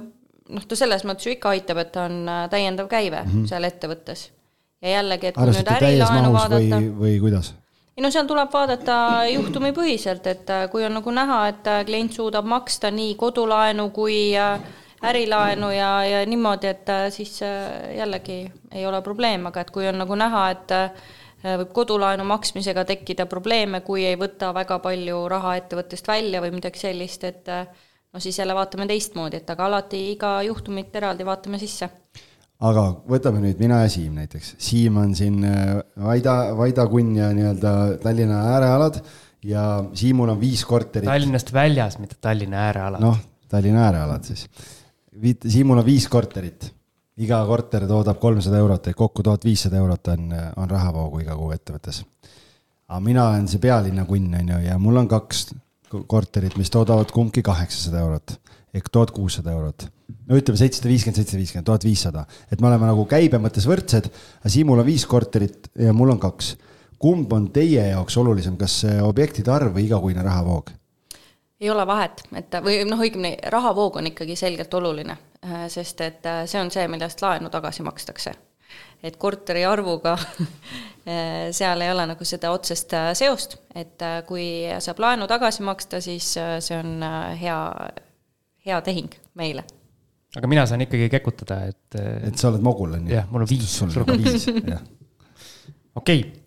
noh, 0.53 0.67
ta 0.67 0.77
selles 0.77 1.05
mõttes 1.07 1.27
ju 1.27 1.33
ikka 1.35 1.53
aitab, 1.55 1.81
et 1.83 1.97
on 2.01 2.21
äh, 2.29 2.45
täiendav 2.51 2.89
käive 2.91 3.23
mm 3.23 3.31
-hmm. 3.31 3.49
seal 3.49 3.69
ettevõttes. 3.69 4.29
ja 4.81 4.97
jällegi, 4.97 5.27
et 5.27 5.35
kui 5.35 5.51
nüüd 5.51 5.73
ärilaenu 5.77 6.33
vaadata. 6.33 6.81
või 6.99 7.19
kuidas? 7.19 7.53
ei 7.97 8.03
no 8.03 8.11
seal 8.11 8.27
tuleb 8.27 8.53
vaadata 8.53 9.25
juhtumipõhiselt, 9.33 10.27
et 10.27 10.49
äh, 10.49 10.69
kui 10.69 10.85
on 10.85 10.93
nagu 10.93 11.11
näha, 11.11 11.47
et 11.47 11.85
klient 11.85 12.13
suudab 12.13 12.45
maksta 12.45 12.91
nii 12.91 13.15
kodulaenu 13.15 13.89
kui 13.89 14.33
ärilaenu 15.03 15.69
ja, 15.71 16.05
ja 16.05 16.25
niimoodi, 16.25 16.67
et 16.67 16.87
siis 17.09 17.41
jällegi 17.97 18.51
ei 18.71 18.85
ole 18.85 19.01
probleem, 19.01 19.45
aga 19.45 19.61
et 19.61 19.71
kui 19.71 19.87
on 19.87 19.97
nagu 19.97 20.15
näha, 20.15 20.49
et 20.49 20.71
võib 21.43 21.71
kodulaenu 21.75 22.25
maksmisega 22.27 22.85
tekkida 22.87 23.25
probleeme, 23.29 23.81
kui 23.85 24.05
ei 24.07 24.15
võta 24.19 24.53
väga 24.55 24.79
palju 24.83 25.25
raha 25.31 25.57
ettevõttest 25.59 26.07
välja 26.07 26.41
või 26.43 26.53
midagi 26.55 26.79
sellist, 26.79 27.23
et 27.27 27.51
no 27.51 28.21
siis 28.23 28.39
jälle 28.39 28.55
vaatame 28.55 28.87
teistmoodi, 28.89 29.41
et 29.41 29.49
aga 29.49 29.67
alati 29.67 29.99
iga 30.13 30.37
juhtumit 30.47 30.95
eraldi 30.95 31.25
vaatame 31.27 31.59
sisse. 31.61 31.89
aga 32.63 32.83
võtame 33.09 33.41
nüüd 33.43 33.59
mina 33.59 33.81
ja 33.83 33.89
Siim 33.91 34.13
näiteks. 34.15 34.53
Siim 34.57 34.97
on 35.01 35.15
siin 35.15 35.41
äh, 35.43 35.81
Vaida, 35.99 36.35
Vaida 36.57 36.85
kunn 36.87 37.17
ja 37.17 37.33
nii-öelda 37.35 37.73
Tallinna 38.03 38.39
äärealad 38.53 39.01
ja 39.43 39.83
Siimul 39.93 40.31
on 40.31 40.39
viis 40.39 40.63
korterit. 40.65 41.09
Tallinnast 41.09 41.51
väljas, 41.53 41.99
mitte 41.99 42.15
Tallinna 42.21 42.69
äärealad. 42.69 43.03
noh, 43.03 43.19
Tallinna 43.51 43.89
äärealad 43.89 44.23
siis. 44.31 44.47
Siimul 45.47 45.81
on 45.81 45.85
viis 45.85 46.07
korterit 46.09 46.71
iga 47.21 47.43
korter 47.45 47.85
toodab 47.89 48.19
kolmsada 48.21 48.57
eurot 48.57 48.87
ehk 48.89 48.97
kokku 48.97 49.23
tuhat 49.25 49.45
viissada 49.45 49.77
eurot 49.77 50.07
on, 50.15 50.31
on 50.57 50.69
rahavoogu 50.69 51.21
iga 51.21 51.35
kuu 51.37 51.51
ettevõttes. 51.53 52.03
aga 52.87 52.99
mina 52.99 53.27
olen 53.29 53.47
see 53.47 53.61
pealinna 53.61 54.05
kunn, 54.05 54.33
on 54.39 54.49
ju, 54.55 54.59
ja 54.67 54.79
mul 54.81 54.97
on 54.97 55.07
kaks 55.07 55.53
korterit, 56.09 56.57
mis 56.57 56.71
toodavad 56.73 57.11
kumbki 57.13 57.43
kaheksasada 57.45 58.01
eurot 58.01 58.37
ehk 58.73 58.89
tuhat 58.89 59.11
kuussada 59.13 59.51
eurot. 59.53 59.87
no 60.27 60.37
ütleme 60.37 60.57
seitsesada 60.57 60.89
viiskümmend, 60.89 61.19
seitsesada 61.19 61.41
viiskümmend, 61.41 61.67
tuhat 61.69 61.83
viissada, 61.85 62.25
et 62.51 62.61
me 62.61 62.69
oleme 62.71 62.89
nagu 62.89 63.05
käibe 63.09 63.39
mõttes 63.41 63.67
võrdsed, 63.69 64.09
aga 64.41 64.53
Siimul 64.53 64.81
on 64.81 64.87
viis 64.87 65.05
korterit 65.09 65.69
ja 65.79 65.93
mul 65.93 66.15
on 66.15 66.21
kaks. 66.21 66.55
kumb 66.97 67.33
on 67.33 67.49
teie 67.51 67.89
jaoks 67.89 68.17
olulisem, 68.17 68.57
kas 68.57 68.83
objektide 69.03 69.51
arv 69.51 69.75
või 69.75 69.85
igakuine 69.85 70.23
rahavoog? 70.25 70.71
ei 71.63 71.69
ole 71.69 71.85
vahet, 71.87 72.25
et 72.35 72.57
või 72.63 72.81
noh, 72.89 72.99
õigemini 72.99 73.37
rahavoog 73.53 74.01
on 74.01 74.09
ikkagi 74.09 74.35
selgelt 74.35 74.73
oluline, 74.73 75.15
sest 75.67 76.01
et 76.01 76.27
see 76.47 76.59
on 76.61 76.71
see, 76.71 76.87
millest 76.87 77.21
laenu 77.23 77.49
tagasi 77.51 77.83
makstakse 77.83 78.33
et 79.03 79.17
korteri 79.19 79.63
arvuga 79.67 80.15
eh, 80.15 81.51
seal 81.57 81.83
ei 81.83 81.91
ole 81.91 82.07
nagu 82.13 82.27
seda 82.27 82.53
otsest 82.55 82.95
seost, 83.19 83.57
et 83.75 84.03
kui 84.27 84.47
saab 84.83 85.01
laenu 85.03 85.27
tagasi 85.29 85.65
maksta, 85.67 86.01
siis 86.03 86.33
see 86.37 86.77
on 86.77 87.03
hea, 87.39 87.57
hea 88.67 88.83
tehing 88.85 89.17
meile. 89.39 89.65
aga 90.37 90.49
mina 90.49 90.67
saan 90.69 90.85
ikkagi 90.85 91.09
kekutada, 91.13 91.63
et. 91.71 91.99
et 92.29 92.37
sa 92.39 92.49
oled 92.51 92.63
mogul, 92.65 92.95
on 92.97 93.09
ju? 93.09 93.17
jah, 93.17 93.27
mul 93.31 93.45
on 93.45 93.49
viis. 93.49 93.75
sul 93.79 93.91
on 94.05 94.23
viis, 94.23 94.47
jah. 94.73 94.85
okei 95.99 96.23
okay., 96.23 96.39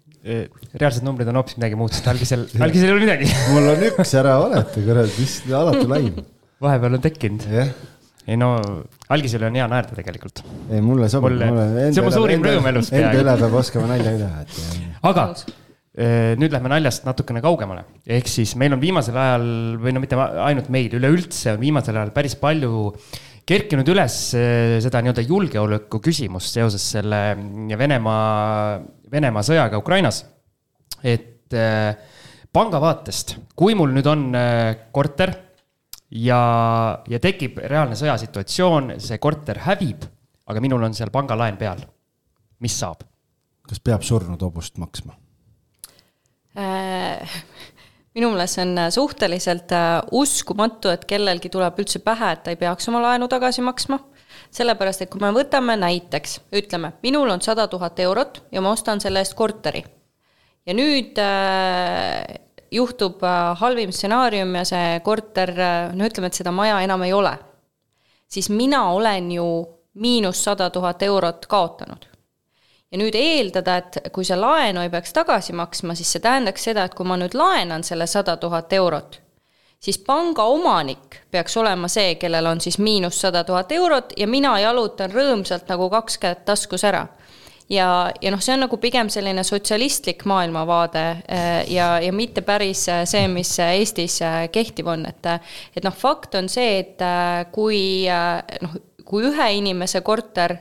reaalsed 0.75 1.05
numbrid 1.07 1.29
on 1.31 1.37
hoopis 1.39 1.55
midagi 1.55 1.77
muud, 1.79 1.93
sest 1.95 2.09
algisel, 2.11 2.49
algisel 2.65 2.89
ei 2.89 2.97
ole 2.97 3.05
midagi 3.05 3.29
mul 3.53 3.69
on 3.75 3.85
üks, 3.93 4.17
ära 4.19 4.41
valeta, 4.43 4.81
kurat, 4.89 5.13
mis 5.21 5.37
alati 5.55 5.85
laim. 5.93 6.17
vahepeal 6.65 6.99
on 6.99 7.05
tekkinud. 7.05 7.47
jah 7.53 7.71
ei 8.27 8.39
no, 8.39 8.57
algisele 9.15 9.47
on 9.49 9.59
hea 9.59 9.67
naerda 9.71 9.95
tegelikult. 9.99 10.43
ei, 10.71 10.81
mulle 10.83 11.09
sobib, 11.11 11.39
mulle. 11.39 11.91
see 11.93 12.03
on 12.03 12.09
mu 12.09 12.15
suurim 12.15 12.43
rõõm 12.43 12.67
elus 12.73 12.91
peaaegu. 12.91 13.13
Enda 13.13 13.23
üle 13.23 13.37
peab 13.43 13.55
oskama 13.61 13.91
nalja 13.93 14.15
üle, 14.17 14.31
et. 14.43 14.57
aga 15.07 15.27
eh, 15.37 16.33
nüüd 16.41 16.57
lähme 16.57 16.73
naljast 16.73 17.07
natukene 17.07 17.43
kaugemale, 17.45 17.87
ehk 18.19 18.31
siis 18.31 18.57
meil 18.59 18.75
on 18.75 18.83
viimasel 18.83 19.21
ajal 19.23 19.47
või 19.83 19.95
no 19.95 20.03
mitte 20.03 20.19
ainult 20.19 20.73
meil, 20.75 20.91
üleüldse 20.99 21.55
on 21.55 21.63
viimasel 21.63 22.01
ajal 22.01 22.13
päris 22.17 22.35
palju 22.41 22.91
kerkinud 23.47 23.95
üles 23.95 24.19
eh, 24.35 24.75
seda 24.83 25.05
nii-öelda 25.07 25.23
julgeoleku 25.29 26.03
küsimust 26.03 26.59
seoses 26.59 26.91
selle 26.97 27.23
Venemaa, 27.79 28.83
Venemaa 29.13 29.47
sõjaga 29.47 29.79
Ukrainas. 29.79 30.25
et 31.07 31.55
eh, 31.55 31.95
panga 32.51 32.83
vaatest, 32.83 33.37
kui 33.55 33.79
mul 33.79 33.95
nüüd 33.95 34.07
on 34.11 34.31
korter 34.91 35.46
ja, 36.11 36.41
ja 37.09 37.21
tekib 37.23 37.59
reaalne 37.59 37.99
sõjasituatsioon, 37.99 38.97
see 39.03 39.19
korter 39.23 39.63
hävib, 39.67 40.07
aga 40.47 40.63
minul 40.63 40.87
on 40.87 40.95
seal 40.95 41.11
pangalaen 41.15 41.59
peal. 41.61 41.83
mis 42.61 42.79
saab? 42.79 43.05
kas 43.67 43.81
peab 43.83 44.03
surnud 44.07 44.43
hobust 44.43 44.79
maksma 44.79 45.17
äh,? 46.57 47.41
minu 48.17 48.31
meelest 48.33 48.57
see 48.57 48.65
on 48.65 48.79
äh, 48.79 48.91
suhteliselt 48.91 49.73
äh, 49.77 50.01
uskumatu, 50.13 50.89
et 50.89 51.05
kellelgi 51.05 51.51
tuleb 51.53 51.83
üldse 51.83 52.01
pähe, 52.05 52.33
et 52.33 52.45
ta 52.45 52.55
ei 52.55 52.61
peaks 52.61 52.89
oma 52.89 53.03
laenu 53.05 53.29
tagasi 53.29 53.65
maksma. 53.67 54.01
sellepärast, 54.57 55.03
et 55.03 55.11
kui 55.11 55.21
me 55.21 55.33
võtame 55.35 55.75
näiteks, 55.77 56.39
ütleme, 56.57 56.93
minul 57.03 57.29
on 57.35 57.43
sada 57.45 57.67
tuhat 57.69 57.99
eurot 58.01 58.45
ja 58.53 58.63
ma 58.63 58.71
ostan 58.73 59.03
selle 59.03 59.21
eest 59.21 59.35
korteri. 59.37 59.85
ja 60.67 60.75
nüüd 60.75 61.19
äh, 61.21 62.46
juhtub 62.71 63.23
äh, 63.23 63.57
halvim 63.59 63.93
stsenaarium 63.93 64.55
ja 64.55 64.65
see 64.65 65.01
korter, 65.05 65.53
äh, 65.61 65.95
no 65.95 66.07
ütleme, 66.09 66.31
et 66.31 66.39
seda 66.39 66.53
maja 66.55 66.81
enam 66.85 67.03
ei 67.07 67.13
ole, 67.13 67.33
siis 68.29 68.51
mina 68.51 68.89
olen 68.93 69.31
ju 69.33 69.47
miinus 69.95 70.45
sada 70.45 70.71
tuhat 70.71 71.03
eurot 71.03 71.47
kaotanud. 71.47 72.07
ja 72.93 72.99
nüüd 72.99 73.17
eeldada, 73.19 73.77
et 73.77 73.97
kui 74.15 74.25
see 74.25 74.37
laenu 74.39 74.81
ei 74.81 74.91
peaks 74.91 75.13
tagasi 75.13 75.53
maksma, 75.53 75.95
siis 75.99 76.13
see 76.13 76.23
tähendaks 76.23 76.69
seda, 76.69 76.85
et 76.87 76.95
kui 76.95 77.07
ma 77.07 77.17
nüüd 77.19 77.35
laenan 77.35 77.85
selle 77.85 78.07
sada 78.07 78.37
tuhat 78.37 78.73
eurot, 78.73 79.21
siis 79.81 79.99
panga 79.99 80.45
omanik 80.45 81.21
peaks 81.31 81.57
olema 81.57 81.89
see, 81.89 82.15
kellel 82.15 82.47
on 82.47 82.61
siis 82.61 82.79
miinus 82.79 83.21
sada 83.21 83.45
tuhat 83.45 83.73
eurot 83.73 84.15
ja 84.17 84.27
mina 84.27 84.59
jalutan 84.61 85.11
rõõmsalt 85.11 85.69
nagu 85.69 85.91
kaks 85.91 86.19
kätt 86.23 86.45
taskus 86.45 86.85
ära 86.85 87.07
ja, 87.71 88.13
ja 88.23 88.31
noh, 88.31 88.43
see 88.43 88.55
on 88.55 88.65
nagu 88.67 88.79
pigem 88.83 89.11
selline 89.13 89.45
sotsialistlik 89.47 90.25
maailmavaade 90.29 91.05
äh, 91.27 91.73
ja, 91.73 91.97
ja 92.03 92.13
mitte 92.13 92.45
päris 92.47 92.87
äh, 92.93 93.05
see, 93.09 93.27
mis 93.33 93.51
Eestis 93.63 94.21
äh, 94.23 94.47
kehtiv 94.53 94.91
on, 94.93 95.07
et 95.09 95.27
et 95.27 95.85
noh, 95.85 95.95
fakt 95.95 96.37
on 96.39 96.49
see, 96.49 96.79
et 96.85 97.03
kui 97.53 98.07
noh, 98.07 98.77
kui 99.07 99.27
ühe 99.27 99.47
inimese 99.59 100.01
korter 100.07 100.55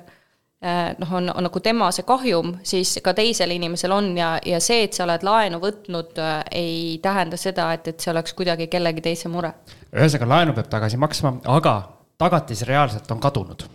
noh, 0.65 1.11
on, 1.13 1.29
on 1.29 1.45
nagu 1.45 1.61
tema 1.61 1.91
see 1.93 2.05
kahjum, 2.07 2.55
siis 2.65 2.95
ka 3.05 3.13
teisel 3.13 3.53
inimesel 3.53 3.93
on 3.93 4.09
ja, 4.17 4.31
ja 4.45 4.59
see, 4.63 4.87
et 4.87 4.97
sa 4.97 5.03
oled 5.05 5.25
laenu 5.25 5.59
võtnud, 5.61 6.17
ei 6.49 6.97
tähenda 7.03 7.37
seda, 7.37 7.69
et, 7.77 7.91
et 7.93 8.01
see 8.01 8.09
oleks 8.13 8.33
kuidagi 8.33 8.67
kellegi 8.71 9.05
teise 9.05 9.29
mure. 9.29 9.53
ühesõnaga, 9.93 10.31
laenu 10.33 10.57
peab 10.57 10.71
tagasi 10.73 10.97
maksma, 11.01 11.35
aga 11.53 11.77
tagatis 12.17 12.65
reaalselt 12.65 13.11
on 13.13 13.21
kadunud 13.21 13.67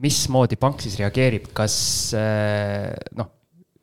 mismoodi 0.00 0.58
pank 0.60 0.82
siis 0.84 0.96
reageerib, 1.00 1.50
kas 1.56 1.76
äh, 2.16 2.90
noh, 3.18 3.30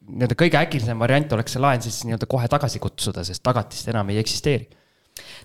nii-öelda 0.07 0.37
kõige 0.39 0.59
äkilisem 0.59 0.99
variant 0.99 1.33
oleks 1.35 1.55
see 1.55 1.63
laen 1.63 1.83
siis 1.83 2.01
nii-öelda 2.07 2.29
kohe 2.31 2.47
tagasi 2.51 2.81
kutsuda, 2.83 3.25
sest 3.27 3.43
tagatist 3.45 3.89
enam 3.93 4.13
ei 4.13 4.21
eksisteeri? 4.23 4.69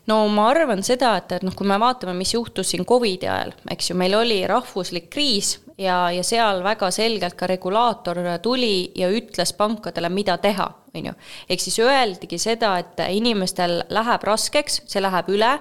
no 0.07 0.19
ma 0.29 0.49
arvan 0.51 0.83
seda, 0.85 1.15
et, 1.21 1.33
et 1.37 1.45
noh, 1.47 1.55
kui 1.57 1.67
me 1.69 1.79
vaatame, 1.81 2.15
mis 2.19 2.35
juhtus 2.35 2.73
siin 2.73 2.85
Covidi 2.89 3.29
ajal, 3.31 3.55
eks 3.73 3.91
ju, 3.91 3.97
meil 3.99 4.15
oli 4.19 4.43
rahvuslik 4.49 5.09
kriis 5.13 5.55
ja, 5.81 6.11
ja 6.13 6.25
seal 6.27 6.63
väga 6.65 6.91
selgelt 6.95 7.37
ka 7.39 7.49
regulaator 7.51 8.21
tuli 8.45 8.93
ja 8.99 9.11
ütles 9.13 9.55
pankadele, 9.57 10.11
mida 10.13 10.37
teha, 10.43 10.69
on 10.93 11.09
ju. 11.11 11.15
ehk 11.49 11.65
siis 11.65 11.79
öeldigi 11.85 12.41
seda, 12.43 12.75
et 12.83 13.01
inimestel 13.15 13.81
läheb 13.93 14.29
raskeks, 14.29 14.83
see 14.91 15.03
läheb 15.05 15.33
üle 15.33 15.55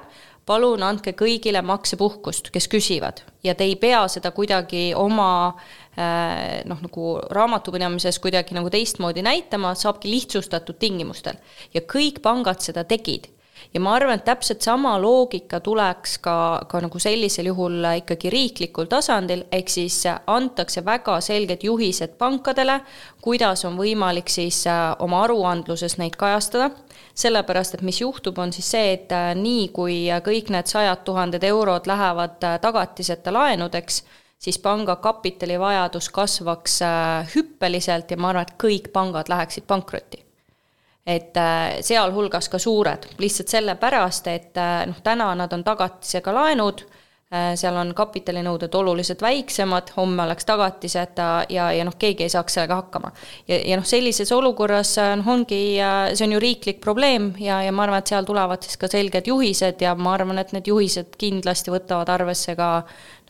palun 0.51 0.83
andke 0.83 1.15
kõigile 1.17 1.63
maksepuhkust, 1.63 2.51
kes 2.51 2.67
küsivad 2.71 3.23
ja 3.45 3.55
te 3.55 3.67
ei 3.67 3.77
pea 3.79 4.03
seda 4.11 4.33
kuidagi 4.35 4.91
oma 4.97 5.31
äh, 5.47 6.61
noh, 6.67 6.81
nagu 6.83 7.17
raamatupidamises 7.31 8.19
kuidagi 8.23 8.57
nagu 8.57 8.71
teistmoodi 8.73 9.23
näitama, 9.25 9.73
saabki 9.75 10.11
lihtsustatud 10.11 10.79
tingimustel. 10.81 11.39
ja 11.73 11.81
kõik 11.81 12.19
pangad 12.23 12.63
seda 12.63 12.83
tegid 12.83 13.29
ja 13.73 13.79
ma 13.79 13.93
arvan, 13.95 14.19
et 14.19 14.25
täpselt 14.27 14.61
sama 14.61 14.93
loogika 15.01 15.59
tuleks 15.63 16.17
ka, 16.23 16.35
ka 16.67 16.81
nagu 16.83 16.99
sellisel 16.99 17.47
juhul 17.51 17.85
ikkagi 18.01 18.31
riiklikul 18.33 18.89
tasandil, 18.91 19.45
ehk 19.51 19.71
siis 19.71 20.01
antakse 20.09 20.83
väga 20.85 21.19
selged 21.23 21.63
juhised 21.63 22.17
pankadele, 22.19 22.81
kuidas 23.23 23.65
on 23.67 23.77
võimalik 23.79 24.31
siis 24.31 24.63
äh, 24.67 24.91
oma 24.99 25.23
aruandluses 25.25 25.97
neid 26.01 26.17
kajastada, 26.19 26.71
sellepärast 27.15 27.77
et 27.77 27.85
mis 27.87 28.01
juhtub, 28.01 28.39
on 28.39 28.51
siis 28.55 28.71
see, 28.75 28.95
et 28.97 29.13
äh, 29.15 29.31
nii 29.37 29.69
kui 29.75 30.01
kõik 30.25 30.51
need 30.51 30.71
sajad 30.71 31.05
tuhanded 31.07 31.43
eurod 31.47 31.87
lähevad 31.87 32.43
äh, 32.47 32.57
tagatiseta 32.63 33.33
laenudeks, 33.33 34.03
siis 34.41 34.57
panga 34.59 34.97
kapitalivajadus 34.97 36.09
kasvaks 36.09 36.79
hüppeliselt 37.35 38.11
ja 38.11 38.17
ma 38.17 38.33
arvan, 38.33 38.49
et 38.49 38.57
kõik 38.59 38.89
pangad 38.91 39.29
läheksid 39.29 39.69
pankrotti 39.69 40.25
et 41.05 41.37
äh, 41.37 41.81
sealhulgas 41.81 42.49
ka 42.49 42.59
suured, 42.61 43.07
lihtsalt 43.17 43.53
sellepärast, 43.53 44.27
et 44.27 44.57
äh, 44.57 44.83
noh, 44.87 44.99
täna 45.03 45.33
nad 45.35 45.53
on 45.53 45.63
tagatisega 45.65 46.33
laenud, 46.33 46.85
Äh, 47.31 47.53
seal 47.55 47.77
on 47.79 47.93
kapitalinõuded 47.95 48.73
oluliselt 48.75 49.21
väiksemad, 49.23 49.93
homme 49.95 50.25
oleks 50.25 50.43
tagatiseta 50.49 51.27
ja, 51.47 51.69
ja 51.71 51.85
noh, 51.87 51.95
keegi 51.95 52.25
ei 52.25 52.33
saaks 52.33 52.57
sellega 52.57 52.81
hakkama. 52.81 53.13
ja, 53.47 53.61
ja 53.69 53.77
noh, 53.79 53.87
sellises 53.87 54.33
olukorras 54.35 54.97
noh, 55.15 55.29
ongi, 55.31 55.61
see 56.11 56.27
on 56.27 56.35
ju 56.35 56.43
riiklik 56.43 56.83
probleem 56.83 57.31
ja, 57.39 57.61
ja 57.63 57.71
ma 57.71 57.85
arvan, 57.87 58.03
et 58.03 58.11
seal 58.11 58.27
tulevad 58.27 58.67
siis 58.67 58.75
ka 58.75 58.91
selged 58.91 59.31
juhised 59.31 59.79
ja 59.79 59.95
ma 59.95 60.17
arvan, 60.17 60.43
et 60.43 60.51
need 60.51 60.67
juhised 60.67 61.15
kindlasti 61.23 61.71
võtavad 61.71 62.11
arvesse 62.11 62.59
ka 62.59 62.71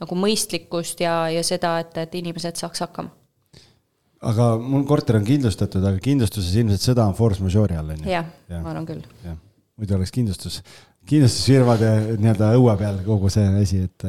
nagu 0.02 0.22
mõistlikkust 0.26 1.06
ja, 1.06 1.28
ja 1.30 1.46
seda, 1.46 1.78
et, 1.86 1.94
et 2.02 2.22
inimesed 2.24 2.58
saaks 2.58 2.82
hakkama 2.88 3.21
aga 4.22 4.52
mul 4.62 4.86
korter 4.90 5.18
on 5.18 5.26
kindlustatud, 5.26 5.84
aga 5.86 6.02
kindlustuses 6.04 6.54
ilmselt 6.62 6.84
sõda 6.92 7.08
on 7.10 7.18
force 7.18 7.42
majeure'i 7.44 7.80
all, 7.80 7.94
on 7.96 8.04
ju? 8.04 8.12
jah 8.12 8.28
ja., 8.52 8.62
ma 8.62 8.74
arvan 8.74 8.88
küll. 8.90 9.06
muidu 9.82 9.98
oleks 9.98 10.14
kindlustus 10.14 10.60
kindlustusfirmade 11.10 11.92
nii-öelda 12.22 12.52
õue 12.60 12.76
peal 12.80 13.00
kogu 13.06 13.32
see 13.34 13.48
asi, 13.62 13.86
et, 13.88 14.06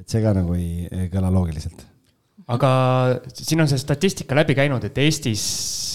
et 0.00 0.08
see 0.10 0.22
ka 0.24 0.34
nagu 0.36 0.56
ei, 0.58 0.88
ei 0.90 1.10
kõla 1.12 1.30
loogiliselt. 1.34 1.86
aga 2.50 2.70
siin 3.30 3.62
on 3.62 3.70
see 3.70 3.80
statistika 3.82 4.38
läbi 4.38 4.56
käinud, 4.58 4.84
et 4.86 4.98
Eestis 5.02 5.46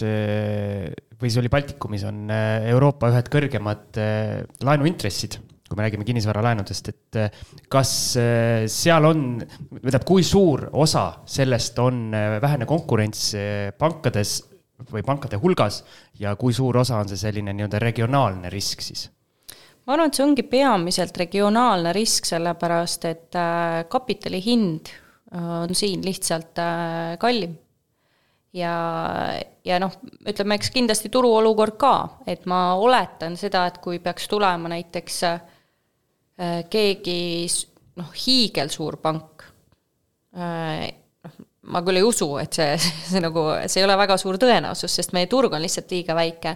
või 0.02 1.30
see 1.30 1.44
oli 1.44 1.52
Baltikumis 1.52 2.07
on 2.07 2.32
Euroopa 2.32 3.11
ühed 3.11 3.30
kõrgemad 3.32 3.99
laenuintressid, 4.64 5.38
kui 5.72 5.80
me 5.80 5.88
räägime 5.88 6.03
kinnisvaralaenudest, 6.03 6.91
et 6.91 7.19
kas 7.72 7.91
seal 8.76 9.07
on, 9.07 9.23
tähendab, 9.80 10.03
kui 10.07 10.26
suur 10.27 10.68
osa 10.84 11.06
sellest 11.26 11.80
on 11.80 12.10
vähene 12.43 12.68
konkurents 12.68 13.30
pankades 13.80 14.41
või 14.91 15.03
pankade 15.06 15.39
hulgas 15.39 15.81
ja 16.19 16.35
kui 16.35 16.53
suur 16.53 16.81
osa 16.81 16.99
on 17.02 17.10
see 17.10 17.19
selline 17.19 17.53
nii-öelda 17.56 17.80
regionaalne 17.81 18.52
risk 18.53 18.84
siis? 18.85 19.07
ma 19.85 19.95
arvan, 19.95 20.11
et 20.11 20.18
see 20.18 20.26
ongi 20.26 20.45
peamiselt 20.48 21.18
regionaalne 21.18 21.93
risk, 21.95 22.27
sellepärast 22.30 23.07
et 23.10 23.38
äh, 23.39 23.81
kapitali 23.89 24.41
hind 24.43 24.91
äh, 24.91 25.49
on 25.64 25.76
siin 25.76 26.06
lihtsalt 26.06 26.61
äh, 26.61 27.18
kallim. 27.22 27.57
ja, 28.53 28.76
ja 29.65 29.80
noh, 29.81 29.95
ütleme, 30.27 30.57
eks 30.60 30.72
kindlasti 30.76 31.10
turuolukord 31.10 31.77
ka, 31.81 31.95
et 32.27 32.45
ma 32.45 32.76
oletan 32.76 33.38
seda, 33.39 33.65
et 33.72 33.81
kui 33.84 33.99
peaks 34.03 34.27
tulema 34.31 34.69
näiteks 34.72 35.22
keegi 36.72 37.46
noh, 38.00 38.14
hiigelsuur 38.18 38.98
pank, 39.04 39.44
noh, 40.34 41.36
ma 41.70 41.82
küll 41.86 42.00
ei 42.00 42.06
usu, 42.06 42.28
et 42.42 42.58
see, 42.58 42.76
see 43.12 43.22
nagu, 43.24 43.46
see 43.68 43.82
ei 43.82 43.88
ole 43.88 43.98
väga 44.00 44.18
suur 44.22 44.40
tõenäosus, 44.42 44.94
sest 44.98 45.16
meie 45.18 45.30
turg 45.32 45.54
on 45.54 45.64
lihtsalt 45.64 45.92
liiga 45.94 46.18
väike. 46.18 46.56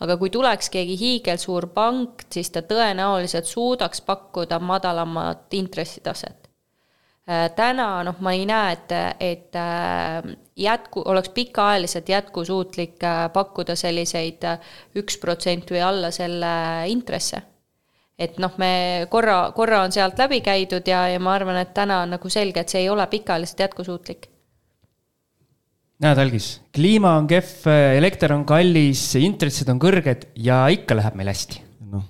Aga 0.00 0.16
kui 0.16 0.30
tuleks 0.32 0.70
keegi 0.72 0.94
hiigelsuur 0.96 1.66
pank, 1.74 2.24
siis 2.32 2.48
ta 2.54 2.62
tõenäoliselt 2.64 3.44
suudaks 3.44 4.00
pakkuda 4.06 4.56
madalamat 4.64 5.52
intressitaset. 5.58 6.48
Äh, 7.28 7.50
täna 7.52 8.00
noh, 8.08 8.16
ma 8.24 8.32
ei 8.32 8.46
näe, 8.48 8.78
et, 8.78 8.94
et 9.20 9.58
äh, 9.60 10.24
jätku, 10.56 11.04
oleks 11.04 11.28
pikaajaliselt 11.36 12.08
jätkusuutlik 12.08 13.04
äh, 13.04 13.26
pakkuda 13.34 13.76
selliseid 13.76 14.48
üks 14.96 15.20
protsent 15.20 15.68
või 15.70 15.84
alla 15.84 16.10
selle 16.16 16.54
intresse 16.88 17.44
et 18.20 18.36
noh, 18.42 18.52
me 18.60 18.72
korra, 19.12 19.38
korra 19.56 19.80
on 19.86 19.94
sealt 19.94 20.18
läbi 20.20 20.42
käidud 20.44 20.86
ja, 20.88 21.06
ja 21.08 21.20
ma 21.22 21.34
arvan, 21.38 21.60
et 21.62 21.72
täna 21.76 22.02
on 22.04 22.14
nagu 22.16 22.32
selge, 22.32 22.62
et 22.62 22.72
see 22.72 22.84
ei 22.84 22.90
ole 22.92 23.06
pikaajaliselt 23.10 23.64
jätkusuutlik. 23.64 24.28
Näed, 26.00 26.20
Algis, 26.20 26.52
kliima 26.72 27.14
on 27.20 27.26
kehv, 27.28 27.66
elekter 27.96 28.32
on 28.32 28.46
kallis, 28.48 29.02
intressid 29.20 29.68
on 29.72 29.80
kõrged 29.80 30.30
ja 30.40 30.62
ikka 30.72 30.96
läheb 30.96 31.18
meil 31.20 31.32
hästi. 31.32 31.60
No.. 31.92 32.04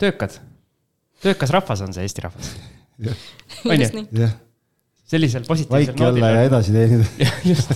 töökad, 0.00 0.38
töökas 1.24 1.52
rahvas 1.52 1.84
on 1.84 1.92
see 1.96 2.06
Eesti 2.08 2.24
rahvas. 2.24 2.54
on 3.68 3.84
ju? 3.84 4.32
Sellisel 5.04 5.44
positiivsel 5.44 5.92
vaiki 5.92 6.04
olla 6.06 6.28
ja 6.32 6.44
edasi 6.48 6.72
teenida 6.72 7.04
just, 7.50 7.72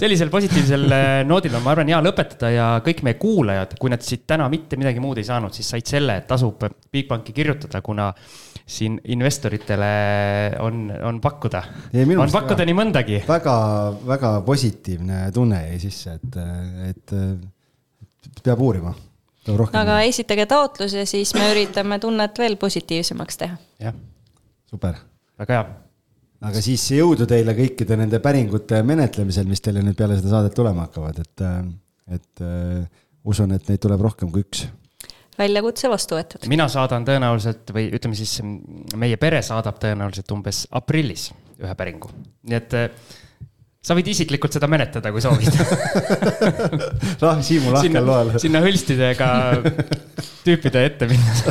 sellisel 0.00 0.30
positiivsel 0.32 0.86
äh, 0.96 1.08
noodil 1.28 1.54
on, 1.58 1.64
ma 1.64 1.74
arvan, 1.74 1.90
hea 1.92 1.98
lõpetada 2.04 2.52
ja 2.54 2.68
kõik 2.84 3.02
meie 3.04 3.18
kuulajad, 3.20 3.74
kui 3.80 3.92
nad 3.92 4.04
siit 4.04 4.24
täna 4.30 4.46
mitte 4.52 4.78
midagi 4.80 5.02
muud 5.02 5.20
ei 5.20 5.26
saanud, 5.28 5.52
siis 5.56 5.68
said 5.74 5.90
selle, 5.90 6.16
et 6.22 6.28
tasub 6.30 6.64
Bigbanki 6.92 7.34
kirjutada, 7.36 7.82
kuna 7.84 8.08
siin 8.70 8.96
investoritele 9.12 9.90
on, 10.64 10.86
on 11.10 11.20
pakkuda. 11.20 11.62
on 12.16 12.32
pakkuda 12.32 12.64
nii 12.68 12.78
mõndagi. 12.78 13.20
väga, 13.28 13.56
väga 14.06 14.32
positiivne 14.46 15.20
tunne 15.36 15.60
jäi 15.66 15.82
sisse, 15.84 16.16
et, 16.16 16.40
et, 16.88 17.14
et 18.30 18.42
peab 18.46 18.64
uurima. 18.64 18.94
aga 19.82 20.00
esitage 20.08 20.48
taotlus 20.48 20.96
ja 20.96 21.04
siis 21.04 21.34
me 21.36 21.52
üritame 21.52 22.00
tunnet 22.00 22.40
veel 22.40 22.56
positiivsemaks 22.56 23.44
teha. 23.44 23.60
jah. 23.84 24.02
super. 24.70 24.96
väga 25.36 25.60
hea 25.60 25.68
aga 26.48 26.62
siis 26.64 26.84
jõudu 26.96 27.26
teile 27.28 27.52
kõikide 27.56 27.98
nende 28.00 28.20
päringute 28.24 28.80
menetlemisel, 28.86 29.48
mis 29.50 29.60
teile 29.64 29.84
nüüd 29.84 29.98
peale 29.98 30.16
seda 30.18 30.36
saadet 30.36 30.56
tulema 30.56 30.86
hakkavad, 30.86 31.16
et, 31.20 31.38
et 32.16 32.44
uh, 32.44 32.84
usun, 33.28 33.52
et 33.56 33.64
neid 33.68 33.80
tuleb 33.82 34.00
rohkem 34.06 34.28
kui 34.32 34.44
üks. 34.46 34.58
väljakutse 35.40 35.90
vastu 35.92 36.16
võetud. 36.16 36.48
mina 36.52 36.66
saadan 36.72 37.04
tõenäoliselt 37.08 37.64
või 37.76 37.84
ütleme 37.92 38.18
siis, 38.18 38.38
meie 38.96 39.16
pere 39.20 39.42
saadab 39.44 39.76
tõenäoliselt 39.82 40.32
umbes 40.36 40.58
aprillis 40.70 41.30
ühe 41.60 41.74
päringu, 41.76 42.08
nii 42.48 42.56
et 42.56 42.70
uh, 42.78 42.88
sa 43.84 43.96
võid 43.96 44.08
isiklikult 44.12 44.52
seda 44.56 44.68
menetleda, 44.68 45.12
kui 45.12 45.22
soovid 45.24 45.54
noh, 47.22 47.40
Siimu 47.44 47.72
lahkel 47.76 48.04
loal. 48.04 48.28
sinna 48.40 48.60
hõlstidega 48.64 49.28
tüüpide 50.44 50.78
ette 50.88 51.04
minnes 51.08 51.44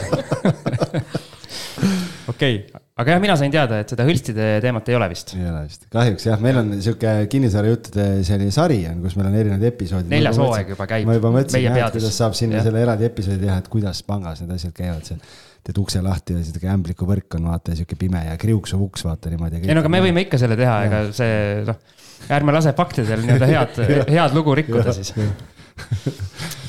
okei 2.29 2.61
okay., 2.61 2.83
aga 2.99 3.15
jah, 3.15 3.21
mina 3.23 3.35
sain 3.39 3.53
teada, 3.53 3.81
et 3.83 3.91
seda 3.93 4.05
hõlstide 4.07 4.47
teemat 4.63 4.89
ei 4.91 4.97
ole 4.97 5.09
vist. 5.11 5.33
ei 5.37 5.45
ole 5.49 5.65
vist, 5.65 5.85
kahjuks 5.93 6.29
jah, 6.29 6.41
meil 6.43 6.61
on 6.61 6.71
sihuke 6.77 7.13
kinnisvarajuttude 7.31 8.07
selline 8.27 8.55
sari 8.55 8.81
on, 8.91 9.03
kus 9.03 9.17
meil 9.19 9.29
on 9.31 9.37
erinevad 9.41 9.67
episoodid. 9.71 10.11
neljas 10.11 10.39
hooaeg 10.41 10.73
juba 10.75 10.89
käib. 10.89 11.09
ma 11.09 11.19
juba 11.19 11.33
mõtlesin 11.35 11.65
jah, 11.67 11.79
et 11.85 11.99
kuidas 11.99 12.17
saab 12.23 12.37
sinna 12.37 12.59
ja. 12.59 12.65
selle 12.67 12.83
eraldi 12.85 13.07
episoodi 13.09 13.45
teha, 13.45 13.59
et 13.63 13.69
kuidas 13.71 14.03
pangas 14.07 14.43
need 14.43 14.55
asjad 14.57 14.75
käivad 14.75 15.07
seal 15.07 15.21
teed 15.65 15.79
ukse 15.81 16.01
lahti 16.03 16.37
ja 16.37 16.43
sihuke 16.43 16.69
ämblikuvõrk 16.71 17.35
on 17.39 17.49
vaata 17.51 17.75
sihuke 17.75 17.97
pime 17.99 18.21
ja 18.25 18.37
kriuksuv 18.39 18.85
uks 18.87 19.03
vaata 19.07 19.31
niimoodi. 19.31 19.63
ei 19.65 19.75
no 19.75 19.83
aga 19.83 19.91
me 19.91 20.01
võime 20.05 20.23
ikka 20.25 20.39
selle 20.41 20.55
teha, 20.59 20.77
ega 20.87 21.01
see 21.15 21.33
noh, 21.67 21.79
ärme 22.35 22.55
lase 22.55 22.73
faktidel 22.77 23.25
nii-öelda 23.25 23.49
head 23.51 23.81
head 24.15 24.37
lugu 24.37 24.55
rikkuda 24.59 24.95
siis 24.95 25.11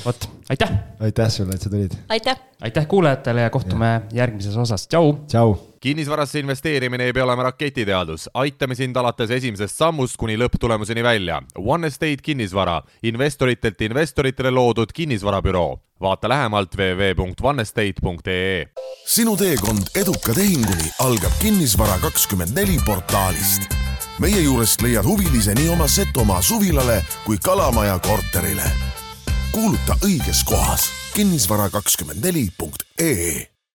vot, 0.05 0.27
aitäh. 0.51 0.71
aitäh 1.01 1.31
sulle, 1.31 1.55
et 1.55 1.63
sa 1.63 1.71
tulid. 1.71 1.93
aitäh. 2.09 2.37
aitäh 2.61 2.87
kuulajatele 2.87 3.41
ja 3.41 3.51
kohtume 3.51 3.87
ja. 3.87 4.01
järgmises 4.13 4.57
osas, 4.57 4.89
tšau. 4.89 5.13
tšau. 5.27 5.55
kinnisvarasse 5.81 6.39
investeerimine 6.39 7.05
ei 7.05 7.13
pea 7.13 7.25
olema 7.25 7.43
raketiteadus, 7.43 8.31
aitame 8.35 8.75
sind 8.75 8.97
alates 8.97 9.31
esimesest 9.31 9.77
sammust 9.77 10.17
kuni 10.17 10.37
lõpptulemuseni 10.39 11.03
välja. 11.03 11.43
One 11.59 11.87
Estate 11.87 12.23
kinnisvara, 12.23 12.83
investoritelt 13.03 13.81
investoritele 13.81 14.51
loodud 14.51 14.93
kinnisvarabüroo. 14.95 15.79
vaata 16.01 16.29
lähemalt 16.29 16.75
www.onestate.ee. 16.77 18.67
sinu 19.07 19.37
teekond 19.37 19.93
eduka 19.97 20.35
tehinguni 20.35 20.93
algab 20.99 21.33
Kinnisvara 21.43 21.99
kakskümmend 21.99 22.57
neli 22.57 22.79
portaalist 22.87 23.69
meie 24.19 24.41
juurest 24.41 24.83
leiad 24.83 25.05
huvilise 25.05 25.55
nii 25.55 25.69
oma 25.69 25.89
Setomaa 25.89 26.43
suvilale 26.43 27.03
kui 27.27 27.37
Kalamaja 27.45 27.99
korterile 27.99 28.73
kuuluta 29.53 29.97
õiges 30.05 30.45
kohas. 30.45 30.91
Kinnisvara24.ee 31.15 33.60